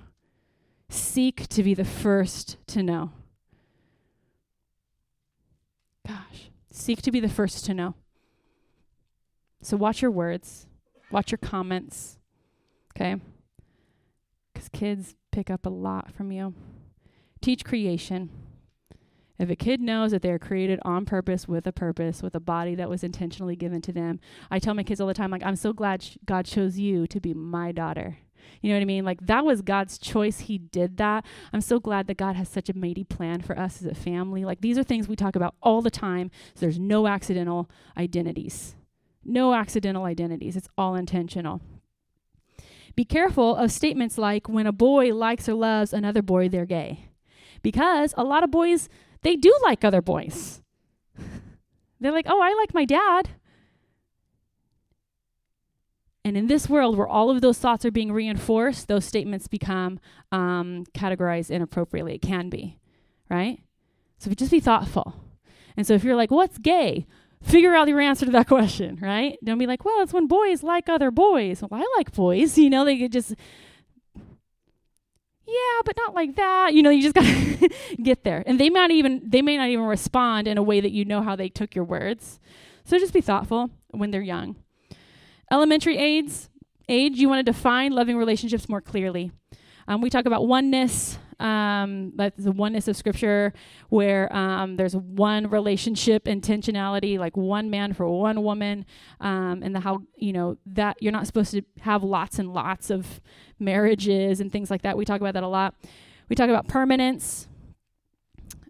Seek 0.88 1.46
to 1.48 1.62
be 1.62 1.74
the 1.74 1.84
first 1.84 2.56
to 2.68 2.82
know. 2.82 3.12
Gosh, 6.08 6.50
seek 6.70 7.02
to 7.02 7.12
be 7.12 7.20
the 7.20 7.28
first 7.28 7.66
to 7.66 7.74
know. 7.74 7.94
So 9.60 9.76
watch 9.76 10.00
your 10.00 10.10
words, 10.10 10.66
watch 11.10 11.30
your 11.30 11.36
comments, 11.36 12.16
okay? 12.96 13.16
Because 14.54 14.70
kids 14.70 15.16
pick 15.30 15.50
up 15.50 15.66
a 15.66 15.68
lot 15.68 16.14
from 16.14 16.32
you. 16.32 16.54
Teach 17.42 17.62
creation. 17.62 18.30
If 19.40 19.48
a 19.48 19.56
kid 19.56 19.80
knows 19.80 20.10
that 20.10 20.20
they 20.20 20.30
are 20.30 20.38
created 20.38 20.80
on 20.84 21.06
purpose 21.06 21.48
with 21.48 21.66
a 21.66 21.72
purpose, 21.72 22.22
with 22.22 22.34
a 22.34 22.40
body 22.40 22.74
that 22.74 22.90
was 22.90 23.02
intentionally 23.02 23.56
given 23.56 23.80
to 23.80 23.90
them, 23.90 24.20
I 24.50 24.58
tell 24.58 24.74
my 24.74 24.82
kids 24.82 25.00
all 25.00 25.06
the 25.06 25.14
time, 25.14 25.30
like, 25.30 25.42
I'm 25.42 25.56
so 25.56 25.72
glad 25.72 26.02
sh- 26.02 26.18
God 26.26 26.44
chose 26.44 26.78
you 26.78 27.06
to 27.06 27.20
be 27.20 27.32
my 27.32 27.72
daughter. 27.72 28.18
You 28.60 28.68
know 28.68 28.76
what 28.76 28.82
I 28.82 28.84
mean? 28.84 29.06
Like, 29.06 29.26
that 29.26 29.46
was 29.46 29.62
God's 29.62 29.96
choice. 29.96 30.40
He 30.40 30.58
did 30.58 30.98
that. 30.98 31.24
I'm 31.54 31.62
so 31.62 31.80
glad 31.80 32.06
that 32.08 32.18
God 32.18 32.36
has 32.36 32.50
such 32.50 32.68
a 32.68 32.76
mighty 32.76 33.02
plan 33.02 33.40
for 33.40 33.58
us 33.58 33.80
as 33.80 33.86
a 33.86 33.94
family. 33.94 34.44
Like, 34.44 34.60
these 34.60 34.76
are 34.76 34.82
things 34.82 35.08
we 35.08 35.16
talk 35.16 35.36
about 35.36 35.54
all 35.62 35.80
the 35.80 35.90
time. 35.90 36.30
So 36.54 36.60
there's 36.60 36.78
no 36.78 37.06
accidental 37.06 37.70
identities. 37.96 38.74
No 39.24 39.54
accidental 39.54 40.04
identities. 40.04 40.54
It's 40.54 40.68
all 40.76 40.94
intentional. 40.94 41.62
Be 42.94 43.06
careful 43.06 43.56
of 43.56 43.72
statements 43.72 44.18
like, 44.18 44.50
when 44.50 44.66
a 44.66 44.72
boy 44.72 45.14
likes 45.14 45.48
or 45.48 45.54
loves 45.54 45.94
another 45.94 46.20
boy, 46.20 46.50
they're 46.50 46.66
gay. 46.66 47.06
Because 47.62 48.12
a 48.18 48.24
lot 48.24 48.44
of 48.44 48.50
boys 48.50 48.90
they 49.22 49.36
do 49.36 49.56
like 49.62 49.84
other 49.84 50.02
boys. 50.02 50.62
They're 52.00 52.12
like, 52.12 52.26
oh, 52.28 52.40
I 52.40 52.54
like 52.54 52.72
my 52.72 52.84
dad. 52.84 53.30
And 56.24 56.36
in 56.36 56.46
this 56.46 56.68
world 56.68 56.96
where 56.96 57.08
all 57.08 57.30
of 57.30 57.40
those 57.40 57.58
thoughts 57.58 57.84
are 57.84 57.90
being 57.90 58.12
reinforced, 58.12 58.88
those 58.88 59.04
statements 59.04 59.48
become 59.48 59.98
um, 60.32 60.84
categorized 60.94 61.50
inappropriately. 61.50 62.14
It 62.14 62.22
can 62.22 62.48
be, 62.48 62.78
right? 63.30 63.60
So 64.18 64.30
just 64.32 64.50
be 64.50 64.60
thoughtful. 64.60 65.14
And 65.76 65.86
so 65.86 65.94
if 65.94 66.04
you're 66.04 66.16
like, 66.16 66.30
what's 66.30 66.58
gay? 66.58 67.06
Figure 67.42 67.74
out 67.74 67.88
your 67.88 68.00
answer 68.00 68.26
to 68.26 68.32
that 68.32 68.48
question, 68.48 68.98
right? 69.00 69.38
Don't 69.42 69.58
be 69.58 69.66
like, 69.66 69.84
well, 69.84 70.02
it's 70.02 70.12
when 70.12 70.26
boys 70.26 70.62
like 70.62 70.88
other 70.88 71.10
boys. 71.10 71.62
Well, 71.62 71.80
I 71.80 71.96
like 71.96 72.12
boys. 72.12 72.58
You 72.58 72.68
know, 72.68 72.84
they 72.84 72.98
could 72.98 73.12
just 73.12 73.34
yeah, 75.50 75.82
but 75.84 75.96
not 75.96 76.14
like 76.14 76.36
that. 76.36 76.74
You 76.74 76.82
know, 76.82 76.90
you 76.90 77.02
just 77.02 77.14
got 77.14 77.24
to 77.24 77.70
get 78.02 78.24
there. 78.24 78.42
And 78.46 78.58
they 78.60 78.70
might 78.70 78.90
even 78.90 79.22
they 79.24 79.42
may 79.42 79.56
not 79.56 79.68
even 79.68 79.84
respond 79.84 80.46
in 80.46 80.58
a 80.58 80.62
way 80.62 80.80
that 80.80 80.92
you 80.92 81.04
know 81.04 81.22
how 81.22 81.36
they 81.36 81.48
took 81.48 81.74
your 81.74 81.84
words. 81.84 82.40
So 82.84 82.98
just 82.98 83.12
be 83.12 83.20
thoughtful 83.20 83.70
when 83.90 84.10
they're 84.10 84.22
young. 84.22 84.56
Elementary 85.50 85.96
age, 85.96 86.32
age, 86.88 87.18
you 87.18 87.28
want 87.28 87.44
to 87.44 87.52
define 87.52 87.92
loving 87.92 88.16
relationships 88.16 88.68
more 88.68 88.80
clearly. 88.80 89.32
Um, 89.88 90.00
we 90.00 90.10
talk 90.10 90.26
about 90.26 90.46
oneness, 90.46 91.18
um, 91.40 92.12
that's 92.16 92.44
the 92.44 92.52
oneness 92.52 92.86
of 92.86 92.96
Scripture, 92.96 93.52
where 93.88 94.34
um, 94.34 94.76
there's 94.76 94.94
one 94.94 95.48
relationship 95.48 96.24
intentionality, 96.24 97.18
like 97.18 97.36
one 97.36 97.70
man 97.70 97.92
for 97.94 98.06
one 98.08 98.42
woman, 98.42 98.84
um, 99.20 99.62
and 99.62 99.74
the 99.74 99.80
how 99.80 100.02
you 100.16 100.32
know 100.32 100.58
that 100.66 100.96
you're 101.00 101.12
not 101.12 101.26
supposed 101.26 101.52
to 101.52 101.62
have 101.80 102.02
lots 102.02 102.38
and 102.38 102.52
lots 102.52 102.90
of 102.90 103.20
marriages 103.58 104.40
and 104.40 104.52
things 104.52 104.70
like 104.70 104.82
that. 104.82 104.96
We 104.96 105.04
talk 105.04 105.20
about 105.20 105.34
that 105.34 105.42
a 105.42 105.48
lot. 105.48 105.74
We 106.28 106.36
talk 106.36 106.50
about 106.50 106.68
permanence. 106.68 107.48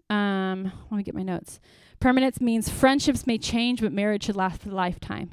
Um, 0.09 0.71
let 0.89 0.97
me 0.97 1.03
get 1.03 1.13
my 1.13 1.23
notes. 1.23 1.59
Permanence 1.99 2.41
means 2.41 2.69
friendships 2.69 3.27
may 3.27 3.37
change, 3.37 3.81
but 3.81 3.91
marriage 3.91 4.23
should 4.23 4.35
last 4.35 4.65
a 4.65 4.69
lifetime. 4.69 5.31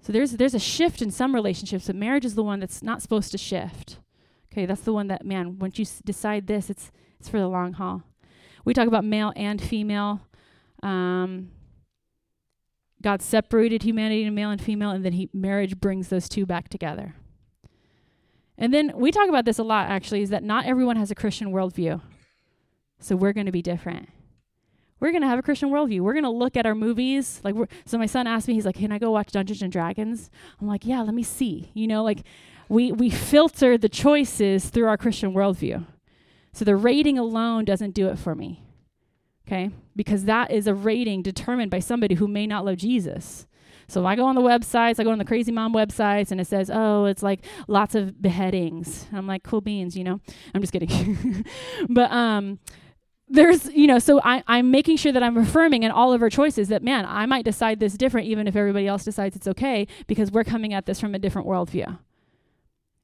So 0.00 0.12
there's 0.12 0.32
there's 0.32 0.54
a 0.54 0.58
shift 0.58 1.02
in 1.02 1.10
some 1.10 1.34
relationships, 1.34 1.86
but 1.86 1.96
marriage 1.96 2.24
is 2.24 2.34
the 2.34 2.42
one 2.42 2.60
that's 2.60 2.82
not 2.82 3.02
supposed 3.02 3.30
to 3.32 3.38
shift. 3.38 3.98
Okay, 4.58 4.66
that's 4.66 4.80
the 4.80 4.92
one 4.92 5.06
that 5.06 5.24
man, 5.24 5.60
once 5.60 5.78
you 5.78 5.84
s- 5.84 6.02
decide 6.04 6.48
this, 6.48 6.68
it's 6.68 6.90
it's 7.20 7.28
for 7.28 7.38
the 7.38 7.46
long 7.46 7.74
haul. 7.74 8.02
We 8.64 8.74
talk 8.74 8.88
about 8.88 9.04
male 9.04 9.32
and 9.36 9.62
female. 9.62 10.20
Um, 10.82 11.52
God 13.00 13.22
separated 13.22 13.84
humanity 13.84 14.22
into 14.22 14.32
male 14.32 14.50
and 14.50 14.60
female, 14.60 14.90
and 14.90 15.04
then 15.04 15.12
he 15.12 15.30
marriage 15.32 15.78
brings 15.78 16.08
those 16.08 16.28
two 16.28 16.44
back 16.44 16.68
together. 16.68 17.14
And 18.56 18.74
then 18.74 18.90
we 18.96 19.12
talk 19.12 19.28
about 19.28 19.44
this 19.44 19.60
a 19.60 19.62
lot. 19.62 19.90
Actually, 19.90 20.22
is 20.22 20.30
that 20.30 20.42
not 20.42 20.66
everyone 20.66 20.96
has 20.96 21.12
a 21.12 21.14
Christian 21.14 21.52
worldview, 21.52 22.00
so 22.98 23.14
we're 23.14 23.32
going 23.32 23.46
to 23.46 23.52
be 23.52 23.62
different 23.62 24.08
we're 25.00 25.10
going 25.10 25.22
to 25.22 25.28
have 25.28 25.38
a 25.38 25.42
Christian 25.42 25.70
worldview. 25.70 26.00
We're 26.00 26.12
going 26.12 26.24
to 26.24 26.30
look 26.30 26.56
at 26.56 26.66
our 26.66 26.74
movies. 26.74 27.40
Like, 27.44 27.54
so 27.86 27.98
my 27.98 28.06
son 28.06 28.26
asked 28.26 28.48
me, 28.48 28.54
he's 28.54 28.66
like, 28.66 28.74
"Can 28.76 28.92
I 28.92 28.98
go 28.98 29.10
watch 29.10 29.30
Dungeons 29.30 29.62
and 29.62 29.70
Dragons?" 29.70 30.30
I'm 30.60 30.66
like, 30.66 30.84
"Yeah, 30.84 31.02
let 31.02 31.14
me 31.14 31.22
see." 31.22 31.70
You 31.74 31.86
know, 31.86 32.02
like 32.02 32.24
we 32.68 32.92
we 32.92 33.10
filter 33.10 33.78
the 33.78 33.88
choices 33.88 34.68
through 34.68 34.86
our 34.86 34.96
Christian 34.96 35.32
worldview. 35.34 35.86
So 36.52 36.64
the 36.64 36.76
rating 36.76 37.18
alone 37.18 37.64
doesn't 37.64 37.94
do 37.94 38.08
it 38.08 38.18
for 38.18 38.34
me. 38.34 38.64
Okay, 39.46 39.70
because 39.96 40.24
that 40.24 40.50
is 40.50 40.66
a 40.66 40.74
rating 40.74 41.22
determined 41.22 41.70
by 41.70 41.78
somebody 41.78 42.16
who 42.16 42.28
may 42.28 42.46
not 42.46 42.64
love 42.64 42.76
Jesus. 42.76 43.46
So 43.86 44.00
if 44.00 44.06
I 44.06 44.16
go 44.16 44.26
on 44.26 44.34
the 44.34 44.42
websites, 44.42 45.00
I 45.00 45.04
go 45.04 45.10
on 45.10 45.18
the 45.18 45.24
crazy 45.24 45.50
mom 45.50 45.72
websites, 45.72 46.30
and 46.30 46.40
it 46.40 46.46
says, 46.46 46.70
"Oh, 46.72 47.06
it's 47.06 47.22
like 47.22 47.46
lots 47.66 47.94
of 47.94 48.20
beheadings." 48.20 49.06
I'm 49.12 49.26
like, 49.26 49.42
"Cool 49.42 49.62
beans," 49.62 49.96
you 49.96 50.04
know. 50.04 50.20
I'm 50.54 50.60
just 50.60 50.72
kidding, 50.72 51.44
but 51.88 52.12
um 52.12 52.58
there's 53.30 53.66
you 53.72 53.86
know 53.86 53.98
so 53.98 54.20
I, 54.24 54.42
i'm 54.46 54.70
making 54.70 54.96
sure 54.96 55.12
that 55.12 55.22
i'm 55.22 55.36
affirming 55.36 55.82
in 55.82 55.90
all 55.90 56.14
of 56.14 56.22
our 56.22 56.30
choices 56.30 56.68
that 56.68 56.82
man 56.82 57.04
i 57.06 57.26
might 57.26 57.44
decide 57.44 57.78
this 57.78 57.94
different 57.94 58.26
even 58.26 58.46
if 58.46 58.56
everybody 58.56 58.86
else 58.86 59.04
decides 59.04 59.36
it's 59.36 59.46
okay 59.46 59.86
because 60.06 60.30
we're 60.30 60.44
coming 60.44 60.72
at 60.72 60.86
this 60.86 60.98
from 60.98 61.14
a 61.14 61.18
different 61.18 61.46
worldview 61.46 61.98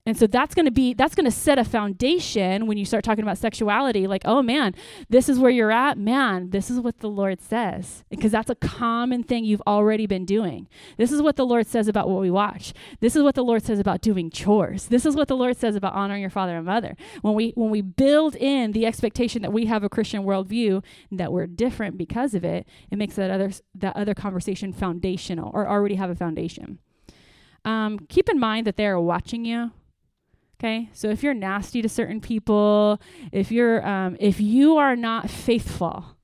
and 0.06 0.18
so 0.18 0.26
that's 0.26 0.54
going 0.54 0.66
to 0.66 0.70
be 0.70 0.92
that's 0.92 1.14
going 1.14 1.24
to 1.24 1.30
set 1.30 1.58
a 1.58 1.64
foundation 1.64 2.66
when 2.66 2.76
you 2.76 2.84
start 2.84 3.04
talking 3.04 3.22
about 3.22 3.38
sexuality 3.38 4.06
like 4.06 4.20
oh 4.26 4.42
man 4.42 4.74
this 5.08 5.30
is 5.30 5.38
where 5.38 5.50
you're 5.50 5.70
at? 5.70 5.96
Man 5.96 6.50
this 6.50 6.70
is 6.70 6.78
what 6.78 6.98
the 6.98 7.08
lord 7.08 7.40
says. 7.40 8.04
Because 8.10 8.32
that's 8.32 8.50
a 8.50 8.54
common 8.54 9.22
thing 9.22 9.44
you've 9.44 9.62
already 9.66 10.06
been 10.06 10.26
doing. 10.26 10.68
This 10.98 11.10
is 11.10 11.22
what 11.22 11.36
the 11.36 11.46
lord 11.46 11.66
says 11.66 11.88
about 11.88 12.08
what 12.08 12.20
we 12.20 12.30
watch. 12.30 12.74
This 13.00 13.16
is 13.16 13.22
what 13.22 13.34
the 13.34 13.42
lord 13.42 13.62
says 13.62 13.78
about 13.78 14.02
doing 14.02 14.30
chores. 14.30 14.88
This 14.88 15.06
is 15.06 15.16
what 15.16 15.28
the 15.28 15.36
lord 15.36 15.56
says 15.56 15.74
about 15.74 15.94
honoring 15.94 16.20
your 16.20 16.30
father 16.30 16.56
and 16.56 16.66
mother. 16.66 16.96
When 17.22 17.34
we 17.34 17.52
when 17.54 17.70
we 17.70 17.80
build 17.80 18.36
in 18.36 18.72
the 18.72 18.84
expectation 18.84 19.40
that 19.40 19.52
we 19.52 19.66
have 19.66 19.84
a 19.84 19.88
christian 19.88 20.24
worldview 20.24 20.84
and 21.10 21.18
that 21.18 21.32
we're 21.32 21.46
different 21.46 21.96
because 21.96 22.34
of 22.34 22.44
it 22.44 22.66
it 22.90 22.98
makes 22.98 23.14
that 23.14 23.30
other 23.30 23.50
that 23.74 23.96
other 23.96 24.14
conversation 24.14 24.72
foundational 24.72 25.50
or 25.54 25.66
already 25.66 25.94
have 25.94 26.10
a 26.10 26.14
foundation. 26.14 26.78
Um, 27.64 27.98
keep 28.10 28.28
in 28.28 28.38
mind 28.38 28.66
that 28.66 28.76
they're 28.76 29.00
watching 29.00 29.46
you 29.46 29.70
Okay, 30.60 30.88
so 30.92 31.08
if 31.08 31.22
you're 31.22 31.34
nasty 31.34 31.82
to 31.82 31.88
certain 31.88 32.20
people, 32.20 33.00
if 33.32 33.50
you're 33.50 33.86
um, 33.86 34.16
if 34.20 34.40
you 34.40 34.76
are 34.76 34.96
not 34.96 35.28
faithful, 35.28 36.16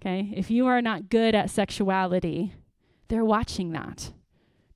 okay, 0.00 0.32
if 0.36 0.50
you 0.50 0.66
are 0.66 0.82
not 0.82 1.08
good 1.08 1.34
at 1.34 1.50
sexuality, 1.50 2.54
they're 3.08 3.24
watching 3.24 3.72
that. 3.72 4.12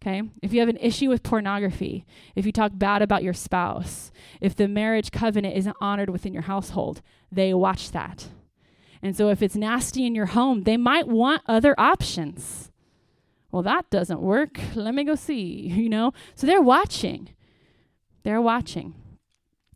Okay, 0.03 0.23
if 0.43 0.53
you 0.53 0.61
have 0.61 0.69
an 0.69 0.78
issue 0.78 1.09
with 1.09 1.23
pornography, 1.23 2.05
if 2.35 2.45
you 2.45 2.53
talk 2.53 2.73
bad 2.74 3.01
about 3.01 3.23
your 3.23 3.32
spouse, 3.32 4.11
if 4.41 4.55
the 4.55 4.69
marriage 4.69 5.11
covenant 5.11 5.57
isn't 5.57 5.77
honored 5.81 6.11
within 6.11 6.32
your 6.35 6.43
household, 6.43 7.01
they 7.31 7.55
watch 7.55 7.91
that. 7.93 8.28
And 9.03 9.15
so 9.15 9.28
if 9.28 9.43
it's 9.43 9.55
nasty 9.55 10.07
in 10.07 10.15
your 10.15 10.27
home, 10.27 10.62
they 10.62 10.78
might 10.78 11.07
want 11.07 11.43
other 11.47 11.74
options. 11.78 12.70
Well, 13.51 13.62
that 13.62 13.89
doesn't 13.91 14.20
work. 14.20 14.59
Let 14.74 14.95
me 14.95 15.05
go 15.05 15.15
see, 15.15 15.69
you 15.69 15.89
know? 15.89 16.12
So 16.35 16.47
they're 16.47 16.62
watching. 16.62 17.28
They're 18.25 18.43
watching. 18.43 18.95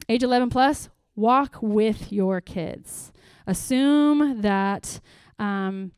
Age 0.08 0.22
11 0.22 0.50
plus, 0.50 0.88
walk 1.14 1.58
with 1.60 2.10
your 2.12 2.40
kids. 2.40 3.12
Assume 3.46 4.40
that 4.42 5.00
um, 5.38 5.92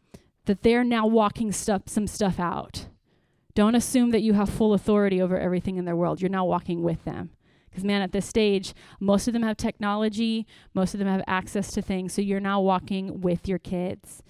that 0.47 0.63
they're 0.63 0.85
now 0.85 1.07
walking 1.07 1.53
some 1.53 2.07
stuff 2.07 2.41
out. 2.41 2.87
Don't 3.55 3.75
assume 3.75 4.11
that 4.11 4.23
you 4.23 4.33
have 4.35 4.49
full 4.49 4.75
authority 4.75 5.21
over 5.21 5.39
everything 5.39 5.77
in 5.77 5.85
their 5.85 5.97
world. 5.97 6.21
You're 6.21 6.29
now 6.29 6.45
walking 6.45 6.83
with 6.83 7.05
them. 7.05 7.31
Because, 7.69 7.85
man, 7.85 8.03
at 8.03 8.11
this 8.13 8.27
stage, 8.27 8.75
most 8.99 9.29
of 9.29 9.33
them 9.33 9.43
have 9.45 9.57
technology, 9.57 10.47
most 10.75 10.93
of 10.93 10.99
them 10.99 11.09
have 11.09 11.23
access 11.29 11.71
to 11.73 11.83
things. 11.83 12.13
So 12.13 12.21
you're 12.21 12.41
now 12.41 12.61
walking 12.61 13.21
with 13.21 13.47
your 13.47 13.59
kids. 13.59 14.23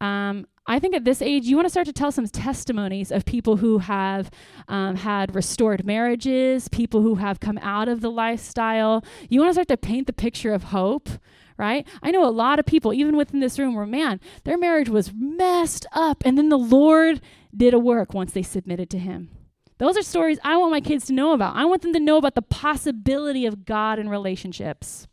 Um, 0.00 0.46
I 0.66 0.78
think 0.78 0.94
at 0.94 1.04
this 1.04 1.20
age, 1.20 1.44
you 1.44 1.56
want 1.56 1.66
to 1.66 1.70
start 1.70 1.86
to 1.86 1.92
tell 1.92 2.10
some 2.10 2.26
testimonies 2.26 3.12
of 3.12 3.26
people 3.26 3.56
who 3.56 3.78
have 3.78 4.30
um, 4.66 4.96
had 4.96 5.34
restored 5.34 5.84
marriages, 5.84 6.68
people 6.68 7.02
who 7.02 7.16
have 7.16 7.38
come 7.38 7.58
out 7.58 7.86
of 7.88 8.00
the 8.00 8.10
lifestyle. 8.10 9.04
You 9.28 9.40
want 9.40 9.50
to 9.50 9.54
start 9.54 9.68
to 9.68 9.76
paint 9.76 10.06
the 10.06 10.14
picture 10.14 10.54
of 10.54 10.64
hope, 10.64 11.10
right? 11.58 11.86
I 12.02 12.10
know 12.10 12.26
a 12.26 12.30
lot 12.30 12.58
of 12.58 12.64
people, 12.64 12.94
even 12.94 13.16
within 13.16 13.40
this 13.40 13.58
room, 13.58 13.74
where, 13.74 13.84
man, 13.84 14.20
their 14.44 14.56
marriage 14.56 14.88
was 14.88 15.12
messed 15.14 15.84
up, 15.92 16.22
and 16.24 16.38
then 16.38 16.48
the 16.48 16.58
Lord 16.58 17.20
did 17.54 17.74
a 17.74 17.78
work 17.78 18.14
once 18.14 18.32
they 18.32 18.42
submitted 18.42 18.88
to 18.90 18.98
Him. 18.98 19.28
Those 19.76 19.98
are 19.98 20.02
stories 20.02 20.38
I 20.42 20.56
want 20.56 20.70
my 20.70 20.80
kids 20.80 21.04
to 21.06 21.12
know 21.12 21.32
about. 21.32 21.56
I 21.56 21.66
want 21.66 21.82
them 21.82 21.92
to 21.92 22.00
know 22.00 22.16
about 22.16 22.36
the 22.36 22.42
possibility 22.42 23.44
of 23.44 23.66
God 23.66 23.98
in 23.98 24.08
relationships. 24.08 25.08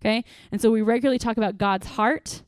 Okay? 0.00 0.24
And 0.50 0.62
so 0.62 0.70
we 0.70 0.80
regularly 0.82 1.18
talk 1.18 1.36
about 1.36 1.58
God's 1.58 1.88
heart. 1.88 2.42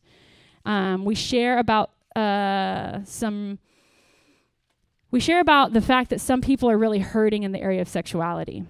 Um, 0.65 1.05
we 1.05 1.15
share 1.15 1.59
about 1.59 1.91
uh, 2.17 3.05
some 3.05 3.59
we 5.11 5.21
share 5.21 5.41
about 5.41 5.73
the 5.73 5.81
fact 5.81 6.11
that 6.11 6.21
some 6.21 6.41
people 6.41 6.69
are 6.71 6.79
really 6.79 6.99
hurting 6.99 7.43
in 7.43 7.53
the 7.53 7.61
area 7.61 7.81
of 7.81 7.89
sexuality. 7.89 8.65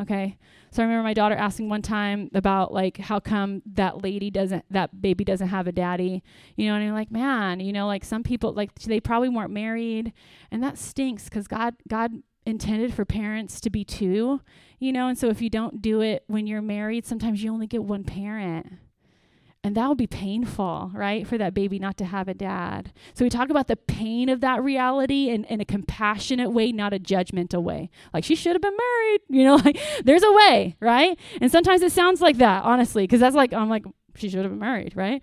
Okay? 0.00 0.38
So 0.70 0.82
I 0.82 0.86
remember 0.86 1.02
my 1.02 1.14
daughter 1.14 1.34
asking 1.34 1.68
one 1.68 1.82
time 1.82 2.30
about 2.32 2.72
like 2.72 2.96
how 2.96 3.18
come 3.18 3.60
that 3.74 4.02
lady 4.02 4.30
doesn't 4.30 4.64
that 4.70 5.02
baby 5.02 5.24
doesn't 5.24 5.48
have 5.48 5.66
a 5.66 5.72
daddy. 5.72 6.22
You 6.56 6.68
know, 6.68 6.76
and 6.76 6.84
I'm 6.84 6.94
like, 6.94 7.10
man, 7.10 7.58
you 7.58 7.72
know, 7.72 7.86
like 7.86 8.04
some 8.04 8.22
people 8.22 8.52
like 8.52 8.74
they 8.74 9.00
probably 9.00 9.28
weren't 9.28 9.50
married 9.50 10.12
and 10.50 10.62
that 10.62 10.78
stinks 10.78 11.28
cuz 11.28 11.48
God 11.48 11.74
God 11.88 12.22
intended 12.46 12.94
for 12.94 13.04
parents 13.04 13.60
to 13.60 13.70
be 13.70 13.84
two, 13.84 14.40
you 14.78 14.92
know, 14.92 15.08
and 15.08 15.18
so 15.18 15.28
if 15.28 15.42
you 15.42 15.50
don't 15.50 15.82
do 15.82 16.00
it 16.00 16.24
when 16.28 16.46
you're 16.46 16.62
married, 16.62 17.04
sometimes 17.04 17.42
you 17.42 17.52
only 17.52 17.66
get 17.66 17.82
one 17.82 18.04
parent. 18.04 18.78
And 19.62 19.76
that 19.76 19.88
would 19.88 19.98
be 19.98 20.06
painful, 20.06 20.90
right? 20.94 21.26
For 21.26 21.36
that 21.36 21.52
baby 21.52 21.78
not 21.78 21.98
to 21.98 22.06
have 22.06 22.28
a 22.28 22.34
dad. 22.34 22.92
So 23.12 23.26
we 23.26 23.28
talk 23.28 23.50
about 23.50 23.66
the 23.66 23.76
pain 23.76 24.30
of 24.30 24.40
that 24.40 24.62
reality 24.62 25.28
in, 25.28 25.44
in 25.44 25.60
a 25.60 25.66
compassionate 25.66 26.50
way, 26.50 26.72
not 26.72 26.94
a 26.94 26.98
judgmental 26.98 27.62
way. 27.62 27.90
Like 28.14 28.24
she 28.24 28.34
should 28.34 28.54
have 28.54 28.62
been 28.62 28.76
married, 28.76 29.20
you 29.28 29.44
know, 29.44 29.56
like 29.64 29.78
there's 30.04 30.22
a 30.22 30.32
way, 30.32 30.76
right? 30.80 31.18
And 31.42 31.52
sometimes 31.52 31.82
it 31.82 31.92
sounds 31.92 32.22
like 32.22 32.38
that, 32.38 32.64
honestly, 32.64 33.02
because 33.04 33.20
that's 33.20 33.36
like, 33.36 33.52
I'm 33.52 33.68
like, 33.68 33.84
she 34.16 34.30
should 34.30 34.40
have 34.40 34.50
been 34.50 34.58
married, 34.58 34.96
right? 34.96 35.22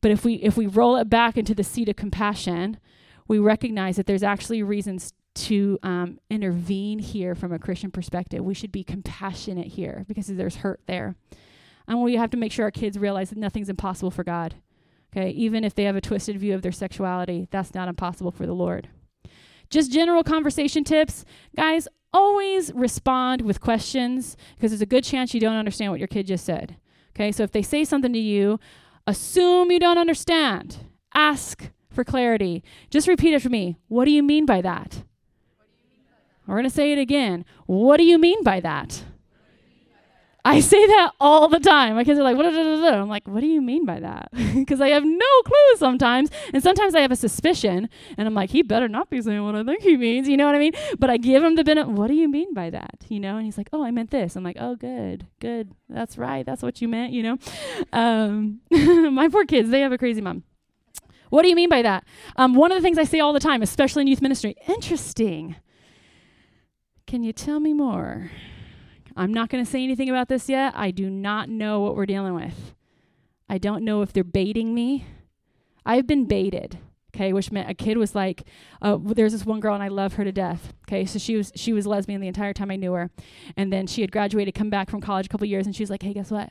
But 0.00 0.10
if 0.10 0.24
we 0.24 0.34
if 0.34 0.58
we 0.58 0.66
roll 0.66 0.96
it 0.96 1.08
back 1.08 1.38
into 1.38 1.54
the 1.54 1.64
seat 1.64 1.88
of 1.88 1.96
compassion, 1.96 2.78
we 3.26 3.38
recognize 3.38 3.96
that 3.96 4.06
there's 4.06 4.22
actually 4.22 4.62
reasons 4.62 5.14
to 5.34 5.78
um, 5.82 6.18
intervene 6.30 6.98
here 6.98 7.34
from 7.34 7.52
a 7.52 7.58
Christian 7.58 7.90
perspective. 7.90 8.44
We 8.44 8.52
should 8.54 8.70
be 8.70 8.84
compassionate 8.84 9.68
here 9.68 10.04
because 10.06 10.26
there's 10.26 10.56
hurt 10.56 10.80
there. 10.86 11.16
And 11.86 12.02
we 12.02 12.16
have 12.16 12.30
to 12.30 12.36
make 12.36 12.52
sure 12.52 12.64
our 12.64 12.70
kids 12.70 12.98
realize 12.98 13.30
that 13.30 13.38
nothing's 13.38 13.68
impossible 13.68 14.10
for 14.10 14.24
God. 14.24 14.54
Okay, 15.16 15.30
even 15.30 15.64
if 15.64 15.74
they 15.74 15.84
have 15.84 15.96
a 15.96 16.00
twisted 16.00 16.38
view 16.38 16.54
of 16.54 16.62
their 16.62 16.72
sexuality, 16.72 17.46
that's 17.50 17.74
not 17.74 17.88
impossible 17.88 18.32
for 18.32 18.46
the 18.46 18.54
Lord. 18.54 18.88
Just 19.70 19.92
general 19.92 20.24
conversation 20.24 20.82
tips. 20.82 21.24
Guys, 21.56 21.86
always 22.12 22.72
respond 22.74 23.42
with 23.42 23.60
questions 23.60 24.36
because 24.56 24.70
there's 24.70 24.80
a 24.80 24.86
good 24.86 25.04
chance 25.04 25.32
you 25.32 25.40
don't 25.40 25.56
understand 25.56 25.92
what 25.92 26.00
your 26.00 26.08
kid 26.08 26.26
just 26.26 26.44
said. 26.44 26.76
Okay, 27.14 27.30
so 27.30 27.42
if 27.44 27.52
they 27.52 27.62
say 27.62 27.84
something 27.84 28.12
to 28.12 28.18
you, 28.18 28.58
assume 29.06 29.70
you 29.70 29.78
don't 29.78 29.98
understand. 29.98 30.78
Ask 31.14 31.70
for 31.90 32.02
clarity. 32.02 32.64
Just 32.90 33.06
repeat 33.06 33.34
it 33.34 33.42
for 33.42 33.50
me. 33.50 33.76
What 33.88 34.06
do 34.06 34.10
you 34.10 34.22
mean 34.22 34.46
by 34.46 34.60
that? 34.62 35.04
We're 36.46 36.56
going 36.56 36.64
to 36.64 36.70
say 36.70 36.92
it 36.92 36.98
again. 36.98 37.44
What 37.66 37.98
do 37.98 38.04
you 38.04 38.18
mean 38.18 38.42
by 38.42 38.60
that? 38.60 39.04
I 40.46 40.60
say 40.60 40.86
that 40.86 41.12
all 41.20 41.48
the 41.48 41.58
time. 41.58 41.94
My 41.94 42.04
kids 42.04 42.18
are 42.18 42.22
like, 42.22 42.36
what? 42.36 42.44
I'm 42.46 43.08
like, 43.08 43.26
what 43.26 43.40
do 43.40 43.46
you 43.46 43.62
mean 43.62 43.86
by 43.86 44.00
that? 44.00 44.30
Because 44.54 44.80
I 44.80 44.88
have 44.88 45.04
no 45.04 45.42
clue 45.44 45.76
sometimes. 45.76 46.30
And 46.52 46.62
sometimes 46.62 46.94
I 46.94 47.00
have 47.00 47.10
a 47.10 47.16
suspicion. 47.16 47.88
And 48.16 48.28
I'm 48.28 48.34
like, 48.34 48.50
he 48.50 48.62
better 48.62 48.88
not 48.88 49.10
be 49.10 49.20
saying 49.20 49.42
what 49.44 49.54
I 49.54 49.64
think 49.64 49.82
he 49.82 49.96
means. 49.96 50.28
You 50.28 50.36
know 50.36 50.46
what 50.46 50.54
I 50.54 50.58
mean? 50.58 50.72
But 50.98 51.10
I 51.10 51.16
give 51.16 51.42
him 51.42 51.56
the 51.56 51.64
benefit. 51.64 51.90
What 51.90 52.06
do 52.08 52.14
you 52.14 52.28
mean 52.28 52.54
by 52.54 52.70
that? 52.70 53.04
You 53.08 53.20
know? 53.20 53.36
And 53.36 53.44
he's 53.44 53.58
like, 53.58 53.68
oh, 53.72 53.82
I 53.82 53.90
meant 53.90 54.10
this. 54.10 54.36
I'm 54.36 54.44
like, 54.44 54.56
oh, 54.60 54.76
good, 54.76 55.26
good. 55.40 55.72
That's 55.88 56.16
right. 56.16 56.46
That's 56.46 56.62
what 56.62 56.80
you 56.80 56.88
meant, 56.88 57.12
you 57.12 57.22
know? 57.22 57.38
Um, 57.92 58.60
my 58.70 59.28
poor 59.28 59.44
kids, 59.44 59.70
they 59.70 59.80
have 59.80 59.92
a 59.92 59.98
crazy 59.98 60.20
mom. 60.20 60.44
What 61.30 61.42
do 61.42 61.48
you 61.48 61.56
mean 61.56 61.68
by 61.68 61.82
that? 61.82 62.04
Um, 62.36 62.54
one 62.54 62.70
of 62.70 62.78
the 62.78 62.82
things 62.82 62.96
I 62.96 63.04
say 63.04 63.18
all 63.18 63.32
the 63.32 63.40
time, 63.40 63.60
especially 63.60 64.02
in 64.02 64.06
youth 64.06 64.22
ministry, 64.22 64.56
interesting. 64.68 65.56
Can 67.06 67.22
you 67.22 67.32
tell 67.32 67.60
me 67.60 67.72
more? 67.72 68.30
I'm 69.16 69.32
not 69.32 69.48
going 69.48 69.64
to 69.64 69.70
say 69.70 69.82
anything 69.82 70.10
about 70.10 70.28
this 70.28 70.48
yet. 70.48 70.72
I 70.76 70.90
do 70.90 71.08
not 71.08 71.48
know 71.48 71.80
what 71.80 71.96
we're 71.96 72.06
dealing 72.06 72.34
with. 72.34 72.74
I 73.48 73.58
don't 73.58 73.84
know 73.84 74.02
if 74.02 74.12
they're 74.12 74.24
baiting 74.24 74.74
me. 74.74 75.06
I've 75.86 76.06
been 76.06 76.24
baited. 76.24 76.78
Okay, 77.14 77.32
which 77.32 77.52
meant 77.52 77.70
a 77.70 77.74
kid 77.74 77.96
was 77.96 78.16
like, 78.16 78.42
uh, 78.82 78.98
there's 79.00 79.30
this 79.30 79.46
one 79.46 79.60
girl 79.60 79.74
and 79.74 79.84
I 79.84 79.88
love 79.88 80.14
her 80.14 80.24
to 80.24 80.32
death. 80.32 80.72
Okay, 80.88 81.04
so 81.04 81.20
she 81.20 81.36
was 81.36 81.52
she 81.54 81.72
was 81.72 81.86
lesbian 81.86 82.20
the 82.20 82.26
entire 82.26 82.52
time 82.52 82.72
I 82.72 82.76
knew 82.76 82.92
her, 82.92 83.08
and 83.56 83.72
then 83.72 83.86
she 83.86 84.00
had 84.00 84.10
graduated, 84.10 84.54
come 84.54 84.68
back 84.68 84.90
from 84.90 85.00
college 85.00 85.26
a 85.26 85.28
couple 85.28 85.46
years, 85.46 85.64
and 85.64 85.76
she 85.76 85.84
was 85.84 85.90
like, 85.90 86.02
hey, 86.02 86.12
guess 86.12 86.32
what? 86.32 86.50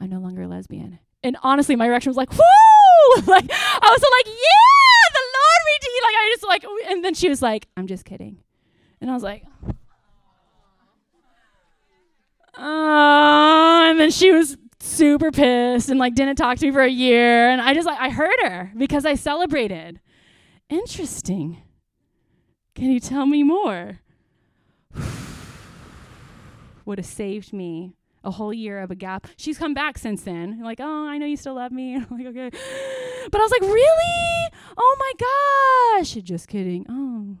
I'm 0.00 0.08
no 0.08 0.20
longer 0.20 0.42
a 0.42 0.48
lesbian. 0.48 1.00
And 1.22 1.36
honestly, 1.42 1.76
my 1.76 1.86
reaction 1.86 2.08
was 2.08 2.16
like, 2.16 2.32
whoo! 2.32 2.38
like 3.26 3.44
I 3.50 3.90
was 3.90 4.02
like, 4.02 4.26
yeah, 4.26 5.04
the 5.12 5.24
Lord 5.34 5.60
redeemed. 5.74 6.02
Like 6.02 6.14
I 6.16 6.30
just 6.32 6.46
like, 6.46 6.64
and 6.88 7.04
then 7.04 7.12
she 7.12 7.28
was 7.28 7.42
like, 7.42 7.68
I'm 7.76 7.86
just 7.86 8.06
kidding, 8.06 8.38
and 9.02 9.10
I 9.10 9.12
was 9.12 9.22
like, 9.22 9.44
uh, 12.58 13.86
and 13.90 13.98
then 13.98 14.10
she 14.10 14.30
was 14.32 14.56
super 14.80 15.30
pissed 15.30 15.88
and 15.88 15.98
like 15.98 16.14
didn't 16.14 16.36
talk 16.36 16.58
to 16.58 16.66
me 16.66 16.72
for 16.72 16.82
a 16.82 16.88
year. 16.88 17.48
And 17.48 17.60
I 17.60 17.74
just 17.74 17.86
like, 17.86 17.98
I 17.98 18.10
heard 18.10 18.36
her 18.42 18.72
because 18.76 19.04
I 19.04 19.14
celebrated. 19.14 20.00
Interesting. 20.68 21.62
Can 22.74 22.90
you 22.90 23.00
tell 23.00 23.26
me 23.26 23.42
more? 23.42 24.00
Would 26.84 26.98
have 26.98 27.06
saved 27.06 27.52
me 27.52 27.94
a 28.24 28.30
whole 28.30 28.52
year 28.52 28.80
of 28.80 28.90
a 28.90 28.94
gap. 28.94 29.26
She's 29.36 29.58
come 29.58 29.74
back 29.74 29.98
since 29.98 30.22
then. 30.22 30.60
Like, 30.62 30.80
oh, 30.80 31.06
I 31.08 31.18
know 31.18 31.26
you 31.26 31.36
still 31.36 31.54
love 31.54 31.72
me. 31.72 31.94
I'm 31.96 32.06
like, 32.10 32.26
okay. 32.26 32.50
But 33.30 33.40
I 33.40 33.44
was 33.44 33.50
like, 33.50 33.62
really? 33.62 34.50
Oh 34.76 34.96
my 34.98 36.00
gosh. 36.00 36.12
Just 36.14 36.48
kidding. 36.48 36.86
Oh. 36.88 37.36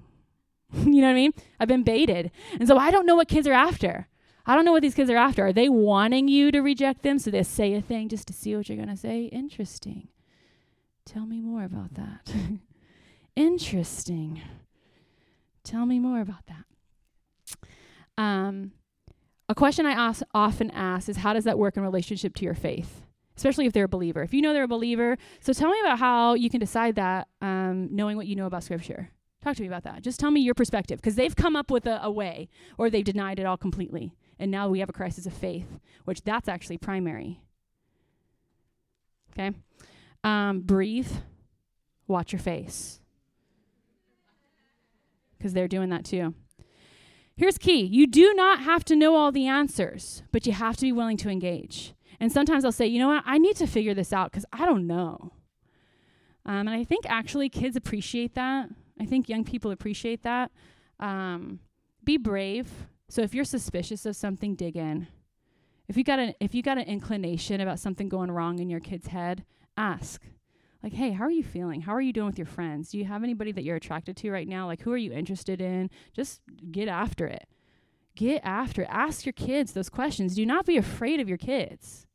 you 0.84 1.00
know 1.00 1.06
what 1.06 1.12
I 1.12 1.14
mean? 1.14 1.32
I've 1.60 1.68
been 1.68 1.82
baited. 1.82 2.30
And 2.58 2.68
so 2.68 2.76
I 2.76 2.90
don't 2.90 3.06
know 3.06 3.16
what 3.16 3.28
kids 3.28 3.46
are 3.46 3.52
after. 3.52 4.08
I 4.46 4.54
don't 4.54 4.64
know 4.64 4.72
what 4.72 4.82
these 4.82 4.94
kids 4.94 5.10
are 5.10 5.16
after. 5.16 5.46
Are 5.46 5.52
they 5.52 5.68
wanting 5.68 6.28
you 6.28 6.50
to 6.50 6.60
reject 6.60 7.02
them 7.02 7.18
so 7.18 7.30
they 7.30 7.42
say 7.42 7.74
a 7.74 7.80
thing 7.80 8.08
just 8.08 8.26
to 8.28 8.32
see 8.32 8.54
what 8.54 8.68
you're 8.68 8.76
going 8.76 8.88
to 8.88 8.96
say? 8.96 9.24
Interesting. 9.24 10.08
Tell 11.06 11.26
me 11.26 11.40
more 11.40 11.64
about 11.64 11.94
that. 11.94 12.32
Interesting. 13.36 14.42
Tell 15.62 15.86
me 15.86 15.98
more 15.98 16.20
about 16.20 16.46
that. 16.46 16.64
Um, 18.16 18.72
a 19.48 19.54
question 19.54 19.86
I 19.86 19.92
ask, 19.92 20.22
often 20.34 20.70
ask 20.70 21.08
is 21.08 21.18
how 21.18 21.32
does 21.32 21.44
that 21.44 21.58
work 21.58 21.76
in 21.76 21.82
relationship 21.82 22.34
to 22.36 22.44
your 22.44 22.54
faith? 22.54 23.02
Especially 23.36 23.66
if 23.66 23.72
they're 23.72 23.84
a 23.84 23.88
believer. 23.88 24.22
If 24.22 24.32
you 24.32 24.40
know 24.42 24.52
they're 24.52 24.64
a 24.64 24.68
believer, 24.68 25.18
so 25.40 25.52
tell 25.52 25.70
me 25.70 25.80
about 25.80 25.98
how 25.98 26.34
you 26.34 26.48
can 26.48 26.60
decide 26.60 26.94
that 26.94 27.28
um, 27.40 27.88
knowing 27.90 28.16
what 28.16 28.26
you 28.26 28.36
know 28.36 28.46
about 28.46 28.62
Scripture. 28.62 29.10
Talk 29.42 29.56
to 29.56 29.62
me 29.62 29.68
about 29.68 29.82
that. 29.82 30.02
Just 30.02 30.20
tell 30.20 30.30
me 30.30 30.40
your 30.40 30.54
perspective 30.54 31.00
because 31.00 31.16
they've 31.16 31.34
come 31.34 31.56
up 31.56 31.70
with 31.70 31.86
a, 31.86 32.02
a 32.02 32.10
way 32.10 32.48
or 32.78 32.88
they've 32.88 33.04
denied 33.04 33.38
it 33.38 33.44
all 33.44 33.56
completely. 33.56 34.14
And 34.38 34.50
now 34.50 34.68
we 34.68 34.80
have 34.80 34.88
a 34.88 34.92
crisis 34.94 35.26
of 35.26 35.32
faith, 35.32 35.78
which 36.04 36.22
that's 36.22 36.48
actually 36.48 36.78
primary. 36.78 37.40
Okay? 39.32 39.56
Um, 40.22 40.60
breathe, 40.60 41.10
watch 42.06 42.32
your 42.32 42.40
face. 42.40 43.00
Because 45.36 45.52
they're 45.52 45.68
doing 45.68 45.90
that 45.90 46.04
too. 46.04 46.34
Here's 47.36 47.58
key 47.58 47.82
you 47.82 48.06
do 48.06 48.32
not 48.34 48.60
have 48.60 48.84
to 48.86 48.96
know 48.96 49.16
all 49.16 49.32
the 49.32 49.46
answers, 49.46 50.22
but 50.32 50.46
you 50.46 50.52
have 50.52 50.76
to 50.76 50.82
be 50.82 50.92
willing 50.92 51.16
to 51.18 51.28
engage. 51.28 51.94
And 52.20 52.30
sometimes 52.30 52.64
I'll 52.64 52.72
say, 52.72 52.86
you 52.86 52.98
know 52.98 53.08
what, 53.08 53.24
I 53.26 53.38
need 53.38 53.56
to 53.56 53.66
figure 53.66 53.94
this 53.94 54.12
out 54.12 54.30
because 54.30 54.46
I 54.52 54.64
don't 54.64 54.86
know. 54.86 55.32
Um, 56.46 56.68
and 56.68 56.70
I 56.70 56.84
think 56.84 57.04
actually 57.08 57.48
kids 57.48 57.76
appreciate 57.76 58.34
that. 58.34 58.68
I 59.00 59.06
think 59.06 59.28
young 59.28 59.44
people 59.44 59.70
appreciate 59.70 60.22
that. 60.22 60.52
Um, 61.00 61.58
be 62.04 62.16
brave. 62.16 62.70
So 63.08 63.22
if 63.22 63.34
you're 63.34 63.44
suspicious 63.44 64.06
of 64.06 64.16
something, 64.16 64.54
dig 64.54 64.76
in. 64.76 65.06
If 65.88 65.96
you 65.96 66.04
got 66.04 66.18
an 66.18 66.34
if 66.40 66.54
you 66.54 66.62
got 66.62 66.78
an 66.78 66.84
inclination 66.84 67.60
about 67.60 67.78
something 67.78 68.08
going 68.08 68.30
wrong 68.30 68.58
in 68.58 68.70
your 68.70 68.80
kid's 68.80 69.08
head, 69.08 69.44
ask. 69.76 70.22
Like, 70.82 70.92
hey, 70.92 71.12
how 71.12 71.24
are 71.24 71.30
you 71.30 71.42
feeling? 71.42 71.80
How 71.80 71.94
are 71.94 72.00
you 72.00 72.12
doing 72.12 72.26
with 72.26 72.38
your 72.38 72.46
friends? 72.46 72.90
Do 72.90 72.98
you 72.98 73.06
have 73.06 73.24
anybody 73.24 73.52
that 73.52 73.64
you're 73.64 73.76
attracted 73.76 74.18
to 74.18 74.30
right 74.30 74.46
now? 74.46 74.66
Like, 74.66 74.82
who 74.82 74.92
are 74.92 74.98
you 74.98 75.12
interested 75.12 75.62
in? 75.62 75.88
Just 76.12 76.42
get 76.70 76.88
after 76.88 77.26
it. 77.26 77.48
Get 78.14 78.42
after 78.44 78.82
it. 78.82 78.88
Ask 78.90 79.24
your 79.24 79.32
kids 79.32 79.72
those 79.72 79.88
questions. 79.88 80.34
Do 80.34 80.44
not 80.44 80.66
be 80.66 80.76
afraid 80.76 81.20
of 81.20 81.28
your 81.28 81.38
kids. 81.38 82.06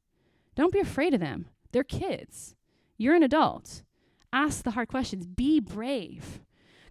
Don't 0.55 0.71
be 0.71 0.79
afraid 0.79 1.15
of 1.15 1.19
them. 1.19 1.47
They're 1.71 1.83
kids. 1.83 2.55
You're 2.97 3.15
an 3.15 3.23
adult. 3.23 3.81
Ask 4.31 4.63
the 4.63 4.71
hard 4.71 4.87
questions. 4.87 5.25
Be 5.25 5.59
brave. 5.59 6.41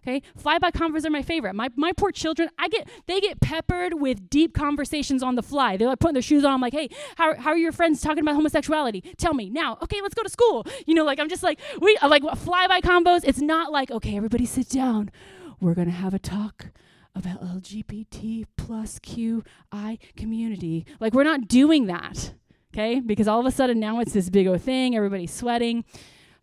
Okay, 0.01 0.21
flyby 0.41 0.71
convos 0.71 1.05
are 1.05 1.09
my 1.09 1.21
favorite. 1.21 1.53
My 1.53 1.69
my 1.75 1.91
poor 1.91 2.11
children, 2.11 2.49
I 2.57 2.69
get 2.69 2.87
they 3.07 3.19
get 3.19 3.41
peppered 3.41 3.95
with 3.95 4.29
deep 4.29 4.53
conversations 4.53 5.21
on 5.21 5.35
the 5.35 5.43
fly. 5.43 5.77
They're 5.77 5.87
like 5.87 5.99
putting 5.99 6.13
their 6.13 6.21
shoes 6.21 6.45
on. 6.45 6.53
I'm 6.53 6.61
like, 6.61 6.73
hey, 6.73 6.89
how 7.17 7.35
how 7.35 7.51
are 7.51 7.57
your 7.57 7.71
friends 7.71 8.01
talking 8.01 8.19
about 8.19 8.35
homosexuality? 8.35 9.01
Tell 9.17 9.33
me 9.33 9.49
now. 9.49 9.77
Okay, 9.81 10.01
let's 10.01 10.13
go 10.13 10.23
to 10.23 10.29
school. 10.29 10.65
You 10.85 10.95
know, 10.95 11.03
like 11.03 11.19
I'm 11.19 11.29
just 11.29 11.43
like 11.43 11.59
we 11.81 11.97
like 12.01 12.23
flyby 12.23 12.81
combos. 12.81 13.21
It's 13.23 13.41
not 13.41 13.71
like 13.71 13.91
okay, 13.91 14.15
everybody 14.15 14.45
sit 14.45 14.69
down. 14.69 15.11
We're 15.59 15.73
gonna 15.73 15.91
have 15.91 16.13
a 16.13 16.19
talk 16.19 16.67
about 17.15 17.41
LGBT 17.41 18.45
plus 18.55 18.99
QI 18.99 19.99
community. 20.15 20.85
Like 20.99 21.13
we're 21.13 21.23
not 21.23 21.47
doing 21.47 21.87
that. 21.87 22.33
Okay, 22.73 22.99
because 22.99 23.27
all 23.27 23.39
of 23.39 23.45
a 23.45 23.51
sudden 23.51 23.79
now 23.79 23.99
it's 23.99 24.13
this 24.13 24.29
big 24.29 24.47
O 24.47 24.57
thing. 24.57 24.95
Everybody's 24.95 25.33
sweating 25.33 25.83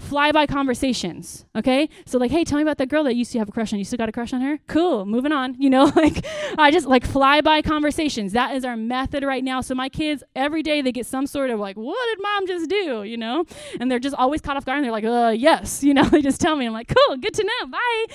flyby 0.02 0.48
conversations. 0.48 1.47
Okay. 1.56 1.89
So 2.05 2.18
like, 2.18 2.31
hey, 2.31 2.44
tell 2.44 2.56
me 2.56 2.62
about 2.62 2.78
that 2.78 2.89
girl 2.89 3.05
that 3.05 3.14
you 3.14 3.20
used 3.20 3.32
to 3.32 3.39
have 3.39 3.48
a 3.48 3.52
crush 3.52 3.73
on. 3.73 3.78
You 3.78 3.85
still 3.85 3.97
got 3.97 4.09
a 4.09 4.12
crush 4.12 4.32
on 4.32 4.40
her? 4.40 4.59
Cool. 4.66 5.06
Moving 5.06 5.32
on. 5.32 5.56
You 5.66 5.70
know, 5.70 5.90
like 5.97 6.24
I 6.59 6.70
just 6.70 6.86
like 6.86 7.05
flyby 7.05 7.64
conversations. 7.64 8.32
That 8.35 8.55
is 8.55 8.64
our 8.64 8.77
method 8.77 9.24
right 9.24 9.43
now. 9.43 9.60
So 9.60 9.74
my 9.74 9.89
kids 9.89 10.23
every 10.36 10.62
day 10.62 10.81
they 10.81 10.93
get 10.93 11.06
some 11.06 11.27
sort 11.27 11.51
of 11.51 11.59
like, 11.59 11.77
what 11.77 11.98
did 12.10 12.23
mom 12.23 12.47
just 12.47 12.70
do? 12.70 13.02
You 13.02 13.16
know, 13.16 13.44
and 13.81 13.90
they're 13.90 13.98
just 13.98 14.14
always 14.14 14.40
caught 14.40 14.56
off 14.56 14.64
guard 14.64 14.77
and 14.77 14.85
they're 14.85 14.93
like, 14.93 15.05
uh, 15.05 15.35
yes. 15.36 15.82
You 15.86 15.94
know, 15.94 16.05
they 16.05 16.20
just 16.20 16.40
tell 16.40 16.55
me. 16.56 16.66
I'm 16.66 16.73
like, 16.73 16.93
cool, 16.94 17.16
good 17.16 17.35
to 17.35 17.44
know. 17.44 17.66
Bye. 17.68 18.06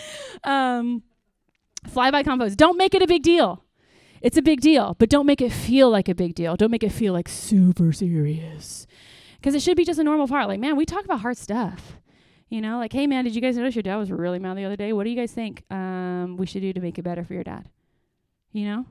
Um, 0.43 1.03
flyby 1.89 2.23
convos. 2.23 2.55
Don't 2.55 2.77
make 2.77 2.93
it 2.93 3.01
a 3.01 3.07
big 3.07 3.23
deal. 3.23 3.63
It's 4.21 4.37
a 4.37 4.41
big 4.41 4.61
deal, 4.61 4.95
but 4.99 5.09
don't 5.09 5.25
make 5.25 5.41
it 5.41 5.51
feel 5.51 5.89
like 5.89 6.07
a 6.07 6.15
big 6.15 6.35
deal. 6.35 6.55
Don't 6.55 6.69
make 6.69 6.83
it 6.83 6.91
feel 6.91 7.11
like 7.11 7.27
super 7.27 7.91
serious 7.91 8.87
because 9.41 9.55
it 9.55 9.61
should 9.61 9.75
be 9.75 9.83
just 9.83 9.99
a 9.99 10.03
normal 10.03 10.27
part. 10.27 10.47
Like, 10.47 10.59
man, 10.59 10.75
we 10.75 10.85
talk 10.85 11.03
about 11.03 11.21
hard 11.21 11.35
stuff. 11.35 11.97
You 12.49 12.61
know, 12.61 12.77
like, 12.77 12.93
hey, 12.93 13.07
man, 13.07 13.23
did 13.23 13.33
you 13.33 13.41
guys 13.41 13.57
notice 13.57 13.75
your 13.75 13.81
dad 13.81 13.95
was 13.95 14.11
really 14.11 14.37
mad 14.37 14.57
the 14.57 14.65
other 14.65 14.75
day? 14.75 14.93
What 14.93 15.05
do 15.05 15.09
you 15.09 15.15
guys 15.15 15.31
think 15.31 15.63
um, 15.71 16.37
we 16.37 16.45
should 16.45 16.61
do 16.61 16.73
to 16.73 16.81
make 16.81 16.99
it 16.99 17.01
better 17.01 17.23
for 17.23 17.33
your 17.33 17.43
dad? 17.43 17.69
You 18.51 18.65
know? 18.65 18.85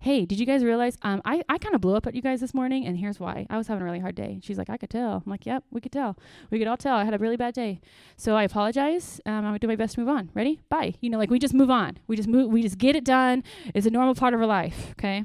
Hey, 0.00 0.24
did 0.24 0.40
you 0.40 0.46
guys 0.46 0.64
realize 0.64 0.98
um, 1.02 1.22
I, 1.24 1.42
I 1.48 1.58
kind 1.58 1.74
of 1.74 1.80
blew 1.80 1.94
up 1.94 2.06
at 2.06 2.14
you 2.14 2.22
guys 2.22 2.40
this 2.40 2.52
morning, 2.52 2.84
and 2.86 2.98
here's 2.98 3.20
why. 3.20 3.46
I 3.48 3.56
was 3.56 3.68
having 3.68 3.82
a 3.82 3.84
really 3.84 4.00
hard 4.00 4.14
day. 4.14 4.40
She's 4.42 4.58
like, 4.58 4.68
I 4.68 4.76
could 4.76 4.90
tell. 4.90 5.22
I'm 5.24 5.30
like, 5.30 5.46
yep, 5.46 5.64
we 5.70 5.80
could 5.80 5.92
tell. 5.92 6.18
We 6.50 6.58
could 6.58 6.66
all 6.66 6.76
tell. 6.76 6.96
I 6.96 7.04
had 7.04 7.14
a 7.14 7.18
really 7.18 7.36
bad 7.36 7.54
day. 7.54 7.80
So 8.16 8.34
I 8.36 8.42
apologize. 8.42 9.20
Um, 9.26 9.36
I'm 9.36 9.42
going 9.44 9.54
to 9.54 9.58
do 9.60 9.68
my 9.68 9.76
best 9.76 9.94
to 9.94 10.00
move 10.00 10.08
on. 10.08 10.30
Ready? 10.34 10.60
Bye. 10.68 10.94
You 11.00 11.10
know, 11.10 11.18
like, 11.18 11.30
we 11.30 11.38
just 11.38 11.54
move 11.54 11.70
on. 11.70 11.98
We 12.06 12.16
just 12.16 12.28
move. 12.28 12.50
We 12.50 12.62
just 12.62 12.78
get 12.78 12.96
it 12.96 13.04
done. 13.04 13.44
It's 13.74 13.86
a 13.86 13.90
normal 13.90 14.14
part 14.14 14.34
of 14.34 14.40
our 14.40 14.46
life, 14.46 14.90
okay? 14.92 15.24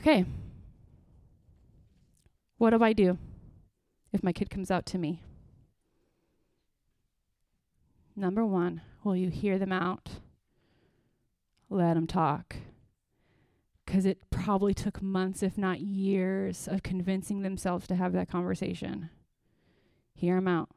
Okay. 0.00 0.24
What 2.60 2.76
do 2.76 2.84
I 2.84 2.92
do 2.92 3.16
if 4.12 4.22
my 4.22 4.34
kid 4.34 4.50
comes 4.50 4.70
out 4.70 4.84
to 4.86 4.98
me? 4.98 5.22
Number 8.14 8.44
one, 8.44 8.82
will 9.02 9.16
you 9.16 9.30
hear 9.30 9.58
them 9.58 9.72
out? 9.72 10.10
Let 11.70 11.94
them 11.94 12.06
talk. 12.06 12.56
Because 13.86 14.04
it 14.04 14.28
probably 14.28 14.74
took 14.74 15.00
months, 15.00 15.42
if 15.42 15.56
not 15.56 15.80
years, 15.80 16.68
of 16.68 16.82
convincing 16.82 17.40
themselves 17.40 17.86
to 17.86 17.96
have 17.96 18.12
that 18.12 18.28
conversation. 18.28 19.08
Hear 20.12 20.34
them 20.34 20.46
out. 20.46 20.68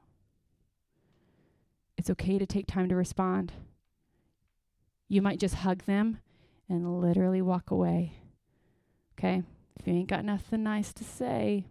It's 1.98 2.10
okay 2.12 2.40
to 2.40 2.46
take 2.46 2.66
time 2.66 2.88
to 2.88 2.96
respond. 2.96 3.52
You 5.10 5.22
might 5.22 5.38
just 5.38 5.56
hug 5.56 5.84
them 5.84 6.20
and 6.70 7.02
literally 7.02 7.42
walk 7.42 7.72
away. 7.72 8.14
Okay? 9.20 9.44
If 9.78 9.86
you 9.86 9.96
ain't 9.96 10.08
got 10.08 10.24
nothing 10.24 10.64
nice 10.64 10.94
to 10.94 11.04
say, 11.04 11.66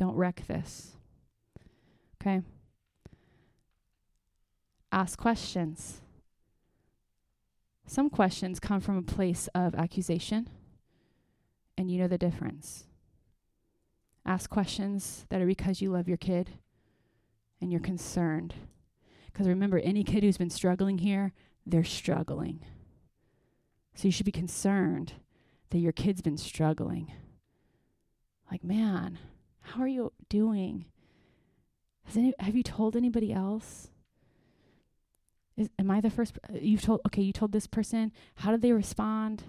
don't 0.00 0.16
wreck 0.16 0.46
this. 0.48 0.92
Okay? 2.20 2.40
Ask 4.90 5.18
questions. 5.18 6.00
Some 7.86 8.08
questions 8.08 8.58
come 8.58 8.80
from 8.80 8.96
a 8.96 9.02
place 9.02 9.46
of 9.54 9.74
accusation, 9.74 10.48
and 11.76 11.90
you 11.90 11.98
know 11.98 12.08
the 12.08 12.16
difference. 12.16 12.84
Ask 14.24 14.48
questions 14.48 15.26
that 15.28 15.42
are 15.42 15.46
because 15.46 15.82
you 15.82 15.90
love 15.90 16.08
your 16.08 16.16
kid 16.16 16.48
and 17.60 17.70
you're 17.70 17.78
concerned. 17.78 18.54
Because 19.26 19.46
remember, 19.48 19.80
any 19.80 20.02
kid 20.02 20.22
who's 20.22 20.38
been 20.38 20.48
struggling 20.48 20.98
here, 20.98 21.34
they're 21.66 21.84
struggling. 21.84 22.64
So 23.94 24.08
you 24.08 24.12
should 24.12 24.24
be 24.24 24.32
concerned 24.32 25.12
that 25.68 25.78
your 25.78 25.92
kid's 25.92 26.22
been 26.22 26.38
struggling. 26.38 27.12
Like, 28.50 28.64
man, 28.64 29.18
how 29.70 29.82
are 29.82 29.88
you 29.88 30.12
doing? 30.28 30.86
Has 32.04 32.16
any, 32.16 32.34
have 32.38 32.56
you 32.56 32.62
told 32.62 32.96
anybody 32.96 33.32
else? 33.32 33.88
Is, 35.56 35.68
am 35.78 35.90
I 35.90 36.00
the 36.00 36.10
first? 36.10 36.38
Uh, 36.48 36.58
you've 36.60 36.82
told, 36.82 37.00
okay, 37.06 37.22
you 37.22 37.32
told 37.32 37.52
this 37.52 37.66
person. 37.66 38.12
How 38.36 38.50
did 38.50 38.62
they 38.62 38.72
respond? 38.72 39.44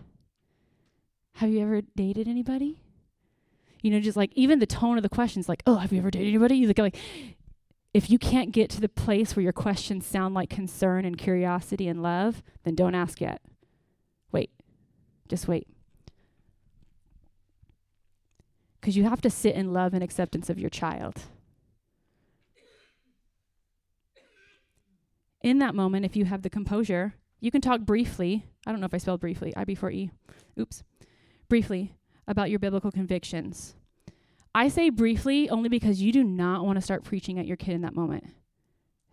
Have 1.36 1.50
you 1.50 1.62
ever 1.62 1.82
dated 1.96 2.28
anybody? 2.28 2.82
You 3.82 3.92
know, 3.92 4.00
just 4.00 4.18
like 4.18 4.32
even 4.36 4.60
the 4.60 4.68
tone 4.68 4.98
of 4.98 5.04
the 5.04 5.10
questions, 5.10 5.50
like, 5.50 5.64
oh, 5.66 5.78
have 5.78 5.92
you 5.92 6.00
ever 6.00 6.12
dated 6.12 6.28
anybody? 6.28 6.58
You 6.58 6.68
look 6.68 6.78
like, 6.78 6.98
if 7.94 8.10
you 8.10 8.20
can't 8.20 8.52
get 8.52 8.70
to 8.72 8.82
the 8.82 8.90
place 8.90 9.36
where 9.36 9.44
your 9.44 9.54
questions 9.54 10.06
sound 10.06 10.36
like 10.36 10.50
concern 10.50 11.04
and 11.04 11.18
curiosity 11.18 11.88
and 11.88 12.04
love, 12.04 12.44
then 12.64 12.76
don't 12.76 12.96
ask 12.96 13.20
yet. 13.20 13.42
Wait. 14.32 14.52
Just 15.28 15.48
wait. 15.48 15.68
Because 18.82 18.98
you 18.98 19.04
have 19.04 19.22
to 19.22 19.30
sit 19.30 19.56
in 19.56 19.72
love 19.72 19.94
and 19.94 20.04
acceptance 20.04 20.50
of 20.50 20.60
your 20.60 20.70
child. 20.70 21.22
In 25.42 25.60
that 25.60 25.76
moment, 25.76 26.06
if 26.06 26.16
you 26.16 26.26
have 26.26 26.42
the 26.42 26.50
composure, 26.50 27.14
you 27.40 27.52
can 27.52 27.62
talk 27.62 27.82
briefly. 27.82 28.46
I 28.66 28.72
don't 28.72 28.80
know 28.80 28.86
if 28.86 28.94
I 28.94 28.98
spelled 28.98 29.22
briefly, 29.22 29.54
I 29.56 29.64
before 29.64 29.92
E. 29.92 30.12
Oops. 30.60 30.84
Briefly 31.48 31.96
about 32.28 32.50
your 32.50 32.60
biblical 32.60 32.92
convictions. 32.92 33.76
I 34.54 34.68
say 34.68 34.90
briefly 34.90 35.50
only 35.50 35.70
because 35.70 36.02
you 36.02 36.12
do 36.12 36.24
not 36.24 36.66
want 36.66 36.78
to 36.78 36.82
start 36.82 37.04
preaching 37.04 37.40
at 37.40 37.48
your 37.48 37.58
kid 37.58 37.74
in 37.74 37.82
that 37.82 37.96
moment. 37.96 38.26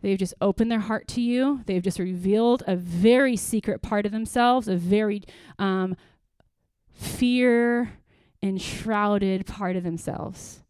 They've 0.01 0.19
just 0.19 0.35
opened 0.41 0.71
their 0.71 0.81
heart 0.81 1.09
to 1.09 1.21
you. 1.21 1.63
They've 1.67 1.83
just 1.83 1.99
revealed 1.99 2.63
a 2.67 2.77
very 2.77 3.37
secret 3.37 3.83
part 3.83 4.07
of 4.07 4.13
themselves, 4.13 4.69
a 4.69 4.77
very 4.77 5.23
um, 5.59 5.97
fear 6.93 7.98
enshrouded 8.43 9.47
part 9.47 9.77
of 9.77 9.83
themselves. 9.83 10.63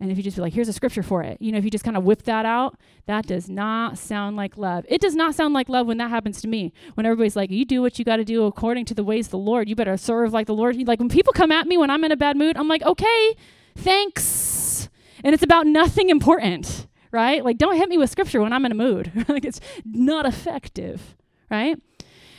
And 0.00 0.10
if 0.10 0.16
you 0.16 0.24
just 0.24 0.36
be 0.36 0.42
like, 0.42 0.52
here's 0.52 0.68
a 0.68 0.72
scripture 0.72 1.02
for 1.02 1.22
it, 1.22 1.40
you 1.40 1.52
know, 1.52 1.58
if 1.58 1.64
you 1.64 1.70
just 1.70 1.84
kind 1.84 1.96
of 1.96 2.04
whip 2.04 2.24
that 2.24 2.44
out, 2.44 2.76
that 3.06 3.26
does 3.26 3.48
not 3.48 3.96
sound 3.96 4.36
like 4.36 4.58
love. 4.58 4.84
It 4.88 5.00
does 5.00 5.14
not 5.14 5.34
sound 5.34 5.54
like 5.54 5.68
love 5.68 5.86
when 5.86 5.98
that 5.98 6.10
happens 6.10 6.40
to 6.42 6.48
me. 6.48 6.72
When 6.94 7.06
everybody's 7.06 7.36
like, 7.36 7.50
you 7.50 7.64
do 7.64 7.80
what 7.80 7.98
you 7.98 8.04
got 8.04 8.16
to 8.16 8.24
do 8.24 8.44
according 8.44 8.86
to 8.86 8.94
the 8.94 9.04
ways 9.04 9.28
of 9.28 9.30
the 9.30 9.38
Lord. 9.38 9.68
You 9.68 9.76
better 9.76 9.96
serve 9.96 10.32
like 10.32 10.46
the 10.46 10.54
Lord. 10.54 10.76
Like 10.86 10.98
when 10.98 11.08
people 11.08 11.32
come 11.32 11.52
at 11.52 11.66
me 11.66 11.78
when 11.78 11.90
I'm 11.90 12.04
in 12.04 12.12
a 12.12 12.16
bad 12.16 12.36
mood, 12.36 12.56
I'm 12.56 12.68
like, 12.68 12.82
okay, 12.82 13.36
thanks. 13.76 14.88
And 15.22 15.32
it's 15.32 15.42
about 15.42 15.66
nothing 15.66 16.10
important, 16.10 16.86
right? 17.12 17.44
Like, 17.44 17.56
don't 17.56 17.76
hit 17.76 17.88
me 17.88 17.96
with 17.96 18.10
scripture 18.10 18.42
when 18.42 18.52
I'm 18.52 18.64
in 18.66 18.72
a 18.72 18.76
mood. 18.76 19.10
like, 19.28 19.44
it's 19.44 19.60
not 19.84 20.26
effective, 20.26 21.16
right? 21.50 21.78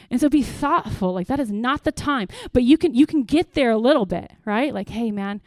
And 0.10 0.20
so 0.20 0.30
be 0.30 0.44
thoughtful. 0.44 1.14
Like 1.14 1.28
that 1.28 1.40
is 1.40 1.52
not 1.52 1.84
the 1.84 1.92
time. 1.92 2.28
But 2.54 2.64
you 2.64 2.78
can 2.78 2.94
you 2.94 3.06
can 3.06 3.24
get 3.24 3.54
there 3.54 3.72
a 3.72 3.78
little 3.78 4.06
bit, 4.06 4.32
right? 4.46 4.74
Like, 4.74 4.90
hey 4.90 5.12
man, 5.12 5.42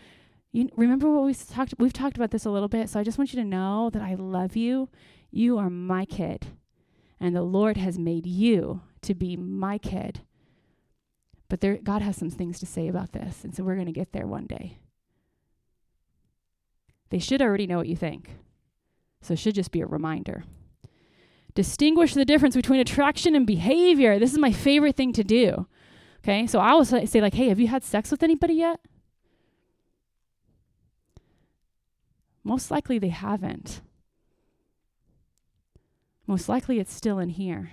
you 0.52 0.68
remember 0.76 1.10
what 1.10 1.24
we 1.24 1.34
talked 1.34 1.74
we've 1.78 1.92
talked 1.92 2.16
about 2.16 2.30
this 2.30 2.44
a 2.44 2.50
little 2.50 2.68
bit. 2.68 2.88
So 2.88 3.00
I 3.00 3.04
just 3.04 3.18
want 3.18 3.32
you 3.32 3.40
to 3.40 3.48
know 3.48 3.90
that 3.90 4.02
I 4.02 4.14
love 4.14 4.56
you. 4.56 4.88
You 5.30 5.58
are 5.58 5.70
my 5.70 6.04
kid. 6.04 6.46
And 7.20 7.34
the 7.34 7.42
Lord 7.42 7.76
has 7.76 7.98
made 7.98 8.26
you 8.26 8.82
to 9.02 9.14
be 9.14 9.36
my 9.36 9.78
kid. 9.78 10.20
But 11.48 11.60
there 11.60 11.76
God 11.76 12.02
has 12.02 12.16
some 12.16 12.30
things 12.30 12.58
to 12.60 12.66
say 12.66 12.88
about 12.88 13.12
this. 13.12 13.44
And 13.44 13.54
so 13.54 13.62
we're 13.62 13.74
going 13.74 13.86
to 13.86 13.92
get 13.92 14.12
there 14.12 14.26
one 14.26 14.46
day. 14.46 14.78
They 17.10 17.18
should 17.18 17.40
already 17.40 17.66
know 17.66 17.78
what 17.78 17.88
you 17.88 17.96
think. 17.96 18.30
So 19.20 19.32
it 19.34 19.38
should 19.38 19.54
just 19.54 19.72
be 19.72 19.80
a 19.80 19.86
reminder. 19.86 20.44
Distinguish 21.58 22.14
the 22.14 22.24
difference 22.24 22.54
between 22.54 22.78
attraction 22.78 23.34
and 23.34 23.44
behavior. 23.44 24.20
This 24.20 24.30
is 24.30 24.38
my 24.38 24.52
favorite 24.52 24.94
thing 24.94 25.12
to 25.14 25.24
do. 25.24 25.66
Okay, 26.22 26.46
so 26.46 26.60
I 26.60 26.72
will 26.74 26.84
say, 26.84 27.20
like, 27.20 27.34
hey, 27.34 27.48
have 27.48 27.58
you 27.58 27.66
had 27.66 27.82
sex 27.82 28.12
with 28.12 28.22
anybody 28.22 28.54
yet? 28.54 28.78
Most 32.44 32.70
likely 32.70 33.00
they 33.00 33.08
haven't. 33.08 33.80
Most 36.28 36.48
likely 36.48 36.78
it's 36.78 36.94
still 36.94 37.18
in 37.18 37.30
here. 37.30 37.72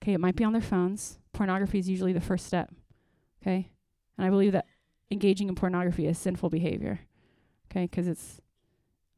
Okay, 0.00 0.12
it 0.12 0.20
might 0.20 0.36
be 0.36 0.44
on 0.44 0.52
their 0.52 0.62
phones. 0.62 1.18
Pornography 1.32 1.80
is 1.80 1.88
usually 1.88 2.12
the 2.12 2.20
first 2.20 2.46
step. 2.46 2.72
Okay? 3.42 3.70
And 4.16 4.24
I 4.24 4.30
believe 4.30 4.52
that 4.52 4.66
engaging 5.10 5.48
in 5.48 5.56
pornography 5.56 6.06
is 6.06 6.16
sinful 6.16 6.48
behavior. 6.48 7.00
Okay, 7.72 7.86
because 7.86 8.06
it's 8.06 8.40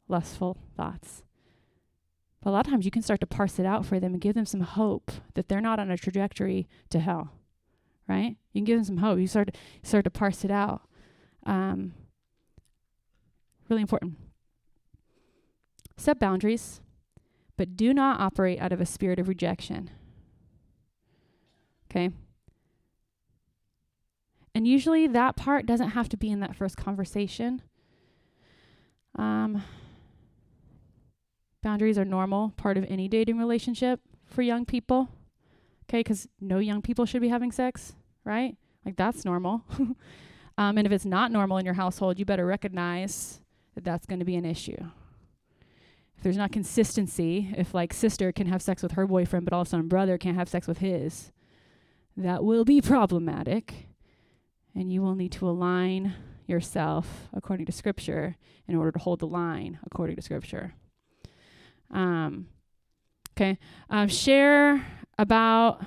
lustful 0.07 0.57
thoughts. 0.75 1.21
But 2.45 2.51
a 2.51 2.53
lot 2.53 2.67
of 2.67 2.71
times 2.71 2.85
you 2.85 2.91
can 2.91 3.01
start 3.01 3.21
to 3.21 3.25
parse 3.25 3.57
it 3.57 3.65
out 3.65 3.87
for 3.87 3.99
them 3.99 4.13
and 4.13 4.21
give 4.21 4.35
them 4.35 4.45
some 4.45 4.61
hope 4.61 5.11
that 5.33 5.49
they're 5.49 5.59
not 5.59 5.79
on 5.79 5.89
a 5.89 5.97
trajectory 5.97 6.67
to 6.91 6.99
hell, 6.99 7.31
right? 8.07 8.37
You 8.53 8.59
can 8.59 8.65
give 8.65 8.77
them 8.77 8.83
some 8.83 8.97
hope. 8.97 9.17
You 9.17 9.25
start 9.25 9.51
to, 9.51 9.59
start 9.81 10.03
to 10.03 10.11
parse 10.11 10.45
it 10.45 10.51
out. 10.51 10.83
Um, 11.47 11.95
really 13.67 13.81
important. 13.81 14.17
Set 15.97 16.19
boundaries, 16.19 16.81
but 17.57 17.75
do 17.75 17.95
not 17.95 18.19
operate 18.19 18.61
out 18.61 18.71
of 18.71 18.79
a 18.79 18.85
spirit 18.85 19.17
of 19.17 19.27
rejection. 19.27 19.89
Okay? 21.89 22.11
And 24.53 24.67
usually 24.67 25.07
that 25.07 25.35
part 25.35 25.65
doesn't 25.65 25.89
have 25.89 26.09
to 26.09 26.17
be 26.17 26.29
in 26.29 26.41
that 26.41 26.55
first 26.55 26.77
conversation. 26.77 27.63
Um, 29.15 29.63
Boundaries 31.65 31.97
are 31.97 32.05
normal, 32.05 32.53
part 32.57 32.77
of 32.77 32.85
any 32.89 33.07
dating 33.07 33.39
relationship 33.39 33.99
for 34.23 34.43
young 34.43 34.65
people. 34.65 35.09
Okay, 35.89 36.01
because 36.01 36.27
no 36.39 36.59
young 36.59 36.83
people 36.83 37.07
should 37.07 37.23
be 37.23 37.29
having 37.29 37.51
sex, 37.51 37.93
right? 38.23 38.55
Like 38.85 38.97
that's 38.97 39.25
normal. 39.25 39.63
um, 40.59 40.77
and 40.77 40.85
if 40.85 40.91
it's 40.91 41.05
not 41.05 41.31
normal 41.31 41.57
in 41.57 41.65
your 41.65 41.73
household, 41.73 42.19
you 42.19 42.25
better 42.25 42.45
recognize 42.45 43.41
that 43.73 43.83
that's 43.83 44.05
going 44.05 44.19
to 44.19 44.25
be 44.25 44.35
an 44.35 44.45
issue. 44.45 44.77
If 46.15 46.21
there's 46.21 46.37
not 46.37 46.51
consistency, 46.51 47.51
if 47.57 47.73
like 47.73 47.93
sister 47.93 48.31
can 48.31 48.45
have 48.45 48.61
sex 48.61 48.83
with 48.83 48.91
her 48.91 49.07
boyfriend, 49.07 49.45
but 49.45 49.51
all 49.51 49.61
of 49.61 49.67
a 49.67 49.69
sudden 49.71 49.87
brother 49.87 50.19
can't 50.19 50.37
have 50.37 50.47
sex 50.47 50.67
with 50.67 50.77
his, 50.77 51.31
that 52.15 52.43
will 52.43 52.63
be 52.63 52.79
problematic. 52.79 53.87
And 54.75 54.93
you 54.93 55.01
will 55.01 55.15
need 55.15 55.31
to 55.31 55.49
align 55.49 56.13
yourself 56.45 57.27
according 57.33 57.65
to 57.65 57.71
Scripture 57.71 58.35
in 58.67 58.75
order 58.75 58.91
to 58.91 58.99
hold 58.99 59.19
the 59.19 59.25
line 59.25 59.79
according 59.83 60.17
to 60.17 60.21
Scripture. 60.21 60.75
Um, 61.91 62.47
okay. 63.35 63.57
Um, 63.89 64.07
share 64.07 64.85
about, 65.17 65.81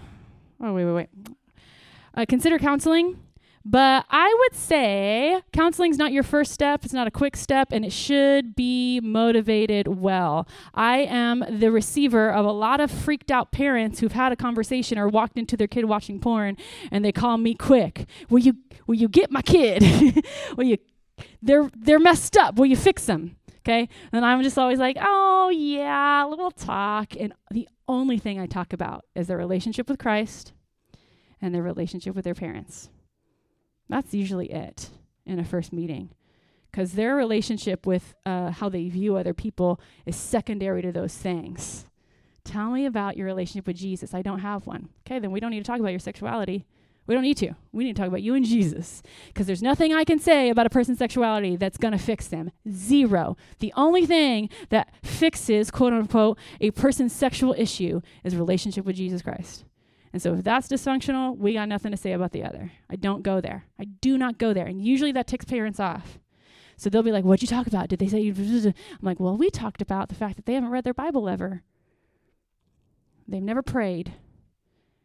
oh, 0.60 0.72
wait, 0.72 0.84
wait, 0.84 0.92
wait. 0.92 1.08
Uh, 2.14 2.24
consider 2.28 2.58
counseling. 2.58 3.18
But 3.70 4.06
I 4.08 4.34
would 4.38 4.58
say 4.58 5.42
counseling 5.52 5.90
is 5.90 5.98
not 5.98 6.10
your 6.10 6.22
first 6.22 6.52
step. 6.52 6.86
It's 6.86 6.94
not 6.94 7.06
a 7.06 7.10
quick 7.10 7.36
step, 7.36 7.68
and 7.70 7.84
it 7.84 7.92
should 7.92 8.56
be 8.56 8.98
motivated 9.00 9.88
well. 9.88 10.48
I 10.72 11.00
am 11.00 11.44
the 11.50 11.70
receiver 11.70 12.30
of 12.30 12.46
a 12.46 12.50
lot 12.50 12.80
of 12.80 12.90
freaked 12.90 13.30
out 13.30 13.52
parents 13.52 14.00
who've 14.00 14.12
had 14.12 14.32
a 14.32 14.36
conversation 14.36 14.98
or 14.98 15.06
walked 15.06 15.36
into 15.36 15.54
their 15.54 15.66
kid 15.66 15.84
watching 15.84 16.18
porn, 16.18 16.56
and 16.90 17.04
they 17.04 17.12
call 17.12 17.36
me 17.36 17.54
quick. 17.54 18.06
Will 18.30 18.38
you 18.38 18.56
will 18.86 18.94
you 18.94 19.06
get 19.06 19.30
my 19.30 19.42
kid? 19.42 20.24
will 20.56 20.64
you? 20.64 20.78
They're 21.42 21.68
they're 21.76 21.98
messed 21.98 22.38
up. 22.38 22.56
Will 22.56 22.66
you 22.66 22.76
fix 22.76 23.04
them? 23.04 23.36
Okay. 23.68 23.90
And 24.12 24.24
I'm 24.24 24.42
just 24.42 24.56
always 24.56 24.78
like, 24.78 24.96
oh, 24.98 25.50
yeah, 25.50 26.24
we'll 26.24 26.50
talk. 26.50 27.14
And 27.20 27.34
the 27.50 27.68
only 27.86 28.16
thing 28.16 28.40
I 28.40 28.46
talk 28.46 28.72
about 28.72 29.04
is 29.14 29.26
their 29.26 29.36
relationship 29.36 29.90
with 29.90 29.98
Christ 29.98 30.54
and 31.42 31.54
their 31.54 31.62
relationship 31.62 32.14
with 32.16 32.24
their 32.24 32.34
parents. 32.34 32.88
That's 33.90 34.14
usually 34.14 34.50
it 34.50 34.88
in 35.26 35.38
a 35.38 35.44
first 35.44 35.70
meeting 35.74 36.08
because 36.70 36.92
their 36.92 37.14
relationship 37.14 37.86
with 37.86 38.14
uh, 38.24 38.52
how 38.52 38.70
they 38.70 38.88
view 38.88 39.16
other 39.16 39.34
people 39.34 39.82
is 40.06 40.16
secondary 40.16 40.80
to 40.80 40.90
those 40.90 41.14
things. 41.14 41.84
Tell 42.44 42.70
me 42.70 42.86
about 42.86 43.18
your 43.18 43.26
relationship 43.26 43.66
with 43.66 43.76
Jesus. 43.76 44.14
I 44.14 44.22
don't 44.22 44.40
have 44.40 44.66
one. 44.66 44.88
Okay, 45.06 45.18
then 45.18 45.30
we 45.30 45.40
don't 45.40 45.50
need 45.50 45.62
to 45.62 45.70
talk 45.70 45.80
about 45.80 45.90
your 45.90 45.98
sexuality. 45.98 46.64
We 47.08 47.14
don't 47.14 47.22
need 47.22 47.38
to. 47.38 47.54
We 47.72 47.84
need 47.84 47.96
to 47.96 48.02
talk 48.02 48.08
about 48.08 48.22
you 48.22 48.34
and 48.34 48.44
Jesus 48.44 49.02
because 49.28 49.46
there's 49.46 49.62
nothing 49.62 49.94
I 49.94 50.04
can 50.04 50.18
say 50.18 50.50
about 50.50 50.66
a 50.66 50.70
person's 50.70 50.98
sexuality 50.98 51.56
that's 51.56 51.78
going 51.78 51.92
to 51.92 51.98
fix 51.98 52.28
them. 52.28 52.50
Zero. 52.70 53.34
The 53.60 53.72
only 53.76 54.04
thing 54.04 54.50
that 54.68 54.92
fixes, 55.02 55.70
quote 55.70 55.94
unquote, 55.94 56.38
a 56.60 56.70
person's 56.70 57.14
sexual 57.14 57.54
issue 57.56 58.02
is 58.24 58.36
relationship 58.36 58.84
with 58.84 58.96
Jesus 58.96 59.22
Christ. 59.22 59.64
And 60.12 60.20
so 60.20 60.34
if 60.34 60.44
that's 60.44 60.68
dysfunctional, 60.68 61.34
we 61.36 61.54
got 61.54 61.68
nothing 61.68 61.92
to 61.92 61.96
say 61.96 62.12
about 62.12 62.32
the 62.32 62.44
other. 62.44 62.72
I 62.90 62.96
don't 62.96 63.22
go 63.22 63.40
there. 63.40 63.64
I 63.80 63.84
do 63.84 64.18
not 64.18 64.36
go 64.36 64.52
there. 64.52 64.66
And 64.66 64.84
usually 64.84 65.12
that 65.12 65.26
ticks 65.26 65.46
parents 65.46 65.80
off. 65.80 66.18
So 66.76 66.90
they'll 66.90 67.02
be 67.02 67.12
like, 67.12 67.24
What'd 67.24 67.42
you 67.42 67.48
talk 67.48 67.66
about? 67.66 67.88
Did 67.88 68.00
they 68.00 68.08
say 68.08 68.20
you? 68.20 68.34
I'm 68.36 68.74
like, 69.00 69.18
Well, 69.18 69.38
we 69.38 69.48
talked 69.48 69.80
about 69.80 70.10
the 70.10 70.14
fact 70.14 70.36
that 70.36 70.44
they 70.44 70.52
haven't 70.52 70.70
read 70.70 70.84
their 70.84 70.92
Bible 70.92 71.26
ever. 71.26 71.62
They've 73.26 73.42
never 73.42 73.62
prayed. 73.62 74.12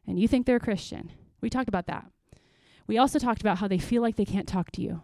And 0.05 0.19
you 0.19 0.27
think 0.27 0.45
they're 0.45 0.57
a 0.57 0.59
Christian. 0.59 1.11
We 1.43 1.49
talked 1.49 1.67
about 1.67 1.87
that. 1.87 2.05
We 2.87 2.97
also 2.97 3.19
talked 3.19 3.41
about 3.41 3.59
how 3.59 3.67
they 3.67 3.77
feel 3.77 4.01
like 4.01 4.15
they 4.15 4.25
can't 4.25 4.47
talk 4.47 4.71
to 4.71 4.81
you. 4.81 5.01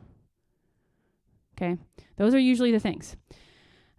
Okay? 1.56 1.78
Those 2.18 2.34
are 2.34 2.40
usually 2.40 2.72
the 2.72 2.80
things. 2.80 3.16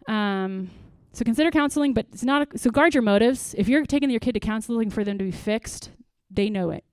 Um, 0.08 0.70
so 1.12 1.24
consider 1.24 1.50
counseling, 1.50 1.92
but 1.92 2.06
it's 2.12 2.24
not 2.24 2.54
a, 2.54 2.58
so 2.58 2.70
guard 2.70 2.94
your 2.94 3.02
motives. 3.02 3.54
If 3.58 3.68
you're 3.68 3.84
taking 3.84 4.10
your 4.10 4.20
kid 4.20 4.32
to 4.32 4.40
counseling 4.40 4.90
for 4.90 5.04
them 5.04 5.18
to 5.18 5.24
be 5.24 5.30
fixed, 5.30 5.90
they 6.30 6.48
know 6.48 6.70
it. 6.70 6.84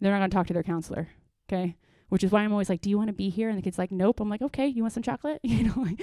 They're 0.00 0.12
not 0.12 0.18
going 0.18 0.30
to 0.30 0.34
talk 0.34 0.46
to 0.48 0.52
their 0.52 0.62
counselor. 0.62 1.08
Okay? 1.50 1.76
Which 2.10 2.22
is 2.22 2.30
why 2.30 2.42
I'm 2.42 2.52
always 2.52 2.68
like, 2.68 2.82
"Do 2.82 2.90
you 2.90 2.98
want 2.98 3.08
to 3.08 3.14
be 3.14 3.30
here?" 3.30 3.48
And 3.48 3.56
the 3.56 3.62
kid's 3.62 3.78
like, 3.78 3.90
"Nope." 3.90 4.20
I'm 4.20 4.28
like, 4.28 4.42
"Okay, 4.42 4.66
you 4.66 4.82
want 4.82 4.92
some 4.92 5.02
chocolate?" 5.02 5.40
You 5.44 5.62
know, 5.62 5.74
like, 5.78 6.02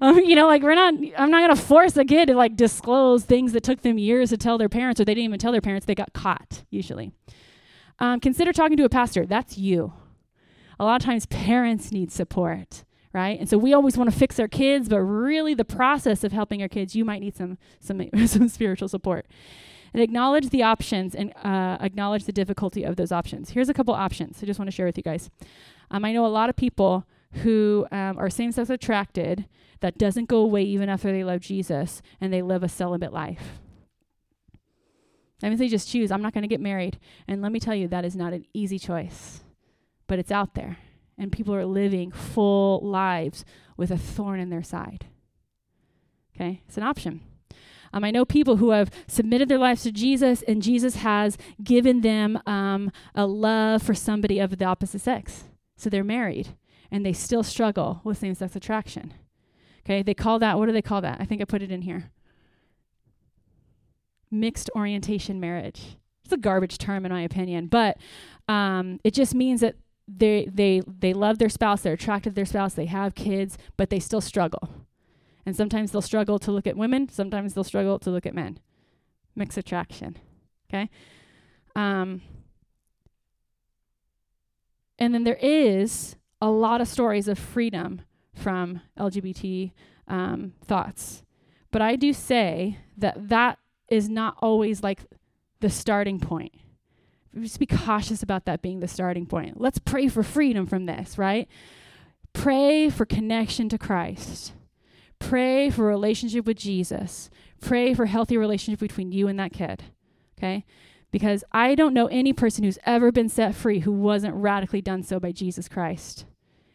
um, 0.00 0.18
you 0.20 0.34
know, 0.34 0.46
like 0.46 0.62
we're 0.62 0.74
not. 0.74 0.94
I'm 1.18 1.30
not 1.30 1.42
gonna 1.42 1.56
force 1.56 1.94
a 1.98 2.06
kid 2.06 2.28
to 2.28 2.34
like 2.34 2.56
disclose 2.56 3.24
things 3.24 3.52
that 3.52 3.62
took 3.62 3.82
them 3.82 3.98
years 3.98 4.30
to 4.30 4.38
tell 4.38 4.56
their 4.56 4.70
parents, 4.70 4.98
or 4.98 5.04
they 5.04 5.12
didn't 5.12 5.26
even 5.26 5.38
tell 5.38 5.52
their 5.52 5.60
parents. 5.60 5.84
They 5.84 5.94
got 5.94 6.14
caught 6.14 6.64
usually. 6.70 7.12
Um, 7.98 8.20
consider 8.20 8.52
talking 8.52 8.76
to 8.76 8.84
a 8.84 8.88
pastor. 8.88 9.26
That's 9.26 9.58
you. 9.58 9.92
A 10.78 10.84
lot 10.84 11.00
of 11.00 11.04
times, 11.04 11.26
parents 11.26 11.92
need 11.92 12.10
support 12.10 12.84
right? 13.12 13.38
And 13.38 13.48
so 13.48 13.58
we 13.58 13.72
always 13.72 13.96
want 13.96 14.10
to 14.10 14.16
fix 14.16 14.40
our 14.40 14.48
kids, 14.48 14.88
but 14.88 15.00
really 15.00 15.54
the 15.54 15.64
process 15.64 16.24
of 16.24 16.32
helping 16.32 16.62
our 16.62 16.68
kids, 16.68 16.96
you 16.96 17.04
might 17.04 17.20
need 17.20 17.36
some 17.36 17.58
some 17.80 18.08
some 18.26 18.48
spiritual 18.48 18.88
support. 18.88 19.26
And 19.94 20.02
acknowledge 20.02 20.48
the 20.48 20.62
options 20.62 21.14
and 21.14 21.34
uh, 21.44 21.76
acknowledge 21.80 22.24
the 22.24 22.32
difficulty 22.32 22.82
of 22.82 22.96
those 22.96 23.12
options. 23.12 23.50
Here's 23.50 23.68
a 23.68 23.74
couple 23.74 23.92
options 23.92 24.42
I 24.42 24.46
just 24.46 24.58
want 24.58 24.70
to 24.70 24.74
share 24.74 24.86
with 24.86 24.96
you 24.96 25.02
guys. 25.02 25.28
Um, 25.90 26.04
I 26.06 26.12
know 26.12 26.24
a 26.24 26.28
lot 26.28 26.48
of 26.48 26.56
people 26.56 27.04
who 27.42 27.86
um, 27.92 28.18
are 28.18 28.30
same-sex 28.30 28.70
attracted 28.70 29.46
that 29.80 29.98
doesn't 29.98 30.28
go 30.28 30.38
away 30.38 30.62
even 30.62 30.88
after 30.88 31.12
they 31.12 31.24
love 31.24 31.40
Jesus 31.40 32.00
and 32.22 32.32
they 32.32 32.40
live 32.40 32.62
a 32.62 32.70
celibate 32.70 33.12
life. 33.12 33.60
That 35.42 35.48
means 35.48 35.58
they 35.58 35.68
just 35.68 35.88
choose, 35.88 36.10
I'm 36.10 36.22
not 36.22 36.32
going 36.32 36.42
to 36.42 36.48
get 36.48 36.60
married. 36.60 36.98
And 37.28 37.42
let 37.42 37.52
me 37.52 37.60
tell 37.60 37.74
you, 37.74 37.88
that 37.88 38.06
is 38.06 38.16
not 38.16 38.32
an 38.32 38.46
easy 38.54 38.78
choice, 38.78 39.42
but 40.06 40.18
it's 40.18 40.32
out 40.32 40.54
there 40.54 40.78
and 41.18 41.30
people 41.30 41.54
are 41.54 41.64
living 41.64 42.10
full 42.10 42.80
lives 42.80 43.44
with 43.76 43.90
a 43.90 43.98
thorn 43.98 44.40
in 44.40 44.50
their 44.50 44.62
side. 44.62 45.06
Okay, 46.34 46.62
it's 46.66 46.76
an 46.76 46.82
option. 46.82 47.20
Um, 47.92 48.04
I 48.04 48.10
know 48.10 48.24
people 48.24 48.56
who 48.56 48.70
have 48.70 48.90
submitted 49.06 49.48
their 49.48 49.58
lives 49.58 49.82
to 49.82 49.92
Jesus, 49.92 50.42
and 50.42 50.62
Jesus 50.62 50.96
has 50.96 51.36
given 51.62 52.00
them 52.00 52.40
um, 52.46 52.90
a 53.14 53.26
love 53.26 53.82
for 53.82 53.94
somebody 53.94 54.38
of 54.38 54.56
the 54.56 54.64
opposite 54.64 55.00
sex. 55.00 55.44
So 55.76 55.90
they're 55.90 56.02
married, 56.02 56.56
and 56.90 57.04
they 57.04 57.12
still 57.12 57.42
struggle 57.42 58.00
with 58.02 58.18
same 58.18 58.34
sex 58.34 58.56
attraction. 58.56 59.12
Okay, 59.84 60.02
they 60.02 60.14
call 60.14 60.38
that, 60.38 60.58
what 60.58 60.66
do 60.66 60.72
they 60.72 60.82
call 60.82 61.02
that? 61.02 61.20
I 61.20 61.24
think 61.24 61.42
I 61.42 61.44
put 61.44 61.62
it 61.62 61.70
in 61.70 61.82
here 61.82 62.10
mixed 64.32 64.70
orientation 64.74 65.38
marriage. 65.38 65.96
It's 66.24 66.32
a 66.32 66.36
garbage 66.36 66.78
term, 66.78 67.04
in 67.04 67.12
my 67.12 67.22
opinion, 67.22 67.66
but 67.66 67.98
um, 68.48 68.98
it 69.04 69.12
just 69.14 69.34
means 69.34 69.60
that 69.60 69.76
they 70.08 70.48
they 70.52 70.82
they 70.86 71.12
love 71.12 71.38
their 71.38 71.48
spouse, 71.48 71.82
they're 71.82 71.92
attracted 71.92 72.30
to 72.30 72.34
their 72.34 72.44
spouse, 72.44 72.74
they 72.74 72.86
have 72.86 73.14
kids, 73.14 73.58
but 73.76 73.90
they 73.90 74.00
still 74.00 74.20
struggle. 74.20 74.68
And 75.44 75.56
sometimes 75.56 75.90
they'll 75.90 76.02
struggle 76.02 76.38
to 76.40 76.52
look 76.52 76.66
at 76.66 76.76
women, 76.76 77.08
sometimes 77.08 77.54
they'll 77.54 77.64
struggle 77.64 77.98
to 78.00 78.10
look 78.10 78.26
at 78.26 78.34
men. 78.34 78.58
Mixed 79.34 79.58
attraction. 79.58 80.16
Okay? 80.68 80.90
Um, 81.74 82.22
and 84.98 85.14
then 85.14 85.24
there 85.24 85.38
is 85.40 86.16
a 86.40 86.50
lot 86.50 86.80
of 86.80 86.88
stories 86.88 87.28
of 87.28 87.38
freedom 87.38 88.02
from 88.34 88.80
LGBT 88.98 89.72
um, 90.08 90.52
thoughts. 90.64 91.22
But 91.70 91.82
I 91.82 91.96
do 91.96 92.12
say 92.12 92.78
that 92.96 93.28
that 93.28 93.58
is 93.92 94.08
not 94.08 94.36
always 94.40 94.82
like 94.82 95.00
the 95.60 95.70
starting 95.70 96.18
point 96.18 96.52
just 97.40 97.58
be 97.58 97.66
cautious 97.66 98.22
about 98.22 98.44
that 98.44 98.62
being 98.62 98.80
the 98.80 98.88
starting 98.88 99.26
point. 99.26 99.60
Let's 99.60 99.78
pray 99.78 100.08
for 100.08 100.22
freedom 100.22 100.66
from 100.66 100.86
this, 100.86 101.16
right? 101.16 101.48
Pray 102.32 102.90
for 102.90 103.06
connection 103.06 103.68
to 103.70 103.78
Christ. 103.78 104.52
Pray 105.18 105.70
for 105.70 105.84
relationship 105.84 106.46
with 106.46 106.58
Jesus. 106.58 107.30
Pray 107.60 107.94
for 107.94 108.06
healthy 108.06 108.36
relationship 108.36 108.80
between 108.80 109.12
you 109.12 109.28
and 109.28 109.38
that 109.38 109.52
kid. 109.52 109.84
Okay? 110.38 110.64
Because 111.10 111.44
I 111.52 111.74
don't 111.74 111.94
know 111.94 112.06
any 112.06 112.32
person 112.32 112.64
who's 112.64 112.78
ever 112.84 113.12
been 113.12 113.28
set 113.28 113.54
free 113.54 113.80
who 113.80 113.92
wasn't 113.92 114.34
radically 114.34 114.82
done 114.82 115.02
so 115.02 115.20
by 115.20 115.32
Jesus 115.32 115.68
Christ. 115.68 116.24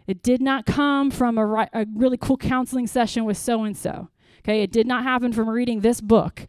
It 0.05 0.23
did 0.23 0.41
not 0.41 0.65
come 0.65 1.11
from 1.11 1.37
a, 1.37 1.45
ri- 1.45 1.69
a 1.73 1.85
really 1.93 2.17
cool 2.17 2.37
counseling 2.37 2.87
session 2.87 3.25
with 3.25 3.37
so 3.37 3.63
and 3.63 3.75
so. 3.75 4.09
Okay? 4.39 4.61
It 4.61 4.71
did 4.71 4.87
not 4.87 5.03
happen 5.03 5.33
from 5.33 5.49
reading 5.49 5.81
this 5.81 5.99
book. 5.99 6.47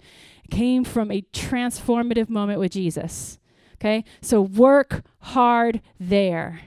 Came 0.51 0.85
from 0.85 1.11
a 1.11 1.23
transformative 1.33 2.29
moment 2.29 2.61
with 2.61 2.73
Jesus. 2.73 3.39
Okay? 3.75 4.05
So 4.21 4.41
work 4.41 5.05
hard 5.21 5.81
there. 6.01 6.61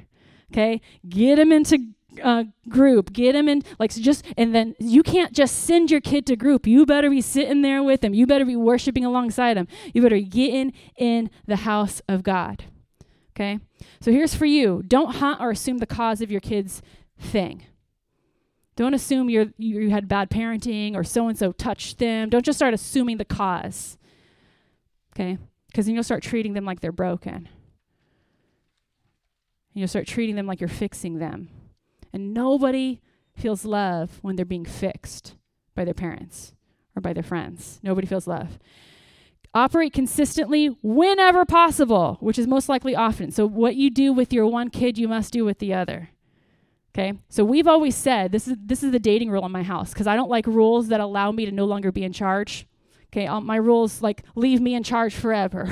Okay? 0.51 0.81
Get 1.07 1.37
them 1.37 1.51
into 1.51 1.93
uh, 2.21 2.45
group. 2.67 3.13
Get 3.13 3.33
them 3.33 3.47
in, 3.47 3.63
like, 3.79 3.91
just, 3.91 4.25
and 4.37 4.53
then 4.53 4.75
you 4.79 5.03
can't 5.03 5.33
just 5.33 5.63
send 5.63 5.91
your 5.91 6.01
kid 6.01 6.25
to 6.27 6.35
group. 6.35 6.67
You 6.67 6.85
better 6.85 7.09
be 7.09 7.21
sitting 7.21 7.61
there 7.61 7.83
with 7.83 8.01
them. 8.01 8.13
You 8.13 8.27
better 8.27 8.45
be 8.45 8.55
worshiping 8.55 9.05
alongside 9.05 9.55
them. 9.55 9.67
You 9.93 10.01
better 10.01 10.19
get 10.19 10.53
in 10.53 10.73
in 10.97 11.29
the 11.47 11.57
house 11.57 12.01
of 12.07 12.23
God. 12.23 12.65
Okay? 13.35 13.59
So 14.01 14.11
here's 14.11 14.35
for 14.35 14.45
you 14.45 14.83
don't 14.85 15.15
hunt 15.15 15.39
or 15.39 15.51
assume 15.51 15.77
the 15.77 15.85
cause 15.85 16.21
of 16.21 16.31
your 16.31 16.41
kid's 16.41 16.81
thing. 17.17 17.63
Don't 18.81 18.95
assume 18.95 19.29
you're, 19.29 19.53
you 19.59 19.91
had 19.91 20.07
bad 20.07 20.31
parenting 20.31 20.95
or 20.95 21.03
so 21.03 21.27
and 21.27 21.37
so 21.37 21.51
touched 21.51 21.99
them. 21.99 22.31
Don't 22.31 22.43
just 22.43 22.57
start 22.57 22.73
assuming 22.73 23.17
the 23.17 23.25
cause. 23.25 23.95
Okay? 25.13 25.37
Because 25.67 25.85
then 25.85 25.93
you'll 25.93 26.03
start 26.03 26.23
treating 26.23 26.53
them 26.53 26.65
like 26.65 26.79
they're 26.79 26.91
broken. 26.91 27.35
And 27.35 27.47
you'll 29.75 29.87
start 29.87 30.07
treating 30.07 30.35
them 30.35 30.47
like 30.47 30.59
you're 30.59 30.67
fixing 30.67 31.19
them. 31.19 31.49
And 32.11 32.33
nobody 32.33 33.01
feels 33.35 33.65
love 33.65 34.17
when 34.23 34.35
they're 34.35 34.45
being 34.45 34.65
fixed 34.65 35.35
by 35.75 35.85
their 35.85 35.93
parents 35.93 36.55
or 36.95 37.01
by 37.01 37.13
their 37.13 37.21
friends. 37.21 37.79
Nobody 37.83 38.07
feels 38.07 38.25
love. 38.25 38.57
Operate 39.53 39.93
consistently 39.93 40.75
whenever 40.81 41.45
possible, 41.45 42.17
which 42.19 42.39
is 42.39 42.47
most 42.47 42.67
likely 42.67 42.95
often. 42.95 43.29
So, 43.29 43.45
what 43.45 43.75
you 43.75 43.91
do 43.91 44.11
with 44.11 44.33
your 44.33 44.47
one 44.47 44.71
kid, 44.71 44.97
you 44.97 45.07
must 45.07 45.31
do 45.31 45.45
with 45.45 45.59
the 45.59 45.71
other. 45.71 46.09
Okay? 46.93 47.13
So, 47.29 47.43
we've 47.45 47.67
always 47.67 47.95
said 47.95 48.31
this 48.31 48.47
is, 48.47 48.57
this 48.63 48.83
is 48.83 48.91
the 48.91 48.99
dating 48.99 49.31
rule 49.31 49.45
in 49.45 49.51
my 49.51 49.63
house 49.63 49.93
because 49.93 50.07
I 50.07 50.15
don't 50.15 50.29
like 50.29 50.45
rules 50.45 50.89
that 50.89 50.99
allow 50.99 51.31
me 51.31 51.45
to 51.45 51.51
no 51.51 51.65
longer 51.65 51.91
be 51.91 52.03
in 52.03 52.13
charge. 52.13 52.67
Okay, 53.13 53.27
my 53.41 53.57
rules 53.57 54.01
like 54.01 54.23
leave 54.35 54.61
me 54.61 54.73
in 54.73 54.83
charge 54.83 55.13
forever. 55.13 55.67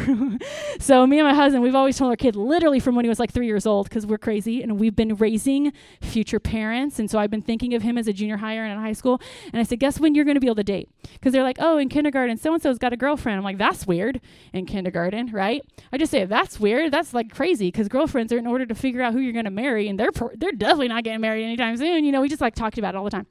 so 0.80 1.08
me 1.08 1.20
and 1.20 1.28
my 1.28 1.34
husband, 1.34 1.64
we've 1.64 1.76
always 1.76 1.98
told 1.98 2.10
our 2.10 2.18
kid 2.18 2.36
literally 2.36 2.82
from 2.82 2.96
when 2.96 3.06
he 3.06 3.10
was 3.10 3.18
like 3.18 3.32
three 3.32 3.46
years 3.46 3.66
old, 3.66 3.88
because 3.88 4.06
we're 4.06 4.18
crazy 4.18 4.62
and 4.62 4.78
we've 4.78 4.96
been 4.96 5.16
raising 5.16 5.72
future 6.02 6.42
parents. 6.42 7.00
And 7.00 7.10
so 7.10 7.18
I've 7.18 7.32
been 7.32 7.42
thinking 7.42 7.74
of 7.76 7.82
him 7.82 7.98
as 7.98 8.10
a 8.10 8.14
junior 8.14 8.36
higher 8.36 8.66
and 8.66 8.74
in 8.74 8.80
high 8.80 8.92
school. 8.92 9.22
And 9.54 9.62
I 9.62 9.64
said, 9.64 9.80
guess 9.80 10.02
when 10.02 10.16
you're 10.16 10.26
going 10.26 10.36
to 10.36 10.42
be 10.42 10.48
able 10.48 10.56
to 10.56 10.66
date? 10.66 10.90
Because 11.14 11.32
they're 11.32 11.44
like, 11.44 11.56
oh, 11.62 11.78
in 11.78 11.88
kindergarten, 11.88 12.36
so 12.36 12.54
and 12.54 12.62
so's 12.62 12.78
got 12.78 12.92
a 12.92 12.98
girlfriend. 12.98 13.38
I'm 13.38 13.44
like, 13.46 13.58
that's 13.58 13.88
weird 13.88 14.20
in 14.52 14.66
kindergarten, 14.66 15.32
right? 15.32 15.64
I 15.94 15.98
just 15.98 16.12
say 16.12 16.26
that's 16.26 16.60
weird. 16.60 16.92
That's 16.92 17.14
like 17.14 17.34
crazy 17.34 17.68
because 17.68 17.88
girlfriends 17.88 18.34
are 18.34 18.38
in 18.38 18.48
order 18.48 18.66
to 18.66 18.76
figure 18.76 19.02
out 19.02 19.14
who 19.14 19.20
you're 19.20 19.32
going 19.32 19.46
to 19.46 19.52
marry, 19.52 19.88
and 19.88 19.98
they're 19.98 20.12
pr- 20.12 20.36
they're 20.36 20.52
definitely 20.52 20.90
not 20.90 21.06
getting 21.06 21.22
married 21.22 21.46
anytime 21.46 21.78
soon. 21.78 22.04
You 22.04 22.12
know, 22.12 22.20
we 22.20 22.28
just 22.28 22.42
like 22.42 22.56
talked 22.56 22.78
about 22.78 22.96
it 22.96 22.98
all 22.98 23.06
the 23.06 23.12
time. 23.12 23.28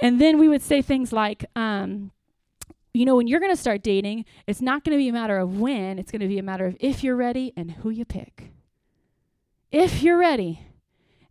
And 0.00 0.18
then 0.18 0.38
we 0.38 0.48
would 0.48 0.62
say 0.62 0.80
things 0.80 1.12
like. 1.12 1.44
Um, 1.54 2.12
you 2.98 3.04
know, 3.04 3.14
when 3.14 3.28
you're 3.28 3.38
going 3.38 3.52
to 3.52 3.60
start 3.60 3.84
dating, 3.84 4.24
it's 4.48 4.60
not 4.60 4.82
going 4.82 4.90
to 4.90 5.00
be 5.00 5.08
a 5.08 5.12
matter 5.12 5.38
of 5.38 5.60
when, 5.60 6.00
it's 6.00 6.10
going 6.10 6.20
to 6.20 6.26
be 6.26 6.38
a 6.38 6.42
matter 6.42 6.66
of 6.66 6.76
if 6.80 7.04
you're 7.04 7.14
ready 7.14 7.52
and 7.56 7.70
who 7.70 7.90
you 7.90 8.04
pick. 8.04 8.50
If 9.70 10.02
you're 10.02 10.18
ready 10.18 10.66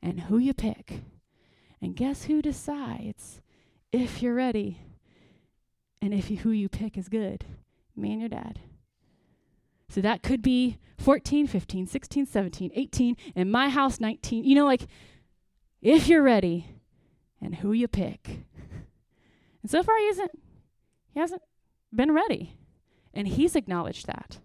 and 0.02 0.22
who 0.22 0.38
you 0.38 0.54
pick. 0.54 1.02
And 1.82 1.94
guess 1.94 2.24
who 2.24 2.42
decides 2.42 3.42
if 3.92 4.22
you're 4.22 4.34
ready 4.34 4.80
and 6.02 6.14
if 6.14 6.32
you, 6.32 6.38
who 6.38 6.52
you 6.52 6.70
pick 6.70 6.98
is 6.98 7.10
good? 7.10 7.44
Me 7.98 8.14
and 8.14 8.22
your 8.22 8.30
dad. 8.30 8.62
So 9.90 10.00
that 10.00 10.24
could 10.24 10.42
be 10.42 10.78
14, 11.00 11.48
15, 11.48 11.86
16, 11.86 12.26
17, 12.28 12.72
18, 12.74 13.18
in 13.36 13.52
my 13.52 13.68
house 13.68 14.00
19. 14.00 14.46
You 14.46 14.56
know, 14.56 14.66
like 14.66 14.88
if 15.82 16.08
you're 16.08 16.24
ready 16.24 16.68
and 17.42 17.56
who 17.56 17.74
you 17.74 17.90
pick. 17.90 18.46
And 19.64 19.72
so 19.72 19.84
far 19.84 19.98
he 19.98 20.06
isn't 20.06 20.32
he 21.18 21.20
hasn't 21.20 21.42
been 21.98 22.14
ready. 22.14 22.54
And 23.14 23.28
he's 23.28 23.56
acknowledged 23.56 24.08
that. 24.08 24.40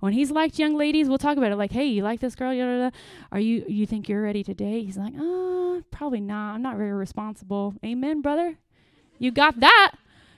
When 0.00 0.14
he's 0.14 0.30
liked 0.30 0.58
young 0.58 0.76
ladies, 0.76 1.08
we'll 1.08 1.18
talk 1.18 1.36
about 1.36 1.52
it. 1.52 1.56
Like, 1.56 1.72
hey, 1.72 1.84
you 1.84 2.02
like 2.02 2.20
this 2.20 2.34
girl? 2.34 2.90
Are 3.30 3.40
you 3.40 3.64
you 3.68 3.86
think 3.86 4.08
you're 4.08 4.22
ready 4.22 4.42
to 4.42 4.54
date? 4.54 4.86
He's 4.86 4.96
like, 4.96 5.12
uh, 5.14 5.82
probably 5.90 6.20
not. 6.20 6.54
I'm 6.54 6.62
not 6.62 6.78
very 6.78 6.92
responsible. 6.92 7.74
Amen, 7.84 8.22
brother. 8.22 8.56
You 9.18 9.30
got 9.30 9.60
that. 9.60 9.92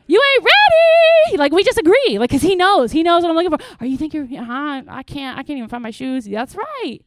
You 0.08 0.20
ain't 0.34 0.44
ready. 0.44 1.38
Like 1.38 1.52
we 1.52 1.62
just 1.62 1.78
agree. 1.78 2.18
Like, 2.18 2.30
cause 2.30 2.42
he 2.42 2.56
knows. 2.56 2.90
He 2.90 3.04
knows 3.04 3.22
what 3.22 3.30
I'm 3.30 3.36
looking 3.36 3.56
for. 3.56 3.64
Are 3.80 3.86
you 3.86 3.96
think 3.96 4.12
you're? 4.12 4.24
Uh, 4.24 4.82
I 4.88 5.04
can't. 5.04 5.38
I 5.38 5.44
can't 5.44 5.56
even 5.58 5.68
find 5.68 5.82
my 5.82 5.92
shoes. 5.92 6.24
That's 6.24 6.56
right. 6.56 6.98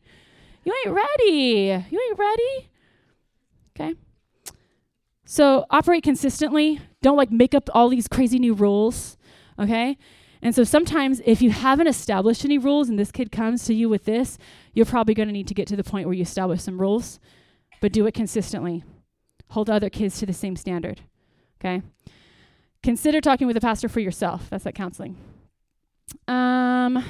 You 0.64 0.74
ain't 0.86 0.96
ready. 0.96 1.84
You 1.92 2.02
ain't 2.10 2.18
ready. 2.18 2.70
Okay. 3.76 3.96
So 5.26 5.66
operate 5.70 6.04
consistently. 6.04 6.80
Don't 7.02 7.18
like 7.18 7.32
make 7.32 7.54
up 7.54 7.70
all 7.74 7.90
these 7.90 8.08
crazy 8.08 8.40
new 8.40 8.54
rules. 8.54 9.18
Okay? 9.60 9.98
And 10.42 10.54
so 10.54 10.64
sometimes 10.64 11.22
if 11.26 11.42
you 11.42 11.50
haven't 11.50 11.88
established 11.88 12.46
any 12.46 12.58
rules 12.58 12.90
and 12.90 13.00
this 13.00 13.12
kid 13.12 13.32
comes 13.32 13.66
to 13.66 13.74
you 13.74 13.90
with 13.90 14.06
this, 14.06 14.38
you're 14.74 14.86
probably 14.86 15.14
going 15.14 15.28
to 15.28 15.34
need 15.34 15.48
to 15.48 15.54
get 15.54 15.68
to 15.70 15.76
the 15.76 15.84
point 15.84 16.08
where 16.08 16.14
you 16.14 16.22
establish 16.22 16.62
some 16.62 16.80
rules, 16.80 17.20
but 17.82 17.92
do 17.92 18.06
it 18.06 18.14
consistently. 18.14 18.84
Hold 19.50 19.70
other 19.70 19.90
kids 19.90 20.20
to 20.20 20.26
the 20.26 20.34
same 20.34 20.56
standard. 20.56 21.02
Okay? 21.60 21.82
Consider 22.84 23.22
talking 23.22 23.48
with 23.48 23.58
a 23.58 23.62
pastor 23.62 23.90
for 23.90 24.00
yourself. 24.00 24.48
That's 24.50 24.66
that 24.66 24.76
counseling. 24.76 25.18
Um, 26.28 27.04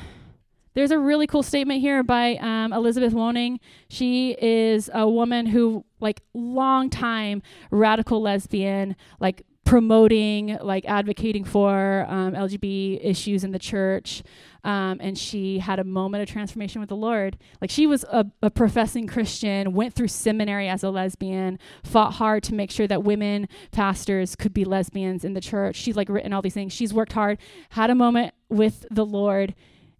there's 0.73 0.91
a 0.91 0.99
really 0.99 1.27
cool 1.27 1.43
statement 1.43 1.81
here 1.81 2.03
by 2.03 2.35
um, 2.35 2.71
Elizabeth 2.71 3.13
Woning. 3.13 3.59
She 3.89 4.37
is 4.41 4.89
a 4.93 5.09
woman 5.09 5.45
who, 5.45 5.85
like, 5.99 6.21
long 6.33 6.89
time 6.89 7.41
radical 7.71 8.21
lesbian, 8.21 8.95
like 9.19 9.45
promoting, 9.65 10.57
like 10.61 10.85
advocating 10.85 11.43
for 11.43 12.05
um, 12.07 12.33
LGBT 12.33 12.99
issues 13.03 13.43
in 13.43 13.51
the 13.51 13.59
church. 13.59 14.23
Um, 14.63 14.97
and 14.99 15.17
she 15.17 15.59
had 15.59 15.79
a 15.79 15.83
moment 15.83 16.23
of 16.23 16.29
transformation 16.29 16.81
with 16.81 16.89
the 16.89 16.95
Lord. 16.95 17.37
Like 17.61 17.69
she 17.69 17.85
was 17.85 18.03
a, 18.05 18.25
a, 18.41 18.49
professing 18.49 19.05
Christian, 19.05 19.73
went 19.73 19.93
through 19.93 20.07
seminary 20.07 20.67
as 20.69 20.83
a 20.83 20.89
lesbian, 20.89 21.59
fought 21.83 22.13
hard 22.13 22.41
to 22.43 22.55
make 22.55 22.71
sure 22.71 22.87
that 22.87 23.03
women 23.03 23.47
pastors 23.71 24.35
could 24.35 24.53
be 24.53 24.65
lesbians 24.65 25.23
in 25.23 25.33
the 25.33 25.41
church. 25.41 25.75
She's 25.75 25.95
like 25.95 26.09
written 26.09 26.33
all 26.33 26.41
these 26.41 26.53
things. 26.53 26.73
She's 26.73 26.93
worked 26.93 27.13
hard, 27.13 27.37
had 27.69 27.89
a 27.89 27.95
moment 27.95 28.33
with 28.49 28.85
the 28.89 29.05
Lord, 29.05 29.53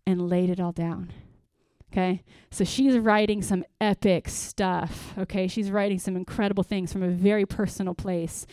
and 0.08 0.30
laid 0.30 0.50
it 0.50 0.60
all 0.60 0.72
down. 0.72 1.12
Okay. 1.96 2.24
So 2.52 2.66
she's 2.66 2.98
writing 2.98 3.42
some 3.42 3.64
epic 3.80 4.28
stuff. 4.28 5.14
Okay. 5.18 5.48
She's 5.48 5.72
writing 5.72 5.98
some 5.98 6.18
incredible 6.18 6.64
things 6.64 6.92
from 6.92 7.04
a 7.04 7.10
very 7.10 7.46
personal 7.46 7.96
place. 7.96 8.46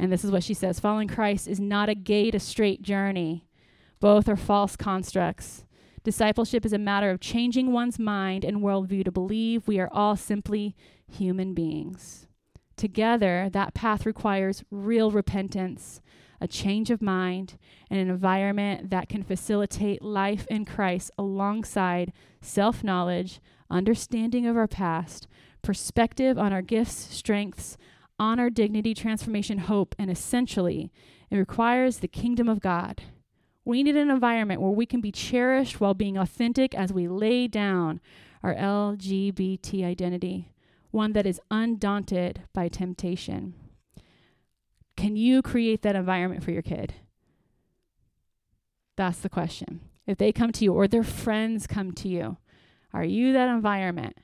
And 0.00 0.10
this 0.10 0.24
is 0.24 0.32
what 0.32 0.42
she 0.42 0.52
says 0.52 0.80
Following 0.80 1.06
Christ 1.06 1.46
is 1.46 1.60
not 1.60 1.88
a 1.88 1.94
gay 1.94 2.32
to 2.32 2.40
straight 2.40 2.82
journey, 2.82 3.46
both 4.00 4.28
are 4.28 4.36
false 4.36 4.74
constructs. 4.74 5.64
Discipleship 6.02 6.66
is 6.66 6.72
a 6.72 6.78
matter 6.78 7.10
of 7.10 7.20
changing 7.20 7.72
one's 7.72 8.00
mind 8.00 8.44
and 8.44 8.62
worldview 8.62 9.04
to 9.04 9.12
believe 9.12 9.68
we 9.68 9.78
are 9.78 9.90
all 9.92 10.16
simply 10.16 10.74
human 11.06 11.54
beings. 11.54 12.26
Together, 12.76 13.48
that 13.52 13.74
path 13.74 14.06
requires 14.06 14.64
real 14.70 15.10
repentance, 15.10 16.00
a 16.40 16.48
change 16.48 16.90
of 16.90 17.02
mind, 17.02 17.58
and 17.90 17.98
an 17.98 18.08
environment 18.08 18.90
that 18.90 19.08
can 19.08 19.22
facilitate 19.22 20.02
life 20.02 20.46
in 20.48 20.64
Christ 20.64 21.10
alongside 21.18 22.12
self 22.40 22.84
knowledge, 22.84 23.40
understanding 23.70 24.46
of 24.46 24.56
our 24.56 24.68
past, 24.68 25.26
perspective 25.62 26.38
on 26.38 26.52
our 26.52 26.62
gifts, 26.62 27.14
strengths, 27.14 27.76
honor, 28.18 28.50
dignity, 28.50 28.94
transformation, 28.94 29.58
hope, 29.58 29.94
and 29.98 30.10
essentially, 30.10 30.90
it 31.30 31.36
requires 31.36 31.98
the 31.98 32.08
kingdom 32.08 32.48
of 32.48 32.60
God. 32.60 33.02
We 33.64 33.82
need 33.82 33.96
an 33.96 34.10
environment 34.10 34.60
where 34.60 34.70
we 34.70 34.86
can 34.86 35.00
be 35.00 35.12
cherished 35.12 35.80
while 35.80 35.94
being 35.94 36.16
authentic 36.16 36.74
as 36.74 36.92
we 36.92 37.06
lay 37.06 37.48
down 37.48 38.00
our 38.42 38.54
LGBT 38.54 39.84
identity, 39.84 40.50
one 40.90 41.12
that 41.12 41.26
is 41.26 41.40
undaunted 41.50 42.42
by 42.54 42.68
temptation. 42.68 43.54
Can 44.98 45.14
you 45.14 45.42
create 45.42 45.82
that 45.82 45.94
environment 45.94 46.42
for 46.42 46.50
your 46.50 46.60
kid? 46.60 46.92
That's 48.96 49.20
the 49.20 49.28
question. 49.28 49.80
If 50.08 50.18
they 50.18 50.32
come 50.32 50.50
to 50.50 50.64
you 50.64 50.72
or 50.72 50.88
their 50.88 51.04
friends 51.04 51.68
come 51.68 51.92
to 51.92 52.08
you, 52.08 52.36
are 52.92 53.04
you 53.04 53.32
that 53.32 53.48
environment 53.48 54.16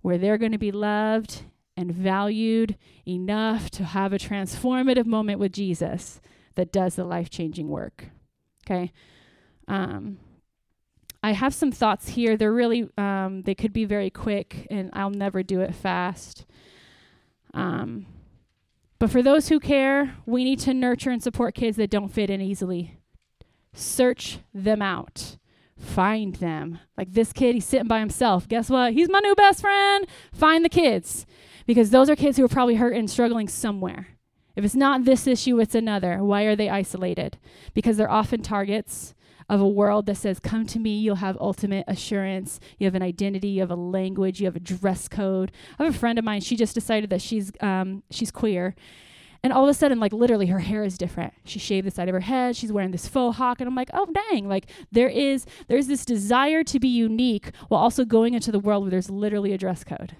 where 0.00 0.16
they're 0.16 0.38
going 0.38 0.52
to 0.52 0.58
be 0.58 0.72
loved 0.72 1.42
and 1.76 1.92
valued 1.92 2.78
enough 3.06 3.68
to 3.72 3.84
have 3.84 4.14
a 4.14 4.18
transformative 4.18 5.04
moment 5.04 5.38
with 5.38 5.52
Jesus 5.52 6.18
that 6.54 6.72
does 6.72 6.96
the 6.96 7.04
life 7.04 7.28
changing 7.28 7.68
work? 7.68 8.06
Okay. 8.64 8.90
Um, 9.68 10.16
I 11.22 11.32
have 11.32 11.52
some 11.52 11.72
thoughts 11.72 12.08
here. 12.08 12.38
They're 12.38 12.54
really, 12.54 12.88
um, 12.96 13.42
they 13.42 13.54
could 13.54 13.74
be 13.74 13.84
very 13.84 14.08
quick, 14.08 14.66
and 14.70 14.88
I'll 14.94 15.10
never 15.10 15.42
do 15.42 15.60
it 15.60 15.74
fast. 15.74 16.46
Um, 17.52 18.06
but 19.02 19.10
for 19.10 19.20
those 19.20 19.48
who 19.48 19.58
care, 19.58 20.14
we 20.26 20.44
need 20.44 20.60
to 20.60 20.72
nurture 20.72 21.10
and 21.10 21.20
support 21.20 21.56
kids 21.56 21.76
that 21.76 21.90
don't 21.90 22.06
fit 22.06 22.30
in 22.30 22.40
easily. 22.40 23.00
Search 23.72 24.38
them 24.54 24.80
out. 24.80 25.38
Find 25.76 26.36
them. 26.36 26.78
Like 26.96 27.12
this 27.12 27.32
kid, 27.32 27.56
he's 27.56 27.66
sitting 27.66 27.88
by 27.88 27.98
himself. 27.98 28.46
Guess 28.46 28.70
what? 28.70 28.92
He's 28.92 29.10
my 29.10 29.18
new 29.18 29.34
best 29.34 29.60
friend. 29.60 30.06
Find 30.32 30.64
the 30.64 30.68
kids. 30.68 31.26
Because 31.66 31.90
those 31.90 32.08
are 32.08 32.14
kids 32.14 32.36
who 32.36 32.44
are 32.44 32.48
probably 32.48 32.76
hurt 32.76 32.94
and 32.94 33.10
struggling 33.10 33.48
somewhere. 33.48 34.06
If 34.54 34.64
it's 34.64 34.76
not 34.76 35.04
this 35.04 35.26
issue, 35.26 35.58
it's 35.58 35.74
another. 35.74 36.22
Why 36.22 36.42
are 36.44 36.54
they 36.54 36.70
isolated? 36.70 37.38
Because 37.74 37.96
they're 37.96 38.08
often 38.08 38.40
targets 38.40 39.14
of 39.48 39.60
a 39.60 39.68
world 39.68 40.06
that 40.06 40.16
says, 40.16 40.40
Come 40.40 40.66
to 40.66 40.78
me, 40.78 40.98
you'll 40.98 41.16
have 41.16 41.36
ultimate 41.40 41.84
assurance. 41.88 42.60
You 42.78 42.86
have 42.86 42.94
an 42.94 43.02
identity, 43.02 43.48
you 43.48 43.60
have 43.60 43.70
a 43.70 43.76
language, 43.76 44.40
you 44.40 44.46
have 44.46 44.56
a 44.56 44.60
dress 44.60 45.08
code. 45.08 45.52
I 45.78 45.84
have 45.84 45.94
a 45.94 45.98
friend 45.98 46.18
of 46.18 46.24
mine, 46.24 46.40
she 46.40 46.56
just 46.56 46.74
decided 46.74 47.10
that 47.10 47.22
she's 47.22 47.52
um, 47.60 48.02
she's 48.10 48.30
queer. 48.30 48.74
And 49.44 49.52
all 49.52 49.64
of 49.64 49.70
a 49.70 49.74
sudden, 49.74 49.98
like 49.98 50.12
literally, 50.12 50.46
her 50.46 50.60
hair 50.60 50.84
is 50.84 50.96
different. 50.96 51.34
She 51.44 51.58
shaved 51.58 51.86
the 51.86 51.90
side 51.90 52.08
of 52.08 52.12
her 52.12 52.20
head. 52.20 52.54
She's 52.54 52.70
wearing 52.70 52.92
this 52.92 53.08
faux 53.08 53.38
hawk, 53.38 53.60
and 53.60 53.66
I'm 53.66 53.74
like, 53.74 53.90
oh 53.92 54.06
dang! 54.30 54.48
Like 54.48 54.70
there 54.92 55.08
is 55.08 55.46
there's 55.66 55.88
this 55.88 56.04
desire 56.04 56.62
to 56.64 56.78
be 56.78 56.88
unique 56.88 57.50
while 57.68 57.80
also 57.80 58.04
going 58.04 58.34
into 58.34 58.52
the 58.52 58.60
world 58.60 58.84
where 58.84 58.90
there's 58.90 59.10
literally 59.10 59.52
a 59.52 59.58
dress 59.58 59.82
code. 59.82 60.14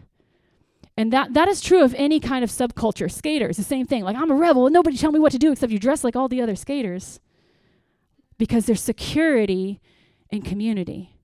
And 0.96 1.12
that 1.12 1.34
that 1.34 1.48
is 1.48 1.60
true 1.60 1.84
of 1.84 1.94
any 1.94 2.18
kind 2.18 2.42
of 2.42 2.50
subculture. 2.50 3.10
Skaters, 3.10 3.56
the 3.56 3.62
same 3.62 3.86
thing. 3.86 4.02
Like 4.02 4.16
I'm 4.16 4.30
a 4.30 4.34
rebel, 4.34 4.68
nobody 4.70 4.96
tell 4.96 5.12
me 5.12 5.20
what 5.20 5.32
to 5.32 5.38
do 5.38 5.52
except 5.52 5.72
you 5.72 5.78
dress 5.78 6.02
like 6.02 6.16
all 6.16 6.28
the 6.28 6.42
other 6.42 6.56
skaters 6.56 7.20
because 8.42 8.66
there's 8.66 8.82
security 8.82 9.80
in 10.28 10.42
community. 10.42 11.16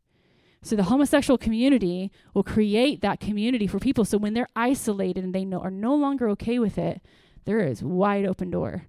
So 0.62 0.76
the 0.76 0.84
homosexual 0.84 1.36
community 1.36 2.12
will 2.32 2.44
create 2.44 3.00
that 3.00 3.18
community 3.18 3.66
for 3.66 3.80
people. 3.80 4.04
So 4.04 4.18
when 4.18 4.34
they're 4.34 4.46
isolated 4.54 5.24
and 5.24 5.34
they 5.34 5.44
are 5.52 5.68
no 5.72 5.96
longer 5.96 6.28
okay 6.28 6.60
with 6.60 6.78
it, 6.78 7.02
there 7.44 7.58
is 7.58 7.82
wide 7.82 8.24
open 8.24 8.52
door 8.52 8.86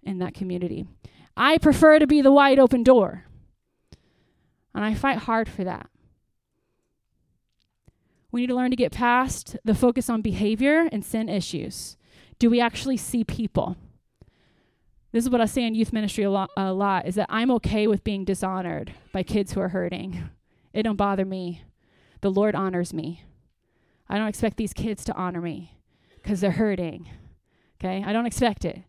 in 0.00 0.20
that 0.20 0.32
community. 0.32 0.86
I 1.36 1.58
prefer 1.58 1.98
to 1.98 2.06
be 2.06 2.22
the 2.22 2.30
wide 2.30 2.60
open 2.60 2.84
door. 2.84 3.24
And 4.76 4.84
I 4.84 4.94
fight 4.94 5.18
hard 5.18 5.48
for 5.48 5.64
that. 5.64 5.90
We 8.30 8.42
need 8.42 8.46
to 8.46 8.54
learn 8.54 8.70
to 8.70 8.76
get 8.76 8.92
past 8.92 9.56
the 9.64 9.74
focus 9.74 10.08
on 10.08 10.22
behavior 10.22 10.88
and 10.92 11.04
sin 11.04 11.28
issues. 11.28 11.96
Do 12.38 12.48
we 12.48 12.60
actually 12.60 12.96
see 12.96 13.24
people? 13.24 13.76
This 15.12 15.24
is 15.24 15.30
what 15.30 15.42
I 15.42 15.46
say 15.46 15.64
in 15.64 15.74
youth 15.74 15.92
ministry 15.92 16.24
a 16.24 16.30
lot, 16.30 16.50
a 16.56 16.72
lot 16.72 17.06
is 17.06 17.16
that 17.16 17.26
I'm 17.28 17.50
okay 17.52 17.86
with 17.86 18.02
being 18.02 18.24
dishonored 18.24 18.94
by 19.12 19.22
kids 19.22 19.52
who 19.52 19.60
are 19.60 19.68
hurting. 19.68 20.30
It 20.72 20.84
don't 20.84 20.96
bother 20.96 21.26
me. 21.26 21.62
The 22.22 22.30
Lord 22.30 22.54
honors 22.54 22.94
me. 22.94 23.22
I 24.08 24.16
don't 24.16 24.28
expect 24.28 24.56
these 24.56 24.72
kids 24.72 25.04
to 25.04 25.14
honor 25.14 25.42
me 25.42 25.76
because 26.16 26.40
they're 26.40 26.52
hurting. 26.52 27.10
Okay? 27.78 28.02
I 28.06 28.12
don't 28.12 28.26
expect 28.26 28.64
it. 28.64 28.82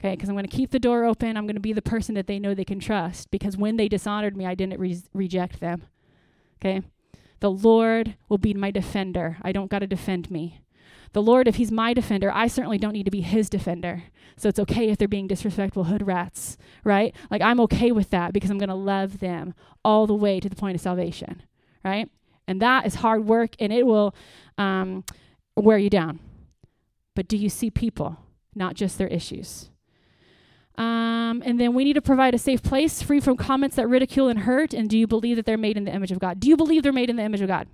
Okay? 0.00 0.16
Because 0.16 0.28
I'm 0.28 0.34
going 0.34 0.46
to 0.46 0.56
keep 0.56 0.70
the 0.70 0.80
door 0.80 1.04
open. 1.04 1.36
I'm 1.36 1.46
going 1.46 1.54
to 1.54 1.60
be 1.60 1.72
the 1.72 1.82
person 1.82 2.16
that 2.16 2.26
they 2.26 2.40
know 2.40 2.52
they 2.52 2.64
can 2.64 2.80
trust 2.80 3.30
because 3.30 3.56
when 3.56 3.76
they 3.76 3.88
dishonored 3.88 4.36
me, 4.36 4.46
I 4.46 4.56
didn't 4.56 4.80
re- 4.80 5.02
reject 5.14 5.60
them. 5.60 5.84
Okay? 6.60 6.82
The 7.38 7.50
Lord 7.50 8.16
will 8.28 8.38
be 8.38 8.54
my 8.54 8.70
defender. 8.70 9.36
I 9.42 9.52
don't 9.52 9.70
got 9.70 9.80
to 9.80 9.86
defend 9.86 10.30
me. 10.30 10.60
The 11.12 11.22
Lord, 11.22 11.48
if 11.48 11.56
He's 11.56 11.72
my 11.72 11.92
defender, 11.92 12.30
I 12.32 12.46
certainly 12.46 12.78
don't 12.78 12.92
need 12.92 13.04
to 13.04 13.10
be 13.10 13.20
His 13.20 13.48
defender. 13.48 14.04
So 14.36 14.48
it's 14.48 14.58
okay 14.60 14.88
if 14.88 14.98
they're 14.98 15.08
being 15.08 15.26
disrespectful 15.26 15.84
hood 15.84 16.06
rats, 16.06 16.56
right? 16.84 17.14
Like 17.30 17.42
I'm 17.42 17.60
okay 17.60 17.92
with 17.92 18.10
that 18.10 18.32
because 18.32 18.50
I'm 18.50 18.58
going 18.58 18.68
to 18.68 18.74
love 18.74 19.18
them 19.18 19.54
all 19.84 20.06
the 20.06 20.14
way 20.14 20.40
to 20.40 20.48
the 20.48 20.56
point 20.56 20.76
of 20.76 20.80
salvation, 20.80 21.42
right? 21.84 22.08
And 22.46 22.60
that 22.62 22.86
is 22.86 22.96
hard 22.96 23.26
work 23.26 23.54
and 23.58 23.72
it 23.72 23.86
will 23.86 24.14
um, 24.58 25.04
wear 25.56 25.78
you 25.78 25.90
down. 25.90 26.20
But 27.14 27.28
do 27.28 27.36
you 27.36 27.48
see 27.48 27.70
people, 27.70 28.16
not 28.54 28.74
just 28.74 28.98
their 28.98 29.08
issues? 29.08 29.70
Um, 30.78 31.42
and 31.44 31.60
then 31.60 31.74
we 31.74 31.84
need 31.84 31.92
to 31.94 32.00
provide 32.02 32.34
a 32.34 32.38
safe 32.38 32.62
place 32.62 33.02
free 33.02 33.20
from 33.20 33.36
comments 33.36 33.76
that 33.76 33.86
ridicule 33.86 34.28
and 34.28 34.40
hurt. 34.40 34.72
And 34.72 34.88
do 34.88 34.96
you 34.96 35.06
believe 35.06 35.36
that 35.36 35.44
they're 35.44 35.58
made 35.58 35.76
in 35.76 35.84
the 35.84 35.94
image 35.94 36.12
of 36.12 36.18
God? 36.18 36.40
Do 36.40 36.48
you 36.48 36.56
believe 36.56 36.82
they're 36.82 36.92
made 36.92 37.10
in 37.10 37.16
the 37.16 37.22
image 37.22 37.42
of 37.42 37.48
God? 37.48 37.68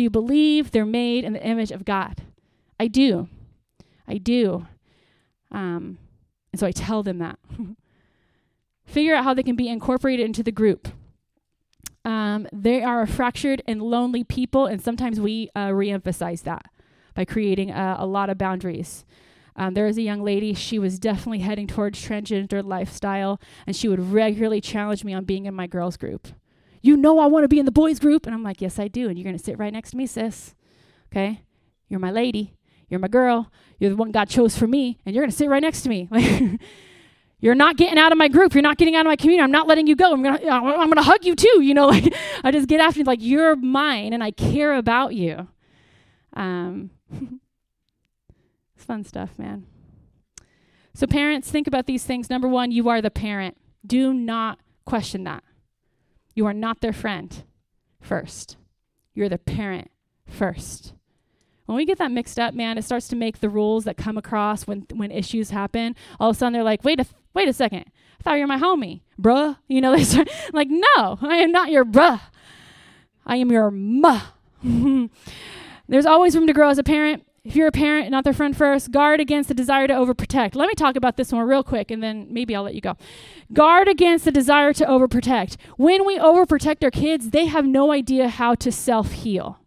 Do 0.00 0.04
you 0.04 0.08
believe 0.08 0.70
they're 0.70 0.86
made 0.86 1.24
in 1.24 1.34
the 1.34 1.46
image 1.46 1.70
of 1.70 1.84
God? 1.84 2.22
I 2.80 2.86
do. 2.86 3.28
I 4.08 4.16
do. 4.16 4.66
Um, 5.50 5.98
and 6.54 6.58
so 6.58 6.66
I 6.66 6.70
tell 6.70 7.02
them 7.02 7.18
that. 7.18 7.38
Figure 8.86 9.14
out 9.14 9.24
how 9.24 9.34
they 9.34 9.42
can 9.42 9.56
be 9.56 9.68
incorporated 9.68 10.24
into 10.24 10.42
the 10.42 10.52
group. 10.52 10.88
Um, 12.02 12.48
they 12.50 12.82
are 12.82 13.02
a 13.02 13.06
fractured 13.06 13.60
and 13.68 13.82
lonely 13.82 14.24
people, 14.24 14.64
and 14.64 14.80
sometimes 14.80 15.20
we 15.20 15.50
uh, 15.54 15.68
reemphasize 15.68 16.44
that 16.44 16.64
by 17.14 17.26
creating 17.26 17.70
a, 17.70 17.96
a 17.98 18.06
lot 18.06 18.30
of 18.30 18.38
boundaries. 18.38 19.04
Um, 19.54 19.74
there 19.74 19.84
was 19.84 19.98
a 19.98 20.02
young 20.02 20.22
lady, 20.22 20.54
she 20.54 20.78
was 20.78 20.98
definitely 20.98 21.40
heading 21.40 21.66
towards 21.66 22.02
transgender 22.02 22.64
lifestyle, 22.64 23.38
and 23.66 23.76
she 23.76 23.86
would 23.86 24.00
regularly 24.00 24.62
challenge 24.62 25.04
me 25.04 25.12
on 25.12 25.26
being 25.26 25.44
in 25.44 25.52
my 25.52 25.66
girls' 25.66 25.98
group. 25.98 26.28
You 26.82 26.96
know, 26.96 27.18
I 27.18 27.26
want 27.26 27.44
to 27.44 27.48
be 27.48 27.58
in 27.58 27.66
the 27.66 27.72
boys' 27.72 27.98
group. 27.98 28.26
And 28.26 28.34
I'm 28.34 28.42
like, 28.42 28.60
Yes, 28.60 28.78
I 28.78 28.88
do. 28.88 29.08
And 29.08 29.18
you're 29.18 29.24
going 29.24 29.36
to 29.36 29.42
sit 29.42 29.58
right 29.58 29.72
next 29.72 29.90
to 29.90 29.96
me, 29.96 30.06
sis. 30.06 30.54
Okay? 31.12 31.42
You're 31.88 32.00
my 32.00 32.10
lady. 32.10 32.54
You're 32.88 33.00
my 33.00 33.08
girl. 33.08 33.50
You're 33.78 33.90
the 33.90 33.96
one 33.96 34.10
God 34.10 34.28
chose 34.28 34.56
for 34.56 34.66
me, 34.66 34.98
and 35.06 35.14
you're 35.14 35.22
going 35.22 35.30
to 35.30 35.36
sit 35.36 35.48
right 35.48 35.62
next 35.62 35.82
to 35.82 35.88
me. 35.88 36.08
You're 37.42 37.54
not 37.54 37.76
getting 37.76 37.98
out 37.98 38.12
of 38.12 38.18
my 38.18 38.28
group. 38.28 38.54
You're 38.54 38.62
not 38.62 38.76
getting 38.76 38.94
out 38.94 39.00
of 39.00 39.06
my 39.06 39.16
community. 39.16 39.42
I'm 39.42 39.50
not 39.50 39.66
letting 39.66 39.86
you 39.86 39.96
go. 39.96 40.12
I'm 40.12 40.22
gonna, 40.22 40.46
I'm 40.46 40.90
gonna 40.90 41.02
hug 41.02 41.24
you 41.24 41.34
too. 41.34 41.62
You 41.62 41.72
know, 41.72 41.86
like 41.88 42.14
I 42.44 42.50
just 42.50 42.68
get 42.68 42.80
after 42.80 42.98
you. 43.00 43.04
Like 43.04 43.22
you're 43.22 43.56
mine, 43.56 44.12
and 44.12 44.22
I 44.22 44.30
care 44.30 44.74
about 44.74 45.14
you. 45.14 45.48
Um, 46.34 46.90
it's 48.76 48.84
fun 48.84 49.04
stuff, 49.04 49.38
man. 49.38 49.66
So 50.92 51.06
parents, 51.06 51.50
think 51.50 51.66
about 51.66 51.86
these 51.86 52.04
things. 52.04 52.28
Number 52.28 52.48
one, 52.48 52.72
you 52.72 52.88
are 52.90 53.00
the 53.00 53.10
parent. 53.10 53.56
Do 53.86 54.12
not 54.12 54.58
question 54.84 55.24
that. 55.24 55.42
You 56.34 56.46
are 56.46 56.54
not 56.54 56.80
their 56.80 56.92
friend. 56.92 57.44
First, 58.00 58.56
you're 59.14 59.28
their 59.28 59.38
parent. 59.38 59.90
First. 60.26 60.94
When 61.66 61.76
we 61.76 61.84
get 61.86 61.98
that 61.98 62.10
mixed 62.10 62.38
up, 62.38 62.52
man, 62.52 62.78
it 62.78 62.84
starts 62.84 63.06
to 63.08 63.16
make 63.16 63.38
the 63.38 63.48
rules 63.48 63.84
that 63.84 63.96
come 63.96 64.18
across 64.18 64.66
when 64.66 64.86
when 64.92 65.12
issues 65.12 65.50
happen. 65.50 65.94
All 66.18 66.30
of 66.30 66.36
a 66.36 66.38
sudden, 66.38 66.52
they're 66.52 66.64
like, 66.64 66.84
"Wait 66.84 66.98
a 66.98 67.06
wait 67.32 67.48
a 67.48 67.52
second, 67.52 67.84
I 68.18 68.22
thought 68.22 68.34
you 68.34 68.40
were 68.40 68.48
my 68.48 68.58
homie, 68.58 69.02
bruh." 69.20 69.56
You 69.68 69.80
know, 69.80 69.92
they 69.96 70.02
start 70.02 70.28
like, 70.52 70.68
"No, 70.68 71.18
I 71.22 71.36
am 71.36 71.52
not 71.52 71.70
your 71.70 71.84
bruh. 71.84 72.20
I 73.24 73.36
am 73.36 73.52
your 73.52 73.70
ma." 73.70 74.20
There's 75.88 76.06
always 76.06 76.34
room 76.34 76.48
to 76.48 76.52
grow 76.52 76.70
as 76.70 76.78
a 76.78 76.82
parent. 76.82 77.24
If 77.42 77.56
you're 77.56 77.68
a 77.68 77.72
parent, 77.72 78.10
not 78.10 78.24
their 78.24 78.34
friend 78.34 78.54
first, 78.54 78.90
guard 78.90 79.18
against 79.18 79.48
the 79.48 79.54
desire 79.54 79.86
to 79.86 79.94
overprotect. 79.94 80.54
Let 80.54 80.68
me 80.68 80.74
talk 80.74 80.94
about 80.94 81.16
this 81.16 81.32
one 81.32 81.46
real 81.46 81.62
quick 81.62 81.90
and 81.90 82.02
then 82.02 82.26
maybe 82.30 82.54
I'll 82.54 82.62
let 82.62 82.74
you 82.74 82.82
go. 82.82 82.96
Guard 83.52 83.88
against 83.88 84.26
the 84.26 84.30
desire 84.30 84.74
to 84.74 84.84
overprotect. 84.84 85.56
When 85.78 86.04
we 86.04 86.18
overprotect 86.18 86.84
our 86.84 86.90
kids, 86.90 87.30
they 87.30 87.46
have 87.46 87.64
no 87.64 87.92
idea 87.92 88.28
how 88.28 88.54
to 88.56 88.70
self 88.70 89.12
heal. 89.12 89.58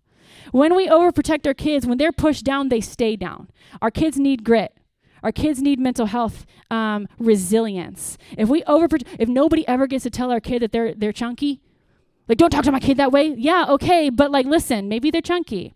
When 0.51 0.75
we 0.75 0.87
overprotect 0.87 1.47
our 1.47 1.55
kids, 1.55 1.87
when 1.87 1.97
they're 1.97 2.11
pushed 2.11 2.45
down, 2.45 2.69
they 2.69 2.79
stay 2.79 3.15
down. 3.15 3.49
Our 3.81 3.89
kids 3.89 4.19
need 4.19 4.43
grit. 4.43 4.77
Our 5.23 5.31
kids 5.31 5.59
need 5.59 5.79
mental 5.79 6.05
health 6.05 6.45
um, 6.69 7.07
resilience. 7.17 8.19
If 8.37 8.49
we 8.49 8.61
overprotect, 8.63 9.15
if 9.17 9.27
nobody 9.27 9.67
ever 9.67 9.87
gets 9.87 10.03
to 10.03 10.11
tell 10.11 10.31
our 10.31 10.39
kid 10.39 10.61
that 10.61 10.71
they're 10.71 10.93
they're 10.93 11.11
chunky, 11.11 11.59
like 12.27 12.37
don't 12.37 12.51
talk 12.51 12.65
to 12.65 12.71
my 12.71 12.79
kid 12.79 12.97
that 12.97 13.11
way. 13.11 13.33
Yeah, 13.35 13.65
okay, 13.69 14.11
but 14.11 14.29
like 14.29 14.45
listen, 14.45 14.87
maybe 14.89 15.09
they're 15.09 15.21
chunky. 15.21 15.73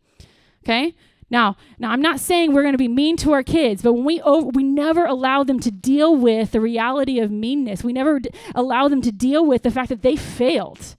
Okay. 0.64 0.94
Now, 1.30 1.58
now 1.78 1.92
I'm 1.92 2.02
not 2.02 2.20
saying 2.20 2.54
we're 2.54 2.62
going 2.62 2.74
to 2.74 2.78
be 2.78 2.88
mean 2.88 3.18
to 3.18 3.34
our 3.34 3.44
kids, 3.44 3.82
but 3.82 3.94
when 3.94 4.06
we 4.06 4.22
over, 4.22 4.48
we 4.48 4.64
never 4.64 5.06
allow 5.06 5.44
them 5.44 5.60
to 5.60 5.72
deal 5.72 6.16
with 6.16 6.52
the 6.52 6.62
reality 6.62 7.20
of 7.20 7.32
meanness. 7.32 7.84
We 7.84 7.94
never 7.94 8.20
d- 8.20 8.30
allow 8.56 8.88
them 8.88 9.02
to 9.02 9.12
deal 9.12 9.46
with 9.46 9.64
the 9.64 9.72
fact 9.72 9.90
that 9.90 10.04
they 10.04 10.16
failed. 10.16 10.96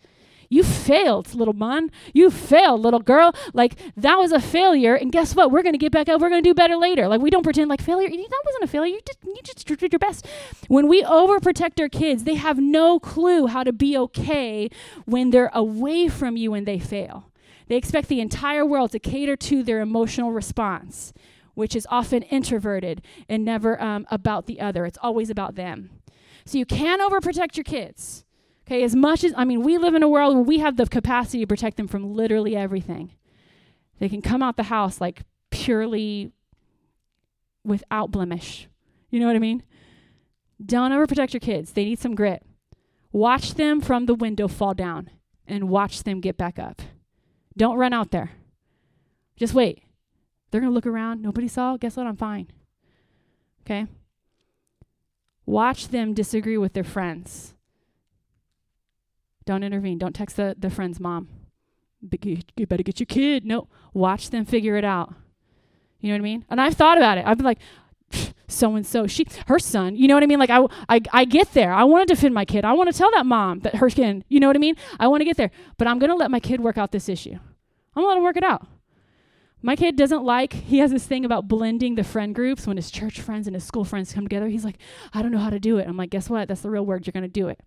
You 0.50 0.62
failed, 0.62 1.34
little 1.34 1.54
man. 1.54 1.90
You 2.14 2.30
failed, 2.30 2.80
little 2.80 3.00
girl. 3.00 3.34
Like 3.52 3.78
that 3.96 4.18
was 4.18 4.32
a 4.32 4.40
failure, 4.40 4.94
and 4.94 5.12
guess 5.12 5.34
what? 5.34 5.50
We're 5.50 5.62
gonna 5.62 5.76
get 5.76 5.92
back 5.92 6.08
up. 6.08 6.20
We're 6.20 6.30
gonna 6.30 6.40
do 6.40 6.54
better 6.54 6.76
later. 6.76 7.06
Like 7.06 7.20
we 7.20 7.28
don't 7.28 7.42
pretend 7.42 7.68
like 7.68 7.82
failure. 7.82 8.08
That 8.08 8.42
wasn't 8.46 8.64
a 8.64 8.66
failure. 8.66 8.94
You 8.94 9.00
just 9.06 9.18
you 9.24 9.36
just 9.44 9.66
did 9.66 9.92
your 9.92 9.98
best. 9.98 10.26
When 10.68 10.88
we 10.88 11.02
overprotect 11.02 11.78
our 11.80 11.90
kids, 11.90 12.24
they 12.24 12.36
have 12.36 12.58
no 12.58 12.98
clue 12.98 13.46
how 13.46 13.62
to 13.62 13.72
be 13.72 13.96
okay 13.98 14.70
when 15.04 15.30
they're 15.30 15.50
away 15.52 16.08
from 16.08 16.38
you 16.38 16.54
and 16.54 16.66
they 16.66 16.78
fail. 16.78 17.27
They 17.68 17.76
expect 17.76 18.08
the 18.08 18.20
entire 18.20 18.64
world 18.64 18.92
to 18.92 18.98
cater 18.98 19.36
to 19.36 19.62
their 19.62 19.80
emotional 19.80 20.32
response, 20.32 21.12
which 21.54 21.76
is 21.76 21.86
often 21.90 22.22
introverted 22.22 23.02
and 23.28 23.44
never 23.44 23.80
um, 23.80 24.06
about 24.10 24.46
the 24.46 24.60
other. 24.60 24.86
It's 24.86 24.98
always 25.02 25.30
about 25.30 25.54
them. 25.54 25.90
So 26.44 26.58
you 26.58 26.66
can 26.66 27.00
overprotect 27.00 27.56
your 27.56 27.64
kids. 27.64 28.24
Okay, 28.66 28.82
as 28.82 28.94
much 28.94 29.24
as, 29.24 29.32
I 29.36 29.44
mean, 29.44 29.62
we 29.62 29.78
live 29.78 29.94
in 29.94 30.02
a 30.02 30.08
world 30.08 30.34
where 30.34 30.42
we 30.42 30.58
have 30.58 30.76
the 30.76 30.86
capacity 30.86 31.40
to 31.40 31.46
protect 31.46 31.76
them 31.78 31.88
from 31.88 32.14
literally 32.14 32.54
everything. 32.54 33.14
They 33.98 34.08
can 34.08 34.22
come 34.22 34.42
out 34.42 34.56
the 34.56 34.64
house 34.64 35.00
like 35.00 35.22
purely 35.50 36.32
without 37.64 38.10
blemish. 38.10 38.68
You 39.10 39.20
know 39.20 39.26
what 39.26 39.36
I 39.36 39.40
mean? 39.40 39.62
Don't 40.64 40.92
overprotect 40.92 41.32
your 41.32 41.40
kids. 41.40 41.72
They 41.72 41.84
need 41.84 41.98
some 41.98 42.14
grit. 42.14 42.42
Watch 43.10 43.54
them 43.54 43.80
from 43.80 44.06
the 44.06 44.14
window 44.14 44.48
fall 44.48 44.74
down 44.74 45.10
and 45.46 45.68
watch 45.68 46.02
them 46.02 46.20
get 46.20 46.36
back 46.36 46.58
up. 46.58 46.82
Don't 47.58 47.76
run 47.76 47.92
out 47.92 48.12
there. 48.12 48.30
Just 49.36 49.52
wait. 49.52 49.82
They're 50.50 50.60
going 50.60 50.70
to 50.70 50.74
look 50.74 50.86
around. 50.86 51.20
Nobody 51.20 51.48
saw. 51.48 51.76
Guess 51.76 51.96
what? 51.96 52.06
I'm 52.06 52.16
fine. 52.16 52.48
Okay? 53.62 53.86
Watch 55.44 55.88
them 55.88 56.14
disagree 56.14 56.56
with 56.56 56.72
their 56.72 56.84
friends. 56.84 57.54
Don't 59.44 59.62
intervene. 59.62 59.98
Don't 59.98 60.14
text 60.14 60.36
the, 60.36 60.54
the 60.58 60.70
friend's 60.70 61.00
mom. 61.00 61.28
You 62.24 62.66
better 62.66 62.82
get 62.82 63.00
your 63.00 63.06
kid. 63.06 63.44
No, 63.44 63.66
watch 63.92 64.30
them 64.30 64.44
figure 64.44 64.76
it 64.76 64.84
out. 64.84 65.14
You 66.00 66.10
know 66.10 66.14
what 66.14 66.20
I 66.20 66.22
mean? 66.22 66.44
And 66.48 66.60
I've 66.60 66.74
thought 66.74 66.96
about 66.96 67.18
it. 67.18 67.26
I've 67.26 67.38
been 67.38 67.46
like, 67.46 67.58
so 68.48 68.74
and 68.74 68.86
so, 68.86 69.06
she, 69.06 69.26
her 69.46 69.58
son. 69.58 69.96
You 69.96 70.08
know 70.08 70.14
what 70.14 70.22
I 70.22 70.26
mean? 70.26 70.38
Like 70.38 70.50
I, 70.50 70.64
I, 70.88 71.00
I 71.12 71.24
get 71.24 71.52
there. 71.52 71.72
I 71.72 71.84
want 71.84 72.08
to 72.08 72.14
defend 72.14 72.34
my 72.34 72.44
kid. 72.44 72.64
I 72.64 72.72
want 72.72 72.90
to 72.90 72.96
tell 72.96 73.10
that 73.12 73.26
mom 73.26 73.60
that 73.60 73.76
her 73.76 73.90
skin. 73.90 74.24
You 74.28 74.40
know 74.40 74.46
what 74.46 74.56
I 74.56 74.60
mean? 74.60 74.76
I 74.98 75.08
want 75.08 75.20
to 75.20 75.24
get 75.24 75.36
there, 75.36 75.50
but 75.76 75.86
I'm 75.86 75.98
gonna 75.98 76.16
let 76.16 76.30
my 76.30 76.40
kid 76.40 76.60
work 76.60 76.78
out 76.78 76.92
this 76.92 77.08
issue. 77.08 77.34
I'm 77.34 78.02
gonna 78.02 78.08
let 78.08 78.16
him 78.18 78.24
work 78.24 78.36
it 78.36 78.44
out. 78.44 78.66
My 79.60 79.74
kid 79.74 79.96
doesn't 79.96 80.22
like, 80.22 80.52
he 80.52 80.78
has 80.78 80.92
this 80.92 81.04
thing 81.04 81.24
about 81.24 81.48
blending 81.48 81.96
the 81.96 82.04
friend 82.04 82.32
groups 82.32 82.64
when 82.64 82.76
his 82.76 82.92
church 82.92 83.20
friends 83.20 83.48
and 83.48 83.56
his 83.56 83.64
school 83.64 83.84
friends 83.84 84.12
come 84.12 84.24
together. 84.24 84.46
He's 84.46 84.64
like, 84.64 84.78
I 85.12 85.20
don't 85.20 85.32
know 85.32 85.38
how 85.38 85.50
to 85.50 85.58
do 85.58 85.78
it. 85.78 85.88
I'm 85.88 85.96
like, 85.96 86.10
guess 86.10 86.30
what? 86.30 86.46
That's 86.46 86.60
the 86.60 86.70
real 86.70 86.86
word. 86.86 87.04
You're 87.04 87.12
to 87.24 87.28
do 87.28 87.48
it 87.48 87.60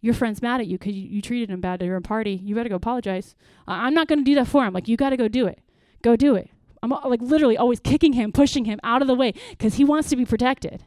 your 0.00 0.14
friend's 0.14 0.42
mad 0.42 0.60
at 0.60 0.66
you 0.66 0.78
because 0.78 0.94
you, 0.94 1.08
you 1.08 1.22
treated 1.22 1.50
him 1.50 1.60
bad 1.60 1.82
at 1.82 1.86
your 1.86 2.00
party. 2.00 2.40
You 2.42 2.54
better 2.54 2.68
go 2.68 2.76
apologize. 2.76 3.34
I'm 3.66 3.94
not 3.94 4.08
to 4.08 4.24
do 4.24 4.34
that 4.36 4.48
for 4.48 4.64
him. 4.64 4.72
Like, 4.72 4.88
you 4.88 4.96
got 4.96 5.10
to 5.10 5.16
go 5.16 5.28
do 5.28 5.46
it. 5.46 5.60
Go 6.02 6.16
do 6.16 6.34
it. 6.36 6.50
I'm 6.82 6.92
uh, 6.92 7.00
like 7.04 7.22
literally 7.22 7.56
always 7.56 7.80
kicking 7.80 8.14
him, 8.14 8.32
pushing 8.32 8.64
him 8.64 8.80
out 8.82 9.02
of 9.02 9.08
the 9.08 9.14
way 9.14 9.34
because 9.50 9.74
he 9.74 9.84
wants 9.84 10.08
to 10.10 10.16
be 10.16 10.24
protected. 10.24 10.84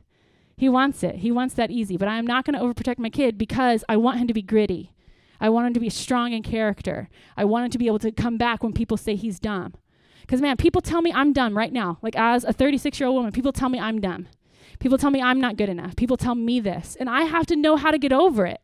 He 0.56 0.70
wants 0.70 1.04
it. 1.04 1.18
He 1.18 1.32
wants 1.32 1.56
that 1.56 1.72
easy. 1.72 1.98
But 1.98 2.08
I'm 2.08 2.28
not 2.28 2.46
going 2.46 2.58
to 2.58 2.64
overprotect 2.64 3.00
my 3.00 3.10
kid 3.10 3.38
because 3.38 3.84
I 3.90 3.98
want 3.98 4.20
him 4.20 4.28
to 4.28 4.34
be 4.34 4.42
gritty. 4.42 4.94
I 5.40 5.50
want 5.50 5.68
him 5.68 5.74
to 5.74 5.80
be 5.80 5.90
strong 5.90 6.32
in 6.32 6.44
character. 6.44 7.10
I 7.36 7.46
want 7.46 7.66
him 7.66 7.72
to 7.72 7.78
be 7.78 7.88
able 7.88 8.00
to 8.00 8.12
come 8.12 8.38
back 8.38 8.64
when 8.64 8.72
people 8.72 8.98
say 8.98 9.16
he's 9.16 9.40
dumb. 9.40 9.74
Because, 10.22 10.42
man, 10.42 10.56
people 10.56 10.80
tell 10.80 11.02
me 11.02 11.12
I'm 11.12 11.34
dumb 11.34 11.58
right 11.58 11.74
now. 11.74 11.98
Like, 12.02 12.16
as 12.16 12.46
a 12.46 12.54
36 12.54 13.00
year 13.00 13.08
old 13.08 13.16
woman, 13.16 13.32
people 13.32 13.52
tell 13.52 13.70
me 13.70 13.80
I'm 13.80 14.00
dumb. 14.00 14.28
People 14.80 14.98
tell 14.98 15.12
me 15.12 15.22
I'm 15.22 15.42
not 15.42 15.58
good 15.58 15.70
enough. 15.70 15.96
People 15.96 16.18
tell 16.18 16.36
me 16.36 16.60
this. 16.60 16.96
And 17.00 17.10
I 17.10 17.24
have 17.24 17.46
to 17.48 17.56
know 17.56 17.76
how 17.76 17.92
to 17.92 17.98
get 17.98 18.14
over 18.14 18.46
it. 18.46 18.64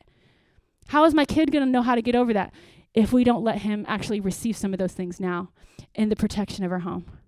How 0.87 1.05
is 1.05 1.13
my 1.13 1.25
kid 1.25 1.51
going 1.51 1.65
to 1.65 1.69
know 1.69 1.81
how 1.81 1.95
to 1.95 2.01
get 2.01 2.15
over 2.15 2.33
that 2.33 2.53
if 2.93 3.11
we 3.11 3.23
don't 3.23 3.43
let 3.43 3.59
him 3.59 3.85
actually 3.87 4.19
receive 4.19 4.55
some 4.57 4.73
of 4.73 4.79
those 4.79 4.93
things 4.93 5.19
now 5.19 5.49
in 5.95 6.09
the 6.09 6.15
protection 6.15 6.63
of 6.63 6.71
our 6.71 6.79
home? 6.79 7.18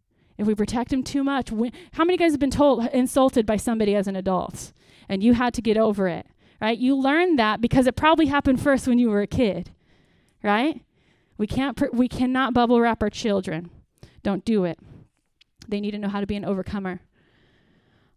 If 0.41 0.47
we 0.47 0.55
protect 0.55 0.91
him 0.91 1.03
too 1.03 1.23
much, 1.23 1.51
we, 1.51 1.71
how 1.93 2.03
many 2.03 2.17
guys 2.17 2.31
have 2.31 2.39
been 2.39 2.49
told 2.49 2.87
insulted 2.87 3.45
by 3.45 3.57
somebody 3.57 3.93
as 3.93 4.07
an 4.07 4.15
adult 4.15 4.73
and 5.07 5.21
you 5.21 5.35
had 5.35 5.53
to 5.53 5.61
get 5.61 5.77
over 5.77 6.07
it, 6.07 6.25
right? 6.59 6.75
You 6.75 6.95
learned 6.95 7.37
that 7.37 7.61
because 7.61 7.85
it 7.85 7.95
probably 7.95 8.25
happened 8.25 8.59
first 8.59 8.87
when 8.87 8.97
you 8.97 9.11
were 9.11 9.21
a 9.21 9.27
kid, 9.27 9.69
right? 10.41 10.81
We 11.37 11.45
can't 11.45 11.77
pr- 11.77 11.93
we 11.93 12.07
cannot 12.07 12.55
bubble 12.55 12.81
wrap 12.81 13.03
our 13.03 13.09
children. 13.11 13.69
Don't 14.23 14.43
do 14.43 14.65
it. 14.65 14.79
They 15.67 15.79
need 15.79 15.91
to 15.91 15.99
know 15.99 16.09
how 16.09 16.21
to 16.21 16.25
be 16.25 16.35
an 16.35 16.43
overcomer. 16.43 17.01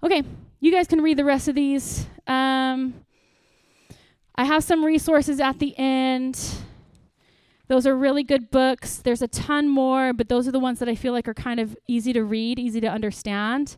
Okay, 0.03 0.23
you 0.61 0.73
guys 0.73 0.87
can 0.87 1.03
read 1.03 1.19
the 1.19 1.27
rest 1.27 1.47
of 1.47 1.55
these. 1.55 2.07
Um, 2.27 2.95
I 4.35 4.45
have 4.45 4.65
some 4.65 4.83
resources 4.83 5.41
at 5.41 5.59
the 5.59 5.77
end. 5.77 6.41
Those 7.69 7.87
are 7.87 7.97
really 7.97 8.23
good 8.23 8.51
books. 8.51 8.99
There's 8.99 9.23
a 9.23 9.29
ton 9.29 9.69
more, 9.69 10.13
but 10.13 10.29
those 10.29 10.47
are 10.47 10.53
the 10.53 10.61
ones 10.61 10.79
that 10.81 10.89
I 10.89 10.95
feel 10.95 11.13
like 11.13 11.27
are 11.29 11.35
kind 11.35 11.61
of 11.61 11.77
easy 11.89 12.13
to 12.13 12.23
read, 12.23 12.59
easy 12.59 12.81
to 12.81 12.89
understand. 12.89 13.77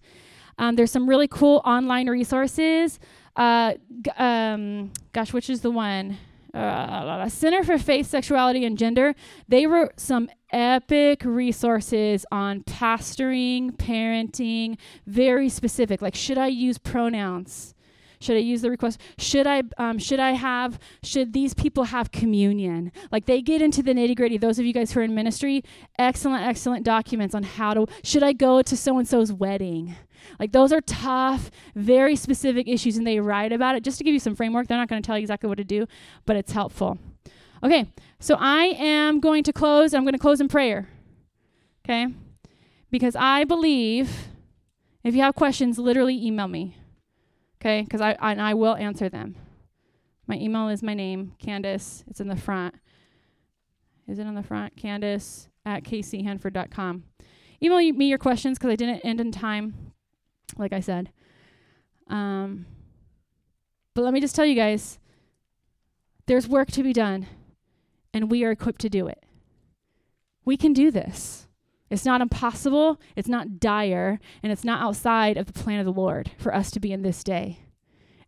Um, 0.59 0.77
there's 0.77 0.91
some 0.91 1.09
really 1.09 1.29
cool 1.29 1.63
online 1.65 2.09
resources. 2.09 2.99
Uh, 3.37 3.75
g- 4.03 4.11
um, 4.19 4.93
gosh, 5.13 5.33
which 5.33 5.51
is 5.51 5.61
the 5.61 5.71
one? 5.71 6.17
Uh, 6.55 7.29
Center 7.29 7.63
for 7.63 7.77
Faith, 7.77 8.07
Sexuality, 8.07 8.65
and 8.65 8.79
Gender. 8.79 9.15
They 9.47 9.67
wrote 9.67 10.01
some 10.01 10.31
epic 10.51 11.23
resources 11.25 12.25
on 12.33 12.63
pastoring, 12.63 13.77
parenting, 13.77 14.79
very 15.07 15.51
specific. 15.51 16.01
Like, 16.01 16.15
should 16.15 16.39
I 16.39 16.47
use 16.47 16.79
pronouns? 16.79 17.75
Should 18.27 18.36
I 18.36 18.40
use 18.40 18.62
the 18.62 18.70
request? 18.70 19.01
Should 19.19 19.47
I 19.47 19.62
um, 19.78 20.01
should 20.01 20.19
I 20.19 20.32
have 20.32 20.81
should 21.01 21.32
these 21.32 21.55
people 21.55 21.85
have 21.85 22.11
communion? 22.11 22.90
Like 23.12 23.27
they 23.27 23.40
get 23.40 23.62
into 23.62 23.85
the 23.85 23.93
nitty 23.93 24.16
gritty. 24.16 24.36
Those 24.36 24.59
of 24.59 24.66
you 24.66 24.73
guys 24.73 24.90
who 24.90 24.98
are 24.98 25.05
in 25.05 25.15
ministry, 25.15 25.62
excellent, 25.97 26.44
excellent 26.44 26.85
documents 26.85 27.36
on 27.36 27.44
how 27.44 27.74
to. 27.74 27.86
Should 28.03 28.24
I 28.24 28.32
go 28.32 28.62
to 28.62 28.77
so 28.77 28.98
and 28.98 29.07
so's 29.07 29.32
wedding? 29.32 29.94
Like 30.40 30.51
those 30.51 30.73
are 30.73 30.81
tough, 30.81 31.53
very 31.77 32.16
specific 32.16 32.66
issues, 32.66 32.97
and 32.97 33.07
they 33.07 33.20
write 33.20 33.53
about 33.53 33.77
it 33.77 33.85
just 33.85 33.97
to 33.98 34.05
give 34.05 34.12
you 34.12 34.19
some 34.19 34.35
framework. 34.35 34.66
They're 34.66 34.77
not 34.77 34.89
going 34.89 35.01
to 35.01 35.07
tell 35.07 35.16
you 35.16 35.23
exactly 35.23 35.47
what 35.47 35.59
to 35.59 35.65
do, 35.65 35.86
but 36.24 36.35
it's 36.35 36.51
helpful. 36.51 36.98
Okay, 37.62 37.86
so 38.19 38.36
I 38.40 38.74
am 38.77 39.20
going 39.20 39.44
to 39.44 39.53
close. 39.53 39.94
I'm 39.94 40.03
going 40.03 40.15
to 40.15 40.19
close 40.19 40.40
in 40.40 40.48
prayer. 40.48 40.89
Okay, 41.85 42.09
because 42.90 43.15
I 43.15 43.44
believe 43.44 44.27
if 45.05 45.15
you 45.15 45.23
have 45.23 45.36
questions, 45.36 45.78
literally 45.78 46.27
email 46.27 46.48
me 46.48 46.74
okay? 47.67 47.83
Because 47.83 48.01
I, 48.01 48.17
I, 48.21 48.35
I 48.35 48.55
will 48.55 48.77
answer 48.77 49.09
them. 49.09 49.37
My 50.27 50.37
email 50.37 50.69
is 50.69 50.83
my 50.83 50.95
name, 50.95 51.35
Candace. 51.39 52.05
It's 52.09 52.21
in 52.21 52.29
the 52.29 52.37
front. 52.37 52.75
Is 54.09 54.19
it 54.19 54.27
on 54.27 54.35
the 54.35 54.43
front? 54.43 54.77
Candace 54.77 55.49
at 55.65 55.83
kchanford.com. 55.83 57.05
Email 57.63 57.93
me 57.93 58.07
your 58.07 58.19
questions 58.19 58.59
because 58.59 58.71
I 58.71 58.77
didn't 58.77 59.01
end 59.01 59.21
in 59.21 59.33
time, 59.33 59.93
like 60.57 60.73
I 60.73 60.81
said. 60.81 61.11
Um, 62.09 62.67
But 63.95 64.05
let 64.05 64.15
me 64.15 64.21
just 64.21 64.37
tell 64.37 64.47
you 64.47 64.55
guys 64.55 64.99
there's 66.27 66.47
work 66.49 66.71
to 66.73 66.83
be 66.83 66.93
done, 66.93 67.27
and 68.13 68.31
we 68.31 68.45
are 68.45 68.51
equipped 68.51 68.81
to 68.83 68.89
do 68.89 69.07
it. 69.07 69.25
We 70.45 70.57
can 70.57 70.73
do 70.73 70.91
this. 70.91 71.45
It's 71.91 72.05
not 72.05 72.21
impossible, 72.21 73.01
it's 73.15 73.29
not 73.29 73.61
dire, 73.61 74.19
and 74.43 74.51
it's 74.51 74.65
not 74.65 74.83
outside 74.83 75.37
of 75.37 75.47
the 75.47 75.53
plan 75.53 75.79
of 75.79 75.87
the 75.87 75.93
Lord 75.93 76.33
for 76.39 76.55
us 76.55 76.71
to 76.73 76.81
be 76.81 76.93
in 76.93 77.03
this 77.03 77.23
day. 77.23 77.61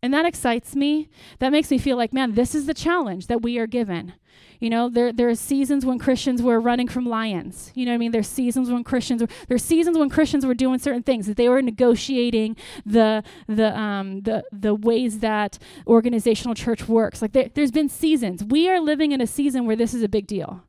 And 0.00 0.14
that 0.14 0.26
excites 0.26 0.76
me. 0.76 1.08
That 1.40 1.50
makes 1.50 1.70
me 1.70 1.78
feel 1.78 1.96
like, 1.96 2.12
man, 2.12 2.34
this 2.34 2.54
is 2.54 2.66
the 2.66 2.74
challenge 2.74 3.26
that 3.26 3.42
we 3.42 3.58
are 3.58 3.66
given. 3.66 4.14
You 4.60 4.70
know, 4.70 4.88
there 4.88 5.12
there 5.12 5.28
are 5.28 5.34
seasons 5.34 5.84
when 5.84 5.98
Christians 5.98 6.42
were 6.42 6.60
running 6.60 6.88
from 6.88 7.06
lions. 7.06 7.72
You 7.74 7.84
know 7.84 7.92
what 7.92 7.96
I 7.96 7.98
mean? 7.98 8.12
There's 8.12 8.28
seasons 8.28 8.70
when 8.70 8.84
Christians 8.84 9.22
were 9.22 9.28
there's 9.48 9.64
seasons 9.64 9.98
when 9.98 10.08
Christians 10.08 10.44
were 10.46 10.54
doing 10.54 10.78
certain 10.78 11.02
things 11.02 11.26
that 11.26 11.36
they 11.36 11.48
were 11.48 11.62
negotiating 11.62 12.56
the 12.84 13.22
the 13.48 13.76
um 13.78 14.22
the 14.22 14.44
the 14.52 14.74
ways 14.74 15.20
that 15.20 15.58
organizational 15.86 16.54
church 16.54 16.88
works. 16.88 17.22
Like 17.22 17.32
there, 17.32 17.50
there's 17.54 17.70
been 17.70 17.88
seasons. 17.88 18.44
We 18.44 18.68
are 18.68 18.80
living 18.80 19.12
in 19.12 19.20
a 19.20 19.26
season 19.26 19.66
where 19.66 19.76
this 19.76 19.94
is 19.94 20.02
a 20.02 20.08
big 20.08 20.26
deal. 20.26 20.62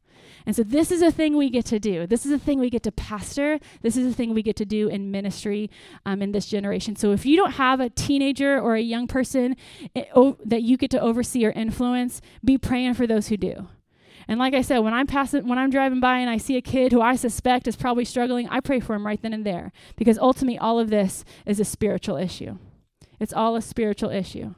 And 0.45 0.55
so 0.55 0.63
this 0.63 0.91
is 0.91 1.01
a 1.01 1.11
thing 1.11 1.35
we 1.37 1.49
get 1.49 1.65
to 1.65 1.79
do. 1.79 2.07
This 2.07 2.25
is 2.25 2.31
a 2.31 2.39
thing 2.39 2.59
we 2.59 2.69
get 2.69 2.83
to 2.83 2.91
pastor. 2.91 3.59
This 3.81 3.97
is 3.97 4.11
a 4.11 4.15
thing 4.15 4.33
we 4.33 4.43
get 4.43 4.55
to 4.57 4.65
do 4.65 4.87
in 4.87 5.11
ministry 5.11 5.69
um, 6.05 6.21
in 6.21 6.31
this 6.31 6.45
generation. 6.45 6.95
So 6.95 7.11
if 7.11 7.25
you 7.25 7.35
don't 7.35 7.51
have 7.51 7.79
a 7.79 7.89
teenager 7.89 8.59
or 8.59 8.75
a 8.75 8.81
young 8.81 9.07
person 9.07 9.55
it, 9.93 10.07
eh, 10.07 10.11
o- 10.15 10.37
that 10.45 10.63
you 10.63 10.77
get 10.77 10.91
to 10.91 11.01
oversee 11.01 11.45
or 11.45 11.51
influence, 11.51 12.21
be 12.43 12.57
praying 12.57 12.93
for 12.95 13.05
those 13.05 13.27
who 13.27 13.37
do. 13.37 13.67
And 14.27 14.39
like 14.39 14.53
I 14.53 14.61
said, 14.61 14.79
when 14.79 14.93
I'm 14.93 15.07
passing, 15.07 15.47
when 15.47 15.57
I'm 15.57 15.71
driving 15.71 15.99
by 15.99 16.19
and 16.19 16.29
I 16.29 16.37
see 16.37 16.55
a 16.55 16.61
kid 16.61 16.91
who 16.91 17.01
I 17.01 17.15
suspect 17.15 17.67
is 17.67 17.75
probably 17.75 18.05
struggling, 18.05 18.47
I 18.49 18.59
pray 18.59 18.79
for 18.79 18.93
him 18.93 19.05
right 19.05 19.19
then 19.19 19.33
and 19.33 19.43
there 19.43 19.71
because 19.95 20.19
ultimately 20.19 20.59
all 20.59 20.79
of 20.79 20.91
this 20.91 21.25
is 21.47 21.59
a 21.59 21.65
spiritual 21.65 22.15
issue. 22.15 22.59
It's 23.19 23.33
all 23.33 23.55
a 23.55 23.61
spiritual 23.61 24.11
issue. 24.11 24.53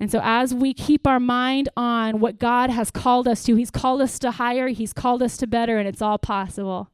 And 0.00 0.10
so, 0.10 0.20
as 0.22 0.54
we 0.54 0.74
keep 0.74 1.06
our 1.06 1.20
mind 1.20 1.68
on 1.76 2.20
what 2.20 2.38
God 2.38 2.70
has 2.70 2.90
called 2.90 3.28
us 3.28 3.44
to, 3.44 3.54
He's 3.54 3.70
called 3.70 4.00
us 4.00 4.18
to 4.20 4.32
higher, 4.32 4.68
He's 4.68 4.92
called 4.92 5.22
us 5.22 5.36
to 5.38 5.46
better, 5.46 5.78
and 5.78 5.88
it's 5.88 6.02
all 6.02 6.18
possible. 6.18 6.90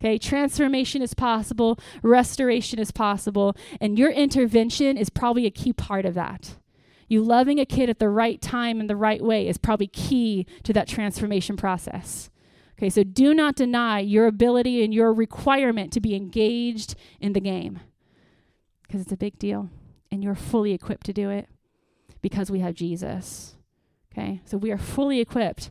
Okay, 0.00 0.16
transformation 0.16 1.02
is 1.02 1.12
possible, 1.12 1.78
restoration 2.02 2.78
is 2.78 2.92
possible, 2.92 3.56
and 3.80 3.98
your 3.98 4.10
intervention 4.10 4.96
is 4.96 5.10
probably 5.10 5.44
a 5.44 5.50
key 5.50 5.72
part 5.72 6.04
of 6.04 6.14
that. 6.14 6.56
You 7.08 7.22
loving 7.22 7.58
a 7.58 7.66
kid 7.66 7.90
at 7.90 7.98
the 7.98 8.08
right 8.08 8.40
time 8.40 8.80
and 8.80 8.88
the 8.88 8.96
right 8.96 9.22
way 9.22 9.48
is 9.48 9.58
probably 9.58 9.88
key 9.88 10.46
to 10.62 10.72
that 10.74 10.86
transformation 10.86 11.56
process. 11.56 12.30
Okay, 12.78 12.90
so 12.90 13.02
do 13.02 13.34
not 13.34 13.56
deny 13.56 13.98
your 13.98 14.26
ability 14.26 14.84
and 14.84 14.94
your 14.94 15.12
requirement 15.12 15.92
to 15.94 16.00
be 16.00 16.14
engaged 16.14 16.94
in 17.18 17.32
the 17.32 17.40
game 17.40 17.80
because 18.82 19.00
it's 19.00 19.12
a 19.12 19.16
big 19.16 19.36
deal 19.38 19.68
and 20.12 20.22
you're 20.22 20.36
fully 20.36 20.72
equipped 20.72 21.06
to 21.06 21.12
do 21.12 21.28
it 21.28 21.48
because 22.20 22.50
we 22.50 22.60
have 22.60 22.74
Jesus. 22.74 23.56
Okay? 24.12 24.40
So 24.44 24.56
we 24.56 24.70
are 24.70 24.78
fully 24.78 25.20
equipped 25.20 25.70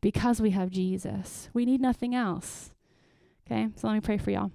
because 0.00 0.40
we 0.40 0.50
have 0.50 0.70
Jesus. 0.70 1.48
We 1.52 1.64
need 1.64 1.80
nothing 1.80 2.14
else. 2.14 2.74
Okay? 3.46 3.68
So 3.76 3.86
let 3.86 3.94
me 3.94 4.00
pray 4.00 4.18
for 4.18 4.30
y'all. 4.30 4.50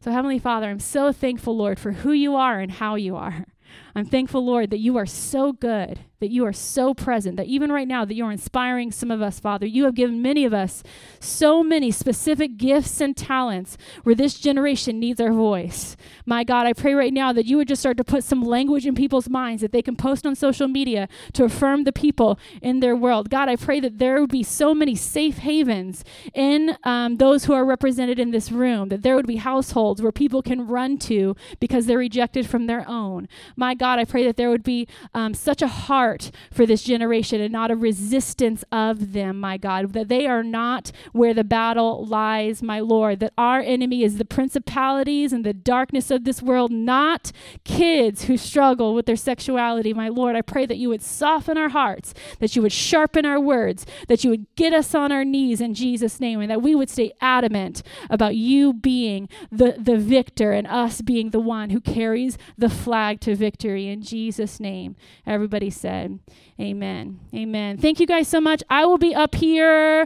So, 0.00 0.10
Heavenly 0.10 0.38
Father, 0.38 0.68
I'm 0.68 0.80
so 0.80 1.12
thankful, 1.12 1.56
Lord, 1.56 1.78
for 1.78 1.92
who 1.92 2.12
you 2.12 2.36
are 2.36 2.60
and 2.60 2.72
how 2.72 2.96
you 2.96 3.16
are. 3.16 3.46
I'm 3.94 4.06
thankful, 4.06 4.44
Lord, 4.44 4.70
that 4.70 4.78
you 4.78 4.96
are 4.96 5.06
so 5.06 5.52
good, 5.52 6.00
that 6.20 6.30
you 6.30 6.46
are 6.46 6.52
so 6.52 6.94
present, 6.94 7.36
that 7.36 7.46
even 7.46 7.70
right 7.70 7.86
now 7.86 8.04
that 8.04 8.14
you're 8.14 8.30
inspiring 8.30 8.90
some 8.90 9.10
of 9.10 9.20
us, 9.20 9.38
Father. 9.38 9.66
You 9.66 9.84
have 9.84 9.94
given 9.94 10.22
many 10.22 10.44
of 10.44 10.54
us 10.54 10.82
so 11.20 11.62
many 11.62 11.90
specific 11.90 12.56
gifts 12.56 13.00
and 13.00 13.14
talents 13.14 13.76
where 14.02 14.14
this 14.14 14.38
generation 14.38 14.98
needs 14.98 15.20
our 15.20 15.32
voice. 15.32 15.96
My 16.24 16.42
God, 16.42 16.66
I 16.66 16.72
pray 16.72 16.94
right 16.94 17.12
now 17.12 17.32
that 17.32 17.44
you 17.44 17.56
would 17.58 17.68
just 17.68 17.82
start 17.82 17.96
to 17.98 18.04
put 18.04 18.24
some 18.24 18.42
language 18.42 18.86
in 18.86 18.94
people's 18.94 19.28
minds 19.28 19.60
that 19.60 19.72
they 19.72 19.82
can 19.82 19.96
post 19.96 20.24
on 20.24 20.36
social 20.36 20.68
media 20.68 21.08
to 21.34 21.44
affirm 21.44 21.84
the 21.84 21.92
people 21.92 22.38
in 22.62 22.80
their 22.80 22.96
world. 22.96 23.28
God, 23.28 23.48
I 23.48 23.56
pray 23.56 23.80
that 23.80 23.98
there 23.98 24.20
would 24.20 24.30
be 24.30 24.42
so 24.42 24.74
many 24.74 24.94
safe 24.94 25.38
havens 25.38 26.02
in 26.32 26.76
um, 26.84 27.16
those 27.16 27.44
who 27.44 27.52
are 27.52 27.64
represented 27.64 28.18
in 28.18 28.30
this 28.30 28.50
room, 28.50 28.88
that 28.88 29.02
there 29.02 29.16
would 29.16 29.26
be 29.26 29.36
households 29.36 30.00
where 30.00 30.12
people 30.12 30.40
can 30.40 30.66
run 30.66 30.96
to 30.98 31.36
because 31.60 31.86
they're 31.86 31.98
rejected 31.98 32.46
from 32.46 32.66
their 32.66 32.88
own. 32.88 33.28
My 33.56 33.74
I 33.82 34.04
pray 34.04 34.24
that 34.24 34.36
there 34.36 34.50
would 34.50 34.62
be 34.62 34.86
um, 35.14 35.34
such 35.34 35.62
a 35.62 35.66
heart 35.66 36.30
for 36.52 36.66
this 36.66 36.82
generation 36.82 37.40
and 37.40 37.52
not 37.52 37.70
a 37.70 37.76
resistance 37.76 38.64
of 38.70 39.12
them, 39.12 39.40
my 39.40 39.56
God, 39.56 39.92
that 39.92 40.08
they 40.08 40.26
are 40.26 40.42
not 40.42 40.92
where 41.12 41.34
the 41.34 41.44
battle 41.44 42.04
lies, 42.04 42.62
my 42.62 42.80
Lord, 42.80 43.20
that 43.20 43.32
our 43.36 43.60
enemy 43.60 44.02
is 44.02 44.18
the 44.18 44.24
principalities 44.24 45.32
and 45.32 45.44
the 45.44 45.52
darkness 45.52 46.10
of 46.10 46.24
this 46.24 46.42
world, 46.42 46.70
not 46.70 47.32
kids 47.64 48.24
who 48.24 48.36
struggle 48.36 48.94
with 48.94 49.06
their 49.06 49.16
sexuality, 49.16 49.92
my 49.92 50.08
Lord. 50.08 50.36
I 50.36 50.42
pray 50.42 50.66
that 50.66 50.78
you 50.78 50.88
would 50.88 51.02
soften 51.02 51.56
our 51.58 51.70
hearts, 51.70 52.14
that 52.38 52.54
you 52.56 52.62
would 52.62 52.72
sharpen 52.72 53.24
our 53.24 53.40
words, 53.40 53.86
that 54.08 54.24
you 54.24 54.30
would 54.30 54.46
get 54.56 54.72
us 54.72 54.94
on 54.94 55.12
our 55.12 55.24
knees 55.24 55.60
in 55.60 55.74
Jesus' 55.74 56.20
name, 56.20 56.40
and 56.40 56.50
that 56.50 56.62
we 56.62 56.74
would 56.74 56.90
stay 56.90 57.12
adamant 57.20 57.82
about 58.10 58.36
you 58.36 58.72
being 58.72 59.28
the, 59.50 59.76
the 59.78 59.98
victor 59.98 60.52
and 60.52 60.66
us 60.66 61.00
being 61.00 61.30
the 61.30 61.40
one 61.40 61.70
who 61.70 61.80
carries 61.80 62.38
the 62.56 62.70
flag 62.70 63.20
to 63.20 63.36
victory 63.72 63.88
in 63.88 64.02
Jesus' 64.02 64.60
name. 64.60 64.96
Everybody 65.26 65.70
said, 65.70 66.18
Amen. 66.60 67.20
Amen. 67.34 67.78
Thank 67.78 68.00
you 68.00 68.06
guys 68.06 68.28
so 68.28 68.40
much. 68.40 68.62
I 68.68 68.84
will 68.84 68.98
be 68.98 69.14
up 69.14 69.34
here 69.34 70.00